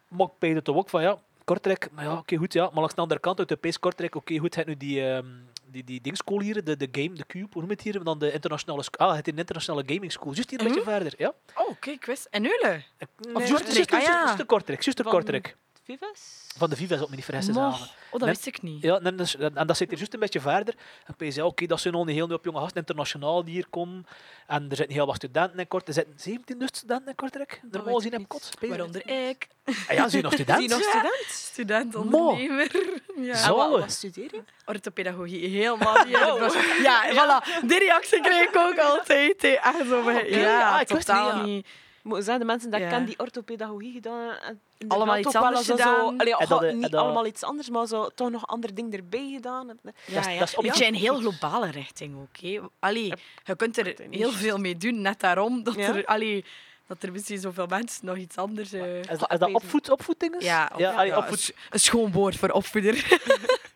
maar 0.07 0.27
ik 0.27 0.63
toch 0.63 0.75
ook 0.75 0.89
van, 0.89 1.01
ja, 1.01 1.17
Kortrijk, 1.43 1.87
maar 1.91 2.03
ja, 2.03 2.17
oké, 2.17 2.35
goed, 2.35 2.53
ja. 2.53 2.63
Maar 2.65 2.73
langs 2.79 2.95
de 2.95 3.01
andere 3.01 3.19
kant, 3.19 3.39
uit 3.39 3.47
de 3.47 3.55
Pees 3.55 3.79
Kortrijk, 3.79 4.15
oké, 4.15 4.37
goed, 4.37 4.55
het 4.55 4.67
nu 4.67 4.77
die, 4.77 5.07
ehm 5.09 5.25
die, 5.65 5.83
die 5.83 6.01
dingschool 6.01 6.39
hier, 6.41 6.63
de, 6.63 6.77
de 6.77 6.87
game, 6.91 7.13
de 7.13 7.25
cube, 7.25 7.47
hoe 7.51 7.61
noem 7.61 7.69
je 7.69 7.75
het 7.75 7.81
hier? 7.83 8.03
Dan 8.03 8.19
de 8.19 8.31
internationale, 8.31 8.83
ah, 8.97 9.15
het 9.15 9.27
is 9.27 9.33
een 9.33 9.39
internationale 9.39 9.83
gaming 9.85 10.11
school. 10.11 10.33
Juist 10.33 10.49
hier 10.49 10.59
een 10.59 10.65
beetje 10.67 10.81
verder, 10.83 11.13
ja. 11.17 11.33
Oh, 11.55 11.69
kijk, 11.79 12.05
wist. 12.05 12.27
En 12.31 12.45
Eulen? 12.45 12.83
Ik- 12.97 13.07
Of 13.33 13.47
juist- 13.47 13.65
ah, 13.93 13.99
juist- 13.99 14.07
juist 14.19 14.37
de 14.37 14.45
Kortrijk, 14.45 14.81
juist 14.83 14.97
de 14.97 15.03
Kortrijk. 15.03 15.57
Vives? 15.83 16.47
Van 16.57 16.69
de 16.69 16.75
Vives, 16.75 17.01
op 17.01 17.09
me 17.09 17.15
niet 17.15 17.25
vergissen. 17.25 17.55
Oh, 17.55 17.81
dat 18.11 18.21
wist 18.27 18.45
ik 18.45 18.61
niet. 18.61 18.81
Ja, 18.81 18.99
en, 18.99 19.15
dus- 19.17 19.35
en 19.35 19.67
dat 19.67 19.77
zit 19.77 19.89
hier 19.89 19.97
juist 19.97 20.13
een 20.13 20.19
beetje 20.19 20.39
verder. 20.39 20.73
En 21.17 21.25
je 21.25 21.31
zei, 21.31 21.45
oké, 21.47 21.65
dat 21.65 21.79
zijn 21.79 21.93
al 21.93 22.03
niet 22.05 22.15
heel 22.15 22.27
op 22.27 22.45
jonge 22.45 22.59
gasten 22.59 22.77
internationaal 22.77 23.43
die 23.43 23.53
hier 23.53 23.67
komen. 23.69 24.05
En 24.47 24.65
er 24.69 24.75
zitten 24.75 24.95
heel 24.95 25.05
wat 25.05 25.15
studenten 25.15 25.59
in 25.59 25.67
Kortrijk. 25.67 25.97
Er 25.97 26.05
zitten 26.15 26.57
17.000 26.57 26.63
studenten 26.75 27.07
in 27.09 27.15
Kortrijk. 27.15 27.59
Normaal 27.71 27.85
weet 27.85 27.95
gezien 27.95 28.07
ik 28.11 28.13
in 28.13 28.19
niet. 28.19 28.27
kot. 28.27 28.69
Waaronder 28.69 29.07
ik. 29.29 29.47
Ah 29.87 29.95
ja, 29.95 30.07
zie 30.09 30.17
je 30.17 30.23
nog 30.23 30.33
student? 30.39 30.69
nog 30.69 30.79
Ja. 30.79 30.89
student? 30.89 31.25
Student, 31.29 31.93
Mo. 31.93 32.01
ondernemer. 32.29 32.71
Ja. 33.15 33.35
Zo. 33.35 33.61
En 33.61 33.69
wat, 33.69 33.79
wat 33.79 33.91
studeer 33.91 34.29
je? 34.35 34.43
Orthopedagogie, 34.65 35.47
helemaal 35.47 36.05
niet. 36.05 36.19
was- 36.39 36.53
Ja, 36.83 37.03
voilà. 37.11 37.65
Die 37.67 37.79
reactie 37.79 38.21
kreeg 38.21 38.47
ik 38.49 38.55
ook 38.57 38.77
altijd. 38.77 39.41
hè. 39.41 39.47
Echt 39.47 39.77
zo 39.87 40.01
van, 40.03 40.15
oké. 40.15 40.25
Ja, 40.25 40.75
Ah, 40.75 40.81
ik 40.81 40.87
wist 40.87 41.05
totaal 41.05 41.25
niet, 41.35 41.65
ja. 41.65 42.11
niet. 42.13 42.23
Zijn 42.25 42.39
de 42.39 42.45
mensen 42.45 42.69
die 42.71 42.79
Ja. 42.79 42.85
ik 42.85 42.91
ken 42.91 43.05
die 43.05 43.19
orthopedagogie 43.19 43.91
gedaan 43.93 44.35
en 44.37 44.61
Allemaal 44.87 45.17
iets 45.17 45.35
anders 45.35 45.65
zo- 45.65 45.75
gedaan. 45.75 46.17
dat- 46.47 46.63
en 46.63 46.79
niet 46.79 46.91
dat- 46.91 47.01
allemaal 47.01 47.25
iets 47.25 47.43
anders, 47.43 47.69
maar 47.69 47.87
zo, 47.87 48.09
toch 48.15 48.29
nog 48.29 48.47
andere 48.47 48.73
dingen 48.73 48.91
erbij 48.91 49.29
gedaan. 49.33 49.67
Ja, 49.67 49.73
Dat 49.83 50.25
is- 50.25 50.33
ja. 50.33 50.39
dat 50.39 50.47
is 50.47 50.55
op- 50.55 50.65
Een 50.81 50.93
heel 50.95 51.15
globale 51.19 51.71
richting 51.71 52.15
ook. 52.21 52.37
hè. 52.41 52.59
Allee, 52.79 53.13
je 53.43 53.55
kunt 53.55 53.77
er 53.77 53.95
heel 54.09 54.31
veel 54.31 54.57
mee 54.57 54.77
doen, 54.77 55.01
net 55.01 55.19
daarom 55.19 55.63
dat, 55.63 55.75
Ja. 55.75 55.95
er, 55.95 56.05
allee, 56.05 56.45
dat 56.87 57.03
er 57.03 57.11
misschien 57.11 57.39
zoveel 57.39 57.65
mensen 57.67 58.05
nog 58.05 58.17
iets 58.17 58.37
anders... 58.37 58.73
eh, 58.73 58.99
Is 58.99 59.07
dat, 59.07 59.31
is 59.31 59.39
dat 59.39 59.53
opvoed, 59.53 59.89
opvoeding? 59.89 60.35
is? 60.35 60.45
ja, 60.45 60.69
op- 60.73 60.79
ja, 60.79 60.91
allee, 60.93 61.07
ja, 61.07 61.17
opvoed- 61.17 61.31
een 61.33 61.37
s- 61.39 61.51
een 61.69 61.79
schoon 61.79 62.11
woord 62.11 62.35
voor 62.35 62.49
opvoeder. 62.49 62.93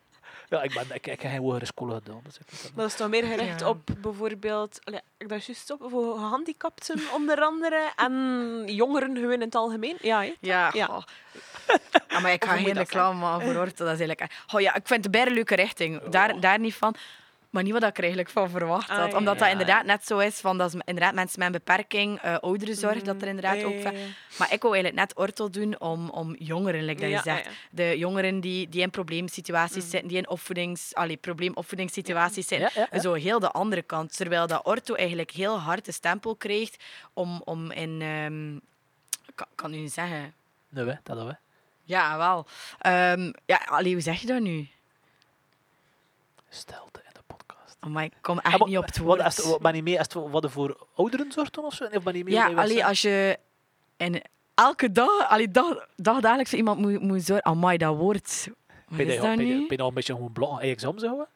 ja 0.50 0.62
ik, 0.62 0.74
ben, 0.74 0.84
ik, 0.94 1.08
ik 1.08 1.22
heb 1.22 1.32
geen 1.32 1.40
hogere 1.40 1.66
school 1.66 1.90
gedaan. 1.90 2.20
Dus 2.24 2.38
ik 2.38 2.46
dat 2.50 2.62
Maar 2.62 2.72
dat 2.84 2.86
is 2.86 2.96
toch 2.96 3.10
meer 3.10 3.24
gericht 3.24 3.60
Ja. 3.60 3.70
op 3.70 3.80
bijvoorbeeld, 4.02 4.80
allee, 4.84 5.00
ik 5.18 5.30
dacht 5.30 5.46
juist 5.46 5.72
op, 5.72 5.86
voor 5.90 6.18
gehandicapten 6.18 7.00
onder 7.14 7.42
andere 7.42 7.92
en 7.96 8.64
jongeren 8.66 9.16
gewoon 9.16 9.32
in 9.32 9.42
het 9.42 9.56
algemeen. 9.56 9.98
Ja, 10.02 10.22
hè? 10.22 10.34
Ja. 10.40 10.72
Ah, 12.08 12.22
maar 12.22 12.32
ik 12.34 12.46
ga 12.46 12.56
geen 12.56 12.66
dat 12.66 12.78
reclame 12.78 13.20
maken 13.20 13.46
voor 13.46 13.56
Orto. 13.62 13.86
Dat 13.86 14.00
is 14.00 14.00
eigenlijk... 14.00 14.32
Oh 14.54 14.62
ja, 14.62 14.76
ik 14.76 14.88
vind 14.88 15.04
het 15.04 15.12
bij 15.12 15.26
een 15.26 15.34
leuke 15.34 15.56
richting. 15.56 16.04
Daar, 16.04 16.40
daar 16.40 16.60
niet 16.60 16.76
van. 16.76 16.96
Maar 17.50 17.64
niet 17.64 17.74
wat 17.74 17.84
ik 17.84 17.96
er 17.98 18.00
eigenlijk 18.04 18.30
van 18.32 18.50
verwacht 18.50 18.90
had. 18.90 19.00
Ah, 19.06 19.10
ja, 19.10 19.18
Omdat 19.18 19.40
dat 19.40 19.50
inderdaad 19.50 19.86
net 19.86 20.06
zo 20.06 20.18
is. 20.20 20.40
Van, 20.40 20.58
dat 20.58 20.74
is 20.74 20.82
inderdaad 20.86 21.14
mensen 21.14 21.40
met 21.40 21.48
een 21.48 21.54
beperking, 21.54 22.20
eh 22.22 22.38
ouderenzorg, 22.38 23.02
dat 23.02 23.22
er 23.22 23.28
inderdaad 23.28 23.58
Ja, 23.60 23.66
ook... 23.66 23.82
Maar 24.38 24.54
ik 24.54 24.62
wou 24.62 24.74
eigenlijk 24.74 24.96
net 24.96 25.16
Orto 25.18 25.50
doen 25.50 25.80
om, 25.80 26.10
om 26.10 26.36
jongeren, 26.40 26.84
like 26.86 27.02
dat 27.02 27.10
Ja, 27.10 27.16
je 27.16 27.22
zegt. 27.24 27.50
De 27.72 27.98
jongeren 27.98 28.40
die, 28.40 28.70
die 28.70 28.82
in 28.82 28.90
probleemsituaties 28.90 29.84
Mm. 29.84 29.90
zitten, 29.90 30.08
die 30.10 30.18
in 30.18 30.30
opvoedings, 30.30 30.96
allee, 30.96 31.18
probleemopvoedingssituaties 31.18 32.48
zitten. 32.48 32.72
Ja, 32.74 32.82
ja, 32.82 32.88
ja. 32.92 33.00
Zo 33.00 33.14
heel 33.14 33.40
de 33.40 33.52
andere 33.52 33.82
kant. 33.82 34.16
Terwijl 34.18 34.48
dat 34.48 34.66
Orto 34.66 34.94
eigenlijk 34.96 35.32
heel 35.32 35.60
hard 35.60 35.86
de 35.86 35.92
stempel 35.92 36.36
kreeg 36.36 36.70
om, 37.14 37.42
om 37.46 37.72
in... 37.72 38.02
ehm, 38.02 38.56
ik 39.28 39.36
kan, 39.36 39.48
kan 39.56 39.74
u 39.74 39.78
niet 39.78 39.94
zeggen... 39.94 40.34
Nee, 40.70 40.86
hè, 40.86 40.94
dat 41.04 41.18
hè. 41.28 41.32
Ja, 41.84 42.18
wel. 42.18 42.46
Ehm, 42.80 43.32
ja, 43.46 43.62
allee, 43.66 43.94
hoe 43.94 44.02
zeg 44.02 44.22
je 44.22 44.28
dat 44.28 44.42
nu? 44.42 44.68
Stilte 46.50 47.00
in 47.06 47.14
de 47.14 47.20
podcast. 47.28 47.76
Oh, 47.76 47.77
maar 47.92 48.04
ik 48.04 48.14
kom 48.22 48.38
Ah, 48.38 48.46
echt 48.46 48.60
maar 48.60 48.68
niet 48.68 48.78
op 48.78 48.86
het 48.86 48.98
woord. 48.98 49.22
het- 49.24 49.44
wat 49.46 49.62
ben 49.62 49.76
je 49.76 49.84
mee? 49.84 49.98
Het 49.98 50.14
wat 50.14 50.44
er 50.44 50.52
voor 50.52 50.88
ouderen 50.96 51.32
zorgt 51.32 51.54
dan 51.54 51.66
of 51.66 51.74
zo? 51.74 51.84
Of 51.84 52.04
ben 52.04 52.18
je 52.18 52.24
mee 52.24 52.34
ja, 52.34 52.46
bij 52.46 52.56
wat 52.56 52.64
allee, 52.64 52.78
ze- 52.78 52.86
als 52.86 53.02
je 53.02 53.38
en 53.98 54.22
elke 54.56 54.92
dag, 54.92 55.30
allee, 55.30 55.52
dag, 55.52 55.88
dagdagelijks 55.96 56.50
voor 56.50 56.60
iemand 56.60 56.80
moet, 56.80 57.02
moet 57.02 57.24
zorgen. 57.24 57.46
Amai, 57.46 57.78
dat 57.78 57.96
woord. 57.96 58.48
Wat 58.88 58.98
Ben 58.98 59.06
je 59.06 59.14
is 59.14 59.20
ben 59.22 59.30
dat 59.38 59.48
je- 59.48 59.54
nu? 59.54 59.68
ben 59.68 59.78
je 59.78 59.84
al 59.84 59.88
een 59.88 59.94
beetje 59.94 60.14
gewoon 60.14 60.32
blog 60.32 60.52
aan 60.52 60.60
examen 60.60 61.04
houden? 61.06 61.28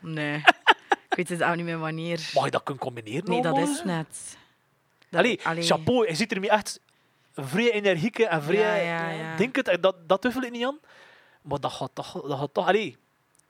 Nee. 0.00 0.36
ik 1.08 1.14
weet 1.16 1.28
het 1.28 1.42
ook 1.42 1.54
niet 1.56 1.64
meer 1.64 1.78
wanneer. 1.78 2.30
Mag 2.34 2.44
je 2.44 2.50
dat 2.50 2.62
kunnen 2.62 2.82
combineren? 2.82 3.30
Nee, 3.30 3.42
dat 3.42 3.58
is 3.58 3.82
net. 3.84 4.36
Dat- 5.10 5.20
Allee, 5.20 5.40
allee. 5.46 5.62
chapeau. 5.62 6.06
Je 6.08 6.14
ziet 6.14 6.32
er 6.32 6.38
nu 6.40 6.46
echt 6.46 6.80
vrij 7.34 7.70
energieke 7.72 8.26
en 8.26 8.42
vrij... 8.42 8.84
Ja, 8.84 9.08
ja, 9.08 9.10
ja. 9.10 9.36
Denk 9.36 9.56
het, 9.56 9.78
dat, 9.80 10.08
dat 10.08 10.20
twijfel 10.20 10.42
ik 10.42 10.50
niet 10.50 10.64
aan. 10.66 10.78
Maar 11.42 11.60
dat 11.60 11.72
gaat 11.72 11.90
toch... 11.94 12.12
Dat 12.12 12.38
gaat 12.38 12.54
toch 12.54 12.66
allee, 12.66 12.96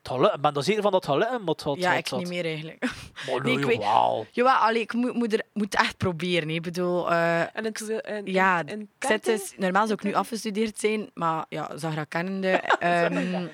het 0.03 0.09
gaat 0.11 0.19
lukken. 0.21 0.37
Ik 0.37 0.43
ben 0.43 0.55
er 0.55 0.63
zeker 0.63 0.83
van 0.83 0.93
dat 0.93 1.03
het 1.07 1.11
gaat 1.11 1.21
lukken, 1.21 1.39
maar 1.45 1.55
het 1.55 1.63
gaat... 1.63 1.77
Ja, 1.77 1.91
het 1.91 1.99
ik 1.99 2.09
gaat- 2.09 2.19
niet 2.19 2.29
meer 2.29 2.45
eigenlijk. 2.45 2.85
Maar 3.31 3.43
Nee, 3.43 3.59
ik 3.59 3.65
weet- 3.65 3.79
wauw. 3.79 4.27
Jawel, 4.31 4.53
allee, 4.55 4.81
ik 4.83 4.93
moet, 4.93 5.15
moet, 5.15 5.33
er, 5.33 5.43
moet 5.53 5.75
echt 5.75 5.97
proberen. 5.97 6.51
Ik 6.51 6.63
bedoel, 6.63 7.11
eh, 7.11 7.41
En 7.41 7.65
het, 7.65 8.01
en, 8.01 8.27
Ja, 8.27 8.59
en, 8.59 8.69
en 8.69 8.81
ik 8.81 9.07
zit 9.09 9.25
dus, 9.25 9.53
normaal 9.57 9.87
zou 9.87 9.99
ik 9.99 10.05
nu 10.05 10.15
afgestudeerd 10.15 10.79
zijn, 10.79 11.11
maar 11.15 11.45
ja, 11.49 11.71
Zahra 11.77 12.05
kennende. 12.05 12.51
ehm, 12.79 13.17
en 13.17 13.51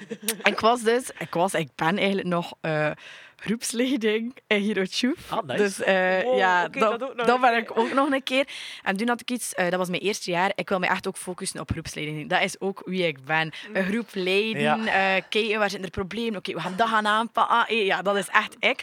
ik 0.53 0.61
was 0.61 0.83
dus, 0.83 1.11
ik 1.19 1.35
was, 1.35 1.55
ik 1.55 1.69
ben 1.75 1.97
eigenlijk 1.97 2.29
nog 2.29 2.53
eh, 2.61 2.91
groepsleiding 3.37 4.37
in 4.47 4.57
Hiroshuf. 4.61 5.33
Ah, 5.33 5.43
nice. 5.47 5.63
Dus 5.63 5.81
eh, 5.83 6.23
Wow, 6.23 6.39
ja, 6.39 6.65
oké, 6.65 6.79
dat, 6.79 6.91
dat 7.01 7.09
ook 7.11 7.17
nog 7.17 7.27
dat 7.27 7.35
een 7.35 7.41
ben 7.41 7.51
keer. 7.51 7.59
ik 7.61 7.79
ook 7.79 7.93
nog 7.93 8.11
een 8.11 8.23
keer. 8.23 8.49
En 8.83 8.97
toen 8.97 9.09
had 9.09 9.21
ik 9.21 9.31
iets, 9.31 9.55
eh, 9.55 9.69
dat 9.71 9.79
was 9.79 9.89
mijn 9.89 10.03
eerste 10.03 10.31
jaar, 10.31 10.53
ik 10.55 10.69
wil 10.69 10.79
me 10.79 10.87
echt 10.87 11.07
ook 11.09 11.17
focussen 11.17 11.61
op 11.61 11.71
groepsleiding. 11.71 12.29
Dat 12.29 12.43
is 12.43 12.61
ook 12.61 12.83
wie 12.85 13.07
ik 13.07 13.25
ben. 13.25 13.53
Een 13.73 13.85
groep 13.85 14.09
leiden, 14.13 14.63
Ja. 14.63 14.77
eh, 15.17 15.23
kijken 15.29 15.59
waar 15.59 15.71
zitten 15.71 15.87
er 15.89 15.95
problemen, 16.05 16.39
oké, 16.39 16.53
we 16.53 16.61
gaan 16.61 16.75
dat 16.77 16.89
gaan 16.89 17.07
aanpakken. 17.07 17.57
Ah, 17.57 17.71
eh, 17.71 17.87
ja, 17.87 18.03
dat 18.03 18.17
is 18.17 18.29
echt 18.29 18.57
ik. 18.59 18.83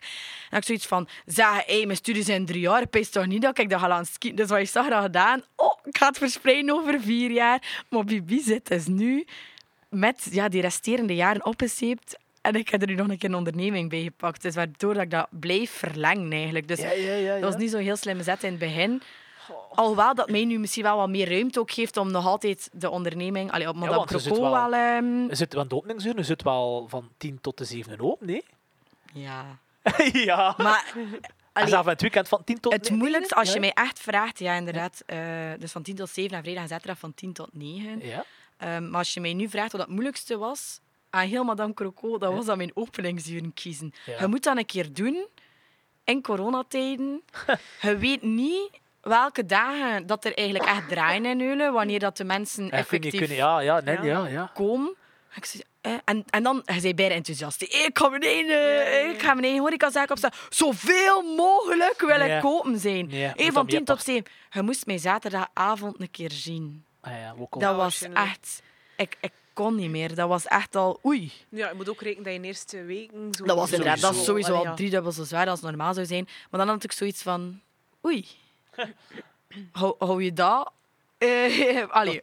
En 0.49 0.57
ik 0.57 0.63
zoiets 0.66 0.86
van, 0.86 1.07
zeggen, 1.26 1.63
hey, 1.66 1.86
mijn 1.86 1.97
studies 1.97 2.26
zijn 2.26 2.45
drie 2.45 2.59
jaar, 2.59 2.82
ik 2.91 3.05
toch 3.05 3.26
niet 3.26 3.41
dat 3.41 3.57
ik 3.59 3.70
dat 3.70 3.80
ga 3.80 3.88
laten 3.88 4.05
skiën. 4.13 4.36
Dus 4.36 4.49
wat 4.49 4.59
is 4.59 4.72
dat 4.72 4.86
gedaan? 4.86 5.41
Oh, 5.55 5.80
ik 5.84 5.97
ga 5.97 6.07
het 6.07 6.18
verspreiden 6.18 6.76
over 6.76 7.01
vier 7.01 7.32
jaar. 7.32 7.84
Maar 7.89 8.03
Bibi 8.03 8.39
zit 8.39 8.68
dus 8.68 8.88
nu 8.88 9.26
met 9.89 10.28
ja, 10.32 10.49
die 10.49 10.61
resterende 10.61 11.16
jaren 11.16 11.45
opgezeept. 11.45 12.18
En 12.41 12.55
ik 12.55 12.70
heb 12.70 12.82
er 12.82 12.88
nu 12.88 12.95
nog 12.95 13.07
een 13.09 13.18
keer 13.18 13.30
een 13.30 13.36
onderneming 13.36 13.89
bij 13.89 14.01
gepakt. 14.01 14.41
Dus 14.41 14.55
waardoor 14.55 14.93
dat 14.93 15.03
ik 15.03 15.11
dat 15.11 15.28
blijf 15.30 15.72
verlengen 15.72 16.32
eigenlijk. 16.32 16.68
Dus 16.68 16.80
Ja, 16.80 16.91
ja, 16.91 17.13
ja. 17.13 17.16
ja. 17.16 17.34
dat 17.39 17.53
was 17.53 17.61
niet 17.61 17.72
zo'n 17.72 17.82
heel 17.82 17.95
slimme 17.95 18.24
zet 18.24 18.43
in 18.43 18.49
het 18.49 18.59
begin. 18.59 19.01
Alhoewel 19.72 20.16
dat 20.16 20.30
mij 20.30 20.45
nu 20.45 20.59
misschien 20.59 20.84
wel 20.84 20.97
wat 20.97 21.09
meer 21.09 21.30
ruimte 21.30 21.59
ook 21.59 21.72
geeft 21.72 21.97
om 21.97 22.11
nog 22.11 22.26
altijd 22.26 22.70
de 22.74 22.89
onderneming... 22.89 23.51
Allee, 23.51 23.68
op 23.68 23.76
Madame 23.76 24.05
er 24.05 24.20
zit 24.20 24.34
Croco 24.34 24.51
wel- 24.51 24.70
wel... 24.70 25.30
Is 25.30 25.39
het, 25.39 25.53
want 25.53 25.70
de 25.70 25.76
openingsuur 25.76 26.18
is 26.18 26.28
het 26.28 26.43
wel 26.43 26.86
van 26.89 27.09
10 27.18 27.38
tot 27.41 27.57
de 27.57 27.66
7 27.66 27.99
open, 27.99 28.28
nee? 28.28 28.43
ja. 29.13 29.57
ja. 30.29 30.53
Maar... 30.57 30.93
allee, 31.53 31.69
zelfs 31.69 31.88
het 31.89 32.01
weekend 32.01 32.27
van 32.27 32.43
10 32.43 32.59
tot 32.59 32.73
Het 32.73 32.89
moeilijkste, 32.89 33.36
als 33.36 33.53
je 33.53 33.59
mij 33.59 33.71
echt 33.73 33.99
vraagt, 33.99 34.39
ja, 34.39 34.53
inderdaad. 34.53 35.03
eh, 35.05 35.19
dus 35.59 35.71
van 35.71 35.81
10 35.83 35.95
tot 35.95 36.09
7 36.09 36.38
en 36.38 36.41
vrijdag 36.43 36.63
en 36.63 36.69
zaterdag 36.69 36.99
van 36.99 37.13
10 37.13 37.33
tot 37.33 37.49
9. 37.53 38.05
Ja. 38.05 38.25
Ehm, 38.57 38.89
maar 38.89 38.97
als 38.99 39.13
je 39.13 39.19
mij 39.21 39.33
nu 39.33 39.49
vraagt 39.49 39.71
wat 39.71 39.81
het 39.81 39.89
moeilijkste 39.89 40.38
was 40.38 40.79
aan 41.09 41.27
heel 41.27 41.43
Madame 41.43 41.73
Croco, 41.73 42.17
dat 42.17 42.29
Ja. 42.29 42.36
was 42.36 42.45
dat 42.45 42.57
mijn 42.57 42.71
openingsuren 42.73 43.53
kiezen. 43.53 43.93
Je 44.19 44.27
moet 44.27 44.43
dat 44.43 44.57
een 44.57 44.65
keer 44.65 44.93
doen 44.93 45.27
in 46.03 46.21
coronatijden. 46.21 47.21
je 47.81 47.97
weet 47.97 48.21
niet 48.21 48.69
welke 49.01 49.45
dagen 49.45 50.07
dat 50.07 50.25
er 50.25 50.33
eigenlijk 50.33 50.69
echt 50.69 50.89
draaien 50.89 51.25
in 51.25 51.41
Eulen, 51.41 51.73
wanneer 51.73 51.99
dat 51.99 52.17
de 52.17 52.23
mensen 52.23 52.69
effectief 52.71 53.19
kunnen, 53.19 53.36
ja, 53.38 53.59
ja, 53.59 53.79
nee, 53.81 54.01
Ja. 54.01 54.51
komen. 54.53 54.95
Ik 55.36 55.45
zei, 55.45 55.63
en, 56.05 56.23
en 56.29 56.43
dan 56.43 56.61
hij 56.65 56.79
zei 56.79 56.93
bijna 56.93 57.13
enthousiast. 57.15 57.61
Ik 57.61 57.89
ga 57.93 58.09
mijn 58.09 58.21
eigen, 58.21 59.09
ik 59.09 59.21
ga 59.21 59.33
mijn 59.33 59.43
eigen 59.43 59.61
horecazaak 59.61 60.09
opstaan. 60.11 60.31
Zoveel 60.49 61.21
mogelijk 61.36 62.01
wil 62.01 62.09
Ja. 62.19 62.38
ik 62.38 62.45
open 62.45 62.79
zijn. 62.79 63.09
Ja, 63.09 63.33
Eén 63.36 63.51
van 63.51 63.53
dat 63.53 63.69
10 63.69 63.77
meer 63.77 63.86
tot 63.86 64.03
7. 64.03 64.23
Je 64.49 64.61
moest 64.61 64.86
mij 64.86 64.97
zaterdagavond 64.97 65.99
een 65.99 66.11
keer 66.11 66.31
zien. 66.31 66.86
Ah, 67.01 67.11
ja. 67.11 67.36
Dat 67.49 67.75
was 67.75 68.01
echt... 68.01 68.61
Ik, 68.97 69.17
ik 69.21 69.31
kon 69.53 69.75
niet 69.75 69.89
meer. 69.89 70.15
Dat 70.15 70.27
was 70.27 70.45
echt 70.45 70.75
al... 70.75 70.99
Oei. 71.05 71.31
Ja, 71.49 71.69
je 71.69 71.75
moet 71.75 71.89
ook 71.89 72.01
rekenen 72.01 72.23
dat 72.23 72.31
je 72.31 72.38
in 72.38 72.41
de 72.41 72.47
eerste 72.47 72.83
weken... 72.83 73.33
Zo 73.38 73.45
Dat 73.45 73.55
was 73.55 73.71
inderdaad 73.71 73.99
dat 74.01 74.15
is 74.15 74.23
sowieso 74.23 74.53
al 74.53 74.63
ja. 74.63 74.73
driedubbel 74.73 75.11
zo 75.11 75.23
zwaar 75.23 75.47
als 75.49 75.59
het 75.61 75.69
normaal 75.69 75.93
zou 75.93 76.05
zijn. 76.05 76.27
Maar 76.49 76.59
dan 76.59 76.69
had 76.69 76.83
ik 76.83 76.91
zoiets 76.91 77.21
van... 77.21 77.61
Oei. 78.05 78.27
Hou, 79.71 79.95
hou 79.99 80.23
je 80.23 80.33
dat... 80.33 80.71
eh 81.18 81.84
allee, 81.99 82.20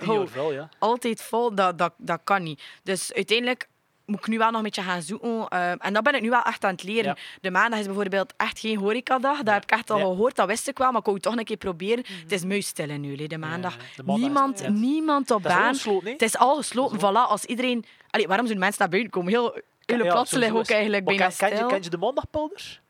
ja. 0.53 0.68
altijd 0.78 1.22
vol, 1.22 1.55
dat, 1.55 1.78
dat, 1.78 1.93
dat 1.97 2.20
kan 2.24 2.43
niet. 2.43 2.62
Dus 2.82 3.12
uiteindelijk 3.12 3.68
moet 4.07 4.18
ik 4.18 4.26
nu 4.26 4.38
wel 4.38 4.47
nog 4.49 4.57
een 4.57 4.62
beetje 4.62 4.82
gaan 4.82 5.03
zoeken. 5.03 5.49
eh, 5.49 5.70
en 5.78 5.93
dat 5.93 6.03
ben 6.03 6.14
ik 6.14 6.22
nu 6.22 6.30
wel 6.30 6.43
echt 6.43 6.64
aan 6.64 6.70
het 6.70 6.82
leren. 6.82 7.05
Ja. 7.05 7.16
De 7.40 7.51
maandag 7.51 7.78
is 7.80 7.86
bijvoorbeeld 7.86 8.34
echt 8.36 8.59
geen 8.59 8.78
horecadag. 8.78 9.43
Dat 9.43 9.55
heb 9.55 9.62
ik 9.62 9.70
echt 9.70 9.90
al 9.90 9.99
Ja. 9.99 10.05
gehoord, 10.05 10.36
dat 10.36 10.47
wist 10.47 10.68
ik 10.68 10.78
wel. 10.78 10.88
Maar 10.90 10.99
ik 10.99 11.05
wou 11.05 11.16
het 11.16 11.26
toch 11.26 11.36
een 11.36 11.45
keer 11.45 11.57
proberen. 11.57 12.05
Het 12.22 12.32
is 12.32 12.45
muisstil 12.45 12.88
in 12.90 13.01
nu, 13.01 13.26
de 13.26 13.38
maandag. 13.38 13.76
Ja, 13.76 14.03
de 14.05 14.12
niemand, 14.12 14.68
niemand 14.68 15.30
op 15.30 15.43
Dat 15.43 15.53
is 15.53 15.57
al 15.59 15.62
baan. 15.64 15.74
gesloten? 15.74 16.12
Het 16.12 16.22
is 16.22 16.36
al 16.36 16.57
gesloten. 16.57 16.99
Voilà, 16.99 17.28
als 17.28 17.45
iedereen... 17.45 17.84
Allee, 18.11 18.26
waarom 18.26 18.47
zouden 18.47 18.59
mensen 18.59 18.80
naar 18.80 18.88
buiten 18.90 19.11
komen? 19.11 19.32
Heel, 19.32 19.61
hele 19.84 20.05
Ja, 20.05 20.12
ook 20.53 20.70
eigenlijk 20.70 21.05
Maar 21.05 21.14
bijna 21.16 21.32
ken, 21.36 21.49
ken, 21.49 21.59
je, 21.59 21.66
ken 21.66 21.82
je 21.82 21.90
de 21.90 21.97
maandagpulders? 21.99 22.80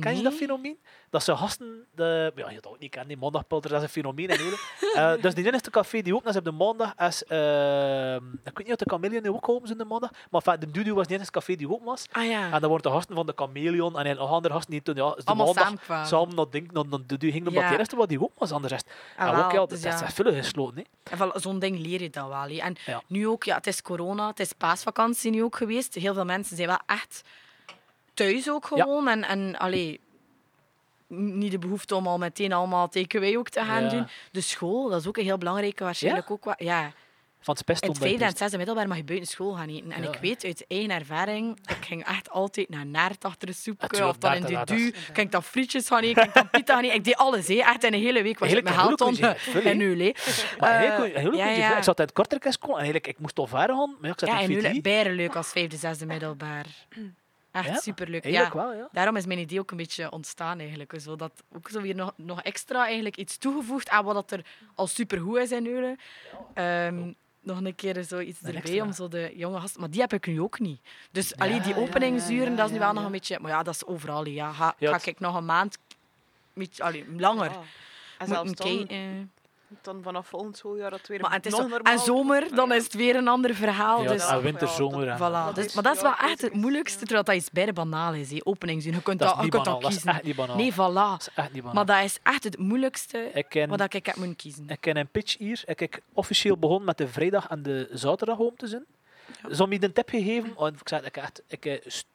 Ken 0.00 0.16
je 0.16 0.22
dat 0.22 0.32
fenomeen? 0.34 0.78
Dat 1.10 1.22
ze 1.22 1.36
gasten... 1.36 1.86
De, 1.94 2.32
ja, 2.36 2.48
je 2.48 2.54
dat 2.54 2.66
ook 2.66 2.78
niet 2.78 2.90
kennen, 2.90 3.08
die 3.08 3.18
maandagpulder, 3.18 3.70
dat 3.70 3.78
is 3.78 3.84
een 3.86 3.92
fenomeen 3.92 4.28
in 4.28 4.38
Eulen. 4.40 4.58
Eh, 4.92 5.22
dus 5.22 5.34
die 5.34 5.46
enige 5.46 5.70
café 5.70 6.00
die 6.02 6.14
open 6.14 6.30
is 6.30 6.36
op 6.36 6.44
de 6.44 6.50
maandag 6.50 6.94
is... 6.98 7.24
eh, 7.24 8.14
ik 8.14 8.20
weet 8.44 8.56
niet 8.58 8.70
of 8.70 8.76
de 8.76 8.84
Chameleon 8.90 9.22
nu 9.22 9.28
ook 9.30 9.48
open 9.48 9.64
is 9.64 9.70
in 9.70 9.78
de 9.78 9.84
maandag, 9.84 10.10
maar 10.30 10.42
enfin, 10.44 10.60
de 10.60 10.70
Dudu 10.70 10.94
was 10.94 11.02
het 11.06 11.12
enige 11.14 11.30
café 11.30 11.54
die 11.56 11.70
open 11.70 11.84
was. 11.86 12.06
Ah 12.12 12.26
ja. 12.26 12.44
En 12.52 12.60
dan 12.60 12.68
worden 12.70 12.90
de 12.90 12.96
gasten 12.96 13.14
van 13.14 13.26
de 13.26 13.32
Chameleon 13.36 13.98
en 13.98 14.16
nog 14.16 14.30
andere 14.30 14.54
gasten 14.54 14.70
die 14.70 14.82
toen... 14.82 14.94
Ja, 14.94 15.08
is 15.08 15.14
de 15.16 15.22
Allemaal 15.24 15.46
maandag 15.46 15.64
samenkwamen. 15.64 16.06
samen 16.06 16.34
naar 16.34 16.50
Ding, 16.50 16.72
naar 16.72 16.84
Dudu 17.06 17.30
ging, 17.30 17.46
omdat 17.46 17.62
Ja. 17.62 17.70
de 17.70 17.78
eerste 17.78 17.96
wat 17.96 18.08
die 18.08 18.20
open 18.22 18.34
was. 18.38 18.52
Anders 18.52 18.72
is 18.72 18.78
het... 18.78 18.88
Ah, 19.16 19.28
en 19.28 19.34
wel, 19.36 19.44
ook, 19.44 19.52
ja, 19.52 19.66
dus 19.66 19.80
dat 19.82 19.92
is 19.94 20.00
ja. 20.00 20.08
veel 20.10 20.32
gesloten, 20.32 20.76
hè. 20.76 21.10
En 21.10 21.16
van 21.16 21.32
zo'n 21.34 21.58
ding 21.58 21.78
leer 21.78 22.02
je 22.02 22.10
dan 22.10 22.28
wel. 22.28 22.48
En 22.58 22.76
Ja. 22.86 23.02
nu 23.06 23.28
ook, 23.28 23.44
ja, 23.44 23.56
het 23.56 23.66
is 23.66 23.82
corona, 23.82 24.26
het 24.28 24.40
is 24.40 24.52
paasvakantie 24.52 25.30
nu 25.30 25.42
ook 25.42 25.56
geweest. 25.56 25.94
Heel 25.94 26.14
veel 26.14 26.24
mensen 26.24 26.56
zijn 26.56 26.68
wel 26.68 26.80
echt 26.86 27.22
thuis 28.14 28.50
ook 28.50 28.68
Ja. 28.74 28.82
gewoon. 28.82 29.08
En, 29.08 29.24
en 29.24 29.58
allee, 29.58 30.00
niet 31.06 31.50
de 31.50 31.58
behoefte 31.58 31.94
om 31.94 32.06
al 32.06 32.18
meteen 32.18 32.52
allemaal 32.52 32.88
takeaway 32.88 33.36
ook 33.36 33.48
te 33.48 33.60
gaan 33.64 33.82
Ja. 33.82 33.88
doen. 33.88 34.06
De 34.30 34.40
school, 34.40 34.88
dat 34.88 35.00
is 35.00 35.06
ook 35.06 35.16
een 35.16 35.24
heel 35.24 35.38
belangrijke 35.38 35.84
waarschijnlijk 35.84 36.30
ook. 36.30 36.44
Wat, 36.44 36.54
ja, 36.58 36.92
Van 37.44 37.54
het 37.54 37.62
spest 37.62 37.82
in 37.82 37.88
het 37.88 37.96
onder 37.96 38.08
vijfde 38.08 38.24
en 38.24 38.30
het 38.30 38.38
zesde 38.38 38.56
middelbaar 38.56 38.88
mag 38.88 38.96
je 38.96 39.04
buiten 39.04 39.28
school 39.28 39.52
gaan 39.52 39.68
eten. 39.68 39.92
En 39.92 40.02
Ja. 40.02 40.08
ik 40.12 40.18
weet 40.20 40.44
uit 40.44 40.64
eigen 40.68 40.90
ervaring, 40.90 41.58
ik 41.66 41.84
ging 41.86 42.04
echt 42.04 42.30
altijd 42.30 42.68
naar 42.68 42.86
Naert 42.86 43.24
achter 43.24 43.46
de 43.46 43.52
soep. 43.52 43.80
Natuurlijk, 43.80 44.10
Of 44.10 44.18
dan 44.18 44.34
in 44.34 44.42
de 44.42 44.48
dat- 44.52 44.66
dat 44.66 44.76
du. 44.76 44.82
is- 44.86 44.92
Ging 45.04 45.16
ik 45.18 45.30
dan 45.32 45.42
frietjes 45.42 45.86
gaan 45.88 46.02
eten, 46.02 46.14
ging 46.22 46.26
ik 46.26 46.34
dan 46.34 46.50
pita 46.50 46.74
gaan 46.74 46.82
eten. 46.84 46.96
Ik 46.96 47.04
deed 47.04 47.16
alles, 47.16 47.48
hè. 47.48 47.54
echt 47.54 47.84
in 47.84 47.92
een 47.94 48.00
hele 48.00 48.22
week. 48.22 48.38
Was 48.38 48.52
ik 48.52 48.62
mijn 48.64 48.76
geld 48.78 49.00
en 49.00 49.12
nu, 49.76 49.94
Eh, 49.94 50.12
eigenlijk, 50.60 51.16
heel 51.16 51.32
ja, 51.34 51.46
goed, 51.46 51.56
ja. 51.56 51.76
Ik 51.76 51.82
zat 51.82 51.98
in 51.98 52.04
het 52.04 52.12
korterkast 52.14 52.62
en 52.62 52.74
eigenlijk, 52.74 53.06
ik 53.06 53.18
moest 53.18 53.38
al 53.38 53.46
ver 53.46 53.68
gaan, 53.68 53.76
maar 54.00 54.06
ja, 54.08 54.12
ik 54.12 54.18
zat 54.18 54.28
Ja, 54.28 54.40
in 54.40 54.50
en 54.58 54.64
het 54.64 54.72
nu 54.72 54.80
bijna 54.80 55.10
leuk 55.10 55.36
als 55.36 55.48
vijfde, 55.50 55.76
zesde 55.76 56.06
middelbaar. 56.06 56.66
Echt 57.52 57.68
Ja, 57.68 57.74
superleuk. 57.80 58.22
Eigenlijk 58.24 58.54
Ja. 58.54 58.60
wel, 58.60 58.74
ja. 58.74 58.88
Daarom 58.92 59.16
is 59.16 59.26
mijn 59.26 59.38
idee 59.38 59.58
ook 59.60 59.70
een 59.70 59.76
beetje 59.76 60.10
ontstaan 60.10 60.58
eigenlijk. 60.58 60.92
Zo 61.00 61.16
dat 61.16 61.32
ook 61.56 61.68
zo 61.68 61.80
weer 61.80 61.94
nog, 61.94 62.12
nog 62.16 62.42
extra 62.42 62.84
eigenlijk 62.84 63.16
iets 63.16 63.36
toegevoegd 63.36 63.88
aan 63.88 64.04
wat 64.04 64.14
dat 64.14 64.30
er 64.30 64.44
al 64.74 64.86
supergoed 64.86 65.36
is 65.38 65.50
in 65.52 65.66
Eulen. 65.66 65.98
Ehm, 66.54 67.12
nog 67.40 67.60
een 67.64 67.74
keer 67.74 68.04
zoiets 68.04 68.40
Een 68.40 68.46
erbij 68.46 68.60
extra. 68.62 68.84
om 68.84 68.92
zo 68.92 69.08
de 69.08 69.32
jonge 69.36 69.60
gasten... 69.60 69.80
Maar 69.80 69.90
die 69.90 70.00
heb 70.00 70.12
ik 70.12 70.26
nu 70.26 70.40
ook 70.40 70.58
niet. 70.58 70.80
Dus 71.10 71.36
alleen 71.36 71.62
die 71.62 71.74
ja, 71.74 71.80
openingsuren, 71.80 72.50
ja, 72.50 72.56
dat 72.56 72.64
is 72.66 72.72
nu 72.72 72.78
ja, 72.78 72.84
wel 72.84 72.92
nog 72.94 73.04
een 73.04 73.12
beetje... 73.12 73.38
Maar 73.40 73.50
ja, 73.50 73.62
dat 73.62 73.74
is 73.74 73.84
overal. 73.86 74.26
Ja, 74.26 74.52
ga, 74.52 74.74
Ja, 74.78 74.88
ga 74.90 74.96
het- 74.96 75.06
ik 75.06 75.20
nog 75.20 75.36
een 75.36 75.44
maand... 75.44 75.78
Beetje, 76.54 76.82
allee, 76.82 77.04
langer. 77.16 77.50
Ja. 77.50 77.60
En 78.18 78.28
moeten 78.28 78.34
zelfs 78.36 78.52
dan, 78.52 78.86
kijken. 78.86 79.32
Dan 79.82 80.02
vanaf 80.02 80.26
volgend 80.28 80.56
schooljaar 80.56 80.90
dat 80.90 81.06
weer 81.06 81.20
Maar 81.20 81.32
het 81.32 81.46
is 81.46 81.52
nog 81.52 81.60
zo- 81.60 81.68
normaal 81.68 81.92
en 81.92 81.98
zomer, 81.98 82.54
dan 82.54 82.68
Ja. 82.68 82.74
is 82.74 82.84
het 82.84 82.94
weer 82.94 83.16
een 83.16 83.28
ander 83.28 83.54
verhaal. 83.54 84.02
Ja, 84.02 84.12
dus, 84.12 84.26
en 84.28 84.42
winter, 84.42 84.68
zomer. 84.68 85.08
en- 85.08 85.16
Voilà, 85.16 85.20
dat 85.46 85.54
dus, 85.54 85.64
is- 85.64 85.74
maar 85.74 85.82
dat 85.82 85.94
is 85.94 86.00
ja, 86.02 86.08
wel 86.18 86.28
echt 86.30 86.40
het 86.42 86.52
is, 86.52 86.58
moeilijkste, 86.60 86.98
ja. 86.98 87.04
terwijl 87.04 87.24
dat 87.24 87.34
iets 87.34 87.50
bij 87.50 87.64
de 87.66 87.72
banaal 87.72 88.12
is. 88.14 88.30
hè. 88.30 88.38
Openingsuur. 88.42 88.92
Je 88.94 89.02
kunt 89.02 89.18
Dat 89.18 89.28
dat, 89.28 89.38
is 89.38 89.44
je 89.44 89.50
kunt 89.50 89.64
dat 89.64 89.80
dat 89.80 89.90
is 89.90 89.96
kiezen. 89.96 90.12
echt 90.14 90.22
niet 90.22 90.36
banaal. 90.36 90.56
Nee, 90.56 90.72
voilà. 90.72 90.76
Dat 90.76 91.20
is 91.20 91.28
echt 91.34 91.52
niet 91.52 91.62
banaal. 91.62 91.84
Maar 91.84 91.96
dat 91.96 92.04
is 92.04 92.18
echt 92.22 92.44
het 92.44 92.58
moeilijkste 92.58 93.30
Ik 93.34 93.46
ken, 93.48 93.68
wat 93.68 93.94
ik 93.94 94.06
heb 94.06 94.16
moeten 94.16 94.36
kiezen. 94.36 94.68
ik 94.68 94.80
ken 94.80 94.96
een 94.96 95.08
pitch 95.08 95.38
hier. 95.38 95.62
Ik 95.64 95.80
heb 95.80 96.00
officieel 96.12 96.56
begonnen 96.56 96.84
met 96.86 96.98
de 96.98 97.08
vrijdag 97.08 97.48
en 97.48 97.62
de 97.62 97.88
zaterdag 97.92 98.36
home 98.36 98.56
te 98.56 98.66
zijn. 98.66 98.84
Ze 99.40 99.46
hebben 99.48 99.68
me 99.68 99.82
een 99.84 99.92
tip 99.92 100.08
gegeven. 100.08 100.54
want 100.56 100.80
ik 100.80 100.88
zei, 100.88 101.02
ik 101.04 101.14
heb 101.14 101.24
echt 101.24 101.42
ik 101.46 101.82
st- 101.86 102.06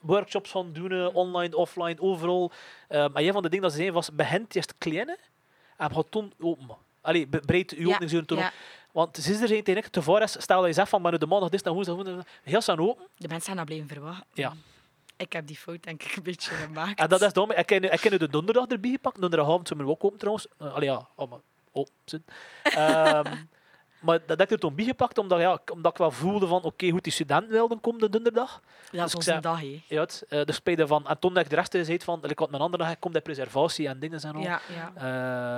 workshops 0.00 0.50
gaan 0.50 0.72
doen, 0.72 0.90
eh, 0.92 1.14
online, 1.14 1.56
offline, 1.56 2.00
overal. 2.00 2.52
Eh, 2.88 2.98
maar 3.12 3.22
een 3.22 3.32
van 3.32 3.42
de 3.42 3.48
dingen 3.48 3.62
dat 3.62 3.70
ze 3.70 3.76
zeiden 3.76 3.96
was, 3.96 4.14
begint 4.14 4.54
eerst 4.56 4.74
kleine 4.78 5.18
en 5.88 5.94
gaat 5.94 6.10
toen 6.10 6.32
open. 6.40 6.76
Allee, 7.00 7.26
breed 7.26 7.74
Ja, 7.76 7.86
openingsuren 7.86 8.26
toen 8.26 8.38
op. 8.38 8.52
Want 8.92 9.16
ze 9.16 9.32
is 9.32 9.40
er 9.40 9.48
zijn 9.48 9.64
ik, 9.64 9.86
tevoren 9.86 10.22
is, 10.22 10.36
stel 10.40 10.58
dat 10.58 10.66
je 10.66 10.72
zegt 10.74 10.88
van, 10.88 11.02
maar 11.02 11.12
nu 11.12 11.18
de 11.18 11.26
maandag, 11.26 11.50
dan 11.50 11.74
woensdag, 11.74 11.94
woensdag, 11.94 12.24
heel 12.42 12.60
snel 12.60 12.78
open. 12.78 13.06
De 13.16 13.28
mensen 13.28 13.46
gaan 13.48 13.56
dat 13.56 13.64
blijven 13.66 13.88
verwachten. 13.88 14.26
Ja. 14.32 14.52
Ik 15.16 15.32
heb 15.32 15.46
die 15.46 15.56
fout 15.56 15.82
denk 15.82 16.02
ik 16.02 16.16
een 16.16 16.22
beetje 16.22 16.50
gemaakt. 16.64 16.98
En 17.00 17.08
dat 17.08 17.22
is 17.22 17.32
dom. 17.32 17.50
Ik 17.50 17.68
heb 17.68 17.82
nu- 17.82 17.88
ik 17.88 18.00
heb 18.00 18.12
nu 18.12 18.18
de 18.18 18.28
donderdag 18.28 18.66
erbij 18.66 18.90
gepakt. 18.90 19.20
Donderdagavond 19.20 19.68
zullen 19.68 19.84
we 19.84 19.90
ook 19.90 20.04
open 20.04 20.18
trouwens. 20.18 20.46
Uh, 20.62 20.74
allee, 20.74 20.88
ja, 20.88 21.08
allemaal 21.14 21.42
open 21.72 21.92
zijn. 22.04 22.24
Ehm, 22.62 23.34
maar 24.04 24.18
dat 24.26 24.38
heb 24.38 24.40
ik 24.40 24.50
er 24.50 24.58
toen 24.58 24.74
bijgepakt, 24.74 25.18
omdat, 25.18 25.40
ja, 25.40 25.52
ik- 25.52 25.72
omdat 25.72 25.92
ik 25.92 25.98
wel 25.98 26.10
voelde 26.10 26.46
van, 26.46 26.62
oké, 26.62 26.90
goed, 26.90 27.02
die 27.04 27.12
studenten 27.12 27.50
wilden 27.50 27.80
komen 27.80 28.00
de 28.00 28.08
donderdag. 28.08 28.60
dat 28.60 28.90
dus 28.90 29.02
is 29.04 29.10
ik 29.10 29.16
onze 29.16 29.40
dag, 29.40 29.60
hè. 29.60 29.82
Ja, 29.88 30.00
het, 30.00 30.24
eh, 30.28 30.44
dus 30.44 30.56
spelen 30.56 30.88
van, 30.88 31.06
en 31.08 31.18
toen 31.18 31.34
dat 31.34 31.44
ik 31.44 31.50
de 31.50 31.56
rest 31.56 31.72
zei 31.72 31.98
van, 32.00 32.20
ik 32.24 32.38
had 32.38 32.50
mijn 32.50 32.62
andere 32.62 32.82
dag, 32.84 32.98
komt 32.98 33.14
de 33.14 33.20
preservatie 33.20 33.88
en 33.88 33.98
dingen 33.98 34.20
en 34.20 34.34
al. 34.34 34.40
Ja, 34.40 34.60
ja. 34.74 34.92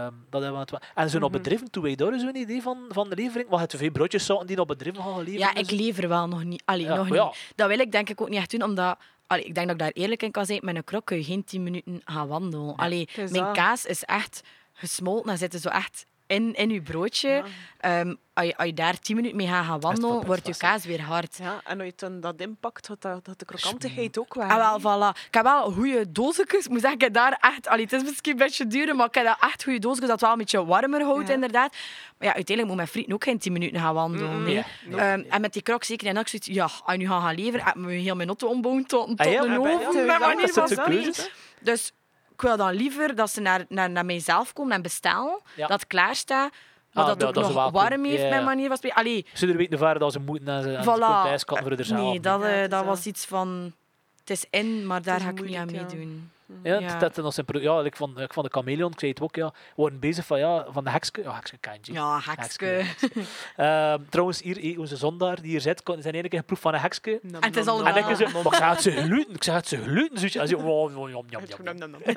Ehm, 0.07 0.15
dat 0.31 0.43
hebben 0.43 0.61
we 0.67 0.67
het. 0.77 0.85
En 0.95 1.11
zo 1.11 1.17
op 1.17 1.23
Mhm. 1.23 1.33
bedrijven, 1.33 1.71
toen 1.71 1.83
wij 1.83 1.95
daar 1.95 2.19
zo'n 2.19 2.37
idee 2.37 2.63
van, 2.63 2.79
van 2.89 3.09
de 3.09 3.17
levering, 3.17 3.49
wat 3.49 3.61
het 3.61 3.75
veel 3.77 3.91
broodjes 3.91 4.27
zouden 4.27 4.47
die 4.49 4.59
op 4.61 4.69
bedrijven 4.69 5.03
gaan 5.03 5.19
leveren. 5.19 5.39
ja, 5.39 5.53
dus- 5.53 5.63
ik 5.69 5.81
lever 5.81 6.09
wel 6.09 6.27
nog 6.29 6.45
niet. 6.45 6.63
Allee, 6.65 6.85
Ja, 6.85 6.95
nog 6.97 7.09
ja. 7.09 7.25
niet. 7.25 7.53
Dat 7.55 7.69
wil 7.69 7.79
ik 7.79 7.93
denk 7.93 8.09
ik 8.11 8.21
ook 8.21 8.29
niet 8.29 8.39
echt 8.39 8.51
doen, 8.51 8.63
omdat... 8.63 8.99
Allee, 9.27 9.45
ik 9.45 9.55
denk 9.55 9.67
dat 9.67 9.77
ik 9.77 9.83
daar 9.83 9.91
eerlijk 10.03 10.23
in 10.23 10.31
kan 10.31 10.47
zijn. 10.47 10.61
Met 10.63 10.77
een 10.77 10.85
krok 10.85 11.05
kun 11.05 11.17
je 11.17 11.25
geen 11.25 11.45
10 11.45 11.63
minuten 11.63 12.01
gaan 12.05 12.29
wandelen. 12.29 12.77
Allee, 12.77 13.09
is 13.17 13.31
mijn 13.31 13.53
kaas 13.53 13.85
is 13.87 14.03
echt 14.05 14.41
gesmolten. 14.73 15.27
Dan 15.27 15.37
zit 15.39 15.55
er 15.55 15.61
zo 15.61 15.69
echt 15.69 16.07
in, 16.27 16.55
in 16.55 16.71
je 16.71 16.83
broodje. 16.83 17.29
Ja. 17.29 17.43
Ehm, 17.81 18.15
als, 18.35 18.47
je, 18.47 18.57
als 18.57 18.67
je 18.67 18.75
daar 18.75 18.99
10 18.99 19.17
minuten 19.17 19.37
mee 19.37 19.47
gaat 19.47 19.65
gaan 19.65 19.81
wandelen, 19.81 20.27
wordt 20.27 20.47
je 20.47 20.57
kaas 20.57 20.85
weer 20.85 21.01
hard. 21.03 21.37
Ja, 21.43 21.61
en 21.65 21.79
als 21.79 21.89
je 21.89 21.93
dan 21.97 22.21
dat 22.21 22.41
impact 22.41 22.87
had, 22.87 23.03
dat, 23.03 23.25
dat 23.25 23.39
de 23.39 23.45
krokantigheid 23.45 24.19
ook 24.19 24.35
weg. 24.35 24.51
Ah, 24.51 24.83
wel, 24.83 25.13
voilà. 25.13 25.17
Ik 25.27 25.35
heb 25.35 25.43
wel 25.43 25.71
goede 25.73 26.13
doosjes. 26.13 26.69
Moet 26.69 26.81
zeggen, 26.81 27.13
daar 27.13 27.39
echt... 27.41 27.69
Allee, 27.69 27.85
het 27.85 27.93
is 27.93 28.03
misschien 28.03 28.33
een 28.33 28.39
beetje 28.39 28.67
duur, 28.67 28.97
maar 28.97 29.07
ik 29.07 29.15
heb 29.15 29.25
daar 29.25 29.39
echt 29.41 29.65
goede 29.65 29.79
doosjes 29.79 30.01
dat 30.01 30.11
het 30.11 30.21
wel 30.21 30.33
een 30.33 30.39
beetje 30.39 30.65
warmer 30.65 31.03
houdt, 31.03 31.29
Ja. 31.29 31.35
inderdaad. 31.35 31.73
Maar 32.19 32.29
ja, 32.29 32.35
uiteindelijk 32.35 32.67
moet 32.67 32.77
mijn 32.77 32.89
vriend 32.89 33.13
ook 33.13 33.25
geen 33.25 33.39
10 33.39 33.53
minuten 33.53 33.81
gaan 33.81 33.95
wandelen. 33.95 34.37
Mm, 34.37 34.43
nee. 34.45 34.55
ja. 34.55 34.65
Nope. 34.87 35.03
Ehm, 35.03 35.23
en 35.29 35.41
met 35.41 35.53
die 35.53 35.63
krok 35.63 35.85
zeker. 35.85 36.07
En 36.07 36.15
dan 36.15 36.25
zoiets, 36.27 36.49
ja, 36.49 36.63
als 36.63 36.81
je 36.87 36.97
nu 36.97 37.07
gaat 37.09 37.23
gaan 37.23 37.35
leveren, 37.35 37.65
heb 37.67 37.75
je 37.77 37.87
heel 37.89 38.15
mijn 38.17 38.29
auto 38.29 38.49
ombouwen 38.49 38.87
tot, 38.87 39.07
tot 39.09 39.21
Ah, 39.21 39.33
ja, 39.33 39.43
een 39.43 39.49
maar 39.49 39.61
bij- 39.61 39.75
oven. 39.87 40.07
dat 40.55 40.71
is 40.71 40.77
keuze. 40.85 41.31
Dus 41.61 41.93
ik 42.37 42.43
wil 42.43 42.57
dan 42.57 42.75
liever 42.75 43.15
dat 43.15 43.31
ze 43.31 43.41
naar, 43.41 43.65
naar, 43.69 43.91
naar 43.91 44.05
mijzelf 44.05 44.53
komen 44.53 44.73
en 44.73 44.83
bestellen, 44.83 45.41
Ja. 45.57 45.67
dat 45.67 45.81
het 45.81 45.87
klaar 45.89 46.15
staat, 46.15 46.51
maar 46.93 47.05
Ah, 47.05 47.11
dat 47.11 47.21
ja, 47.21 47.27
dat 47.27 47.37
ook 47.45 47.49
is 47.51 47.57
nog 47.57 47.71
warm 47.71 48.05
heeft, 48.05 48.23
Ja, 48.23 48.29
met 48.29 48.39
ja. 48.39 48.45
manier 48.45 48.67
van 48.69 48.77
spreken. 48.77 48.99
Allee, 48.99 49.27
Ze 49.33 49.47
er 49.47 49.57
weten 49.57 49.79
vaar 49.79 49.99
dat 49.99 50.13
ze 50.13 50.21
moeten 50.21 50.49
en 50.49 50.63
ze 50.63 50.79
voilà. 50.83 50.99
thuis 51.25 51.45
kan 51.45 51.59
voor 51.63 51.71
er 51.73 51.85
zelf. 51.85 52.01
Nee, 52.01 52.21
dat, 52.21 52.41
Ja, 52.41 52.63
eh, 52.63 52.69
dat 52.71 52.85
was 52.85 53.07
iets 53.07 53.25
van... 53.25 53.73
Het 54.21 54.31
is 54.31 54.47
in, 54.51 54.87
maar 54.87 55.03
daar 55.03 55.21
ga 55.21 55.29
ik 55.29 55.45
niet 55.45 55.57
aan 55.57 55.71
meedoen. 55.71 56.31
Ja, 56.63 56.79
Ja. 56.79 56.99
Dat, 56.99 57.15
dat, 57.15 57.25
dat 57.25 57.35
zijn 57.35 57.47
ja, 57.63 57.81
ik 57.83 57.97
van, 57.97 58.21
ik 58.21 58.33
van 58.33 58.45
de 58.45 58.51
chameleon, 58.51 58.93
ik 58.93 58.99
zei 59.01 59.11
het 59.11 59.21
ook, 59.21 59.37
ja, 59.37 59.47
we 59.47 59.53
worden 59.77 59.99
bezig 60.01 60.27
van, 60.27 60.39
ja, 60.39 60.67
van 60.69 60.85
de 60.85 60.91
hekske. 60.91 61.23
Ja, 61.23 61.35
hekske 61.35 61.57
kan 61.59 61.79
je. 61.83 61.93
Ja, 61.93 62.21
Hekske, 62.25 62.65
hekske. 62.65 62.67
hekske. 62.67 63.21
Ehm, 63.57 64.01
trouwens, 64.09 64.43
hier, 64.43 64.79
onze 64.81 64.97
zondaar 64.97 65.41
die 65.41 65.51
hier 65.51 65.61
zit, 65.61 65.83
kon- 65.83 66.03
zijn 66.03 66.15
enige 66.15 66.37
geproefd 66.37 66.63
van 66.63 66.75
een 66.75 66.81
hekske. 66.81 67.21
En 67.23 67.45
het 67.45 67.57
is 67.57 67.67
al 67.67 67.87
En 67.87 67.97
ik 67.97 68.17
zei, 68.17 68.33
maar 68.33 68.47
ik 68.47 68.63
het 68.63 68.83
ze 68.83 68.91
gluten, 68.91 69.35
ik 69.35 69.43
zeg 69.43 69.55
het 69.55 69.69
ze 69.69 69.77
gluten. 69.83 70.19
zoiets. 70.19 70.35
Hij 70.37 70.47
zei, 70.47 70.63
oh, 70.63 70.97
oh, 70.99 71.11
jam, 71.11 71.25
jam, 71.29 71.43
jam, 71.47 71.65
nam, 71.65 71.77
jam. 71.79 71.91
nam, 71.91 71.91
nam. 71.91 72.15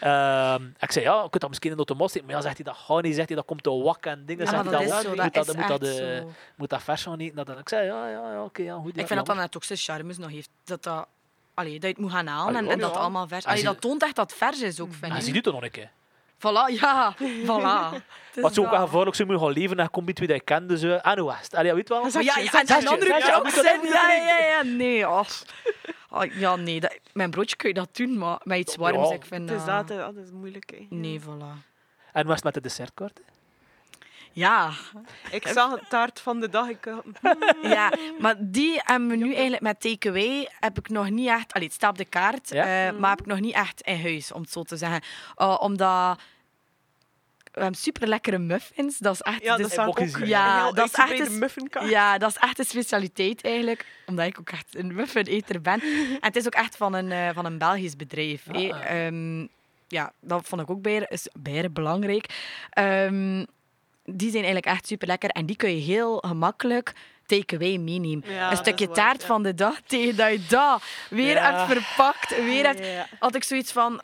Ehm, 0.00 0.64
ik 0.78 0.92
zei, 0.92 1.04
ja, 1.04 1.14
ik 1.24 1.30
kunt 1.30 1.40
dat 1.40 1.48
misschien 1.48 1.70
in 1.70 1.76
de 1.76 1.84
automaat 1.86 2.08
steken. 2.10 2.26
Maar 2.26 2.36
ja, 2.36 2.42
zegt 2.42 2.56
hij, 2.56 2.64
dat 2.64 2.76
gaat 2.76 3.02
niet. 3.02 3.14
Zegt 3.14 3.28
hij, 3.28 3.36
dat 3.36 3.46
komt 3.46 3.62
te 3.62 3.70
wak 3.70 4.06
en 4.06 4.22
dingen. 4.26 4.44
Ja, 4.44 4.50
Zegt 4.50 4.64
maar 4.64 4.72
hij, 4.74 4.86
dat 4.86 4.96
is 4.98 5.02
zo. 5.04 5.14
Dat 5.14 5.34
dat, 5.34 5.48
is 5.48 5.54
moet 5.54 5.68
dat, 5.68 5.82
eh, 5.82 6.22
moet 6.56 6.70
dat 6.70 6.82
vers 6.82 7.02
gaan 7.02 7.18
eten. 7.20 7.36
Dat, 7.44 7.58
ik 7.58 7.68
zei, 7.68 7.86
ja, 7.86 8.08
ja, 8.08 8.32
ja 8.32 8.44
oké, 8.44 8.62
ja, 8.62 8.74
goed. 8.74 8.98
Ik 8.98 9.06
vind 9.06 9.18
dat 9.18 9.26
dat 9.26 9.36
net 9.36 9.56
ook 9.56 9.64
zijn 9.64 9.78
charmes 9.78 10.18
nog 10.18 10.30
heeft. 10.30 10.50
Dat, 10.64 10.82
dat, 10.82 11.06
allee, 11.54 11.72
dat 11.72 11.82
je 11.82 11.88
het 11.88 11.98
moet 11.98 12.10
gaan 12.10 12.26
halen 12.26 12.56
Allee, 12.56 12.68
en, 12.68 12.74
en 12.74 12.78
dat 12.78 12.94
ja. 12.94 13.00
allemaal 13.00 13.28
vers. 13.28 13.44
Allee, 13.44 13.62
dat 13.62 13.80
toont 13.80 14.02
echt 14.02 14.16
dat 14.16 14.30
het 14.30 14.38
vers 14.38 14.60
is 14.60 14.80
ook, 14.80 14.92
vind 14.92 15.14
ik. 15.14 15.20
zie 15.20 15.28
je 15.28 15.34
het 15.34 15.44
toch 15.44 15.54
nog 15.54 15.62
een 15.62 15.70
keer? 15.70 15.90
Voilà, 16.38 16.80
ja. 16.80 17.14
Voilà. 17.48 18.02
Wat 18.34 18.54
zo 18.54 18.64
ook 18.64 18.70
wel 18.70 18.80
gevaarlijk 18.80 19.16
zou 19.16 19.28
moeten 19.28 19.46
gaan 19.46 19.56
leven 19.56 19.76
en 19.76 19.82
je 19.82 19.90
komt 19.90 20.18
wie 20.18 20.28
dat 20.28 20.36
je 20.36 20.42
kende. 20.42 20.78
Zo. 20.78 20.88
En 20.88 21.18
hoe 21.18 21.26
was 21.26 21.40
het? 21.42 21.54
Allee, 21.54 21.66
ja, 21.66 21.74
weet 21.74 21.88
je 21.88 21.94
wel? 21.94 22.06
Ja, 22.06 22.20
ja, 22.20 22.36
en, 22.36 22.42
je, 22.42 22.50
en 22.50 22.66
zet 22.66 22.68
dan 22.68 22.80
je, 22.80 22.88
roep 22.88 22.98
zet 23.02 23.22
je 23.22 23.30
je, 23.30 23.36
ook 23.36 23.82
doen, 23.82 23.90
Ja, 23.90 24.06
nee. 24.06 24.22
ja, 24.22 24.38
ja, 24.38 24.62
nee. 24.62 25.08
Oh. 25.08 25.24
Oh, 26.10 26.24
ja, 26.24 26.56
nee. 26.56 26.80
Dat, 26.80 26.98
mijn 27.12 27.30
broodje 27.30 27.56
kun 27.56 27.68
je 27.68 27.74
dat 27.74 27.88
doen, 27.96 28.18
maar 28.18 28.40
met 28.42 28.58
iets 28.58 28.76
warms, 28.76 29.08
Ja. 29.08 29.14
ik 29.14 29.24
vind 29.24 29.48
Het 29.50 29.58
is 29.58 29.64
dat... 29.64 29.88
dat, 29.88 29.98
hè. 29.98 30.14
dat 30.14 30.24
is 30.24 30.30
moeilijk. 30.30 30.70
Hè. 30.70 30.96
Nee, 30.96 31.20
voilà. 31.20 31.26
En 32.12 32.20
hoe 32.20 32.24
was 32.24 32.34
het 32.34 32.44
met 32.44 32.54
de 32.54 32.60
dessertkaart? 32.60 33.20
Ja, 34.32 34.70
Ik 35.30 35.46
zag 35.48 35.70
het 35.70 35.88
taart 35.90 36.20
van 36.20 36.40
de 36.40 36.48
dag. 36.48 36.68
Ik, 36.68 36.84
had- 36.84 37.04
ja, 37.62 37.92
maar 38.18 38.34
die 38.38 38.80
hebben 38.84 39.08
we 39.08 39.16
nu 39.16 39.32
eigenlijk 39.32 39.62
met 39.62 39.80
takeaway 39.80 40.48
heb 40.60 40.78
ik 40.78 40.88
nog 40.88 41.10
niet 41.10 41.28
echt... 41.28 41.52
Allee, 41.52 41.66
het 41.66 41.76
staat 41.76 41.90
op 41.90 41.98
de 41.98 42.04
kaart, 42.04 42.48
Ja? 42.48 42.86
eh, 42.88 42.98
maar 42.98 43.10
heb 43.10 43.20
ik 43.20 43.26
nog 43.26 43.40
niet 43.40 43.54
echt 43.54 43.80
in 43.80 44.00
huis, 44.02 44.32
om 44.32 44.40
het 44.40 44.50
zo 44.52 44.62
te 44.62 44.76
zeggen. 44.76 45.02
Uh, 45.36 45.56
omdat... 45.60 46.20
We 47.52 47.60
hebben 47.60 47.78
super 47.78 48.08
lekkere 48.08 48.38
muffins. 48.38 48.98
Dat 48.98 49.14
is 49.14 49.20
echt... 49.20 49.42
ja, 49.42 49.56
dus- 49.56 49.74
dat 49.74 49.86
ook. 49.86 49.98
Ja, 50.24 50.72
dat 50.72 50.86
is 50.86 50.92
echt 50.94 51.18
een- 51.20 51.38
muffinkaart. 51.38 51.88
Ja, 51.90 52.18
dat 52.18 52.30
is 52.30 52.36
echt 52.36 52.58
een 52.58 52.64
specialiteit 52.64 53.44
eigenlijk. 53.44 53.86
Omdat 54.06 54.26
ik 54.26 54.38
ook 54.38 54.50
echt 54.50 54.76
een 54.76 54.94
muffineter 54.94 55.60
ben. 55.60 55.80
En 56.10 56.18
het 56.20 56.36
is 56.36 56.46
ook 56.46 56.54
echt 56.54 56.76
van 56.76 56.94
een, 56.94 57.12
eh, 57.12 57.28
van 57.34 57.44
een 57.44 57.58
Belgisch 57.58 57.96
bedrijf. 57.96 58.42
Ah. 58.52 59.04
Ehm, 59.06 59.46
ja, 59.88 60.12
dat 60.20 60.48
vond 60.48 60.60
ik 60.62 60.70
ook 60.70 60.82
bijna, 60.82 61.08
is 61.08 61.28
bijna 61.38 61.68
belangrijk. 61.68 62.26
Ehm, 62.70 63.44
die 64.04 64.30
zijn 64.30 64.44
eigenlijk 64.44 64.66
echt 64.74 64.86
super 64.86 65.06
lekker. 65.06 65.30
En 65.30 65.46
die 65.46 65.56
kun 65.56 65.74
je 65.74 65.80
heel 65.82 66.16
gemakkelijk 66.18 66.92
takeaway 67.26 67.76
meenemen. 67.76 68.32
Ja, 68.32 68.50
een 68.50 68.56
stukje 68.56 68.86
waar, 68.86 68.94
taart 68.94 69.20
ja. 69.20 69.26
van 69.26 69.42
de 69.42 69.54
dag 69.54 69.80
tegen 69.86 70.16
dat 70.16 70.30
je 70.30 70.40
dat 70.48 70.82
weer 71.10 71.34
Ja. 71.34 71.54
hebt 71.66 71.72
verpakt. 71.72 72.44
Weer 72.44 72.64
hebt, 72.66 72.86
Ja. 72.86 73.06
had 73.18 73.34
ik 73.34 73.44
zoiets 73.44 73.72
van... 73.72 74.00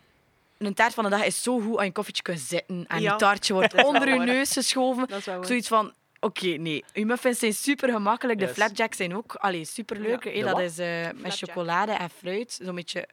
Een 0.58 0.74
taart 0.74 0.94
van 0.94 1.04
de 1.04 1.10
dag 1.10 1.24
is 1.24 1.42
zo 1.42 1.60
goed 1.60 1.78
aan 1.78 1.84
je 1.84 1.92
koffietje 1.92 2.22
kunt 2.22 2.40
zitten. 2.40 2.84
En 2.88 3.00
Ja, 3.00 3.12
je 3.12 3.18
taartje 3.18 3.52
wordt 3.52 3.84
onder 3.86 4.08
je 4.08 4.18
neus 4.18 4.52
geschoven. 4.52 5.06
Dat 5.08 5.18
is 5.18 5.24
wel 5.24 5.36
waar. 5.36 5.46
Zoiets 5.46 5.68
van, 5.68 5.92
oké, 6.20 6.46
nee. 6.46 6.84
Uw 6.92 7.04
muffins 7.06 7.38
zijn 7.38 7.54
super 7.54 7.88
gemakkelijk. 7.92 8.38
De 8.38 8.44
Yes. 8.44 8.54
flapjacks 8.54 8.96
zijn 8.96 9.16
ook 9.16 9.34
allee, 9.34 9.64
super 9.64 10.00
leuk. 10.00 10.24
Ja. 10.24 10.44
Dat 10.46 10.60
is 10.60 10.78
eh, 10.78 10.86
met 11.04 11.16
Flapjack. 11.18 11.34
chocolade 11.50 11.92
en 11.92 12.10
fruit. 12.10 12.58
Zo'n 12.62 12.74
beetje 12.74 13.08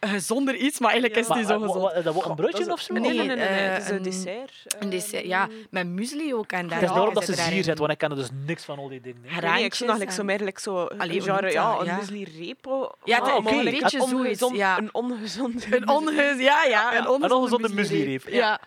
gezonder 0.00 0.54
iets, 0.56 0.78
maar 0.78 0.90
eigenlijk 0.90 1.20
Ja. 1.20 1.20
is 1.20 1.28
het 1.28 1.36
niet 1.48 1.56
eh, 1.56 1.66
zo 1.66 1.72
gezond. 1.72 1.92
wa- 1.94 2.00
dat 2.00 2.14
wordt 2.14 2.28
een 2.28 2.34
broodje 2.34 2.72
of 2.72 2.80
zo? 2.80 2.92
Nee, 2.92 3.02
Nee, 3.02 3.16
nee, 3.16 3.26
nee. 3.26 3.36
nee, 3.36 3.46
eh, 3.46 3.72
het 3.72 3.82
is 3.82 3.88
een 3.88 3.96
een- 3.96 4.02
dessert. 4.02 4.52
Een 4.78 4.90
dessert, 4.90 5.22
Ehm, 5.22 5.28
ja, 5.30 5.48
met 5.70 5.86
muesli 5.86 6.34
ook. 6.34 6.52
En 6.52 6.70
Het 6.70 6.82
is 6.82 6.88
daarom 6.88 7.14
dat 7.14 7.24
ze 7.24 7.36
daarin- 7.36 7.64
zit, 7.64 7.78
want 7.78 7.90
ik 7.90 7.98
ken 7.98 8.10
er 8.10 8.16
dus 8.16 8.28
niks 8.46 8.64
van 8.64 8.78
al 8.78 8.88
die 8.88 9.00
dingen. 9.00 9.20
hè. 9.24 9.58
Ik 9.58 9.74
en- 9.74 10.12
zo 10.12 10.24
meer 10.24 10.38
like, 10.40 10.60
zo 10.60 10.86
genre, 10.96 11.50
ja, 11.52 11.70
dat? 11.72 11.80
een 11.80 11.86
Ja. 11.86 11.96
muesli-repo. 11.96 12.92
Ja, 13.04 13.16
het 13.18 13.28
Ah, 13.28 13.42
maar 13.44 13.52
een 13.52 13.64
beetje 13.64 13.82
een 13.82 13.90
zoiets, 13.90 14.12
ongezond- 14.12 14.56
ja. 14.56 14.78
Een 14.78 14.94
ongezond... 14.94 15.66
Een 15.70 15.88
ongeus, 15.88 16.40
ja, 16.40 16.64
ja. 16.64 16.96
Een 16.96 17.08
ongezonde, 17.08 17.34
ongezonde 17.34 17.68
muesli-reep. 17.68 18.28
Ja. 18.28 18.60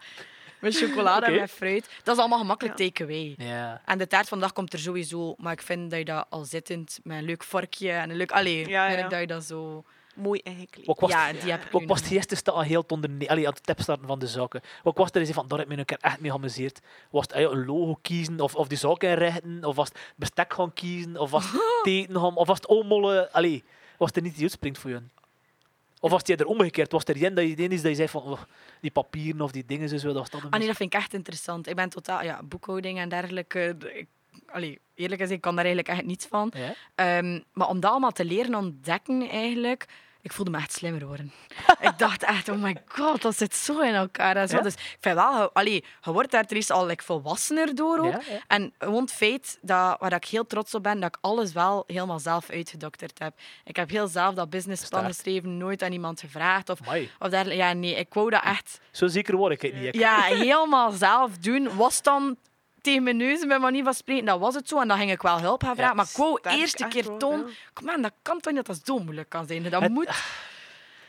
Met 0.59 0.75
chocolade 0.77 1.25
en 1.25 1.35
met 1.39 1.51
fruit. 1.51 1.89
Dat 2.03 2.13
is 2.15 2.19
allemaal 2.21 2.39
gemakkelijk 2.39 2.75
takeaway. 2.75 3.35
Ja. 3.37 3.81
En 3.85 3.97
de 3.97 4.07
taart 4.07 4.27
van 4.27 4.37
de 4.37 4.43
dag 4.43 4.53
komt 4.53 4.73
er 4.73 4.79
sowieso. 4.79 5.35
Maar 5.37 5.51
ik 5.53 5.61
vind 5.61 5.89
dat 5.89 5.99
je 5.99 6.05
dat 6.05 6.25
al 6.29 6.43
zittend 6.45 6.99
met 7.03 7.17
een 7.17 7.23
leuk 7.23 7.43
vorkje 7.43 7.91
en 7.91 8.09
een 8.09 8.15
leuk... 8.17 8.31
Allee, 8.31 8.67
Ja, 8.67 8.85
vind 8.87 8.97
ja. 8.99 9.03
ik 9.05 9.09
dat 9.11 9.19
je 9.19 9.27
dat 9.27 9.43
zo... 9.43 9.83
Mooi 10.13 10.39
ingekleed. 10.43 10.85
Wat 10.85 10.99
was 10.99 11.11
Ja, 11.11 11.31
die 11.31 11.51
heb 11.51 11.65
ik 11.65 11.75
Ook 11.75 11.81
nu 11.81 11.87
was 11.87 12.01
het 12.01 12.11
eerste 12.11 12.35
staan 12.35 12.63
heel 12.63 12.85
te 12.85 12.93
ondernemen. 12.93 13.27
Allee, 13.27 13.47
aan 13.47 13.53
het 13.53 13.63
tip 13.63 13.81
starten 13.81 14.07
van 14.07 14.19
de 14.19 14.27
zaken. 14.27 14.61
Wat 14.83 14.97
was 14.97 15.09
er 15.11 15.21
eens 15.21 15.29
van, 15.31 15.47
daar 15.47 15.57
heb 15.57 15.67
ik 15.67 15.73
me 15.73 15.79
een 15.79 15.85
keer 15.85 15.97
echt 16.01 16.19
mee 16.19 16.31
geamuseerd. 16.31 16.79
Was 17.09 17.23
het 17.27 17.37
ja, 17.37 17.49
een 17.49 17.65
logo 17.65 17.97
kiezen, 18.01 18.39
of, 18.39 18.55
of 18.55 18.67
die 18.67 18.77
zaken 18.77 19.09
inrichten, 19.09 19.65
of 19.65 19.75
was 19.75 19.87
het 19.87 20.13
bestek 20.15 20.53
gaan 20.53 20.73
kiezen, 20.73 21.17
of 21.17 21.31
was 21.31 21.51
het 21.51 21.61
teken 21.83 22.19
gaan, 22.19 22.35
of 22.35 22.47
was 22.47 22.57
het 22.57 22.67
omollen. 22.67 23.31
Allee, 23.31 23.63
was 23.97 24.11
er 24.11 24.21
niet 24.21 24.33
die 24.33 24.43
uitspringt 24.43 24.79
voor 24.79 24.89
je? 24.89 25.01
Of 25.99 26.11
was 26.11 26.21
het 26.25 26.39
er 26.39 26.45
omgekeerd? 26.45 26.91
Was 26.91 27.03
er 27.03 27.23
één 27.23 27.35
dat 27.35 27.43
je, 27.43 27.55
is 27.55 27.81
dat 27.81 27.91
je 27.91 27.95
zei 27.95 28.07
van, 28.07 28.21
oh, 28.21 28.41
die 28.81 28.91
papieren 28.91 29.41
of 29.41 29.51
die 29.51 29.65
dingen, 29.65 29.89
zo, 29.89 30.07
dat 30.07 30.15
was 30.15 30.29
dat 30.29 30.43
een 30.43 30.49
Ah 30.49 30.59
nee, 30.59 30.67
dat 30.67 30.77
vind 30.77 30.93
ik 30.93 30.99
echt 30.99 31.13
interessant. 31.13 31.67
Ik 31.67 31.75
ben 31.75 31.89
totaal... 31.89 32.23
Ja, 32.23 32.43
boekhouding 32.43 32.99
en 32.99 33.09
dergelijke... 33.09 33.75
Ik, 33.93 34.07
allee, 34.51 34.79
eerlijk 34.95 35.21
gezegd, 35.21 35.35
ik 35.37 35.41
kan 35.41 35.55
daar 35.55 35.65
eigenlijk 35.65 35.97
echt 35.97 36.07
niets 36.07 36.25
van. 36.25 36.53
Ja? 36.57 36.73
Ehm, 36.95 37.39
maar 37.53 37.67
om 37.67 37.79
dat 37.79 37.91
allemaal 37.91 38.11
te 38.11 38.25
leren 38.25 38.55
ontdekken, 38.55 39.29
eigenlijk... 39.29 39.85
Ik 40.21 40.31
voelde 40.33 40.51
me 40.51 40.57
echt 40.57 40.71
slimmer 40.73 41.05
worden. 41.07 41.31
ik 41.81 41.97
dacht 41.97 42.23
echt, 42.23 42.49
oh 42.49 42.61
my 42.61 42.75
god, 42.87 43.21
dat 43.21 43.37
zit 43.37 43.55
zo 43.55 43.79
in 43.79 43.93
elkaar. 43.93 44.35
En 44.35 44.47
zo. 44.47 44.55
Ja? 44.55 44.61
Dus 44.61 44.73
ik 44.73 44.97
vind 44.99 45.15
wel... 45.15 45.41
je- 45.41 45.49
Allee, 45.53 45.83
je 46.01 46.11
wordt 46.11 46.31
daar 46.31 46.45
ten 46.45 46.63
al 46.67 46.85
like, 46.85 47.03
volwassener 47.03 47.75
door 47.75 47.97
ook. 47.97 48.11
Ja, 48.11 48.19
ja. 48.29 48.39
En 48.47 48.73
gewoon 48.77 49.01
het 49.01 49.13
feit 49.13 49.57
dat, 49.61 49.99
waar 49.99 50.13
ik 50.13 50.25
heel 50.25 50.45
trots 50.47 50.73
op 50.75 50.83
ben, 50.83 50.99
dat 50.99 51.15
ik 51.15 51.21
alles 51.21 51.51
wel 51.53 51.83
helemaal 51.87 52.19
zelf 52.19 52.49
uitgedokterd 52.49 53.19
heb. 53.19 53.33
Ik 53.63 53.75
heb 53.75 53.89
heel 53.89 54.07
zelf 54.07 54.35
dat 54.35 54.49
businessplan 54.49 55.05
geschreven, 55.05 55.57
nooit 55.57 55.83
aan 55.83 55.91
iemand 55.91 56.19
gevraagd. 56.19 56.69
Of, 56.69 56.81
Amai. 56.81 57.09
of 57.19 57.29
dergelijke. 57.29 57.63
Ja, 57.63 57.73
nee, 57.73 57.95
ik 57.95 58.13
wou 58.13 58.29
dat 58.29 58.43
echt 58.43 58.79
Zo 58.91 59.07
zeker 59.07 59.35
word 59.35 59.51
ik 59.51 59.61
het 59.61 59.73
niet. 59.73 59.85
ik. 59.85 59.95
ja, 59.95 60.21
helemaal 60.21 60.91
zelf 60.91 61.37
doen. 61.37 61.75
Was 61.75 62.01
dan 62.01 62.37
tegen 62.83 63.03
mijn 63.03 63.17
neus, 63.17 63.45
bij 63.45 63.59
manier 63.59 63.83
van 63.83 63.93
spreken, 63.93 64.25
dat 64.25 64.39
was 64.39 64.55
het 64.55 64.67
zo. 64.67 64.79
En 64.81 64.87
dan 64.87 64.97
ging 64.97 65.11
ik 65.11 65.21
wel 65.21 65.39
hulp 65.39 65.63
gaan 65.63 65.75
vragen. 65.75 65.95
Maar 65.95 66.05
sterk, 66.05 66.45
eerste 66.45 66.87
keer 66.87 67.17
wel, 67.17 67.31
ja. 67.37 67.43
Kom 67.73 67.89
aan, 67.89 68.01
dat 68.01 68.11
kan 68.21 68.39
toch 68.39 68.53
niet 68.53 68.65
dat 68.65 68.75
dat 68.75 68.85
zo 68.85 68.99
moeilijk 68.99 69.29
kan 69.29 69.47
zijn. 69.47 69.69
Dat 69.69 69.81
Het- 69.81 69.91
moet... 69.91 70.09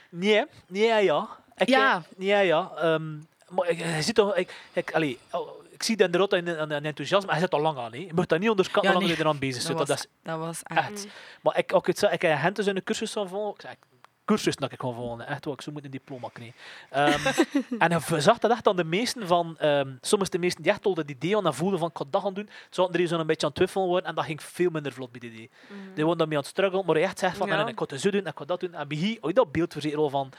Nee, 0.09 0.45
nee, 0.67 0.87
ja, 0.87 0.97
ja. 0.97 1.29
Ik, 1.57 1.69
Ja. 1.69 1.97
eh, 1.97 2.03
Nee, 2.17 2.47
ja. 2.47 2.71
Ehm, 2.77 3.17
maar 3.49 3.69
ik, 3.69 3.79
je 3.79 4.03
ziet 4.03 4.15
toch, 4.15 4.37
ik, 4.37 4.55
ik, 4.73 4.93
allee, 4.93 5.19
oh, 5.31 5.49
ik 5.71 5.83
zie 5.83 5.97
dat 5.97 6.07
inderdaad 6.07 6.33
aan, 6.41 6.59
aan, 6.59 6.73
aan 6.75 6.85
enthousiasme. 6.85 7.31
Hij 7.31 7.41
zit 7.41 7.53
al 7.53 7.61
lang 7.61 7.79
aan. 7.79 7.93
Hè. 7.93 7.99
Je 7.99 8.11
moet 8.15 8.29
dat 8.29 8.39
niet 8.41 8.51
onderschatten 8.51 8.91
Ja, 8.93 8.97
lang 8.99 9.07
nee. 9.09 9.17
je 9.17 9.23
eraan 9.23 9.39
bezig 9.39 9.63
Dat 9.65 9.77
bent. 9.77 9.89
was, 9.89 9.99
Dat 9.99 10.09
dat 10.23 10.39
was 10.39 10.63
echt... 10.63 10.91
echt. 10.91 11.07
Maar 11.43 11.59
ik, 11.59 11.75
ook 11.75 11.87
het, 11.87 12.03
ik 12.03 12.23
heb 12.23 12.39
Hentes 12.39 12.67
in 12.67 12.75
de 12.75 12.83
cursus 12.83 13.13
van. 13.13 13.55
Ik 13.59 13.79
cursus 14.25 14.57
dat 14.57 14.73
ik 14.73 14.81
gewoon 14.81 14.95
volgen. 14.95 15.27
Echt 15.27 15.45
wel, 15.45 15.55
ik 15.55 15.61
zo 15.61 15.73
moet 15.73 15.85
een 15.85 15.91
diploma 15.91 16.29
krijgen. 16.33 16.55
Ehm, 16.91 17.27
en 17.79 17.91
je 18.09 18.21
zag 18.21 18.39
dat 18.39 18.51
echt 18.51 18.69
aan 18.69 18.77
de 18.77 18.85
meesten 18.85 19.27
van, 19.27 19.59
ehm, 19.59 19.93
soms 20.01 20.31
de 20.31 20.39
meesten 20.39 20.63
die 20.63 20.73
echt 20.73 20.87
al 20.87 20.95
dat 20.95 21.11
idee 21.11 21.37
aan 21.37 21.47
en 21.47 21.55
voelden 21.55 21.79
van 21.79 21.91
ik 21.95 22.13
dat 22.13 22.23
gaan 22.23 22.35
doen, 22.35 22.49
zouden 22.71 22.97
er 22.97 23.03
hier 23.03 23.11
zo'n 23.17 23.27
beetje 23.27 23.47
aan 23.47 23.53
het 23.53 23.55
twiffelen 23.55 23.87
worden 23.89 24.09
en 24.09 24.15
dat 24.15 24.25
ging 24.25 24.43
veel 24.43 24.71
minder 24.71 24.93
vlot 24.93 25.11
bij 25.11 25.21
die 25.21 25.31
idee. 25.31 25.51
Die 25.95 26.03
waren 26.05 26.19
daarmee 26.19 26.37
aan 26.37 26.43
het 26.43 26.53
struggelen, 26.53 26.87
maar 26.87 26.97
je 26.99 27.03
echt 27.03 27.19
zegt 27.19 27.37
van 27.37 27.49
Ja. 27.49 27.63
nee, 27.63 27.73
ik 27.73 27.79
ga 27.79 27.85
het 27.89 28.01
zo 28.01 28.11
doen, 28.11 28.27
ik 28.27 28.39
ga 28.39 28.45
dat 28.45 28.61
doen. 28.61 28.75
En 28.75 28.89
bij 28.89 28.97
hier, 28.97 29.19
dat 29.35 29.53
beeld 29.53 29.73
verzekerd 29.73 30.01
al 30.01 30.11
van 30.11 30.33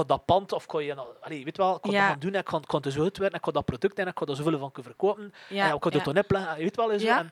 ik 0.00 0.08
dat 0.08 0.24
pand 0.24 0.52
of 0.52 0.66
kan 0.66 0.84
je, 0.84 0.94
nou, 0.94 1.08
allee, 1.20 1.44
weet 1.44 1.56
wel, 1.56 1.76
ik 1.76 1.84
Ja. 1.84 1.90
dat 1.90 2.00
gaan 2.08 2.18
doen, 2.18 2.34
ik 2.34 2.44
kan, 2.44 2.64
kan 2.64 2.80
het 2.82 2.92
zo 2.92 3.02
uitwerken, 3.02 3.38
ik 3.38 3.44
ga 3.44 3.50
dat 3.50 3.64
product 3.64 3.98
en 3.98 4.06
ik 4.06 4.18
ga 4.18 4.26
er 4.26 4.36
zoveel 4.36 4.58
van 4.58 4.72
kunnen 4.72 4.92
verkopen. 4.92 5.34
Ja, 5.48 5.68
en 5.68 5.74
ik 5.74 5.84
ja. 5.84 5.90
het 5.90 6.04
dan 6.04 6.18
opleggen, 6.18 6.56
je 6.56 6.62
weet 6.62 6.76
wel. 6.76 6.92
en 6.92 7.00
Zo. 7.00 7.06
Ja. 7.06 7.18
En, 7.18 7.30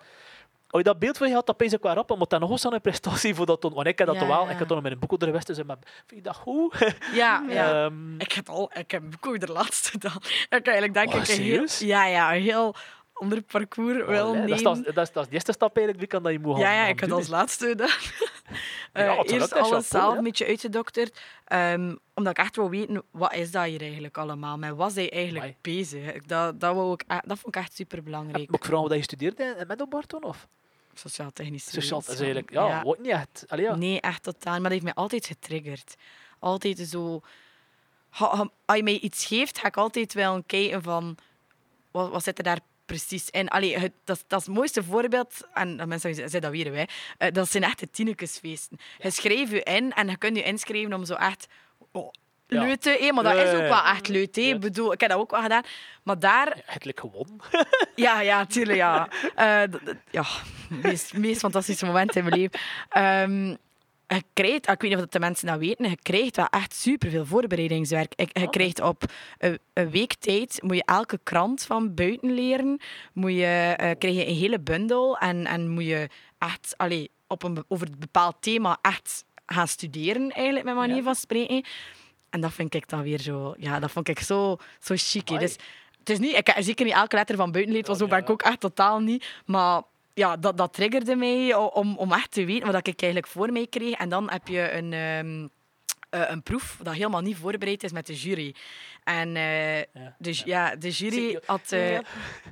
als 0.70 0.82
je 0.82 0.88
dat 0.88 0.98
beeld 0.98 1.16
van 1.18 1.28
je 1.28 1.34
had, 1.34 1.46
dan 1.46 1.56
pees 1.56 1.72
ik 1.72 1.82
wel 1.82 1.94
rap, 1.94 2.16
maar 2.16 2.26
dan 2.28 2.40
nog 2.40 2.50
eens 2.50 2.66
aan 2.66 2.72
een 2.74 2.80
prestatie 2.80 3.34
voor 3.34 3.46
dat. 3.46 3.62
Want 3.62 3.86
ik 3.86 3.98
heb 3.98 4.06
dat 4.06 4.16
Ja, 4.20 4.26
wel, 4.26 4.44
ja. 4.44 4.50
ik 4.50 4.58
heb 4.58 4.68
toen 4.68 4.82
met 4.82 4.92
een 4.92 4.98
boek 4.98 5.12
op 5.12 5.20
de 5.20 5.30
Westen 5.30 5.54
zei, 5.54 5.66
maar 5.66 5.76
vind 6.06 6.20
je 6.20 6.22
dat 6.22 6.36
goed? 6.36 6.74
Ja, 7.12 7.44
ja. 7.48 7.84
Ehm, 7.84 8.20
Ik 8.20 8.32
heb 8.32 8.48
al, 8.48 8.70
ik 8.74 8.90
heb 8.90 9.02
ook 9.20 9.40
de 9.40 9.52
laatste 9.52 9.98
dan. 9.98 10.12
Ik 10.58 10.66
eigenlijk 10.66 10.94
denk 10.94 11.08
Oh, 11.14 11.20
ik 11.20 11.28
een 11.28 11.42
heel, 11.42 11.66
ja, 11.78 12.06
ja, 12.06 12.34
een 12.34 12.42
heel 12.42 12.74
ander 13.20 13.42
parcours 13.42 14.04
wil 14.06 14.26
allee, 14.26 14.46
dat, 14.46 14.56
is, 14.56 14.62
dat, 14.62 14.76
is, 14.76 14.84
dat, 14.94 15.08
is, 15.08 15.22
is 15.22 15.26
de 15.28 15.32
eerste 15.34 15.52
stap 15.52 15.76
eigenlijk, 15.76 15.98
wie 15.98 16.06
kan 16.08 16.22
dat 16.22 16.32
je 16.32 16.38
moet 16.38 16.52
gaan 16.56 16.62
Ja, 16.64 16.72
ja, 16.72 16.86
ik 16.86 17.00
heb 17.00 17.08
doen, 17.08 17.18
als 17.18 17.28
laatste 17.28 17.66
gedaan. 17.66 17.88
Eh, 18.92 19.04
Ja, 19.04 19.16
het 19.16 19.26
is 19.26 19.32
eerst 19.32 19.52
alles 19.52 19.88
zelf 19.88 20.16
een 20.16 20.24
beetje 20.24 20.46
uitgedokterd. 20.46 21.20
ehm, 21.44 21.94
omdat 22.14 22.32
ik 22.38 22.44
echt 22.44 22.56
wil 22.56 22.70
weten, 22.70 23.02
wat 23.10 23.34
is 23.34 23.50
dat 23.50 23.64
hier 23.64 23.80
eigenlijk 23.80 24.18
allemaal? 24.18 24.56
Met 24.58 24.74
wat 24.74 24.92
zijn 24.92 25.08
eigenlijk 25.10 25.44
Amai. 25.44 25.56
bezig? 25.60 26.22
Dat, 26.26 26.60
dat, 26.60 26.74
wou 26.74 26.92
ik, 26.92 27.04
dat 27.08 27.38
vond 27.38 27.54
ik 27.56 27.62
echt 27.62 27.74
super 27.74 27.96
Heb- 27.96 28.04
belangrijk. 28.04 28.50
Moet 28.50 28.58
ik 28.58 28.64
vragen 28.64 28.88
wat 28.88 28.96
je 28.96 29.02
studeerde 29.02 29.56
in 29.58 29.66
middelbaar 29.66 30.06
toen? 30.06 30.22
Of? 30.24 30.46
Sociaal, 30.94 31.30
dat 31.34 31.46
is 31.46 31.50
wetenschappen. 31.50 32.14
eigenlijk, 32.16 32.50
ja, 32.50 32.82
wordt 32.82 33.00
niet 33.00 33.10
echt. 33.10 33.44
Allee, 33.48 33.64
ja. 33.64 33.74
Nee, 33.74 34.00
echt 34.00 34.22
totaal. 34.22 34.52
Maar 34.52 34.62
dat 34.62 34.70
heeft 34.72 34.84
mij 34.84 34.94
altijd 34.94 35.26
getriggerd. 35.26 35.94
Altijd 36.38 36.78
zo... 36.78 37.20
Als 38.64 38.76
je 38.76 38.82
mij 38.82 38.98
iets 38.98 39.26
geeft, 39.26 39.58
ga 39.58 39.66
ik 39.66 39.76
altijd 39.76 40.14
wel 40.14 40.42
kijken 40.46 40.82
van... 40.82 41.16
Wat, 41.90 42.10
wat 42.10 42.22
zit 42.22 42.38
er 42.38 42.44
daar 42.44 42.60
precies 42.90 43.30
in? 43.30 43.48
Allee, 43.48 43.78
het, 43.78 43.92
dat, 44.04 44.16
is- 44.16 44.24
dat 44.26 44.40
is 44.40 44.46
het 44.46 44.54
mooiste 44.54 44.82
voorbeeld. 44.84 45.34
En 45.54 45.88
mensen 45.88 46.14
zeggen 46.14 46.40
dat 46.40 46.50
weer, 46.50 46.70
wij. 46.72 46.88
eh, 47.18 47.32
dat 47.32 47.50
zijn 47.50 47.62
echt 47.64 47.78
de 47.78 47.90
tienekesfeesten. 47.90 48.78
Je 48.98 49.10
schrijft 49.10 49.50
je 49.50 49.62
in 49.62 49.92
en 49.92 50.08
je 50.08 50.16
kunt 50.16 50.36
je 50.36 50.42
inschrijven 50.42 50.92
om 50.92 51.04
zo 51.04 51.14
echt... 51.14 51.46
Oh, 51.92 52.10
Ja. 52.46 52.62
leuk 52.62 52.80
te... 52.80 52.96
hé, 53.00 53.12
maar 53.12 53.24
dat 53.24 53.36
is 53.36 53.52
ook 53.52 53.68
wel 53.68 53.82
echt 53.84 54.08
leuk. 54.08 54.34
Ja. 54.36 54.54
Ik 54.54 54.60
bedoel, 54.60 54.92
ik 54.92 55.00
heb 55.00 55.10
dat 55.10 55.18
ook 55.18 55.30
wel 55.30 55.42
gedaan. 55.42 55.62
Maar 56.02 56.18
daar 56.18 56.62
gewonnen. 56.98 57.40
ja, 57.94 58.20
ja, 58.20 58.46
tuurlijk, 58.46 58.78
ja. 58.78 59.08
Eh, 59.34 59.62
ja, 60.10 60.22
het 60.68 60.82
meest, 60.82 61.14
meest 61.14 61.40
fantastische 61.40 61.86
moment 61.86 62.16
in 62.16 62.24
mijn 62.24 62.36
leven. 62.40 62.60
Ehm, 62.88 63.56
je 64.16 64.22
krijgt, 64.32 64.68
ik 64.68 64.80
weet 64.80 64.82
niet 64.82 64.94
of 64.94 65.00
dat 65.00 65.12
de 65.12 65.18
mensen 65.20 65.46
dat 65.46 65.58
weten, 65.58 65.90
je 65.90 65.96
krijgt 66.02 66.36
wel 66.36 66.46
echt 66.46 66.74
superveel 66.74 67.26
voorbereidingswerk. 67.26 68.12
Je, 68.16 68.28
je 68.32 68.42
Oh. 68.44 68.50
krijgt 68.50 68.80
op 68.80 69.02
een, 69.38 69.58
een 69.72 69.90
week 69.90 70.14
tijd, 70.14 70.58
moet 70.62 70.76
je 70.76 70.82
elke 70.84 71.20
krant 71.22 71.62
van 71.62 71.94
buiten 71.94 72.32
leren, 72.34 72.80
moet 73.12 73.32
je, 73.32 73.74
eh, 73.76 73.90
krijg 73.98 74.14
je 74.16 74.26
een 74.28 74.34
hele 74.36 74.60
bundel 74.60 75.18
en, 75.18 75.46
en 75.46 75.68
moet 75.68 75.84
je 75.84 76.08
echt 76.38 76.74
allee, 76.76 77.10
op 77.26 77.42
een, 77.42 77.64
over 77.68 77.86
een 77.86 77.98
bepaald 77.98 78.36
thema 78.40 78.78
echt 78.82 79.24
gaan 79.46 79.68
studeren, 79.68 80.30
eigenlijk, 80.30 80.64
met 80.64 80.74
manier 80.74 80.96
Ja. 80.96 81.02
van 81.02 81.14
spreken. 81.14 81.64
En 82.30 82.40
dat 82.40 82.52
vind 82.52 82.74
ik 82.74 82.88
dan 82.88 83.02
weer 83.02 83.18
zo, 83.20 83.54
ja, 83.58 83.78
dat 83.80 83.90
vond 83.90 84.08
ik 84.08 84.18
zo, 84.20 84.56
zo 84.80 84.94
chic. 84.96 85.26
Dus, 85.26 85.56
het 85.98 86.10
is 86.10 86.18
niet, 86.18 86.36
ik 86.36 86.46
heb 86.46 86.62
zeker 86.62 86.84
niet 86.84 86.94
elke 86.94 87.16
letter 87.16 87.36
van 87.36 87.52
buiten 87.52 87.72
leert, 87.74 87.86
want 87.86 87.98
zo 87.98 88.04
Ja, 88.04 88.10
ben 88.10 88.20
ik 88.20 88.30
ook 88.30 88.42
echt 88.42 88.60
totaal 88.60 88.98
niet. 89.00 89.26
Maar 89.46 89.82
ja, 90.20 90.36
dat, 90.36 90.56
dat 90.56 90.72
triggerde 90.72 91.16
mij 91.16 91.54
om, 91.54 91.96
om 91.96 92.12
echt 92.12 92.30
te 92.30 92.44
weten 92.44 92.72
wat 92.72 92.86
ik 92.86 93.02
eigenlijk 93.02 93.26
voor 93.32 93.52
mij 93.52 93.66
kreeg. 93.66 93.94
En 93.94 94.08
dan 94.08 94.30
heb 94.30 94.48
je 94.48 94.72
een, 94.72 94.92
ehm, 94.92 95.48
eh, 96.10 96.30
een 96.30 96.42
proef 96.42 96.78
dat 96.82 96.94
helemaal 96.94 97.20
niet 97.20 97.36
voorbereid 97.36 97.82
is 97.82 97.92
met 97.92 98.06
de 98.06 98.14
jury. 98.14 98.54
En 99.04 99.36
eh, 99.36 99.78
Ja. 99.78 99.84
dus, 100.18 100.42
ja, 100.44 100.76
de 100.76 100.90
jury 100.90 101.40
had... 101.46 101.72
eh, 101.72 101.92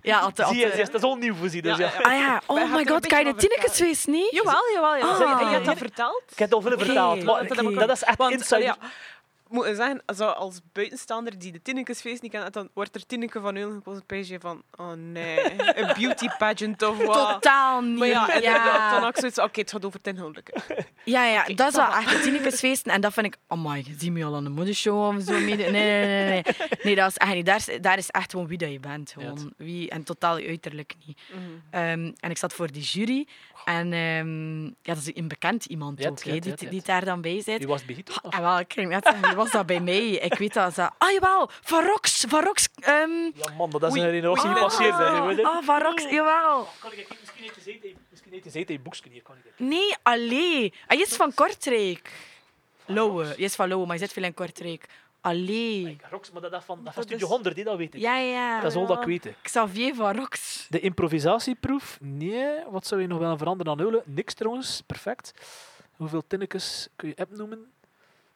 ja, 0.03 0.21
had, 0.21 0.39
had, 0.39 0.49
Zie 0.53 0.65
eh, 0.65 0.79
je, 0.79 0.85
dat 0.85 0.95
is 0.95 1.03
al 1.03 1.17
nieuw 1.17 1.35
voor 1.35 1.49
ze. 1.49 1.61
Dus, 1.61 1.77
Ja, 1.77 1.85
ja. 1.85 1.93
ja. 1.99 2.11
Ah 2.11 2.19
ja, 2.19 2.43
oh 2.47 2.75
my 2.75 2.87
god, 2.87 3.07
kan 3.07 3.19
je 3.19 3.25
de 3.25 3.31
van 3.31 3.39
Tinekes 3.39 4.05
niet? 4.07 4.31
Jawel, 4.31 4.63
jawel. 4.75 4.97
jawel. 4.97 5.27
Ah. 5.27 5.41
En 5.41 5.47
je 5.47 5.53
hebt 5.53 5.67
dat 5.67 5.79
verteld? 5.79 6.23
Ik 6.31 6.39
heb 6.39 6.51
het 6.51 6.55
al 6.55 6.61
veel 6.61 6.79
verteld. 6.79 7.25
maar 7.63 7.87
Dat 7.87 7.97
is 7.97 8.03
echt 8.03 8.19
Want, 8.19 8.33
insider. 8.33 8.77
Moet 9.49 9.65
zeggen, 9.65 10.03
zo 10.17 10.25
als 10.25 10.61
buitenstaander 10.73 11.39
die 11.39 11.53
de 11.53 11.63
Tinnekesfeest 11.63 12.23
niet 12.23 12.31
kent, 12.31 12.53
dan 12.53 12.69
wordt 12.75 12.95
er 12.95 13.07
Tinneke 13.07 13.41
van 13.41 13.57
Eulen 13.57 13.83
gekozen. 13.83 14.33
Je 14.33 14.41
van, 14.41 14.63
oh 14.77 14.93
nee, 14.93 15.51
een 15.81 15.95
beauty 15.99 16.29
pageant 16.39 16.83
of 16.83 17.05
wat. 17.05 17.33
Totaal 17.33 17.81
niet. 17.81 17.99
Maar 17.99 18.09
ja, 18.09 18.35
en 18.35 18.43
ja. 18.43 19.01
dan 19.01 19.09
ik 19.09 19.19
zoiets 19.19 19.39
oké, 19.39 19.61
het 19.61 19.71
gaat 19.71 19.85
over 19.85 20.01
inhoudelijke. 20.03 20.53
Ja, 21.05 21.25
ja, 21.25 21.41
Oké, 21.41 21.55
dat 21.55 21.69
is 21.69 21.77
wel 21.77 21.95
echt. 21.95 22.87
En 22.87 23.01
dat 23.01 23.13
vind 23.13 23.27
ik... 23.27 23.37
Amai, 23.47 23.95
zie 23.99 24.13
me 24.13 24.25
al 24.25 24.35
aan 24.35 24.45
de 24.45 24.51
modeshow 24.51 25.17
of 25.17 25.23
zo. 25.23 25.33
Nee, 25.33 25.57
nee, 25.57 25.71
nee. 25.71 26.27
Nee, 26.29 26.43
nee 26.83 26.95
dat 26.95 27.11
is 27.11 27.17
echt 27.17 27.35
niet. 27.35 27.47
Daar 27.47 27.57
is, 27.57 27.79
daar 27.81 27.99
is 27.99 28.11
echt 28.11 28.31
gewoon 28.31 28.47
wie 28.47 28.59
dat 28.59 28.71
je 28.71 28.81
bent. 28.81 29.11
Gewoon. 29.11 29.53
Wie, 29.57 29.91
en 29.91 30.03
totaal 30.03 30.39
je 30.39 30.49
uiterlijk 30.49 30.95
niet. 31.07 31.21
Ehm, 31.71 32.13
en 32.21 32.31
ik 32.31 32.39
zat 32.39 32.53
voor 32.53 32.73
die 32.73 32.83
jury. 32.83 33.27
En 33.65 33.93
ehm, 33.93 34.65
ja, 34.65 34.95
dat 34.95 34.97
is 34.97 35.11
een 35.15 35.29
bekend 35.29 35.65
iemand 35.65 36.03
Ja, 36.03 36.09
ook, 36.09 36.23
ja, 36.23 36.31
hè, 36.31 36.35
ja, 36.35 36.57
die, 36.57 36.69
die 36.69 36.83
daar 36.83 37.05
dan 37.05 37.21
bij 37.21 37.43
zit. 37.43 37.59
Die 37.59 37.67
was 37.67 37.85
begint. 37.85 38.23
Ah, 38.23 38.37
en 38.37 38.43
wel, 38.43 38.59
ik 38.59 38.73
ging 38.73 38.89
net 38.89 39.05
zeggen, 39.05 39.37
was 39.39 39.51
dat 39.51 39.67
bij 39.67 39.81
mij? 39.81 40.09
Ik 40.11 40.35
weet 40.35 40.55
dat 40.55 40.75
ze... 40.75 40.91
Ah, 40.99 41.11
jawel, 41.11 41.51
Van 41.63 41.85
Rox. 41.85 42.25
Van 42.29 42.45
Rox... 42.45 42.69
ehm, 42.81 43.11
Ja, 43.35 43.53
man, 43.57 43.71
dat 43.71 43.83
is 43.83 43.91
Oei, 43.91 44.01
een 44.03 44.23
niet 44.23 44.59
passeert. 44.59 44.97
Je 44.99 45.23
weet 45.27 45.37
het. 45.37 45.47
Ah, 45.47 45.63
Van 45.65 45.83
Rox, 45.83 46.03
jawel. 46.11 46.69
Kan 46.81 46.93
ik 46.93 47.09
misschien 47.21 47.45
even 47.45 47.63
zitten, 47.63 47.91
misschien 48.11 48.33
even 48.33 48.51
zitten 48.51 48.75
in 48.75 48.83
boekje 48.83 49.11
hier. 49.11 49.23
Kan 49.23 49.35
ik 49.37 49.53
Nee, 49.57 49.95
allee. 50.03 50.73
Hij 50.87 50.97
is 50.99 51.17
van 51.17 51.35
Kortrijk. 51.35 52.13
Lauwe. 52.87 53.25
Hij 53.25 53.37
is 53.37 53.55
van 53.55 53.69
Lauwe, 53.69 53.87
maar 53.87 53.97
hij 53.97 54.05
zit 54.07 54.15
veel 54.15 54.25
in 54.25 54.35
Kortrijk. 54.35 54.87
Allee. 55.21 55.97
Rox, 56.11 56.31
maar 56.31 56.43
dat 56.43 56.53
is 56.53 56.65
van, 56.65 56.77
dat 56.77 56.85
Dat 56.85 56.95
van 56.95 57.03
Studio 57.03 57.27
is- 57.27 57.33
100, 57.33 57.55
die, 57.55 57.65
dat 57.65 57.77
weet 57.77 57.95
ik. 57.95 58.01
Ja, 58.01 58.17
ja. 58.19 58.61
Dat 58.61 58.71
is 58.71 58.77
al 58.77 58.87
dat 58.87 58.99
ik 58.99 59.05
weet. 59.23 59.35
Xavier 59.43 59.95
van 59.95 60.17
Rox. 60.17 60.67
De 60.69 60.81
improvisatieproef, 60.81 61.99
nee. 62.01 62.45
Wat 62.71 62.87
zou 62.87 63.01
je 63.01 63.07
nog 63.07 63.19
willen 63.19 63.39
veranderen 63.39 63.73
aan 63.73 63.81
Eulen? 63.81 64.03
Niks 64.05 64.35
trouwens, 64.35 64.83
perfect. 64.87 65.33
Hoeveel 65.97 66.23
tinnekes 66.27 66.89
kun 66.97 67.09
je 67.09 67.17
app 67.17 67.31
noemen? 67.37 67.73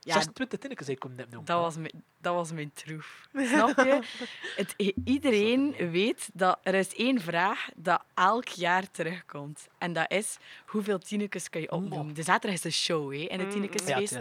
Ja, 0.05 0.13
26 0.13 0.59
tinnekes 0.59 0.89
ik 0.89 1.05
app 1.05 1.17
noemen. 1.17 1.45
dat 1.45 1.61
was, 1.61 1.77
mijn, 1.77 2.05
dat 2.21 2.35
was 2.35 2.53
mijn 2.53 2.73
troef. 2.75 3.29
Snap 3.33 3.77
je? 3.77 4.03
Het, 4.57 4.95
iedereen 5.05 5.75
weet 5.91 6.29
dat 6.33 6.59
er 6.63 6.75
is 6.75 6.95
één 6.95 7.21
vraag 7.21 7.69
dat 7.77 8.03
elk 8.15 8.49
jaar 8.49 8.91
terugkomt. 8.91 9.69
En 9.79 9.93
dat 9.93 10.11
is, 10.11 10.37
hoeveel 10.67 10.99
tienekes 10.99 11.51
kun 11.51 11.61
je 11.61 11.71
opnoemen? 11.71 12.15
De 12.15 12.23
zaterdag 12.23 12.53
is 12.53 12.61
de 12.61 12.71
show, 12.71 13.13
hè, 13.13 13.19
in 13.19 13.39
de 13.39 13.45
Mm. 13.45 13.69
ja, 13.87 13.99
ja. 13.99 14.21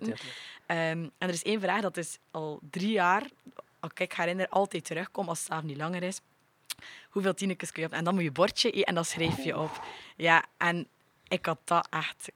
Ehm, 0.65 0.99
en 1.17 1.27
er 1.27 1.29
is 1.29 1.43
één 1.43 1.61
vraag 1.61 1.81
dat 1.81 1.97
is 1.97 2.17
al 2.31 2.59
drie 2.71 2.91
jaar, 2.91 3.23
als 3.79 3.91
ik 3.91 3.99
ik 3.99 4.13
herinner, 4.13 4.49
altijd 4.49 4.85
terugkomt 4.85 5.27
als 5.27 5.39
het 5.39 5.47
zelf 5.47 5.63
niet 5.63 5.77
langer 5.77 6.03
is. 6.03 6.19
Hoeveel 7.09 7.33
tienekes 7.33 7.71
kun 7.71 7.81
je 7.81 7.87
op? 7.87 7.93
En 7.93 8.03
dan 8.03 8.13
moet 8.13 8.23
je 8.23 8.31
bordje 8.31 8.85
en 8.85 8.95
dan 8.95 9.05
schrijf 9.05 9.43
je 9.43 9.57
op. 9.57 9.81
Ja, 10.15 10.45
en 10.57 10.87
ik 11.27 11.45
had 11.45 11.59
dat 11.63 11.87
echt 11.89 12.31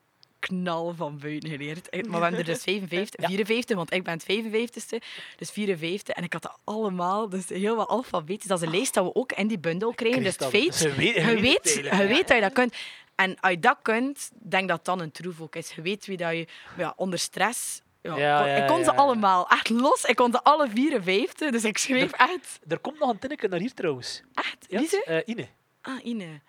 knal 0.48 0.94
van 0.98 1.18
buiten 1.20 1.50
geleerd. 1.50 1.92
Maar 1.92 2.04
we 2.20 2.26
hebben 2.26 2.40
er 2.40 2.46
dus 2.46 2.64
55, 2.64 3.22
Ja. 3.22 3.28
54, 3.28 3.76
want 3.76 3.94
ik 3.94 4.04
ben 4.04 4.14
het 4.14 4.24
55ste. 4.24 4.98
Dus 5.38 5.52
54. 5.52 6.16
En 6.16 6.24
ik 6.24 6.34
had 6.34 6.42
dat 6.42 6.58
allemaal, 6.64 7.30
dus 7.30 7.50
heel 7.50 7.76
wat 7.76 7.88
alfabetisch. 7.88 8.48
Dat 8.48 8.62
is 8.62 8.66
een 8.68 8.74
lijst 8.76 8.94
dat 8.94 9.04
we 9.06 9.16
ook 9.16 9.32
in 9.32 9.48
die 9.48 9.60
bundel 9.60 9.94
krijgen. 9.94 10.24
Dus 10.24 10.34
het 10.38 10.46
feit, 10.46 10.76
ze 10.76 10.94
weet- 10.94 11.16
je 11.16 11.22
je 11.22 11.40
weet 11.42 11.74
je 11.74 12.06
weet 12.08 12.28
dat 12.28 12.36
je 12.38 12.42
dat 12.42 12.54
kunt. 12.54 12.76
En 13.16 13.40
als 13.40 13.52
je 13.52 13.60
dat 13.60 13.78
kunt, 13.82 14.32
denk 14.34 14.68
dat 14.68 14.86
dan 14.86 15.00
een 15.00 15.12
troef 15.12 15.42
ook 15.42 15.56
is. 15.56 15.72
Je 15.72 15.82
weet 15.82 16.06
wie 16.06 16.18
dat 16.18 16.32
je 16.32 16.48
ja, 16.78 16.94
onder 16.98 17.20
stress. 17.20 17.82
Ja, 18.02 18.18
Ja, 18.18 18.38
kon- 18.40 18.48
ja, 18.50 18.56
ik 18.56 18.68
kon 18.68 18.84
ze 18.84 18.96
allemaal 18.96 19.48
echt 19.50 19.70
los. 19.70 20.04
Ik 20.04 20.16
kon 20.16 20.32
ze 20.32 20.44
alle 20.44 20.70
54. 20.70 21.52
Dus 21.52 21.64
ik 21.64 21.78
schreef 21.78 22.12
echt. 22.12 22.60
Er 22.68 22.80
komt 22.80 23.00
nog 23.00 23.10
een 23.10 23.20
tinneke 23.20 23.48
naar 23.48 23.60
hier 23.60 23.74
trouwens. 23.74 24.22
Echt? 24.34 24.66
Wie 24.70 24.88
ze? 24.88 25.04
eh, 25.04 25.22
Ine. 25.36 25.48
Ah, 25.82 26.06
Ine. 26.06 26.42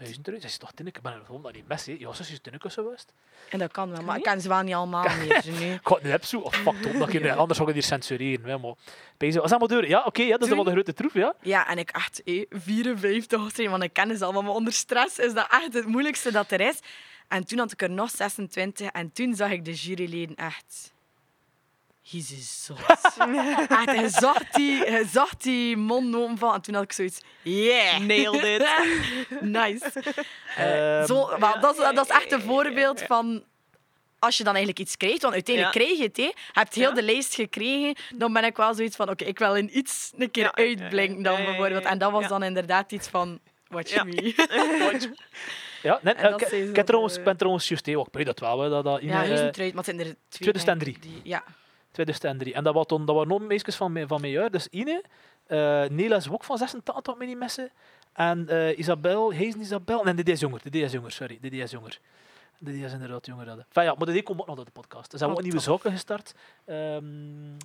Hij 0.00 0.08
is 0.08 0.18
trouwens, 0.22 0.44
hij 0.44 0.52
is 0.52 0.58
toch 0.58 0.72
tinneke. 0.72 0.98
Ik 0.98 1.04
ben 1.04 1.22
gewoon 1.26 1.40
naar 1.42 1.52
die 1.52 1.64
mes. 1.66 1.84
Ja, 1.84 2.12
ze 2.12 2.22
is 2.22 2.38
tinneke 2.42 2.70
zo 2.70 2.82
geweest. 2.82 3.12
En 3.50 3.58
dat 3.58 3.72
kan 3.72 3.90
wel, 3.90 4.02
maar 4.02 4.16
ik 4.16 4.24
niet? 4.24 4.32
ken 4.32 4.40
ze 4.40 4.48
wel 4.48 4.62
niet 4.62 4.74
allemaal 4.74 5.04
meer. 5.04 5.42
zo 5.44 5.50
nu. 5.50 5.72
Ik 5.72 5.80
had 5.86 6.04
een. 6.04 6.42
Oh, 6.42 6.52
fuck, 6.52 6.82
top, 6.82 6.98
dat 6.98 7.12
je, 7.12 7.32
anders 7.42 7.56
zou 7.58 7.68
ik 7.68 7.74
hier 7.74 7.84
censureren. 7.84 8.44
Hè, 8.44 8.58
maar. 8.58 8.74
Bezig. 9.16 9.40
Was 9.40 9.50
dat 9.50 9.68
maar? 9.70 9.86
Ja, 9.88 10.04
oké, 10.04 10.22
ja, 10.22 10.30
dat 10.30 10.40
is 10.42 10.48
Toen- 10.48 10.56
wel 10.56 10.66
een 10.66 10.72
grote 10.72 10.92
troef, 10.92 11.14
ja. 11.14 11.34
Ja, 11.42 11.68
en 11.68 11.78
ik 11.78 11.90
echt 11.90 12.22
eh, 12.22 12.44
54 12.50 13.40
of 13.44 13.56
want 13.56 13.82
ik 13.82 13.92
ken 13.92 14.16
ze 14.16 14.24
allemaal. 14.24 14.42
Maar 14.42 14.52
onder 14.52 14.72
stress 14.72 15.18
is 15.18 15.32
dat 15.34 15.46
echt 15.50 15.72
het 15.74 15.86
moeilijkste 15.86 16.32
dat 16.32 16.50
er 16.50 16.60
is. 16.60 16.78
En 17.28 17.46
toen 17.46 17.58
had 17.58 17.72
ik 17.72 17.82
er 17.82 17.90
nog 17.90 18.10
26 18.10 18.88
en 18.90 19.12
toen 19.12 19.34
zag 19.34 19.50
ik 19.50 19.64
de 19.64 19.72
juryleden 19.74 20.36
echt... 20.36 20.92
Jezus, 22.10 22.64
zot. 22.64 22.78
echt, 22.86 23.16
hij 23.96 24.08
zag 24.08 24.48
die, 24.50 24.76
hij 24.84 25.04
zag 25.12 25.36
die 25.36 25.76
mond 25.76 26.14
open 26.16 26.38
van 26.38 26.54
en 26.54 26.60
toen 26.60 26.74
had 26.74 26.82
ik 26.82 26.92
zoiets... 26.92 27.20
Yeah! 27.42 27.98
Nailed 27.98 28.42
it. 28.44 28.68
nice. 29.40 29.92
Eh, 30.56 30.98
Ehm, 30.98 31.06
zo, 31.06 31.38
maar 31.38 31.60
dat, 31.60 31.78
is, 31.78 31.82
dat 31.94 32.04
is 32.10 32.14
echt 32.16 32.32
een 32.32 32.40
voorbeeld 32.40 33.02
van... 33.02 33.44
Als 34.18 34.36
je 34.36 34.44
dan 34.44 34.54
eigenlijk 34.54 34.84
iets 34.86 34.96
krijgt, 34.96 35.22
want 35.22 35.34
uiteindelijk 35.34 35.74
Ja. 35.74 35.80
krijg 35.80 35.98
je 35.98 36.04
het, 36.04 36.16
hè. 36.16 36.22
je 36.22 36.32
hebt 36.52 36.74
heel 36.74 36.88
Ja. 36.88 36.94
de 36.94 37.02
lijst 37.02 37.34
gekregen, 37.34 37.94
dan 38.16 38.32
ben 38.32 38.44
ik 38.44 38.56
wel 38.56 38.74
zoiets 38.74 38.96
van, 38.96 39.08
oké, 39.10 39.24
ik 39.24 39.38
wil 39.38 39.54
in 39.54 39.78
iets 39.78 40.12
een 40.18 40.30
keer 40.30 40.42
Ja, 40.44 40.54
uitblinken 40.54 41.22
dan 41.22 41.44
bijvoorbeeld. 41.44 41.84
En 41.84 41.98
dat 41.98 42.10
was 42.12 42.22
ja. 42.22 42.28
dan 42.28 42.42
inderdaad 42.42 42.92
iets 42.92 43.08
van, 43.08 43.38
watch 43.68 43.94
Ja. 43.94 44.04
me. 44.04 44.34
Ja, 45.82 45.98
nee, 46.02 46.14
En 46.14 46.30
dat 46.30 46.40
ik, 46.40 46.48
zijn 46.48 46.74
ik 46.74 46.86
trouwens, 46.86 47.22
ben 47.22 47.36
trouwens 47.36 47.68
juist, 47.68 47.86
hè, 47.86 47.92
ik 47.92 48.06
weet 48.12 48.26
dat 48.26 48.38
wel, 48.40 48.60
hè, 48.60 48.68
dat, 48.68 48.84
dat 48.84 49.00
Ine, 49.00 49.12
Ja, 49.12 49.18
eh, 49.18 49.24
hier 49.24 49.32
is 49.34 49.40
het 49.40 49.56
eruit, 49.56 49.74
maar 49.74 49.84
het 49.84 49.94
zijn 49.96 50.08
er 50.08 50.14
twee. 50.28 50.40
2003. 50.52 50.92
denk 50.92 51.04
ik, 51.04 51.22
die- 51.22 51.30
ja. 51.30 51.44
2003. 51.90 52.54
En 52.54 52.64
dat, 52.64 52.74
was 52.74 52.86
dat 52.86 53.04
waren 53.04 53.28
nog 53.28 53.40
meisjes 53.40 53.76
van, 53.76 54.04
van 54.06 54.20
mijn 54.20 54.32
jaar. 54.32 54.50
Dus 54.50 54.68
Ine, 54.68 55.02
eh 55.46 55.84
Nela 55.84 56.16
is 56.16 56.30
ook 56.30 56.44
van 56.44 56.58
86 56.58 57.02
tot 57.02 57.36
messen. 57.38 57.70
En 58.12 58.48
eh, 58.48 58.78
Isabel, 58.78 59.30
Hezen 59.30 59.60
Isabel. 59.60 60.02
Nee, 60.04 60.14
die 60.14 60.24
is 60.24 60.40
jonger. 60.40 60.60
Die 60.70 60.82
is 60.82 60.92
jonger, 60.92 61.12
sorry. 61.12 61.38
Die 61.40 61.50
is 61.50 61.70
jonger. 61.70 61.98
Die 62.58 62.84
is 62.84 62.92
inderdaad 62.92 63.26
jonger. 63.26 63.46
hadden. 63.46 63.64
Enfin, 63.68 63.82
ja, 63.84 63.94
maar 63.98 64.06
die 64.06 64.22
komt 64.22 64.40
ook 64.40 64.46
nog 64.46 64.56
naar 64.56 64.64
de 64.64 64.70
podcast. 64.70 65.10
Dus 65.10 65.20
hebben 65.20 65.38
we 65.38 65.44
ook 65.44 65.48
nieuwe 65.50 65.64
zaken 65.66 65.90
gestart. 65.92 66.34
Ehm, 66.64 67.04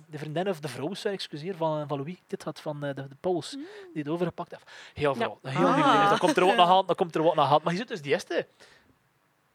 de 0.06 0.18
vriendin 0.18 0.48
of 0.48 0.60
de 0.60 0.68
vrouw, 0.68 0.94
sorry, 0.94 1.16
excuseer, 1.16 1.54
van, 1.56 1.88
van 1.88 1.98
Louis. 1.98 2.16
Dit 2.26 2.42
had 2.42 2.60
van 2.60 2.84
eh, 2.84 2.94
de, 2.94 3.08
de 3.08 3.14
Pauls, 3.20 3.50
die 3.50 4.02
het 4.02 4.08
overgepakt 4.08 4.50
heeft. 4.50 4.70
Heel 4.94 5.14
veel. 5.14 5.38
Heel 5.42 5.66
Ah. 5.66 6.00
nieuw. 6.00 6.08
Dat 6.08 6.18
komt 6.18 6.36
er 6.36 6.44
ook 6.44 6.56
nog 6.56 6.68
aan. 6.68 6.86
Dat 6.86 6.96
komt 6.96 7.14
er 7.14 7.24
ook 7.24 7.34
nog 7.34 7.52
aan. 7.52 7.60
Maar 7.62 7.72
je 7.72 7.78
zit 7.78 7.88
dus 7.88 8.02
die 8.02 8.12
eerste. 8.12 8.46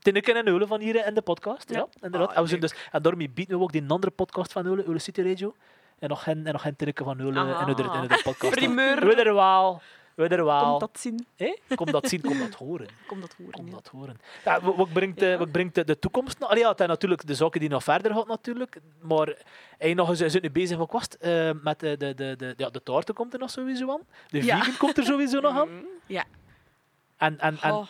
Tinneke 0.01 0.33
en 0.33 0.47
Eulen 0.47 0.67
van 0.67 0.79
hier 0.79 1.05
in 1.07 1.13
de 1.13 1.21
podcast. 1.21 1.69
Ja, 1.69 1.77
Ja. 1.77 1.87
inderdaad. 2.01 2.29
Ah, 2.29 2.35
en, 2.37 2.41
we 2.43 2.47
zijn 2.49 2.61
dus, 2.61 2.73
en 2.91 3.01
daarmee 3.01 3.29
bieden 3.29 3.57
we 3.57 3.63
ook 3.63 3.71
die 3.71 3.83
andere 3.87 4.11
podcast 4.11 4.51
van 4.51 4.65
Eulen, 4.65 4.85
Eulen 4.85 5.01
City 5.01 5.21
Radio. 5.21 5.55
En 5.99 6.09
nog 6.09 6.23
geen, 6.23 6.45
en 6.45 6.51
nog 6.51 6.61
geen 6.61 6.75
Tinneke 6.75 7.03
van 7.03 7.19
Eulen 7.19 7.47
in 7.67 7.75
de, 7.75 7.83
in 7.83 8.07
de 8.07 8.19
podcast. 8.23 8.53
Primeur. 8.55 9.05
We 9.05 9.15
er 9.15 9.33
wel. 9.33 9.81
We 10.15 10.27
er 10.27 10.45
wel. 10.45 10.63
Komt 10.67 10.79
dat 10.79 10.99
zien? 10.99 11.25
Hé? 11.35 11.57
Kom 11.75 11.91
dat 11.91 12.07
zien, 12.07 12.21
kom 12.21 12.39
dat 12.39 12.53
horen. 12.53 12.87
Komt 13.07 13.21
dat 13.21 13.33
horen? 13.37 13.51
Kom 13.53 13.65
ja. 13.65 13.71
dat 13.71 13.87
horen. 13.87 14.19
Ja, 14.45 14.61
wat- 14.61 14.93
brengt, 14.93 15.21
eh, 15.21 15.37
wat 15.37 15.51
brengt 15.51 15.75
de, 15.75 15.83
de 15.83 15.99
toekomst? 15.99 16.39
Nou, 16.39 16.51
allee, 16.51 16.63
ja, 16.63 16.69
het 16.69 16.77
zijn 16.77 16.89
natuurlijk 16.89 17.27
de 17.27 17.35
zaken 17.35 17.59
die 17.59 17.69
nog 17.69 17.83
verder 17.83 18.13
gaat 18.13 18.27
natuurlijk. 18.27 18.79
Maar 19.01 19.35
hij 19.77 19.93
nog 19.93 20.09
eens 20.09 20.19
zit 20.19 20.41
nu 20.41 20.51
bezig 20.51 20.77
wat 20.77 20.91
was 20.91 21.01
het, 21.03 21.17
eh, 21.17 21.49
met 21.61 21.79
de, 21.79 21.97
de, 21.97 22.13
de, 22.13 22.35
de, 22.37 22.53
ja, 22.57 22.69
de 22.69 22.83
taarten 22.83 23.13
komt 23.15 23.33
er 23.33 23.39
nog 23.39 23.49
sowieso 23.49 23.91
aan. 23.91 24.01
De 24.29 24.43
Ja. 24.43 24.57
vegan 24.57 24.77
komt 24.77 24.97
er 24.97 25.03
sowieso 25.05 25.39
nog 25.39 25.57
aan. 25.59 25.69
Mhm. 26.07 26.21
En, 27.17 27.39
en, 27.39 27.57
en 27.61 27.71
Oh. 27.73 27.87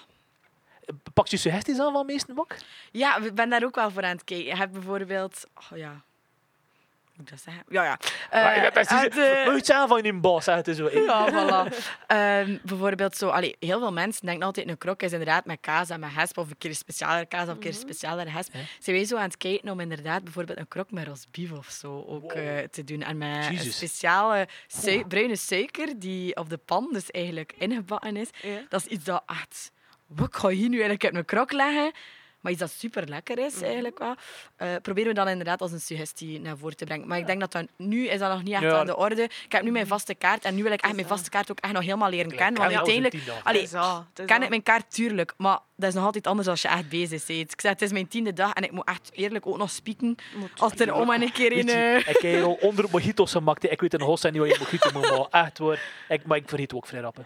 Pak 1.14 1.28
je 1.28 1.38
suggesties 1.38 1.80
aan 1.80 1.92
van 1.94 2.06
meesten 2.06 2.40
ook? 2.40 2.56
Ja, 2.92 3.18
ik 3.18 3.36
ben 3.36 3.50
daar 3.50 3.64
ook 3.64 3.76
wel 3.76 3.92
voor 3.92 4.04
aan 4.04 4.10
het 4.16 4.24
kijken. 4.24 4.46
Je 4.46 4.56
hebt 4.56 4.72
bijvoorbeeld... 4.72 5.44
Oh 5.72 5.78
ja... 5.78 6.02
Moet 7.16 7.30
ik 7.30 7.36
dat 7.36 7.44
zeggen? 7.46 7.64
Ja, 7.70 7.84
ja. 7.84 8.00
Eh, 8.30 8.64
dat 8.64 8.78
is 8.78 8.88
uit, 8.88 9.14
je 9.68 9.74
aan 9.74 9.88
van 9.88 10.04
je 10.04 10.14
baas, 10.14 10.44
zeg 10.44 10.66
het 10.66 10.76
zo. 10.76 10.90
Ja, 10.90 11.30
voilà. 11.32 11.76
Ehm, 12.08 12.58
bijvoorbeeld 12.64 13.18
zo, 13.18 13.28
allee, 13.30 13.56
heel 13.60 13.80
veel 13.80 13.92
mensen 13.94 14.26
denken 14.26 14.46
altijd 14.46 14.68
een 14.70 14.78
krok 14.78 15.02
is 15.02 15.12
inderdaad 15.12 15.46
met 15.46 15.58
kaas 15.62 15.90
en 15.90 16.00
met 16.00 16.14
hesp, 16.14 16.38
of 16.38 16.50
een 16.50 16.58
keer 16.58 16.76
specialere 16.76 17.26
kaas 17.26 17.48
of 17.48 17.54
een 17.54 17.60
keer 17.60 17.74
specialere 17.74 18.30
hesp. 18.30 18.54
Ja. 18.54 18.60
Zijn 18.80 18.96
wij 18.96 19.06
zo 19.06 19.16
aan 19.18 19.24
het 19.24 19.38
kijken 19.38 19.70
om 19.70 19.80
inderdaad 19.80 20.24
bijvoorbeeld 20.24 20.58
een 20.60 20.68
krok 20.68 20.92
met 20.92 21.08
rosbief 21.08 21.52
of 21.52 21.68
zo 21.70 22.04
ook 22.08 22.34
Wow. 22.34 22.38
eh, 22.58 22.64
te 22.72 22.84
doen. 22.84 23.02
En 23.02 23.18
met 23.18 23.48
een 23.48 23.58
speciale 23.74 24.48
sui- 24.68 25.06
bruine 25.06 25.36
suiker 25.36 26.00
die 26.00 26.36
op 26.36 26.50
de 26.50 26.58
pan 26.58 26.90
dus 26.92 27.12
eigenlijk 27.12 27.54
ingebakken 27.58 28.18
is. 28.18 28.30
Dat 28.70 28.82
is 28.86 28.88
iets 28.88 29.04
dat 29.04 29.24
echt... 29.26 29.72
Wat 30.16 30.36
ga 30.36 30.50
je 30.50 30.56
hier 30.56 30.68
nu 30.70 30.74
eigenlijk 30.74 31.04
uit 31.04 31.14
mijn 31.14 31.26
krok 31.26 31.52
leggen? 31.52 31.92
maar 32.42 32.52
iets 32.52 32.62
dat 32.62 32.72
super 32.72 33.08
lekker 33.08 33.38
is 33.38 33.62
eigenlijk 33.62 34.00
wel, 34.00 34.16
eh, 34.56 34.68
proberen 34.82 35.10
we 35.10 35.16
dan 35.16 35.28
inderdaad 35.28 35.62
als 35.62 35.72
een 35.72 35.80
suggestie 35.82 36.40
naar 36.40 36.58
voren 36.58 36.78
te 36.78 36.86
brengen. 36.86 37.08
Maar 37.08 37.18
ik 37.18 37.26
denk 37.28 37.40
dat 37.40 37.52
dat 37.52 37.68
nu 37.78 38.08
is 38.08 38.20
dat 38.20 38.32
nog 38.32 38.44
niet 38.44 38.54
echt 38.54 38.62
Ja. 38.64 38.80
aan 38.80 38.86
de 38.86 38.96
orde. 38.98 39.24
Ik 39.24 39.46
heb 39.52 39.64
nu 39.64 39.72
mijn 39.72 39.88
vaste 39.88 40.16
kaart 40.16 40.46
en 40.46 40.56
nu 40.56 40.64
wil 40.64 40.72
ik 40.72 40.82
echt 40.82 40.96
mijn 40.96 41.08
vaste 41.08 41.30
kaart 41.30 41.52
ook 41.52 41.60
echt 41.60 41.74
nog 41.74 41.84
helemaal 41.84 42.10
leren 42.10 42.36
kennen. 42.36 42.62
Want 42.62 42.76
uiteindelijk, 42.76 43.16
allee, 43.44 43.68
ken 44.26 44.42
ik 44.44 44.50
mijn 44.50 44.64
kaart 44.64 44.94
tuurlijk, 44.94 45.34
maar 45.38 45.60
dat 45.76 45.90
is 45.90 45.96
nog 45.96 46.06
altijd 46.06 46.28
anders 46.28 46.48
als 46.48 46.62
je 46.62 46.68
echt 46.68 46.90
bezig 46.90 47.26
bent. 47.26 47.52
Ik 47.52 47.62
zeg, 47.62 47.72
het 47.72 47.82
is 47.82 47.92
mijn 47.92 48.08
tiende 48.08 48.34
dag 48.34 48.54
en 48.54 48.64
ik 48.64 48.72
moet 48.72 48.88
echt 48.88 49.10
eerlijk 49.14 49.48
ook 49.48 49.58
nog 49.58 49.70
spieken 49.70 50.16
als 50.58 50.74
er 50.80 50.94
om 50.94 51.12
en 51.12 51.22
een 51.22 51.32
keer 51.32 51.52
in... 51.52 51.70
Eh, 51.70 51.96
Ik 51.98 52.18
heb 52.22 52.44
al 52.44 52.58
onder 52.62 52.86
mojitos 52.92 53.32
gemaakt. 53.32 53.72
Ik 53.72 53.82
weet 53.82 53.94
in 53.94 54.02
Hossa 54.02 54.30
niet 54.30 54.40
wat 54.42 54.50
je 54.50 54.58
mojito 54.60 54.90
moet 55.00 55.10
maken. 55.10 55.46
Echt 55.46 55.58
hoor. 55.58 55.80
Ik, 56.10 56.26
maar 56.26 56.38
ik 56.38 56.50
vergeet 56.50 56.74
ook 56.74 56.86
vrij 56.88 57.02
rappen. 57.02 57.26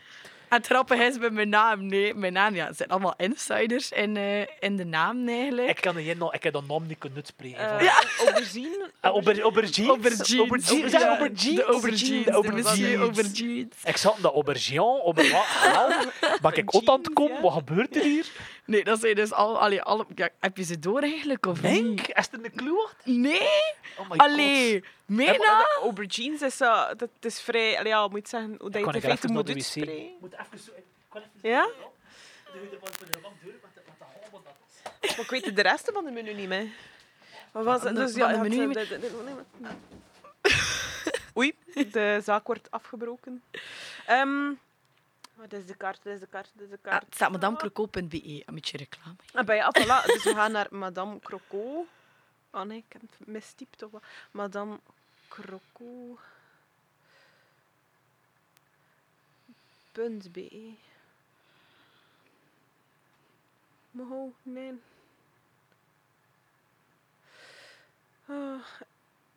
En 0.56 0.62
het 0.62 0.70
grappige 0.70 1.04
is 1.04 1.18
bij 1.18 1.30
mijn 1.30 1.50
naam, 1.50 1.86
nee, 1.86 2.14
mijn 2.14 2.34
naam, 2.34 2.56
ja, 2.56 2.66
het 2.68 2.78
zijn 2.78 2.90
allemaal 2.90 3.14
insiders 3.18 3.92
in, 3.92 4.18
eh, 4.18 4.40
in 4.60 4.76
de 4.76 4.86
naam 4.86 5.24
eigenlijk. 5.24 5.68
Ik 5.68 5.82
kan 5.82 5.96
nog, 6.18 6.34
ik 6.34 6.44
heb 6.44 6.54
dat 6.54 6.68
naam 6.68 6.88
niet 6.88 6.98
kunnen 6.98 7.18
uitspreken. 7.18 7.60
Eh, 7.60 7.70
van- 7.76 7.84
Ja. 7.84 8.04
Aubergine. 8.26 8.90
Auber- 9.02 9.42
aubergines? 9.42 9.88
Aubergines. 9.90 10.38
Aubergines? 10.40 10.92
Ja, 10.92 11.00
Ja, 11.00 11.08
aubergines. 11.08 11.56
De 11.56 11.64
aubergines. 11.64 12.26
De 12.26 12.32
aubergines. 12.32 12.66
monsieur 12.70 13.00
aubergines. 13.00 13.68
Ik 13.84 13.98
zat 13.98 14.16
in 14.16 14.22
de 14.22 14.32
aubergine. 14.32 14.80
Hallo? 14.82 15.96
Ben 16.42 16.56
ik 16.56 16.76
ook 16.76 16.88
aan 16.88 16.98
het 16.98 17.14
komen? 17.14 17.42
Wat 17.42 17.54
gebeurt 17.54 17.96
er 17.96 18.02
hier? 18.04 18.26
Nee, 18.66 18.84
dat 18.84 19.00
zijn 19.00 19.16
dus 19.16 19.32
al... 19.32 19.60
Allee, 19.60 19.82
alle, 19.82 20.06
ja, 20.16 20.30
heb 20.40 20.58
je 20.58 20.64
ze 20.64 20.80
door 20.80 21.02
eigenlijk, 21.02 21.46
of 21.46 21.62
Henk, 21.62 21.84
niet? 21.84 22.10
is 22.18 22.28
er 22.32 22.40
een 22.46 22.56
clue 22.56 22.84
achter? 22.84 23.12
Nee? 23.12 23.50
Oh 23.98 24.10
my 24.10 24.16
Allee, 24.18 24.84
god. 25.08 25.20
Eh, 25.20 25.34
de 25.34 25.80
Aubergines 25.82 26.42
is 26.42 26.58
zo... 26.58 26.96
Dat 26.98 27.10
is 27.20 27.42
vrij... 27.42 27.78
Allee, 27.78 27.92
ja, 27.92 28.08
moet 28.08 28.22
je 28.22 28.28
zeggen? 28.28 28.56
Hoe 28.60 28.70
dat 28.70 28.82
je 28.82 28.88
het 28.92 29.04
er 29.04 29.10
even 29.12 29.32
moet 29.32 29.50
uitspreken. 29.50 30.12
Moet 30.20 30.34
even 30.34 30.60
zo... 30.60 30.72
ik 30.76 30.84
kan 31.10 31.22
even 31.22 31.50
Ja? 31.50 31.70
Maar 35.02 35.20
ik 35.20 35.30
weet 35.30 35.56
de 35.56 35.62
rest 35.62 35.90
van 35.94 36.06
de 36.06 36.12
menu 36.12 36.34
niet 36.34 36.48
meer. 36.48 36.68
Wat 37.52 37.64
was 37.64 37.74
het? 37.74 37.84
Van 37.84 37.94
de- 37.96 38.02
Dus 38.02 38.16
ja, 38.16 38.28
de 38.28 38.38
menu 38.38 38.62
eh, 38.62 38.68
niet 38.68 39.72
Oei, 41.38 41.56
de 41.92 42.20
zaak 42.24 42.48
wordt 42.48 42.72
afgebroken. 42.72 43.44
Ehm, 44.06 44.52
wat 45.36 45.54
is 45.54 45.66
de 45.66 45.76
kaart? 45.76 46.04
Wat 46.04 46.14
is 46.14 46.20
de 46.20 46.28
kaart? 46.28 46.52
Wat 46.54 46.64
is 46.64 46.70
de 46.70 46.76
Ah, 46.76 46.82
kaart? 46.84 47.06
het 47.06 47.16
staat 47.16 47.32
madamecroco.be. 47.32 48.44
Een 48.46 48.54
beetje 48.54 48.78
reclame. 48.78 49.16
Ah, 49.34 49.46
bij, 49.46 49.64
ah, 49.64 49.70
voilà. 49.82 50.06
Dus 50.06 50.24
we 50.24 50.34
gaan 50.34 50.52
naar 50.52 50.68
Madame 50.72 51.20
Croco. 51.20 51.86
Oh 52.52 52.62
nee, 52.62 52.78
ik 52.88 52.94
heb 52.94 53.02
het 53.02 53.28
mistypt 53.28 53.78
toch 53.78 53.92
wel. 53.92 54.02
Madame 54.32 54.80
Croco. 55.28 56.20
.be. 60.32 60.74
Moho, 63.92 64.34
nee. 64.44 64.74
Ah, 68.26 68.60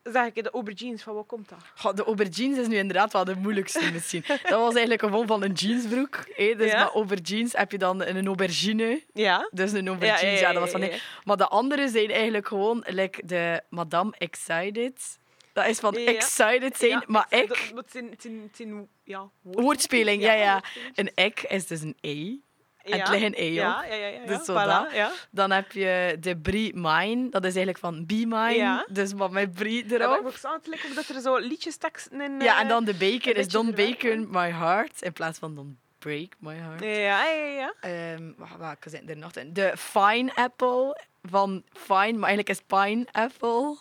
zeg 0.02 0.26
ik, 0.26 0.42
de 0.44 0.50
aubergines, 0.50 1.02
van 1.02 1.14
wat 1.14 1.26
komt 1.26 1.48
dat? 1.48 1.58
Goh, 1.76 1.94
de 1.94 2.04
aubergines 2.04 2.58
is 2.58 2.66
nu 2.66 2.76
inderdaad 2.76 3.12
wel 3.12 3.24
de 3.24 3.34
moeilijkste 3.36 3.90
misschien. 3.92 4.24
Dat 4.42 4.50
was 4.60 4.70
eigenlijk 4.74 5.00
gewoon 5.00 5.26
van 5.26 5.42
een 5.42 5.52
jeansbroek. 5.52 6.24
hè. 6.36 6.54
Dus 6.56 6.70
Ja. 6.70 6.82
met 6.84 6.92
aubergines 6.92 7.52
heb 7.52 7.72
je 7.72 7.78
dan 7.78 8.02
een 8.04 8.26
aubergine. 8.26 9.02
Ja? 9.12 9.48
Dus 9.52 9.72
een 9.72 9.88
aubergine, 9.88 10.30
ja, 10.30 10.52
dat 10.52 10.62
was 10.62 10.70
van... 10.70 10.80
ja, 10.80 10.96
Maar 11.24 11.36
de 11.36 11.46
andere 11.48 11.88
zijn 11.88 12.10
eigenlijk 12.10 12.46
gewoon 12.48 12.84
like 12.86 13.26
de 13.26 13.62
Madame 13.68 14.14
Excited. 14.18 15.18
Dat 15.52 15.66
is 15.66 15.78
van 15.78 15.94
Ja. 15.98 16.04
excited 16.14 16.76
zijn, 16.76 16.90
Ja, 16.90 17.02
maar 17.06 17.26
dat- 17.30 17.40
ik... 17.40 17.48
dat- 17.48 17.58
Het 17.74 17.90
zijn, 17.90 18.14
zijn, 18.18 18.50
zijn 18.54 18.88
ja, 19.04 19.28
Woordspeling, 19.42 20.22
ja, 20.22 20.32
ja. 20.32 20.62
Een 20.94 21.10
ek 21.14 21.42
is 21.42 21.66
dus 21.66 21.80
een 21.80 21.96
E. 22.00 22.34
En 22.90 22.98
het 22.98 23.08
Ja. 23.08 23.14
ligt 23.14 23.24
een 23.24 23.34
E 23.36 23.48
op. 23.50 23.54
Ja, 23.56 23.84
ja, 23.84 23.94
ja. 24.06 24.26
Dus 24.26 24.44
zo 24.44 24.52
Voilà. 24.54 25.28
Dan 25.30 25.50
heb 25.50 25.72
je 25.72 26.16
de 26.20 26.36
Brie 26.36 26.74
Mine. 26.74 27.28
Dat 27.30 27.44
is 27.44 27.54
eigenlijk 27.54 27.78
van 27.78 28.06
Be 28.06 28.14
Mine. 28.14 28.54
Ja. 28.54 28.86
Dus 28.90 29.14
maar 29.14 29.30
met 29.30 29.52
Brie 29.52 29.88
Ja, 29.88 29.98
maar 29.98 30.00
erop. 30.08 30.20
ik 30.20 30.26
ook 30.26 30.36
zo, 30.36 30.52
het 30.52 30.66
lijkt 30.66 30.86
ook 30.88 30.94
dat 30.94 31.08
er 31.08 31.20
zo 31.20 31.36
liedjesteksten 31.36 32.20
in... 32.20 32.40
Ja, 32.40 32.56
en 32.58 32.62
eh, 32.62 32.68
dan 32.68 32.84
de 32.84 32.94
bacon 32.94 33.32
is 33.32 33.46
verwerkt 33.46 33.76
Bacon 34.00 34.26
My 34.30 34.50
Heart. 34.50 35.02
In 35.02 35.12
plaats 35.12 35.38
van 35.38 35.54
Don't 35.54 35.76
Break 35.98 36.32
My 36.38 36.54
Heart. 36.54 36.80
Ja, 36.80 37.24
ja, 37.26 37.72
ja. 37.82 38.18
wacht, 38.36 38.56
welke 38.56 38.88
zijn 38.90 39.08
er 39.08 39.16
nog? 39.16 39.32
in? 39.36 39.52
De 39.52 39.72
Fine 39.76 40.34
Apple 40.34 41.00
van 41.22 41.62
Fine, 41.72 42.12
maar 42.18 42.28
eigenlijk 42.28 42.48
is 42.48 42.60
Pineapple. 42.66 43.76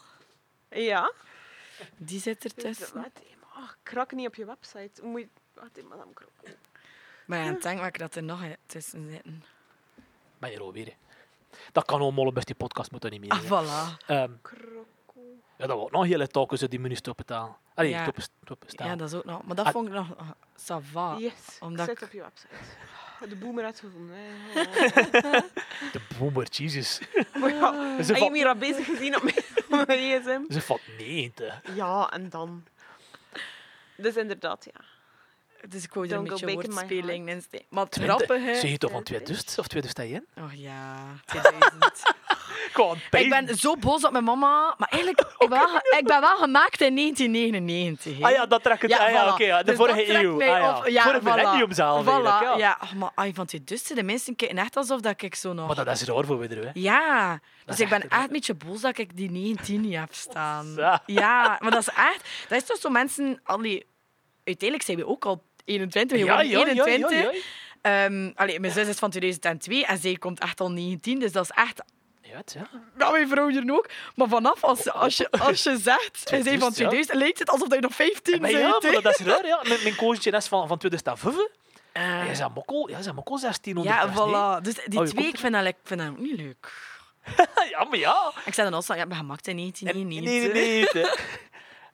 Ja. 0.70 1.12
Die 1.98 2.20
zit 2.20 2.44
er 2.44 2.52
Dus, 2.56 2.64
tussen. 2.78 2.96
wat, 3.02 3.22
oh, 3.58 3.70
krak 3.84 4.12
niet 4.12 4.28
op 4.28 4.36
je 4.36 4.46
website. 4.46 4.92
Moet 5.04 5.22
je... 5.22 5.28
Wat 5.54 5.70
is 5.74 5.84
madame 5.84 6.14
krok? 6.14 6.30
Maar 7.28 7.40
ja, 7.40 7.50
ik 7.52 7.62
denk 7.62 7.80
welke 7.80 7.98
dat 7.98 8.16
er 8.16 8.24
nog 8.24 8.42
tussen 8.66 9.10
zitten. 9.10 9.44
Ben 10.40 10.50
je 10.50 10.56
er 10.56 10.62
alweer? 10.62 10.86
hè? 10.86 10.94
Dat 11.72 11.86
kan 11.86 12.02
allemaal 12.02 12.32
best 12.34 12.46
die 12.48 12.56
podcast 12.56 12.92
moeten 12.92 13.12
niet 13.12 13.20
meer. 13.22 13.32
Ah, 13.32 13.42
voilà. 13.44 14.06
Ehm, 14.08 14.32
Krokko. 14.42 15.22
ja, 15.58 15.68
dat 15.68 15.78
wordt 15.78 15.94
nog 15.94 16.06
hele 16.06 16.28
talken 16.28 16.58
ze 16.58 16.68
die 16.68 16.80
menu 16.80 16.96
stoppen 16.96 17.26
taal. 17.26 17.58
Allee, 17.74 17.90
Ja. 17.92 18.02
stoppen, 18.02 18.24
stoppen 18.44 18.70
staan. 18.70 18.88
Ja, 18.88 18.96
dat 18.96 19.08
is 19.08 19.14
ook 19.16 19.26
nog. 19.26 19.44
Maar 19.44 19.56
dat 19.56 19.66
Ah. 19.66 19.72
vond 19.72 19.88
ik 19.88 19.94
nog... 19.94 20.18
ah, 20.18 20.30
ça 20.56 20.84
va. 20.92 21.16
Yes, 21.18 21.34
omdat 21.60 21.86
zet 21.86 21.98
ik- 22.02 22.04
op 22.08 22.12
je 22.12 22.22
website. 22.22 22.56
De 23.30 23.36
boomer 23.36 23.64
uitgevonden. 23.64 24.16
hè. 24.18 24.62
Oh. 24.62 24.74
De 25.94 26.02
boomer, 26.20 26.48
Jesus. 26.50 27.00
Maar 27.40 27.50
ja, 27.54 28.04
Ze 28.04 28.14
heb 28.14 28.22
je 28.24 28.30
me 28.30 28.38
hier 28.38 28.48
al 28.48 28.56
bezig 28.56 28.86
gezien 28.86 29.16
op 29.16 29.24
mijn, 29.24 29.36
op 29.70 29.88
mijn 29.88 30.00
gsm? 30.22 30.54
ze 30.54 30.62
van 30.62 30.80
90. 30.98 31.62
Ja, 31.76 32.10
en 32.12 32.30
dan. 32.30 32.66
Dus 33.98 34.16
inderdaad, 34.16 34.66
ja. 34.74 34.82
Dus 35.70 35.84
ik 35.84 35.94
wou 35.94 36.08
er 36.08 36.16
een 36.18 36.24
beetje 36.24 36.52
woordspeling 36.54 37.30
in 37.30 37.42
steken. 37.42 37.66
Maar 37.70 37.90
20. 37.90 38.16
grappige... 38.16 38.56
Zeg 38.56 38.70
je 38.72 38.78
toch 38.78 38.92
van 38.92 39.04
2000 39.04 39.56
of 39.60 39.68
2001? 39.68 40.26
Oh 40.38 40.54
ja, 40.54 40.96
2000. 41.26 41.74
Gewoon 42.74 42.98
ik 43.12 43.30
ben 43.30 43.56
zo 43.58 43.76
boos 43.76 44.06
op 44.06 44.12
mijn 44.12 44.24
mama. 44.24 44.76
Maar 44.78 44.88
eigenlijk, 44.90 45.22
ik 45.38 45.50
ben 45.50 45.50
wel, 45.50 45.68
ge- 45.68 45.98
ik 46.00 46.06
ben 46.08 46.22
wel 46.22 46.38
gemaakt 46.38 46.82
in 46.82 46.96
1999. 46.96 48.18
hè. 48.18 48.24
Ah 48.24 48.32
ja, 48.32 48.46
dat 48.46 48.64
trekt 48.64 48.82
het. 48.82 48.92
ah, 48.92 49.10
ja, 49.12 49.26
voilà. 49.30 49.32
oké. 49.34 49.44
ja, 49.44 49.58
de 49.58 49.64
Dus 49.66 49.76
vorige 49.76 50.14
eeuw. 50.22 50.42
Ah, 50.42 50.48
ja. 50.48 50.78
op. 50.78 50.88
Ja, 50.88 51.04
Vorige 51.04 51.22
voilà. 51.22 51.24
millennium 51.36 51.72
zelf 51.74 52.04
Voilà, 52.06 52.24
ja. 52.24 52.54
ja. 52.58 52.78
maar 52.96 53.12
ai, 53.16 53.34
van 53.34 53.46
die 53.46 53.64
dusten, 53.64 53.96
de 53.96 54.04
mensen 54.04 54.36
kijken 54.36 54.58
echt 54.58 54.78
alsof 54.78 55.00
dat 55.02 55.22
ik 55.22 55.36
zo 55.36 55.54
nog... 55.54 55.68
Maar 55.68 55.86
dat 55.86 55.88
is 56.02 56.04
raar 56.04 56.26
voor 56.26 56.42
iedereen. 56.42 56.64
hè. 56.64 56.70
Ja, 56.74 57.40
dus 57.66 57.80
ik 57.80 57.90
ben 57.90 58.02
echt 58.02 58.12
echt 58.12 58.22
een 58.24 58.32
beetje 58.32 58.54
boos 58.54 58.82
dat 58.82 58.98
ik 58.98 59.18
die 59.18 59.32
19 59.32 59.82
niet 59.82 59.96
heb 59.96 60.14
staan. 60.14 60.74
Ja. 60.76 61.02
Ja, 61.06 61.58
maar 61.62 61.72
dat 61.72 61.80
is 61.82 61.88
echt... 61.90 62.30
Dat 62.48 62.62
is 62.62 62.66
toch 62.68 62.78
zo 62.78 62.90
mensen... 62.90 63.40
Allee, 63.44 63.86
uiteindelijk 64.48 64.84
zijn 64.84 64.98
we 64.98 65.08
ook 65.08 65.26
al 65.26 65.44
21, 65.66 66.18
we 66.18 66.24
Ja, 66.26 66.34
worden 66.34 66.52
ja, 66.52 66.58
ja, 66.60 66.66
21. 66.86 67.12
ja, 67.12 67.32
ja. 67.32 68.06
Ehm, 68.06 68.32
allee, 68.36 68.60
mijn 68.60 68.74
zus 68.74 68.88
is 68.88 68.98
van 68.98 69.10
2002 69.10 69.86
en 69.86 69.98
zij 69.98 70.16
komt 70.16 70.40
echt 70.40 70.60
al 70.60 70.72
19, 70.72 71.20
dus 71.20 71.32
dat 71.32 71.44
is 71.44 71.50
echt... 71.50 71.82
Ja, 72.22 72.42
ja. 72.46 73.12
Mijn 73.12 73.28
vrouw 73.28 73.48
hier 73.48 73.72
ook. 73.74 73.90
Maar 74.16 74.28
vanaf 74.28 74.64
als, 74.64 74.92
als, 74.92 75.18
je, 75.18 75.32
als 75.32 75.64
je 75.64 75.78
zegt, 75.78 76.20
hij 76.30 76.42
zei 76.42 76.58
van 76.58 76.72
2000, 76.74 76.78
ja. 76.78 76.88
2000, 76.88 77.18
lijkt 77.18 77.40
het 77.40 77.50
alsof 77.50 77.74
je 77.74 77.80
nog 77.80 77.94
15 77.96 78.42
Maar 78.42 78.52
bent. 78.52 78.84
ja, 78.84 78.92
maar 78.92 79.02
dat 79.02 79.20
is 79.20 79.26
raar. 79.26 79.46
Ja. 79.46 79.60
Mijn, 79.68 79.84
mijn 79.84 79.96
coachje 79.96 80.32
is 80.32 80.48
van, 80.48 80.68
van 80.68 80.78
2005. 80.78 81.36
Eh, 81.92 82.04
Jij 82.24 82.32
is 82.32 82.40
mokkel, 82.54 82.90
ja, 82.90 82.98
is 82.98 83.12
mokkel 83.12 83.40
1600. 83.40 83.96
ja, 83.96 84.10
voilà. 84.14 84.62
Dus 84.62 84.74
die 84.86 85.00
Oh, 85.00 85.06
twee, 85.06 85.28
ik 85.28 85.38
vind 85.38 85.54
dat, 85.54 85.66
ik 85.66 85.76
vind 85.84 86.00
dat 86.00 86.10
ook 86.10 86.18
niet 86.18 86.38
leuk. 86.38 86.72
ja, 87.72 87.84
maar 87.84 88.00
ja. 88.00 88.32
Ik 88.46 88.54
zei 88.54 88.70
dan 88.70 88.82
al, 88.88 88.96
ja, 88.96 89.06
ben 89.08 89.18
gemaakt 89.18 89.48
in 89.48 89.58
En- 89.58 89.74
1999. 89.74 90.54
Nee, 90.54 90.72
nee, 90.72 90.88
nee. 90.94 91.12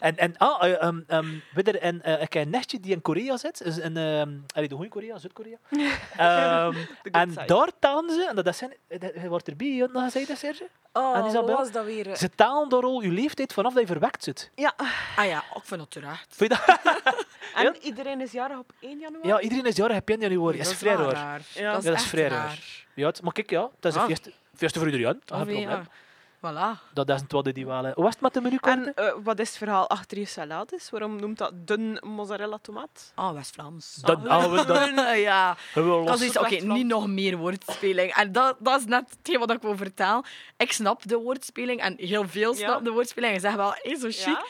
En, 0.03 0.17
en 0.17 0.37
ah, 0.37 0.63
eh, 0.63 0.81
ehm, 0.83 0.99
ehm, 1.07 1.25
weet 1.53 1.65
je, 1.65 1.79
en, 1.79 2.01
eh, 2.03 2.21
ik 2.21 2.33
heb 2.33 2.43
een 2.45 2.49
nichtje 2.49 2.79
die 2.79 2.91
in 2.91 3.01
Korea 3.01 3.37
zit. 3.37 3.61
Is 3.61 3.77
in, 3.77 3.97
ehm 3.97 4.29
allee, 4.55 4.67
de 4.67 4.75
goede 4.75 4.89
Korea, 4.89 5.17
Zuid-Korea. 5.17 5.57
Ehm, 6.17 6.75
en 7.21 7.29
side. 7.31 7.45
daar 7.45 7.69
talen 7.79 8.09
ze, 8.09 8.25
en 8.29 8.35
dat 8.35 8.47
is 8.47 8.57
zijn, 8.57 8.73
eh, 8.87 8.99
dat- 8.99 9.11
wordt 9.27 9.47
erbij, 9.47 9.87
nog 9.91 10.03
gezegd, 10.03 10.27
hè, 10.27 10.35
Serge? 10.35 10.67
Oh, 10.93 11.17
En 11.17 11.25
Isabel? 11.25 11.55
was 11.55 11.71
dat 11.71 11.85
weer? 11.85 12.15
Ze 12.15 12.29
talen 12.29 12.69
daar 12.69 12.83
al 12.83 13.01
je 13.01 13.09
leeftijd 13.09 13.53
vanaf 13.53 13.73
dat 13.73 13.81
je 13.81 13.87
verwekt 13.87 14.23
zit. 14.23 14.51
Ja, 14.55 14.73
Ah 15.15 15.25
ja, 15.25 15.37
ik 15.55 15.61
vind 15.63 15.79
dat 15.79 15.91
terecht. 15.91 16.35
Vind 16.35 16.51
je 16.53 16.59
dat? 16.65 16.79
en 17.55 17.63
Ja. 17.63 17.73
iedereen 17.81 18.21
is 18.21 18.31
jarig 18.31 18.57
op 18.57 18.71
1 18.79 18.99
januari? 18.99 19.27
Ja, 19.27 19.39
iedereen 19.39 19.65
is 19.65 19.75
jarig, 19.75 19.95
heb 19.95 20.07
je 20.07 20.13
in 20.15 20.19
januari. 20.21 20.57
Dat 20.57 20.67
is 20.67 20.73
vrij 20.77 20.95
raar. 20.95 21.11
Ja. 21.15 21.31
Dat 21.37 21.41
is, 21.47 21.53
Ja, 21.59 21.71
dat 21.73 21.83
is 21.83 21.89
echt 21.89 22.03
vrij 22.03 22.27
raar. 22.27 22.47
raar. 22.47 22.85
Ja, 22.93 23.07
het- 23.07 23.21
maar 23.21 23.33
kijk, 23.33 23.49
ja, 23.49 23.69
dat 23.79 23.93
is 23.95 23.99
Ah. 23.99 24.05
feest, 24.07 24.29
feest 24.55 24.77
voor 24.77 24.85
iedereen. 24.89 25.21
Dat 25.25 25.37
is 25.39 25.43
Oh, 25.45 25.51
geen 25.51 25.61
ja. 25.69 25.83
Voilà. 26.45 26.91
Dat 26.93 27.09
is 27.09 27.21
het 27.21 27.31
wat 27.31 27.45
die 27.53 27.65
wel... 27.65 27.83
Hoe 27.83 28.03
was 28.03 28.13
het 28.13 28.21
met 28.21 28.33
de 28.33 28.41
menukaarten? 28.41 28.93
En 28.95 29.05
eh, 29.07 29.13
wat 29.23 29.39
is 29.39 29.47
het 29.49 29.57
verhaal 29.57 29.89
achter 29.89 30.17
je 30.19 30.25
salades? 30.25 30.89
Waarom 30.89 31.15
noemt 31.19 31.37
dat 31.37 31.51
dun 31.67 31.99
mozzarella 32.05 32.57
tomaat? 32.61 33.13
Oh, 33.15 33.31
West-Vlaams. 33.33 33.97
We 34.01 34.07
dat 34.07 34.19
ja. 35.17 35.57
we 35.73 35.79
Ik 35.81 35.85
was 35.87 36.05
los. 36.05 36.17
zoiets, 36.17 36.37
oké, 36.37 36.73
niet 36.73 36.85
nog 36.87 37.07
meer 37.07 37.37
woordspeling. 37.37 38.13
En 38.13 38.31
dat, 38.31 38.55
dat 38.59 38.79
is 38.79 38.85
net 38.85 39.09
hetgeen 39.17 39.39
wat 39.39 39.51
ik 39.51 39.61
wil 39.61 39.77
vertellen. 39.77 40.23
Ik 40.57 40.71
snap 40.71 41.07
de 41.07 41.17
woordspeling 41.17 41.81
en 41.81 41.93
heel 41.97 42.27
veel 42.27 42.55
Ja. 42.55 42.57
snap 42.67 42.83
de 42.83 42.91
woordspeling. 42.91 43.33
En 43.33 43.39
zeggen 43.39 43.59
wel, 43.59 43.73
hé, 43.81 43.95
zo 43.95 44.07
chic. 44.07 44.25
Ja? 44.25 44.43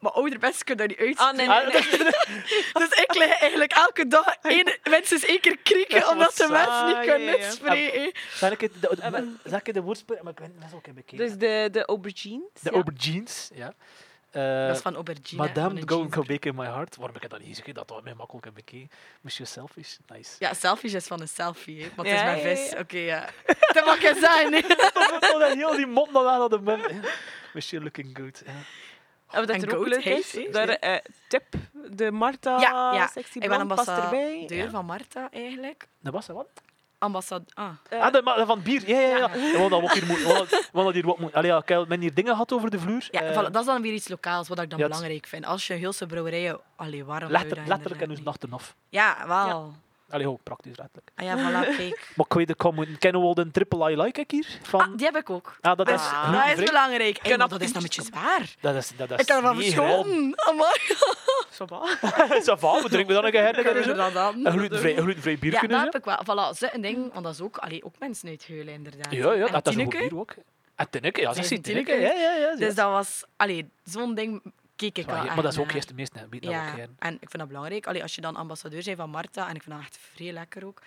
Maar 0.00 0.12
ouder 0.12 0.38
mensen 0.40 0.64
kunnen 0.64 0.88
dat 0.88 0.98
niet 0.98 1.18
Ah, 1.18 1.26
uitspreken. 1.26 1.72
nee, 1.72 1.98
nee, 1.98 2.02
nee. 2.02 2.48
Dus 2.88 2.98
ik 2.98 3.14
lig 3.14 3.40
eigenlijk 3.40 3.72
elke 3.72 4.06
dag 4.06 4.34
één, 4.42 4.78
minstens 4.90 5.24
één 5.24 5.40
keer 5.40 5.58
krieken, 5.62 6.08
omdat 6.08 6.36
de 6.36 6.44
Ah, 6.44 6.50
mensen 6.50 6.86
niet 6.86 7.04
ja, 7.06 7.12
kunnen 7.14 7.38
uitspreken. 7.38 8.12
Zal 8.34 8.50
ik 8.50 8.60
het, 8.60 8.72
de, 8.80 8.88
de, 9.10 9.34
zal 9.44 9.58
ik 9.58 9.66
het 9.66 9.74
de 9.74 9.82
woordspel... 9.82 10.18
Maar 10.22 10.32
ik 10.32 10.38
weet 10.38 10.48
niet, 10.52 10.60
dat 10.62 10.74
ook 10.74 10.86
een 10.86 10.94
bekend. 10.94 11.20
Dus 11.20 11.32
de, 11.32 11.68
de 11.72 11.84
aubergines. 11.84 12.48
De 12.52 12.60
ja. 12.62 12.70
aubergines, 12.70 13.50
ja. 13.54 13.74
Eh, 14.30 14.66
Dat 14.66 14.76
is 14.76 14.82
van 14.82 14.94
Aubergine. 14.94 15.42
Madame, 15.42 15.82
go, 15.86 15.98
cheese. 16.00 16.12
go 16.12 16.22
bake 16.22 16.48
in 16.48 16.54
my 16.54 16.64
heart. 16.66 16.96
Waarom 16.96 17.14
heb 17.14 17.24
ik 17.24 17.30
dat 17.30 17.38
niet 17.40 17.48
gezegd? 17.48 17.74
Dat 17.74 17.90
was 17.90 18.02
mij 18.02 18.14
makkelijk 18.14 18.44
heb 18.44 18.54
bekeken. 18.54 18.90
Monsieur 19.20 19.46
Selfish, 19.48 19.96
nice. 20.06 20.30
Ja, 20.38 20.54
selfies 20.54 20.92
is 20.94 21.06
van 21.06 21.20
een 21.20 21.28
selfie, 21.28 21.82
hè. 21.82 21.88
want 21.96 22.08
Ja, 22.08 22.14
het 22.14 22.36
is 22.38 22.42
mijn 22.44 22.56
ja, 22.56 22.62
vis. 22.62 22.70
ja. 22.70 22.78
Oké, 22.78 22.98
ja. 22.98 23.28
Dat 23.74 23.84
mag 23.84 24.00
je 24.00 24.16
zijn, 24.20 24.52
hè. 24.52 24.60
Dat 25.38 25.52
heel 25.52 25.76
die 25.76 25.86
mond 25.86 26.12
dan 26.12 26.26
aan 26.26 26.48
de 26.50 26.60
mem. 26.60 26.80
Monsieur 27.54 27.82
looking 27.82 28.16
good. 28.18 28.42
Ja. 28.46 28.52
En 29.30 29.40
wat 29.40 29.48
En 29.50 29.62
er 29.68 29.78
ook 29.78 29.86
leuk 29.86 30.04
is, 30.04 30.38
daar, 30.50 30.68
eh, 30.68 30.96
tip, 31.28 31.44
de 31.90 32.10
Marta 32.10 32.60
Ja, 32.60 32.94
ja. 32.94 33.06
sexy 33.06 33.38
Ik 33.38 33.48
ben 33.48 33.60
erbij. 33.60 33.76
ambassadeur 33.76 34.70
van 34.70 34.84
Marta, 34.84 35.28
eigenlijk. 35.30 35.88
Dat 36.00 36.12
was 36.12 36.26
dat 36.26 36.36
wat? 36.36 36.48
Ambassade... 36.98 37.44
Ah. 37.54 37.68
Eh, 37.88 38.00
ah, 38.00 38.12
de, 38.12 38.44
van 38.46 38.62
bier. 38.62 38.88
Ja, 38.88 39.00
ja, 39.00 39.16
ja. 39.16 39.28
Hadden 39.28 39.70
dat 39.70 39.82
ook 39.82 39.92
hier 39.92 40.06
we 40.06 40.68
hadden 40.72 40.92
hier 40.94 41.06
wat 41.06 41.18
moeten. 41.18 41.38
Allee, 41.38 41.50
ja, 41.50 41.60
kijk, 41.60 41.88
men 41.88 42.00
hier 42.00 42.14
dingen 42.14 42.34
had 42.34 42.52
over 42.52 42.70
de 42.70 42.78
vloer. 42.78 43.08
Ja, 43.10 43.32
voilà, 43.32 43.50
dat 43.50 43.56
is 43.60 43.64
dan 43.64 43.82
weer 43.82 43.92
iets 43.92 44.08
lokaals, 44.08 44.48
wat 44.48 44.60
ik 44.60 44.70
dan 44.70 44.78
ja, 44.78 44.86
belangrijk 44.86 45.26
vind. 45.26 45.46
Als 45.46 45.66
je 45.66 45.74
Heelse 45.74 46.06
brouwerijen... 46.06 46.60
Allee, 46.76 47.04
waarom 47.04 47.30
letter- 47.30 47.56
dat 47.56 47.66
letterlijk 47.66 48.00
en 48.00 48.08
dus 48.08 48.22
nachten 48.22 48.52
af. 48.52 48.74
Ja, 48.88 49.16
wel. 49.26 49.72
Allee, 50.10 50.28
ook 50.28 50.42
praktisch 50.42 50.76
letterlijk. 50.76 51.10
Ah 51.16 51.24
ja, 51.24 51.36
voilà, 51.38 51.68
kijk. 51.76 52.12
Maar 52.16 52.26
ik 52.28 52.32
weet, 52.32 52.50
ik 52.50 52.72
moeten 52.72 52.98
kennen 52.98 53.20
wel 53.22 53.34
de 53.34 53.50
triple 53.50 53.90
I 53.92 53.96
like 53.96 54.20
ik 54.20 54.30
hier. 54.30 54.46
Van, 54.62 54.80
Ah, 54.80 54.96
die 54.96 55.06
heb 55.06 55.16
ik 55.16 55.30
ook. 55.30 55.56
ah, 55.60 55.76
dat 55.76 55.88
is 55.88 55.94
Ah. 56.00 56.46
Dat 56.48 56.58
is 56.58 56.64
belangrijk. 56.64 57.18
Hey, 57.22 57.36
maar 57.36 57.48
dat 57.48 57.60
is 57.60 57.72
dan 57.72 57.82
beetje 57.82 58.02
zwaar. 58.02 58.54
Dat 58.60 58.74
is, 58.74 58.92
dat 58.96 59.10
is 59.10 59.18
Ik 59.20 59.26
kan 59.26 59.36
ervan 59.36 59.56
niet 59.58 59.72
gewoon. 59.74 60.04
verschonen. 60.04 60.32
Amai. 60.48 60.70
Ça 62.46 62.56
va, 62.58 62.82
we 62.82 62.88
drinken 62.88 63.14
dan 63.14 63.24
een 63.24 63.30
keer 63.30 63.40
her 63.42 63.56
en 63.56 63.62
Kunnen 63.64 63.82
der 63.82 63.94
we 63.94 64.02
zo. 64.02 64.10
dat 64.10 64.12
dan? 64.12 64.46
Een 64.46 64.52
glutenvrij, 64.52 64.96
een 64.96 65.02
glutenvrij 65.02 65.38
bier 65.38 65.52
Ja, 65.52 65.58
kunnen 65.58 65.78
dat 65.84 65.92
ze. 65.92 65.98
heb 65.98 66.16
ik 66.18 66.26
wel. 66.26 66.36
Voilà, 66.52 66.56
zo 66.58 66.66
een 66.72 66.80
ding, 66.80 67.12
want 67.12 67.24
dat 67.24 67.34
is 67.34 67.40
ook, 67.40 67.56
allee, 67.56 67.84
ook 67.84 67.94
mensen 67.98 68.28
uit 68.28 68.46
Heulen, 68.46 68.74
inderdaad. 68.74 69.12
Ja, 69.12 69.32
ja, 69.32 69.46
dat 69.46 69.68
is 69.68 69.74
een 69.74 69.92
goed 69.92 69.98
bier 70.08 70.18
ook. 70.18 70.34
En 70.76 70.90
Tineke, 70.90 71.20
ja, 71.20 71.32
ze 71.32 71.42
zijn 71.42 71.62
Tineke. 71.62 71.92
Ja, 71.92 72.12
ja, 72.12 72.32
ja. 72.34 72.56
Dus 72.56 72.74
dat 72.74 72.90
was, 72.90 73.22
allee, 73.36 73.70
zo'n 73.84 74.14
ding 74.14 74.42
keek 74.80 74.98
ik 74.98 75.06
Ja, 75.06 75.12
wel 75.14 75.24
maar 75.24 75.42
dat 75.42 75.52
is 75.52 75.58
ook 75.58 75.72
eerst 75.72 75.88
de 75.88 75.94
meeste 75.94 76.26
bieden 76.30 76.50
dat 76.50 76.60
Ja, 76.60 76.72
ook 76.72 76.88
en 76.98 77.14
ik 77.14 77.18
vind 77.30 77.38
dat 77.38 77.46
belangrijk. 77.48 77.86
Allee, 77.86 78.02
als 78.02 78.14
je 78.14 78.20
dan 78.20 78.36
ambassadeur 78.36 78.82
bent 78.84 78.96
van 78.96 79.10
Marta, 79.10 79.48
en 79.48 79.54
ik 79.54 79.62
vind 79.62 79.74
dat 79.74 79.84
echt 79.84 79.98
vrij 79.98 80.32
lekker 80.32 80.66
ook. 80.66 80.82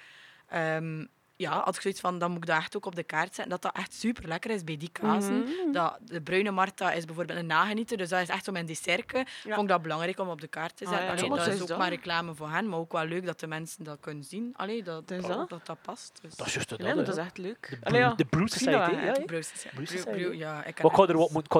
Ehm, 0.48 1.06
ja, 1.44 1.62
had 1.64 1.76
ik 1.76 1.82
zoiets 1.82 2.00
van, 2.00 2.20
dan 2.20 2.30
moet 2.32 2.39
ik 2.39 2.46
dat 2.46 2.58
echt 2.58 2.76
ook 2.76 2.86
op 2.86 2.96
de 2.96 3.04
kaart 3.04 3.36
zetten. 3.36 3.50
Dat 3.50 3.62
dat 3.62 3.76
echt 3.76 3.94
super 3.94 4.28
lekker 4.28 4.52
is 4.52 4.64
bij 4.64 4.78
die 4.78 4.89
kazen. 4.91 5.39
Mhm. 5.39 5.72
dat, 5.72 5.98
de 6.02 6.22
bruine 6.22 6.52
Marta 6.52 6.91
is 6.91 7.06
bijvoorbeeld 7.06 7.39
een 7.39 7.46
nagenieter, 7.46 7.98
dus 7.98 8.10
dat 8.10 8.22
is 8.22 8.28
echt 8.30 8.46
zo 8.46 8.52
mijn 8.52 8.66
dessertje. 8.66 9.18
Ja. 9.18 9.26
Vond 9.56 9.62
ik 9.62 9.68
dat 9.68 9.82
belangrijk 9.82 10.20
om 10.20 10.30
op 10.30 10.41
de 10.41 10.48
kaart 10.48 10.78
te 10.78 10.84
Ah, 10.84 10.89
zetten. 10.89 11.08
ja, 11.08 11.14
Allee, 11.14 11.30
ja. 11.30 11.46
dat 11.46 11.54
is 11.54 11.72
ook 11.72 11.78
maar 11.78 11.89
reclame 11.89 12.34
voor 12.36 12.50
hen, 12.50 12.70
maar 12.70 12.80
ook 12.80 12.91
wel 12.91 13.06
leuk 13.06 13.26
dat 13.26 13.39
de 13.39 13.48
mensen 13.48 13.84
dat 13.84 13.98
kunnen 14.00 14.24
zien. 14.24 14.54
Allee, 14.56 14.84
dat, 14.84 15.12
is 15.12 15.22
dat, 15.22 15.28
dat? 15.38 15.50
dat, 15.50 15.66
dat 15.66 15.78
past. 15.82 16.20
Dus. 16.22 16.36
Dat 16.36 16.48
is 16.48 16.54
juist 16.54 16.70
dat. 16.70 16.80
Dat 16.80 17.08
is 17.08 17.16
echt 17.18 17.38
leuk. 17.38 17.70
De. 17.70 17.89
Brew- 17.89 18.16
de 18.18 18.26
dat 18.30 18.52
Society, 18.52 18.70
ja, 18.70 18.89
hè. 18.94 19.06
ja. 19.06 19.12
Brew 19.26 19.44
Society. 19.44 20.38
Ja, 20.38 20.60
ik 20.60 20.66
heb 20.66 20.82
Maar 20.82 20.91
ik 20.91 20.98
ga 20.98 21.02
echt- 21.04 21.10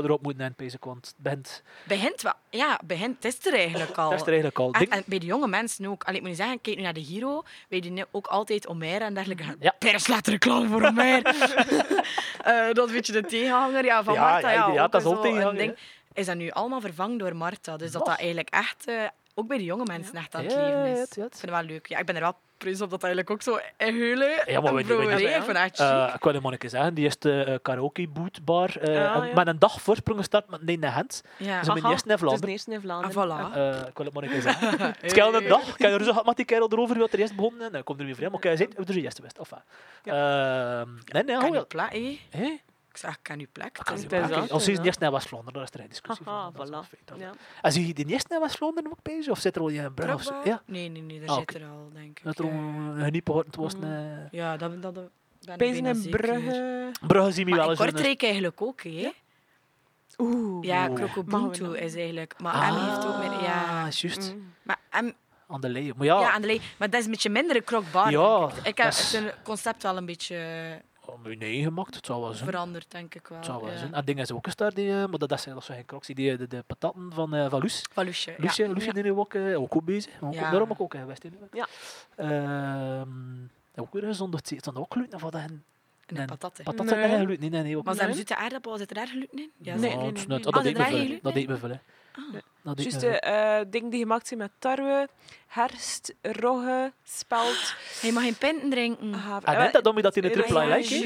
erop 0.04 0.22
moeten, 0.22 0.54
bezig, 0.58 0.84
want 0.86 1.06
het 1.08 1.16
begint, 1.18 1.64
Begint 1.88 2.22
wel. 2.22 2.34
Ja, 2.50 2.80
begint. 2.86 3.24
Het 3.24 3.34
is 3.40 3.46
er 3.46 3.54
eigenlijk 3.54 3.98
al. 3.98 4.14
is 4.14 4.22
er 4.22 4.28
eigenlijk 4.28 4.60
al. 4.60 4.72
En 4.74 5.04
bij 5.06 5.20
de 5.20 5.26
jonge 5.26 5.48
mensen 5.48 5.86
ook. 5.86 6.04
Allee, 6.04 6.16
ik 6.16 6.22
moet 6.22 6.32
je 6.32 6.38
zeggen, 6.44 6.62
kijk 6.62 6.76
nu 6.78 6.82
naar 6.82 6.94
de 6.94 7.04
Giro. 7.04 7.44
Wij 7.70 7.80
doen 7.80 7.94
nu 7.94 8.04
ook 8.12 8.28
altijd 8.28 8.68
Omer 8.68 9.02
en 9.02 9.14
dergelijke. 9.14 9.56
Ja. 9.60 9.73
Pers 9.80 10.08
laat 10.08 10.28
reclame 10.28 10.68
voor 10.68 10.84
Omer. 10.86 11.22
Eh, 12.44 12.72
dat 12.74 12.88
een 12.88 12.94
beetje 12.94 13.14
de 13.14 13.22
tegenhanger 13.26 13.86
ja, 13.86 14.04
van 14.04 14.14
Ja, 14.14 14.22
Marta. 14.32 14.50
ja, 14.52 14.68
Ja, 14.68 14.74
ja, 14.74 14.88
dat 14.88 15.02
is 15.02 15.08
ook 15.08 15.22
tegenhanger, 15.22 15.50
een 15.52 15.58
ding. 15.68 15.78
Is 16.14 16.26
dat 16.26 16.36
nu 16.36 16.50
allemaal 16.52 16.82
vervangen 16.82 17.18
door 17.18 17.36
Marta. 17.36 17.78
Dus 17.78 17.92
dat 17.92 18.06
dat 18.06 18.18
eigenlijk 18.18 18.50
echt, 18.50 18.88
eh, 18.88 18.96
ook 19.36 19.48
bij 19.48 19.58
de 19.58 19.64
jonge 19.64 19.84
mensen, 19.86 20.16
echt 20.16 20.36
aan 20.36 20.44
het 20.44 20.52
Ja, 20.54 20.58
leven 20.66 20.86
is. 20.86 20.98
ja, 20.98 21.04
Ik 21.04 21.10
ja. 21.10 21.22
vind 21.22 21.42
het 21.42 21.50
wel 21.50 21.64
leuk. 21.64 21.88
Ja, 21.88 21.98
ik 21.98 22.06
ben 22.06 22.16
er 22.16 22.22
wel 22.22 22.36
preus 22.64 22.82
op 22.82 22.90
dat 22.90 23.04
eigenlijk 23.04 23.34
ook 23.34 23.42
zo 23.42 23.60
in 23.78 23.96
Heulen. 23.96 24.30
Ja, 24.46 24.62
maar 24.62 24.74
ja. 24.74 25.40
Het 25.40 25.48
echt 25.56 25.80
Eh, 25.80 26.12
ik 26.16 26.24
wil 26.24 26.34
je 26.34 26.40
maar 26.42 26.52
een 26.52 26.58
keer 26.58 26.70
zeggen, 26.70 26.94
die 26.94 27.06
is 27.06 27.20
de 27.20 27.46
uh, 27.48 27.56
karaoke 27.62 28.08
bootbar 28.08 28.78
eh, 28.78 29.16
Ah, 29.16 29.26
ja. 29.28 29.34
met 29.34 29.48
een 29.48 29.60
dag 29.60 29.82
voorsprong 29.82 30.20
gestart 30.20 30.50
met 30.50 30.62
nee, 30.66 30.80
hand. 30.86 31.24
Ja. 31.38 31.60
Ze 31.60 31.66
zijn 31.66 31.78
Aha, 31.78 31.92
eerst 31.92 32.06
in 32.06 32.18
Vlaanderen. 32.18 32.50
eerste 32.50 32.72
in 32.72 32.78
Ah, 32.78 32.84
Vlaanderen. 32.84 33.14
voilà. 33.14 33.56
Eh, 33.56 33.88
ik 33.88 33.98
wil 33.98 34.06
het 34.06 34.14
maar 34.14 34.24
een 34.24 34.30
keer 34.30 34.42
zeggen. 34.42 34.80
Het 34.80 35.04
is 35.04 35.12
een 35.16 35.48
dag. 35.48 35.68
Ik 35.78 35.78
heb 35.82 35.92
er 35.92 36.04
zo 36.04 36.10
gehad 36.10 36.26
met 36.26 36.36
die 36.36 36.46
kerel 36.46 36.70
erover, 36.72 36.98
wat 37.00 37.14
er 37.14 37.20
eerst 37.20 37.36
begonnen. 37.36 37.66
En 37.66 37.72
dan 37.72 37.84
komt 37.84 38.00
er 38.00 38.06
weer 38.06 38.16
vrij. 38.16 38.30
Maar 38.30 38.46
ik 38.46 38.58
zei, 38.58 38.70
we 38.76 38.86
doen 38.86 38.96
eerst 39.04 39.22
best. 39.22 39.40
Of, 39.40 39.52
eh, 39.52 40.82
nee, 41.06 41.24
nee, 41.24 41.38
Kan 41.38 41.46
oh, 41.50 41.50
je 41.54 41.54
ja. 41.54 41.66
hé? 42.30 42.60
Ik 42.94 43.00
zeg, 43.00 43.20
u 43.38 43.48
plek? 43.52 43.90
Niet 43.96 44.10
dat, 44.10 44.20
maken. 44.22 44.36
dat 44.40 44.52
Als 44.52 44.68
is 44.68 44.78
je 44.78 44.84
eerst 44.84 45.00
naar 45.00 45.12
West-Vlaanderen, 45.12 45.54
dan 45.54 45.64
is 45.64 45.70
er 45.74 45.80
geen 45.80 45.90
discussie 45.90 46.26
Haha, 46.26 46.52
van. 46.52 46.68
Voilà. 46.68 46.88
feit, 46.88 47.20
Ja. 47.20 47.32
En 47.62 47.72
zie 47.72 47.88
je 47.88 47.94
die 47.94 48.06
eerst 48.08 48.30
naar 48.30 48.40
West-Vlaanderen 48.40 48.92
ook 48.92 49.02
bezig? 49.02 49.32
Of 49.32 49.40
zit 49.40 49.56
er 49.56 49.62
al 49.62 49.68
in 49.68 49.94
Brugge? 49.94 50.14
of 50.14 50.22
zo? 50.24 50.30
Brugge? 50.32 50.50
Ja, 50.50 50.62
Nee, 50.66 50.90
nee, 50.90 51.02
nee, 51.02 51.20
daar 51.20 51.30
Ah, 51.30 51.38
zit 51.38 51.54
er 51.56 51.66
al, 51.66 51.90
denk 51.94 52.18
ik. 52.20 52.24
dat 52.24 52.38
er 52.40 52.44
al 52.46 52.50
eh. 52.52 52.56
een 52.58 53.04
geniepe 53.04 53.32
hoort 53.32 53.56
was. 53.56 53.76
Mm. 53.76 53.84
eh, 53.84 54.32
Ja, 54.32 54.58
dat, 54.58 54.82
dat, 54.82 54.96
dat 54.96 55.10
ben 55.42 55.54
ik 55.54 55.58
Pezen 55.58 55.74
bijna 55.84 55.90
in 55.90 55.96
zeker. 56.04 56.20
Brugge. 56.20 56.92
Brugge 57.08 57.32
zien 57.32 57.46
we 57.46 57.56
wel 57.56 57.70
eens. 57.70 57.80
in- 57.80 57.86
Kortrijk 57.86 58.24
eigenlijk 58.24 58.62
ook, 58.62 58.82
hè? 58.84 59.12
Oeh. 60.18 60.64
Ja, 60.66 60.88
Oeh. 60.90 60.96
Krokobuntu 60.96 61.38
Mogen 61.62 61.72
we 61.72 61.80
is 61.80 61.96
eigenlijk... 61.96 62.34
Maar 62.42 62.54
Ah, 62.54 62.72
M 62.72 62.90
heeft 62.90 63.06
ook 63.06 63.18
meer... 63.18 63.44
Ja, 63.44 63.82
juist. 63.82 64.34
Mm. 64.36 64.54
maar 64.64 64.80
M... 65.04 65.12
Aan 65.48 65.62
de 65.62 65.70
leeuw. 65.70 65.94
Maar 65.98 66.06
ja, 66.06 66.20
Ja, 66.20 66.32
aan 66.32 66.42
de. 66.42 66.60
Maar 66.78 66.90
dat 66.90 67.00
is 67.00 67.06
een 67.06 67.12
beetje 67.12 67.30
minder 67.30 67.56
een 67.56 67.64
krokbar, 67.64 68.12
Ja, 68.12 68.50
ik. 68.58 68.68
Ik 68.68 68.78
heb 68.78 68.88
is- 68.88 69.12
het 69.14 69.36
concept 69.44 69.84
wel 69.84 69.98
een 69.98 70.06
beetje 70.06 70.36
oh, 71.06 71.24
maar 71.24 71.38
nee 71.38 71.62
gemaakt. 71.64 71.96
Het 71.96 72.06
zou 72.06 72.22
wel 72.22 72.34
zijn. 72.34 72.50
veranderd, 72.50 72.92
denk 72.92 73.16
ik 73.16 73.28
wel. 73.28 73.38
Het 73.38 73.48
zou 73.48 73.62
wel 73.64 73.72
ja. 73.72 73.78
zijn. 73.78 73.94
En 73.94 74.06
dingen 74.06 74.24
is 74.24 74.32
ook 74.32 74.46
eens 74.46 74.56
daar, 74.56 74.74
die, 74.74 74.90
eh, 74.90 74.96
maar 75.06 75.20
dat 75.20 75.32
is, 75.32 75.44
dat 75.44 75.58
is 75.58 75.66
geen 75.66 75.86
crocs, 75.86 76.08
die, 76.08 76.38
de, 76.38 76.48
de 76.48 76.64
patatten 76.68 77.12
van, 77.14 77.34
eh 77.34 77.50
van 77.50 77.60
Loes. 77.62 77.82
Van 77.94 78.06
Loesje, 78.06 78.32
ja. 78.32 78.38
Loesje, 78.40 78.68
Loesje 78.68 78.86
Ja. 78.88 78.94
die 78.94 79.04
nu 79.04 79.12
ook, 79.12 79.34
eh, 79.34 79.60
ook 79.62 79.72
goed 79.72 79.86
bezig. 79.86 80.12
Ook, 80.22 80.34
Ja. 80.34 80.50
Daarom 80.52 80.72
ook, 80.72 80.82
ook 80.82 80.96
geweest. 80.96 81.24
in. 81.24 81.38
Ja. 81.52 81.68
Ehm, 82.16 83.10
ook 83.76 83.94
weer 83.94 84.04
gezond. 84.04 84.34
Het 84.34 84.48
zit 84.48 84.64
dan 84.64 84.78
ook 84.78 84.92
gluten 84.94 85.16
of 85.16 85.22
wat? 85.22 85.34
En, 85.36 85.42
En 85.42 86.16
de 86.16 86.22
en 86.22 86.26
patatten. 86.28 86.64
patat 86.64 86.86
Nee. 86.86 86.96
er 86.96 87.18
gluten 87.26 87.44
in. 87.46 87.52
Nee, 87.52 87.62
nee, 87.64 87.78
ook 87.78 87.84
Maar 87.84 87.96
zijn 87.96 88.08
Nee. 88.08 88.16
zoete 88.16 88.36
aardappel, 88.36 88.78
zit 88.78 88.90
er 88.90 88.96
daar 88.96 89.08
gluten 89.08 89.38
in? 89.38 89.52
Ja, 89.58 89.74
Ja, 89.74 89.80
Nee, 89.80 89.96
nee, 89.96 90.06
het 90.06 90.18
is 90.18 90.28
nee, 90.28 90.28
net- 90.28 90.28
nee. 90.28 90.40
Dat 90.40 90.54
Ah, 90.54 90.64
deed 90.64 90.78
zit 90.78 90.92
me 90.92 91.08
veel. 91.08 91.20
Dat 91.22 91.34
deed 91.34 91.48
me 91.48 91.58
veel. 91.58 91.80
Ah. 92.16 92.24
Dat 92.64 92.82
Juist 92.82 92.96
me 93.02 93.10
de 93.10 93.20
eh 93.20 93.60
dingen 93.70 93.90
die 93.90 94.00
gemaakt 94.00 94.28
zijn 94.28 94.40
met 94.40 94.52
tarwe, 94.60 95.08
herfst, 95.48 96.14
rogge, 96.22 96.92
spelt. 97.04 97.76
Je 98.02 98.12
mag 98.12 98.24
geen 98.24 98.36
pinten 98.38 98.70
drinken. 98.70 99.14
haver- 99.14 99.48
En 99.50 99.56
eh, 99.56 99.60
net 99.62 99.74
dat 99.74 99.84
dan 99.84 99.94
moet 99.94 100.04
dat 100.04 100.16
in 100.16 100.22
de 100.22 100.28
Ja, 100.28 100.34
triple 100.34 100.64
I 100.64 100.68
ja, 100.68 100.76
like. 100.76 100.94
hè. 100.96 101.00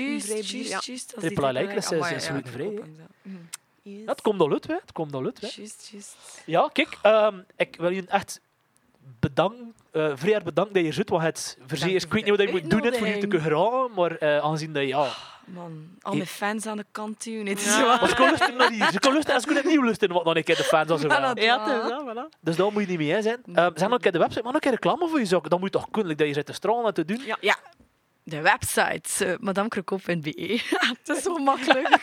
juist. 0.85 1.09
Triple 1.19 1.49
I 1.49 1.53
like 1.53 1.73
is, 1.73 1.91
Amai, 1.91 2.15
is 2.15 2.27
glutenvrij, 2.27 2.65
ik 2.65 2.79
en. 2.79 3.07
Mhm. 3.21 4.07
het 4.07 4.21
komt 4.21 4.41
al 4.41 4.51
uit, 4.51 4.67
hè. 4.67 4.73
Het 4.73 4.91
komt 4.91 5.13
al 5.13 5.25
uit, 5.25 5.41
hè. 5.41 5.47
Juist, 5.55 5.89
juist. 5.91 6.15
Ja, 6.45 6.69
kijk, 6.73 6.97
ehm, 7.01 7.39
ik 7.55 7.75
wil 7.75 7.89
je 7.89 8.03
echt 8.07 8.41
bedanken, 9.19 9.73
eh 9.91 10.11
vrij 10.15 10.33
erg 10.33 10.43
bedanken 10.43 10.73
dat 10.73 10.83
je 10.83 10.91
zit, 10.91 11.09
want 11.09 11.23
het 11.23 11.57
verzee 11.67 11.93
is, 11.93 12.03
ik 12.03 12.13
weet 12.13 12.25
niet 12.25 12.37
wat 12.37 12.45
je 12.47 12.51
moet 12.51 12.69
doen 12.69 12.81
net 12.81 12.97
voor 12.97 13.07
je 13.07 13.13
te 13.13 13.27
kunnen 13.27 13.41
geraken, 13.41 13.91
maar 13.95 14.15
eh, 14.15 14.37
aangezien 14.37 14.73
dat, 14.73 14.87
ja... 14.87 15.09
Man, 15.53 15.87
al 16.01 16.13
mijn 16.13 16.27
fans 16.27 16.65
aan 16.65 16.77
de 16.77 16.85
kant 16.91 17.23
duwen. 17.23 17.45
Het 17.47 17.59
is. 17.59 17.65
Maar 17.65 18.07
ze 18.07 18.15
kunnen 18.15 18.25
luisteren 18.37 18.55
naar 18.57 18.71
hier, 18.71 18.91
ze 18.91 18.99
luisteren 18.99 19.17
het 19.19 19.27
luisteren, 19.83 20.15
wat 20.15 20.25
nog 20.25 20.35
een 20.35 20.43
keer 20.43 20.55
de 20.57 20.63
fans 20.63 20.89
als 20.89 21.01
ze 21.01 21.07
Ja, 21.07 21.21
wel. 21.21 21.33
dat- 21.35 21.43
Ja, 21.43 21.65
is 21.83 21.89
dat, 21.89 22.03
voilà. 22.15 22.39
Dus 22.41 22.55
daar 22.55 22.71
moet 22.71 22.81
je 22.81 22.87
niet 22.87 22.97
mee 22.97 23.11
hè, 23.11 23.21
zijn. 23.21 23.39
Ehm, 23.53 23.71
nog 23.89 23.97
een 23.97 24.03
keer 24.03 24.11
de 24.11 24.17
website, 24.19 24.43
maar 24.43 24.53
nog 24.53 24.61
een 24.63 24.69
keer 24.69 24.79
reclame 24.79 25.07
voor 25.09 25.19
je 25.19 25.25
zaken. 25.25 25.49
Dan 25.49 25.59
moet 25.59 25.73
je 25.73 25.79
toch 25.79 25.89
kunnen, 25.91 26.09
like 26.09 26.23
dat 26.23 26.27
je 26.27 26.37
zit 26.39 26.45
te 26.45 26.53
stralen 26.53 26.85
en 26.85 26.93
te 26.93 27.05
doen. 27.05 27.21
Ja. 27.25 27.37
Ja, 27.39 27.55
de 28.29 28.41
website, 28.41 29.25
uh, 29.25 29.33
madamekrokoop.be. 29.39 30.61
het 30.69 31.09
is 31.17 31.23
zo 31.23 31.37
makkelijk. 31.37 31.89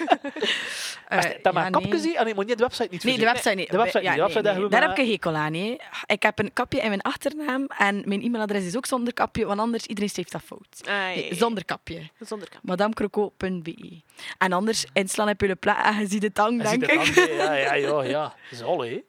Eh, 1.09 1.17
Als 1.17 1.27
je 1.27 1.39
dat 1.43 1.53
maar 1.53 1.67
een 1.67 1.73
kapje 1.73 1.89
nee. 1.89 1.99
ziet, 2.01 2.15
en 2.15 2.27
ik 2.27 2.35
moet 2.35 2.47
niet 2.47 2.59
de 2.59 2.63
website 2.65 2.89
niet 2.91 3.05
Nee, 3.05 3.19
de 3.19 3.25
website 3.25 3.55
niet. 3.55 3.71
De 3.71 3.77
website 3.77 4.03
Ja, 4.03 4.09
niet. 4.11 4.17
De 4.19 4.23
website 4.23 4.43
nee, 4.43 4.53
hebben 4.53 4.71
nee. 4.71 4.71
we 4.71 4.71
Daar 4.71 4.81
maar- 4.81 4.89
heb 4.89 4.99
ik 4.99 5.05
een 5.05 5.11
hekel 5.13 5.35
aan. 5.35 5.55
hè. 5.55 5.77
Ik 6.15 6.23
heb 6.23 6.39
een 6.39 6.53
kapje 6.53 6.81
in 6.81 6.89
mijn 6.89 7.03
achternaam 7.03 7.67
en 7.79 8.03
mijn 8.07 8.23
e-mailadres 8.23 8.65
is 8.65 8.77
ook 8.77 8.87
zonder 8.87 9.15
kapje, 9.15 9.47
want 9.47 9.61
anders 9.61 9.87
iedereen 9.87 10.11
schrijft 10.11 10.33
dat 10.33 10.43
fout. 10.43 10.81
Nee, 10.85 11.35
zonder 11.35 11.65
kapje. 11.65 12.09
Zonder 12.21 12.49
kap. 12.49 12.61
madamekrokoop.be. 12.63 14.01
En 14.39 14.53
anders 14.53 14.87
inslaan 14.93 15.29
op 15.29 15.41
je 15.41 15.55
pla 15.55 15.87
en 15.95 16.01
je 16.01 16.07
ziet 16.07 16.23
het 16.23 16.35
tang, 16.35 16.63
denk 16.63 16.83
ik. 16.87 17.05
Ja, 17.15 17.53
ja, 17.55 17.75
ja, 17.75 18.03
ja. 18.03 18.23
Dat 18.23 18.33
is 18.51 18.63
al, 18.63 18.81
hè. 18.85 19.03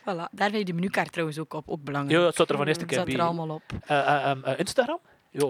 Voilà. 0.00 0.30
Daar 0.30 0.48
vind 0.50 0.56
je 0.56 0.64
de 0.64 0.72
menukaart 0.72 1.12
trouwens 1.12 1.38
ook 1.38 1.54
op, 1.54 1.68
ook 1.68 1.82
belangrijk. 1.84 2.18
Ja, 2.20 2.24
het 2.26 2.34
staat 2.34 2.50
er 2.50 2.56
van 2.56 2.66
eerste 2.66 2.84
keer 2.84 2.96
staat 2.98 3.08
er 3.10 3.16
bij. 3.16 3.24
allemaal 3.24 3.48
op. 3.50 3.62
Eh, 3.86 3.98
eh, 3.98 4.30
ehm, 4.30 4.44
eh, 4.44 4.58
Instagram? 4.58 4.98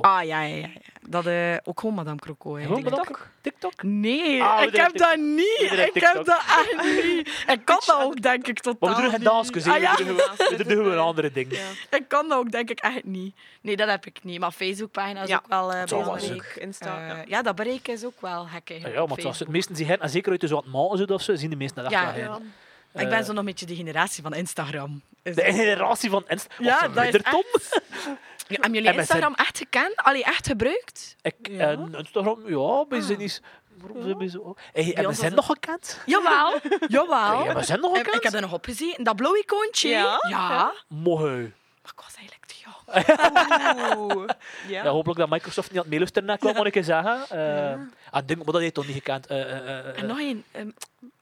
Ah, 0.00 0.24
ja, 0.24 0.40
ja, 0.40 0.40
ja. 0.42 0.56
ja. 0.56 0.68
Dat 1.08 1.26
eh, 1.26 1.56
ook 1.64 1.80
gewoon 1.80 1.94
Madame 1.94 2.18
Croco. 2.18 2.54
hè. 2.56 2.62
Gewoon 2.62 2.82
TikTok. 2.82 2.98
TikTok? 3.06 3.28
TikTok? 3.40 3.82
Nee, 3.82 4.42
Ah, 4.42 4.62
ik 4.62 4.76
heb 4.76 4.96
dat 4.98 5.16
niet. 5.16 5.60
Ik 5.60 5.90
TikTok. 5.92 6.12
heb 6.14 6.24
dat 6.24 6.38
echt 6.38 6.82
niet. 7.04 7.44
Ik 7.46 7.60
kan 7.64 7.80
dat 7.86 8.00
ook, 8.02 8.22
denk 8.22 8.46
ik, 8.46 8.60
totaal 8.60 8.88
Maar 8.88 8.96
we 8.96 9.02
doen 9.02 9.10
geen 9.10 9.20
niet. 9.20 9.28
dansjes. 9.28 9.66
Ah, 9.66 9.80
ja? 9.80 9.94
We 9.96 10.54
doen 10.66 10.66
gewoon 10.66 10.98
andere 10.98 11.32
dingen. 11.32 11.56
Ja. 11.56 11.96
Ik 11.96 12.08
kan 12.08 12.28
dat 12.28 12.38
ook, 12.38 12.50
denk 12.52 12.70
ik, 12.70 12.78
echt 12.80 13.04
niet. 13.04 13.34
Nee, 13.60 13.76
dat 13.76 13.88
heb 13.88 14.06
ik 14.06 14.18
niet. 14.22 14.40
Maar 14.40 14.52
Facebookpagina 14.52 15.22
is 15.22 15.28
Ja, 15.28 15.36
ook 15.36 15.46
wel 15.48 15.72
eh 15.72 15.86
wel 15.86 16.00
belangrijk. 16.02 16.32
Ook 16.56 16.62
Insta. 16.62 17.00
Eh, 17.00 17.08
ja. 17.08 17.24
ja, 17.26 17.42
dat 17.42 17.54
bereik 17.54 17.88
is 17.88 18.04
ook 18.04 18.20
wel 18.20 18.42
gek 18.44 18.68
Ja, 18.68 18.74
eigenlijk. 18.74 18.94
ja, 18.94 19.14
het 19.14 19.22
Facebook. 19.24 19.48
meesten 19.48 19.76
zien, 19.76 19.98
en 20.00 20.10
zeker 20.10 20.30
uit 20.30 20.40
de 20.40 20.62
maken 20.72 20.96
zitten 20.98 21.16
of 21.16 21.22
zo, 21.22 21.34
zien 21.36 21.50
de 21.50 21.56
meesten 21.56 21.82
dat 21.82 21.92
echt 21.92 22.02
Ja, 22.02 22.12
wel 22.14 22.22
Ja. 22.24 22.32
heen. 22.32 22.52
Ik 22.94 23.08
ben 23.08 23.18
Eh, 23.18 23.24
zo 23.24 23.28
nog 23.30 23.38
een 23.38 23.44
beetje 23.44 23.66
de 23.66 23.74
generatie 23.74 24.22
van 24.22 24.34
Instagram. 24.34 25.02
Is 25.22 25.34
De 25.34 25.42
generatie 25.42 26.10
van 26.10 26.24
Insta. 26.28 26.54
Ja, 26.58 26.78
Ja, 26.82 26.88
dat 26.88 27.14
is 27.14 27.22
Tom. 27.30 27.42
Ja, 28.48 28.60
hebben 28.60 28.72
jullie 28.72 28.88
MSN. 28.90 28.98
Instagram 28.98 29.34
echt 29.34 29.58
gekend? 29.58 29.96
Allee, 29.96 30.24
echt 30.24 30.46
gebruikt? 30.46 31.16
Ik, 31.22 31.34
Ja. 31.42 31.68
en 31.70 31.94
Instagram, 31.94 32.48
ja, 32.48 32.84
bij 32.84 32.98
Ah. 32.98 33.04
zin 33.04 33.20
is... 33.20 33.40
Waarom 33.80 34.02
zijn. 34.28 34.54
Hey, 34.72 35.06
we 35.06 35.12
zijn 35.14 35.34
nog 35.34 35.46
gekend? 35.46 36.00
Jawel, 36.06 36.58
jawel. 36.96 37.44
Ja, 37.44 37.54
we 37.54 37.62
zijn 37.62 37.80
nog 37.80 37.90
Ik, 37.90 37.96
gekend? 37.96 38.14
ik 38.16 38.22
heb 38.22 38.32
er 38.32 38.40
nog 38.40 38.52
op 38.52 38.64
gezien. 38.64 38.96
Dat 39.02 39.16
blauwe 39.16 39.38
icoontje. 39.38 39.88
Ja? 39.88 40.24
ja. 40.28 40.72
Mooi. 40.88 41.52
Maar 41.82 41.92
ik 41.96 42.00
was 42.04 42.14
eigenlijk 42.16 42.46
te 42.46 42.54
jong. 42.64 43.98
Oeh. 44.16 44.28
Ja. 44.68 44.84
Ja, 44.84 44.90
hopelijk 44.90 45.18
dat 45.18 45.28
Microsoft 45.28 45.68
niet 45.68 45.76
aan 45.76 45.82
het 45.82 45.90
meeluisteren 45.90 46.28
naar 46.28 46.38
kwam, 46.38 46.54
moet 46.54 46.66
ik 46.66 46.74
eens 46.74 46.86
zeggen. 46.86 47.16
Uh, 47.32 47.38
Ja. 47.38 47.78
ah, 48.10 48.22
ding, 48.26 48.42
maar 48.44 48.52
dat 48.52 48.60
heeft 48.62 48.74
toch 48.74 48.86
niet 48.86 48.94
gekend. 48.96 49.26
Eh, 49.26 49.40
eh, 49.42 49.78
eh, 49.88 49.98
En 49.98 50.06
nog 50.06 50.18
één. 50.18 50.44
ehm, 50.52 50.68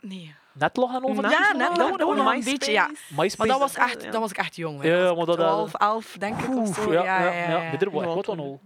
nee. 0.01 0.35
Netlog 0.53 0.95
en 0.95 1.05
over. 1.05 1.23
Net- 1.23 1.31
Ja, 1.33 1.53
net 1.53 1.77
dat, 1.77 1.99
dat, 1.99 2.17
nog 2.17 2.27
een 2.35 2.45
beetje, 2.45 2.73
ja. 2.73 2.87
MySpace. 3.09 3.37
Maar 3.39 3.47
dat 3.47 3.59
was 3.59 3.75
echt, 3.75 4.03
ja. 4.03 4.11
dat 4.11 4.21
was 4.21 4.31
ik 4.31 4.37
echt 4.37 4.57
jong. 4.57 4.83
Ja, 4.85 5.15
maar 5.15 5.27
dat- 5.27 5.37
12, 5.37 5.75
11 5.75 6.17
denk 6.19 6.39
ik 6.41 6.57
of 6.57 6.75
zo. 6.75 6.93
ja, 6.93 7.03
ja, 7.05 7.23
ja. 7.33 7.33
ja. 7.33 7.71
Minder, 7.71 7.93
Ja, 7.95 8.01
ik 8.01 8.13
word 8.15 8.27
dan 8.27 8.39
al. 8.39 8.61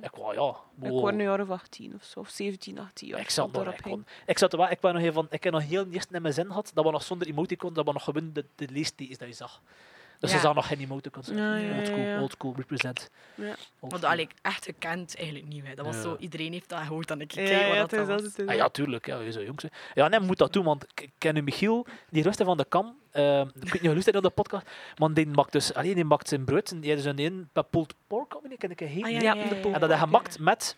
Ik 0.00 0.10
wou, 0.14 0.34
ja. 0.34 0.86
Ik 0.88 0.90
word 0.92 1.14
nu 1.14 1.22
jaar 1.22 1.40
of 1.40 1.50
18 1.50 1.94
of 1.94 2.04
zo, 2.04 2.20
of 2.20 2.28
17, 2.28 2.78
18 2.78 3.08
jaar. 3.08 3.20
Ik 3.20 3.30
zat 3.30 3.52
nog, 3.52 3.62
erop 3.62 3.74
ik, 3.74 3.82
kon- 3.82 4.06
ik 4.26 4.38
zat 4.38 4.52
er 4.52 4.58
wel, 4.58 4.70
ik 4.70 4.80
ben 4.80 4.92
nog 4.92 5.02
even 5.02 5.14
van, 5.14 5.26
ik 5.30 5.44
heb 5.44 5.52
nog 5.52 5.62
heel 5.62 5.86
eerst 5.90 6.10
in 6.12 6.22
mijn 6.22 6.34
zin 6.34 6.46
gehad, 6.46 6.70
dat 6.74 6.84
we 6.84 6.90
nog 6.90 7.02
zonder 7.02 7.28
emoticon, 7.28 7.72
dat 7.72 7.84
we 7.86 7.92
nog 7.92 8.04
gewoon 8.04 8.30
de, 8.32 8.44
de 8.54 8.68
leestekens 8.70 9.18
dat 9.18 9.28
je 9.28 9.34
zag. 9.34 9.60
Dus 10.18 10.30
Ja. 10.30 10.36
ze 10.36 10.42
zagen 10.42 10.56
nog 10.56 10.66
geen 10.66 10.78
emoticons. 10.80 11.28
Ja, 11.28 11.56
ja, 11.56 11.76
old 11.76 11.86
school, 11.86 11.98
ja, 11.98 12.04
ja. 12.06 12.20
old 12.20 12.32
school, 12.32 12.54
represent. 12.56 13.10
Ja. 13.34 13.54
Old 13.80 13.90
Want 13.90 14.02
ik 14.18 14.30
echt 14.42 14.64
gekend 14.64 15.16
eigenlijk 15.16 15.46
niet. 15.46 15.66
Hè. 15.66 15.74
Dat 15.74 15.84
was 15.86 15.94
Ja. 15.94 16.02
zo, 16.02 16.16
iedereen 16.18 16.52
heeft 16.52 16.68
dat 16.68 16.78
gehoord 16.80 17.08
dan 17.08 17.20
ik 17.20 17.30
Ja, 17.32 17.42
keek 17.44 17.60
ja, 17.60 17.78
wat 17.80 17.90
dat 17.90 18.00
is 18.00 18.06
was. 18.06 18.22
is 18.22 18.46
Ah, 18.46 18.54
ja, 18.54 18.68
tuurlijk. 18.68 19.06
Ja, 19.06 19.18
je 19.20 19.32
zo 19.32 19.42
jong 19.42 19.60
zijn. 19.60 19.72
Ja, 19.94 20.08
nee, 20.08 20.20
moet 20.20 20.38
dat 20.38 20.52
doen, 20.52 20.64
want 20.64 20.82
ik 20.84 21.00
ik 21.00 21.10
ken 21.18 21.34
nu 21.34 21.42
Michiel, 21.42 21.86
die 22.10 22.22
rustte 22.22 22.44
van 22.44 22.56
de 22.56 22.64
kam. 22.68 22.96
ehm, 23.10 23.48
ik 23.48 23.72
weet 23.72 23.82
niet 23.82 23.90
of 23.96 24.04
je 24.04 24.16
op 24.16 24.22
de 24.22 24.30
podcast, 24.30 24.66
maar 24.96 25.12
die 25.14 25.26
maakt 25.26 25.52
dus, 25.52 25.74
alleen 25.74 25.94
die 25.94 26.04
maakt 26.04 26.28
zijn 26.28 26.44
brood, 26.44 26.70
en 26.70 26.80
die 26.80 26.90
had 26.94 27.02
dus 27.02 27.12
een 27.12 27.18
een 27.18 27.48
pulled 27.70 27.94
pork, 28.06 28.34
niet, 28.48 28.58
ken 28.58 28.70
ik 28.70 28.80
een 28.80 28.86
heen. 28.88 29.04
Ah, 29.04 29.10
ja, 29.10 29.20
Ja, 29.20 29.34
ja, 29.34 29.48
de 29.48 29.54
ja, 29.54 29.60
pol- 29.60 29.72
En 29.72 29.80
dat 29.80 29.88
hij 29.88 29.98
Ja. 29.98 30.04
gemaakt 30.04 30.38
met 30.38 30.76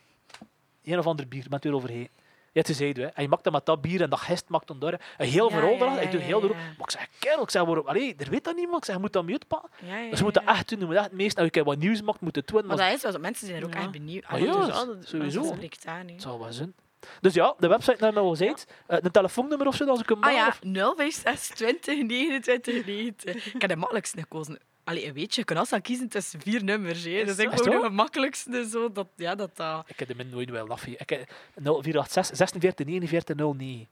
een 0.85 0.99
of 0.99 1.07
ander 1.07 1.29
bier, 1.29 1.47
met 1.51 1.65
eroverheen. 1.65 2.09
Ja, 2.53 2.63
is 2.65 2.79
hij, 2.79 2.89
hè. 2.97 3.05
En 3.05 3.23
je 3.23 3.29
maakt 3.29 3.45
dat 3.45 3.53
met 3.53 3.67
dat 3.67 3.81
bier 3.81 4.03
en 4.03 4.11
dat 4.11 4.19
gist 4.19 4.49
maakt 4.49 4.67
dan 4.67 4.79
door. 4.79 4.93
Een 4.93 5.27
heel 5.29 5.49
Ja, 5.51 5.55
verhaal 5.57 5.73
ja, 5.77 5.95
ja, 5.95 6.01
Ik 6.01 6.11
doe 6.11 6.21
ja, 6.21 6.27
heel 6.27 6.39
ja. 6.39 6.45
erop. 6.45 6.57
Maar 6.57 6.75
ik 6.79 6.91
zeg, 6.91 7.07
kerel, 7.19 7.43
ik 7.43 7.51
zeg, 7.51 7.63
waarom? 7.65 7.87
Allee, 7.87 8.15
er 8.19 8.31
weet 8.31 8.45
dat 8.45 8.57
niemand. 8.57 8.77
Ik 8.79 8.85
zeg, 8.85 8.95
je 8.95 9.01
moet 9.01 9.13
dat 9.13 9.25
mute 9.25 9.47
pakken. 9.47 9.71
Ja, 9.85 9.97
ja, 9.99 10.11
Dus 10.11 10.19
je 10.19 10.25
moet 10.25 10.35
dat 10.35 10.43
ja. 10.43 10.51
echt 10.51 10.69
doen. 10.69 10.79
Je 10.79 10.85
moet 10.87 10.95
echt 10.95 11.05
het 11.05 11.13
meest, 11.13 11.39
als 11.39 11.49
je 11.51 11.65
wat 11.65 11.79
nieuws 11.79 12.03
maakt, 12.03 12.21
moet 12.21 12.35
je 12.35 12.41
het 12.41 12.49
doen. 12.51 12.67
Maar 12.67 12.77
dat 12.77 12.93
is 12.93 13.03
wel. 13.03 13.19
Mensen 13.21 13.47
zijn 13.47 13.59
er 13.61 13.67
ook 13.67 13.75
Ja. 13.75 13.81
echt 13.81 13.91
benieuwd. 13.91 14.25
Ah, 14.25 14.31
Allee, 14.31 14.45
ja, 14.47 14.53
dus 14.67 14.67
dat- 14.67 14.97
sowieso. 15.01 15.43
Dat 15.43 15.55
spreekt 15.55 15.87
aan. 15.87 16.09
het 16.09 16.23
zal 16.23 16.39
wel 16.39 16.53
zijn. 16.53 16.75
Dus 17.21 17.35
ja, 17.35 17.55
de 17.59 17.69
website 17.69 17.97
naar 18.01 18.13
mij 18.13 18.23
al 18.23 18.31
gezegd. 18.31 18.67
Eh, 18.87 18.99
een 19.01 19.11
telefoonnummer 19.11 19.67
of 19.67 19.75
zo, 19.75 19.87
als 19.87 20.01
ik 20.01 20.09
hem 20.09 20.19
Ah 20.23 20.25
bel, 20.29 20.35
ja, 20.35 20.47
of- 20.49 20.59
056 20.97 21.55
20 21.55 22.03
29 22.07 22.87
90. 22.87 23.55
Ik 23.55 23.61
heb 23.61 23.71
de 23.71 23.77
makkelijkste 23.77 24.21
gekozen. 24.21 24.59
Allee, 24.91 25.07
een 25.07 25.13
beetje, 25.13 25.41
je 25.41 25.47
kan 25.47 25.57
altijd 25.57 25.83
kiezen 25.83 26.09
tussen 26.09 26.41
vier 26.41 26.65
nummers. 26.65 27.05
Hè. 27.05 27.11
Is 27.11 27.27
Dus 27.27 27.37
dat 27.37 27.53
ik 27.53 27.59
zo? 27.59 27.65
wou 27.65 27.81
de 27.81 27.87
gemakkelijkste. 27.87 28.69
Zo, 28.69 28.93
dat, 28.93 29.07
ja, 29.17 29.35
dat, 29.35 29.57
dat. 29.57 29.85
Ik 29.89 29.99
heb 29.99 30.09
de 30.09 30.15
min 30.15 30.29
nooit 30.29 30.51
wel 30.51 30.69
af. 30.69 30.87
Ik 30.87 31.11
heb 31.11 31.33
0486 31.55 32.37
46 32.37 32.87
49 32.87 33.37
09. 33.37 33.89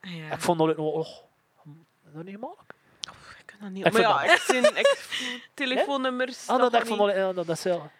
Ah, 0.00 0.16
ja. 0.16 0.32
Ik 0.34 0.40
vond 0.40 0.58
dat 0.58 0.76
nog... 0.76 0.94
Oh, 0.94 1.06
is 2.06 2.12
dat 2.14 2.24
niet 2.24 2.34
gemakkelijk? 2.34 2.72
Ik 3.38 3.46
kan 3.46 3.56
dat 3.60 3.70
niet. 3.70 3.86
Ik 3.86 3.92
maar 3.92 4.00
ja, 4.00 4.22
dat- 4.26 4.30
ik 4.34 4.40
zie 4.40 4.58
ik, 4.58 4.96
telefoonnummers. 5.54 6.48
Ah, 6.48 6.58
dat, 6.58 6.70
kan 6.70 6.80
ik 6.80 6.86
vond 6.86 6.98
dat, 6.98 7.14
ja, 7.14 7.32
dat, 7.32 7.46
dat 7.46 7.56
is 7.56 7.62
wel... 7.62 7.90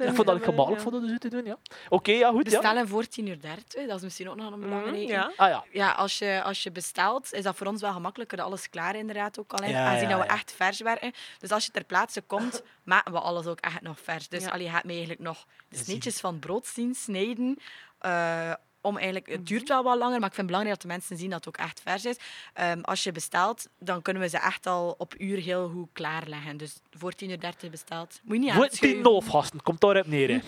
Zijn 0.00 0.08
Ik 0.10 0.16
vond 0.16 0.28
dat 0.28 0.36
ik 0.36 0.44
gemakkelijk 0.44 0.84
ja. 0.84 0.90
vond 0.90 1.00
dat 1.02 1.10
dus 1.10 1.18
te 1.18 1.28
doen, 1.28 1.44
ja. 1.44 1.56
Oké, 1.88 2.12
ja, 2.12 2.30
goed, 2.30 2.44
ja. 2.50 2.50
Bestellen 2.50 2.88
voor 2.88 3.06
10 3.06 3.26
uur 3.26 3.40
30. 3.40 3.86
Dat 3.86 3.96
is 3.96 4.02
misschien 4.02 4.28
ook 4.30 4.36
nog 4.36 4.52
een 4.52 4.60
belangrijke. 4.60 4.98
Mhm, 5.02 5.12
Ja. 5.12 5.32
Ah 5.36 5.48
ja. 5.48 5.64
Ja, 5.72 5.90
als 5.92 6.18
je, 6.18 6.42
als 6.44 6.62
je 6.62 6.70
bestelt, 6.70 7.32
is 7.32 7.42
dat 7.42 7.56
voor 7.56 7.66
ons 7.66 7.80
wel 7.80 7.92
gemakkelijker. 7.92 8.36
dat 8.36 8.46
Alles 8.46 8.70
klaar 8.70 8.96
inderdaad 8.96 9.38
ook 9.38 9.52
al 9.52 9.64
is. 9.64 9.70
Ja, 9.70 9.86
aangezien 9.86 10.08
ja, 10.08 10.16
dat 10.16 10.26
we 10.26 10.32
ja. 10.32 10.38
echt 10.38 10.52
vers 10.52 10.80
werken. 10.80 11.12
Dus 11.38 11.50
als 11.50 11.64
je 11.66 11.70
ter 11.72 11.84
plaatse 11.84 12.20
komt, 12.20 12.62
maken 12.84 13.12
we 13.12 13.20
alles 13.20 13.46
ook 13.46 13.60
echt 13.60 13.80
nog 13.80 14.00
vers. 14.02 14.28
Dus 14.28 14.42
Ja. 14.44 14.50
allee, 14.50 14.64
je 14.66 14.72
gaat 14.72 14.84
me 14.84 14.90
eigenlijk 14.90 15.20
nog 15.20 15.46
de 15.68 15.76
sneetjes 15.76 16.20
van 16.20 16.38
brood 16.38 16.66
zien 16.66 16.94
snijden. 16.94 17.56
eh, 17.98 18.52
om 18.80 18.94
eigenlijk, 18.96 19.26
het 19.26 19.36
Mhm. 19.36 19.44
duurt 19.48 19.68
wel 19.68 19.82
wat 19.82 19.98
langer, 19.98 20.18
maar 20.20 20.28
ik 20.28 20.34
vind 20.34 20.36
het 20.36 20.46
belangrijk 20.46 20.74
dat 20.80 20.82
de 20.90 20.94
mensen 20.96 21.16
zien 21.16 21.30
dat 21.30 21.44
het 21.44 21.48
ook 21.48 21.66
echt 21.66 21.80
vers 21.84 22.04
is. 22.04 22.16
Ehm, 22.54 22.80
als 22.80 23.04
je 23.04 23.12
bestelt, 23.12 23.68
dan 23.78 24.02
kunnen 24.02 24.22
we 24.22 24.28
ze 24.28 24.38
echt 24.38 24.66
al 24.66 24.94
op 24.98 25.14
uur 25.18 25.38
heel 25.38 25.68
goed 25.68 25.88
klaarleggen. 25.92 26.56
Dus 26.56 26.80
voor 26.98 27.12
10 27.12 27.30
uur 27.30 27.40
30 27.40 27.70
besteld. 27.70 28.20
Moet 28.22 28.36
je 28.36 28.42
niet 28.42 28.52
Voor 28.52 28.68
tien 28.68 29.02
half 29.02 29.26
gasten, 29.26 29.62
komt 29.62 29.80
daarop 29.80 30.06
neer. 30.06 30.40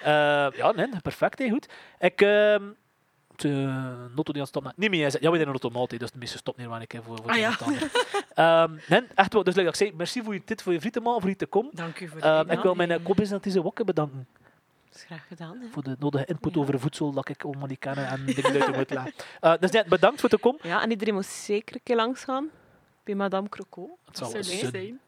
Eh, 0.00 0.06
ja, 0.56 0.72
nee, 0.72 0.88
perfect, 1.02 1.38
hè, 1.38 1.48
goed. 1.48 1.68
Ik... 1.98 2.20
ehm 2.20 2.62
de 3.36 4.08
notto 4.14 4.32
die 4.32 4.40
aan 4.42 4.46
stopt. 4.48 4.76
Niet 4.76 4.90
meer, 4.90 5.00
ja, 5.00 5.10
we 5.10 5.18
hebben 5.20 5.40
een 5.40 5.46
automaat, 5.46 5.90
dus 5.98 6.10
de 6.10 6.18
meeste 6.18 6.38
stopt 6.38 6.58
niet 6.58 6.66
wanneer 6.66 6.84
ik 6.84 6.92
hè, 6.92 7.02
voor, 7.02 7.16
voor 7.16 7.30
Ah, 7.30 7.36
ja. 7.38 7.48
of. 7.50 7.90
Ehm, 8.34 8.74
nee, 8.88 9.02
echt 9.14 9.32
wel. 9.32 9.42
Dus 9.44 9.54
like 9.54 9.68
ik 9.68 9.74
zei, 9.74 9.92
merci 9.96 10.22
voor 10.22 10.34
je 10.34 10.42
dit, 10.44 10.62
voor 10.62 10.72
je 10.72 10.80
vrienden, 10.80 11.02
voor 11.02 11.28
je 11.28 11.36
te 11.36 11.46
komen. 11.46 11.70
Dank 11.74 12.00
u 12.00 12.08
voor 12.08 12.20
de 12.20 12.44
ik 12.48 12.60
wil 12.60 12.74
mijn 12.74 13.02
co-business 13.02 13.54
wokken 13.56 13.86
bedanken 13.86 14.28
is 14.94 15.02
graag 15.02 15.26
gedaan. 15.28 15.58
Hè. 15.60 15.66
voor 15.70 15.82
de 15.82 15.96
nodige 15.98 16.24
input 16.26 16.54
Ja. 16.54 16.60
over 16.60 16.80
voedsel 16.80 17.12
dat 17.12 17.28
ik 17.28 17.44
kennen 17.78 18.06
en 18.08 18.24
dingen 18.24 18.62
uit 18.62 18.76
moet 18.76 18.90
leggen. 18.90 19.12
Eh, 19.40 19.54
dus 19.60 19.70
net 19.70 19.86
bedankt 19.86 20.20
voor 20.20 20.28
te 20.28 20.38
komen. 20.38 20.60
Ja, 20.62 20.82
en 20.82 20.90
iedereen 20.90 21.14
moet 21.14 21.26
zeker 21.26 21.74
een 21.74 21.80
keer 21.84 21.96
langs 21.96 22.24
gaan 22.24 22.48
bij 23.04 23.14
Madame 23.14 23.48
Croco. 23.48 23.98
Het 24.04 24.16
zal 24.18 24.26
Dat 24.32 24.34
wel 24.34 24.42
zou 24.44 24.70
zijn. 24.70 24.72
leuk 24.72 24.82
zijn. 24.82 25.00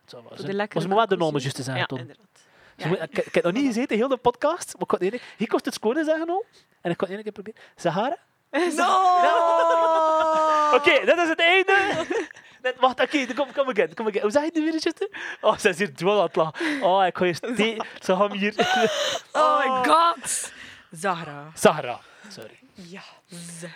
Het 0.00 0.10
zal 0.10 0.22
wel 0.22 0.30
de 0.36 0.42
zijn. 0.42 0.56
Maar 0.56 0.68
ze 0.82 0.86
moet 0.88 0.96
wel 0.96 1.06
de 1.06 1.16
namen 1.16 1.40
juist 1.40 1.56
te 1.56 1.62
zeggen, 1.62 1.80
Ja, 1.82 1.86
Tom. 1.86 1.98
inderdaad. 1.98 2.26
Ze 2.76 2.88
moet- 2.88 3.00
ik, 3.02 3.18
ik 3.18 3.34
heb 3.34 3.44
nog 3.44 3.52
niet 3.52 3.66
gezeten, 3.66 3.96
heel 3.96 4.08
de 4.08 4.16
podcast. 4.16 4.74
Maar 4.78 5.00
ik, 5.02 5.12
ene- 5.12 5.20
hier 5.36 5.48
kost 5.48 5.64
het 5.64 5.74
scoren 5.74 6.04
zeggen 6.04 6.28
al. 6.28 6.44
En 6.80 6.90
ik 6.90 6.96
kan 6.96 7.08
het 7.08 7.16
één 7.16 7.22
keer 7.22 7.32
proberen. 7.32 7.60
Sahara? 7.76 8.16
No! 8.76 10.46
Oké, 10.74 11.04
dat 11.04 11.18
is 11.18 11.28
het 11.28 11.40
einde. 11.40 11.76
Net, 12.62 12.74
wacht, 12.78 13.00
oké, 13.00 13.34
kom, 13.34 13.52
kom 13.52 13.68
again, 13.68 13.94
kom 13.94 14.06
again. 14.06 14.22
Hoe 14.22 14.30
zeg 14.30 14.42
je 14.42 14.48
het 14.48 14.56
nu 14.56 14.64
weer, 14.64 14.80
Justin? 14.80 15.08
Oh, 15.40 15.58
ze 15.58 15.68
is 15.68 15.78
hier 15.78 15.94
dwel 15.94 16.18
aan 16.18 16.26
het 16.26 16.36
lachen. 16.36 16.82
Oh, 16.82 17.06
ik 17.06 17.16
ga 17.16 17.24
je 17.24 17.34
Ze 18.02 18.16
gaan 18.16 18.32
hier... 18.32 18.54
Oh 19.32 19.58
my 19.58 19.88
god! 19.92 20.52
Zahra. 20.90 21.50
Sahara. 21.54 22.00
Sorry. 22.28 22.58
Ja. 22.74 23.02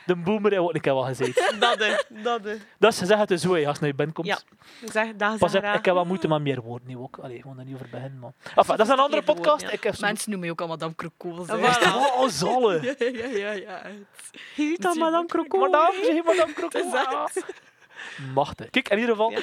De 0.06 0.16
boomer 0.16 0.50
heeft 0.50 0.62
ook 0.62 0.74
een 0.74 0.80
keer 0.80 0.94
wel 0.94 1.02
gezegd. 1.04 1.52
Dat 1.60 1.80
is, 1.80 2.04
dat 2.22 2.44
is. 2.44 2.58
Dus 2.78 2.98
zeg 2.98 3.18
het 3.18 3.40
zo, 3.40 3.54
hè, 3.54 3.66
als 3.66 3.74
je 3.74 3.80
naar 3.80 3.90
je 3.90 3.94
binnenkomt. 3.94 4.26
Ja. 4.26 4.38
Zeg, 4.84 5.16
dag 5.16 5.38
Pas 5.38 5.54
op, 5.54 5.62
ik 5.64 5.84
heb 5.84 5.94
wel 5.94 6.04
moeten 6.04 6.28
met 6.28 6.40
meer 6.40 6.60
woorden 6.60 6.88
nu 6.88 6.96
ook. 6.96 7.18
Allee, 7.18 7.36
ik 7.36 7.44
er 7.44 7.64
niet 7.64 7.74
over 7.74 7.88
beginnen, 7.90 8.18
man. 8.18 8.32
Enfin, 8.54 8.76
dat 8.76 8.86
is 8.86 8.92
een 8.92 8.98
andere 8.98 9.22
podcast. 9.22 9.46
woorden, 9.46 9.66
ja. 9.68 9.72
Ik 9.72 9.82
heb. 9.82 9.98
Mensen 9.98 10.30
noemen 10.30 10.46
je 10.46 10.52
ook 10.52 10.60
allemaal 10.60 10.78
Madame 10.78 11.10
Croco. 11.18 11.44
Ah, 11.46 11.62
zeg. 11.62 11.78
voilà. 11.80 12.14
Oh, 12.20 12.28
zalle. 12.28 12.80
Ja, 12.98 13.08
ja, 13.08 13.26
ja, 13.26 13.52
ja. 13.52 13.82
ziet 14.56 14.82
dat 14.82 14.94
Madame 14.96 15.26
Croco. 15.26 15.58
Madame, 15.58 16.00
zeg 16.04 16.14
je 16.14 16.22
Madame 16.24 16.52
Croco. 16.52 16.78
Is 16.78 16.92
echt. 16.92 17.44
Machtig. 18.34 18.70
Kijk, 18.70 18.88
in 18.88 18.98
ieder 18.98 19.14
geval, 19.14 19.30
Ja. 19.30 19.40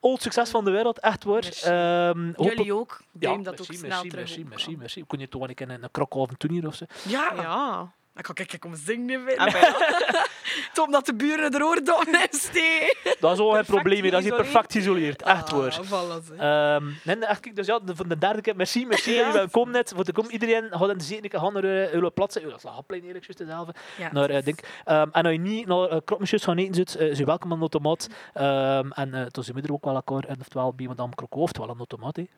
old 0.00 0.22
succes 0.22 0.50
van 0.50 0.64
de 0.64 0.70
wereld, 0.70 0.98
echt 0.98 1.24
waar. 1.24 1.44
Ehm, 1.62 2.32
hoop 2.34 2.48
Jullie 2.48 2.74
ook. 2.74 3.00
Ja, 3.18 3.36
dat 3.36 3.44
merci, 3.44 3.60
ook 3.60 3.78
snel 3.78 3.88
merci, 3.88 4.08
terug 4.08 4.24
merci, 4.28 4.44
merci, 4.44 4.76
merci. 4.76 5.04
Kun 5.06 5.18
je 5.18 5.28
toch 5.28 5.40
wel 5.40 5.48
een 5.48 5.54
keer 5.54 5.70
een, 5.70 5.82
een 5.82 5.90
krokhoven 5.90 6.34
doen 6.38 6.50
hier 6.50 6.66
of 6.66 6.74
zo? 6.74 6.84
Ja. 7.08 7.32
Ja. 7.36 7.92
Dan 8.14 8.22
kan 8.22 8.44
ik 8.44 8.60
kom 8.60 8.76
zingen 8.76 9.24
weer. 9.24 9.36
Ah, 9.36 9.52
ja. 9.52 9.74
Tom 10.74 10.90
dat 10.90 11.06
de 11.06 11.14
buren 11.14 11.52
er 11.52 11.64
oordom 11.64 12.14
en 12.14 12.28
stee. 12.30 12.96
Dat 13.20 13.32
is 13.32 13.38
geen 13.38 13.48
Perfect 13.48 13.66
probleem 13.66 14.00
meer, 14.00 14.10
dat 14.10 14.20
is 14.20 14.26
hier 14.26 14.36
perfect 14.36 14.72
geïsoleerd. 14.72 15.22
Echt 15.22 15.50
waar. 15.50 15.80
Ah. 15.90 16.74
Ehm, 16.74 16.90
nee, 17.04 17.16
echt, 17.16 17.56
dus 17.56 17.66
ja, 17.66 17.78
de, 17.78 17.96
van 17.96 18.08
de 18.08 18.18
derde 18.18 18.40
keer, 18.40 18.56
merci, 18.56 18.86
merci 18.86 19.16
dat 19.16 19.26
je 19.26 19.32
wel 19.32 19.48
komt 19.48 19.72
net. 19.72 19.92
Voor 19.94 20.04
te 20.04 20.12
komen, 20.12 20.32
iedereen 20.32 20.66
gaat 20.70 20.90
in 20.90 20.98
de 20.98 21.04
zeven 21.04 21.28
keer 21.28 21.40
gaan 21.40 21.52
naar 21.52 21.64
uh, 21.64 21.92
uw 21.92 22.10
plaats. 22.10 22.36
Uh, 22.36 22.50
dat 22.50 22.84
is 22.88 23.00
eerlijk 23.00 23.24
gezegd 23.24 23.38
dezelfde. 23.38 23.74
ja. 23.98 24.12
Naar, 24.12 24.30
eh, 24.30 24.44
denk. 24.44 24.60
Ehm, 24.84 25.08
en 25.12 25.22
als 25.22 25.32
je 25.32 25.38
niet 25.38 25.66
naar 25.66 25.92
uh, 25.92 25.98
kropmesjes 26.04 26.44
gaan 26.44 26.58
eten 26.58 26.74
zit, 26.74 26.96
uh, 27.00 27.10
is 27.10 27.18
je 27.18 27.24
welkom 27.24 27.52
aan 27.52 27.60
de 27.60 27.68
automaat. 27.70 28.08
Ehm, 28.32 28.90
en 28.90 29.08
uh, 29.08 29.24
toen 29.24 29.44
zijn 29.44 29.56
we 29.56 29.62
er 29.62 29.72
ook 29.72 29.84
wel 29.84 29.96
akkoord. 29.96 30.26
En 30.26 30.36
oftewel 30.40 30.74
bij 30.74 30.86
Madame 30.86 31.14
Croco, 31.14 31.40
oftewel 31.40 31.68
aan 31.68 31.76
de 31.78 31.84
automaat. 31.88 32.16
Het 32.16 32.28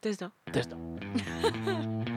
is 0.00 0.16
dat. 0.16 0.30
Het 0.44 0.56
is 0.56 0.66
dat. 0.66 0.78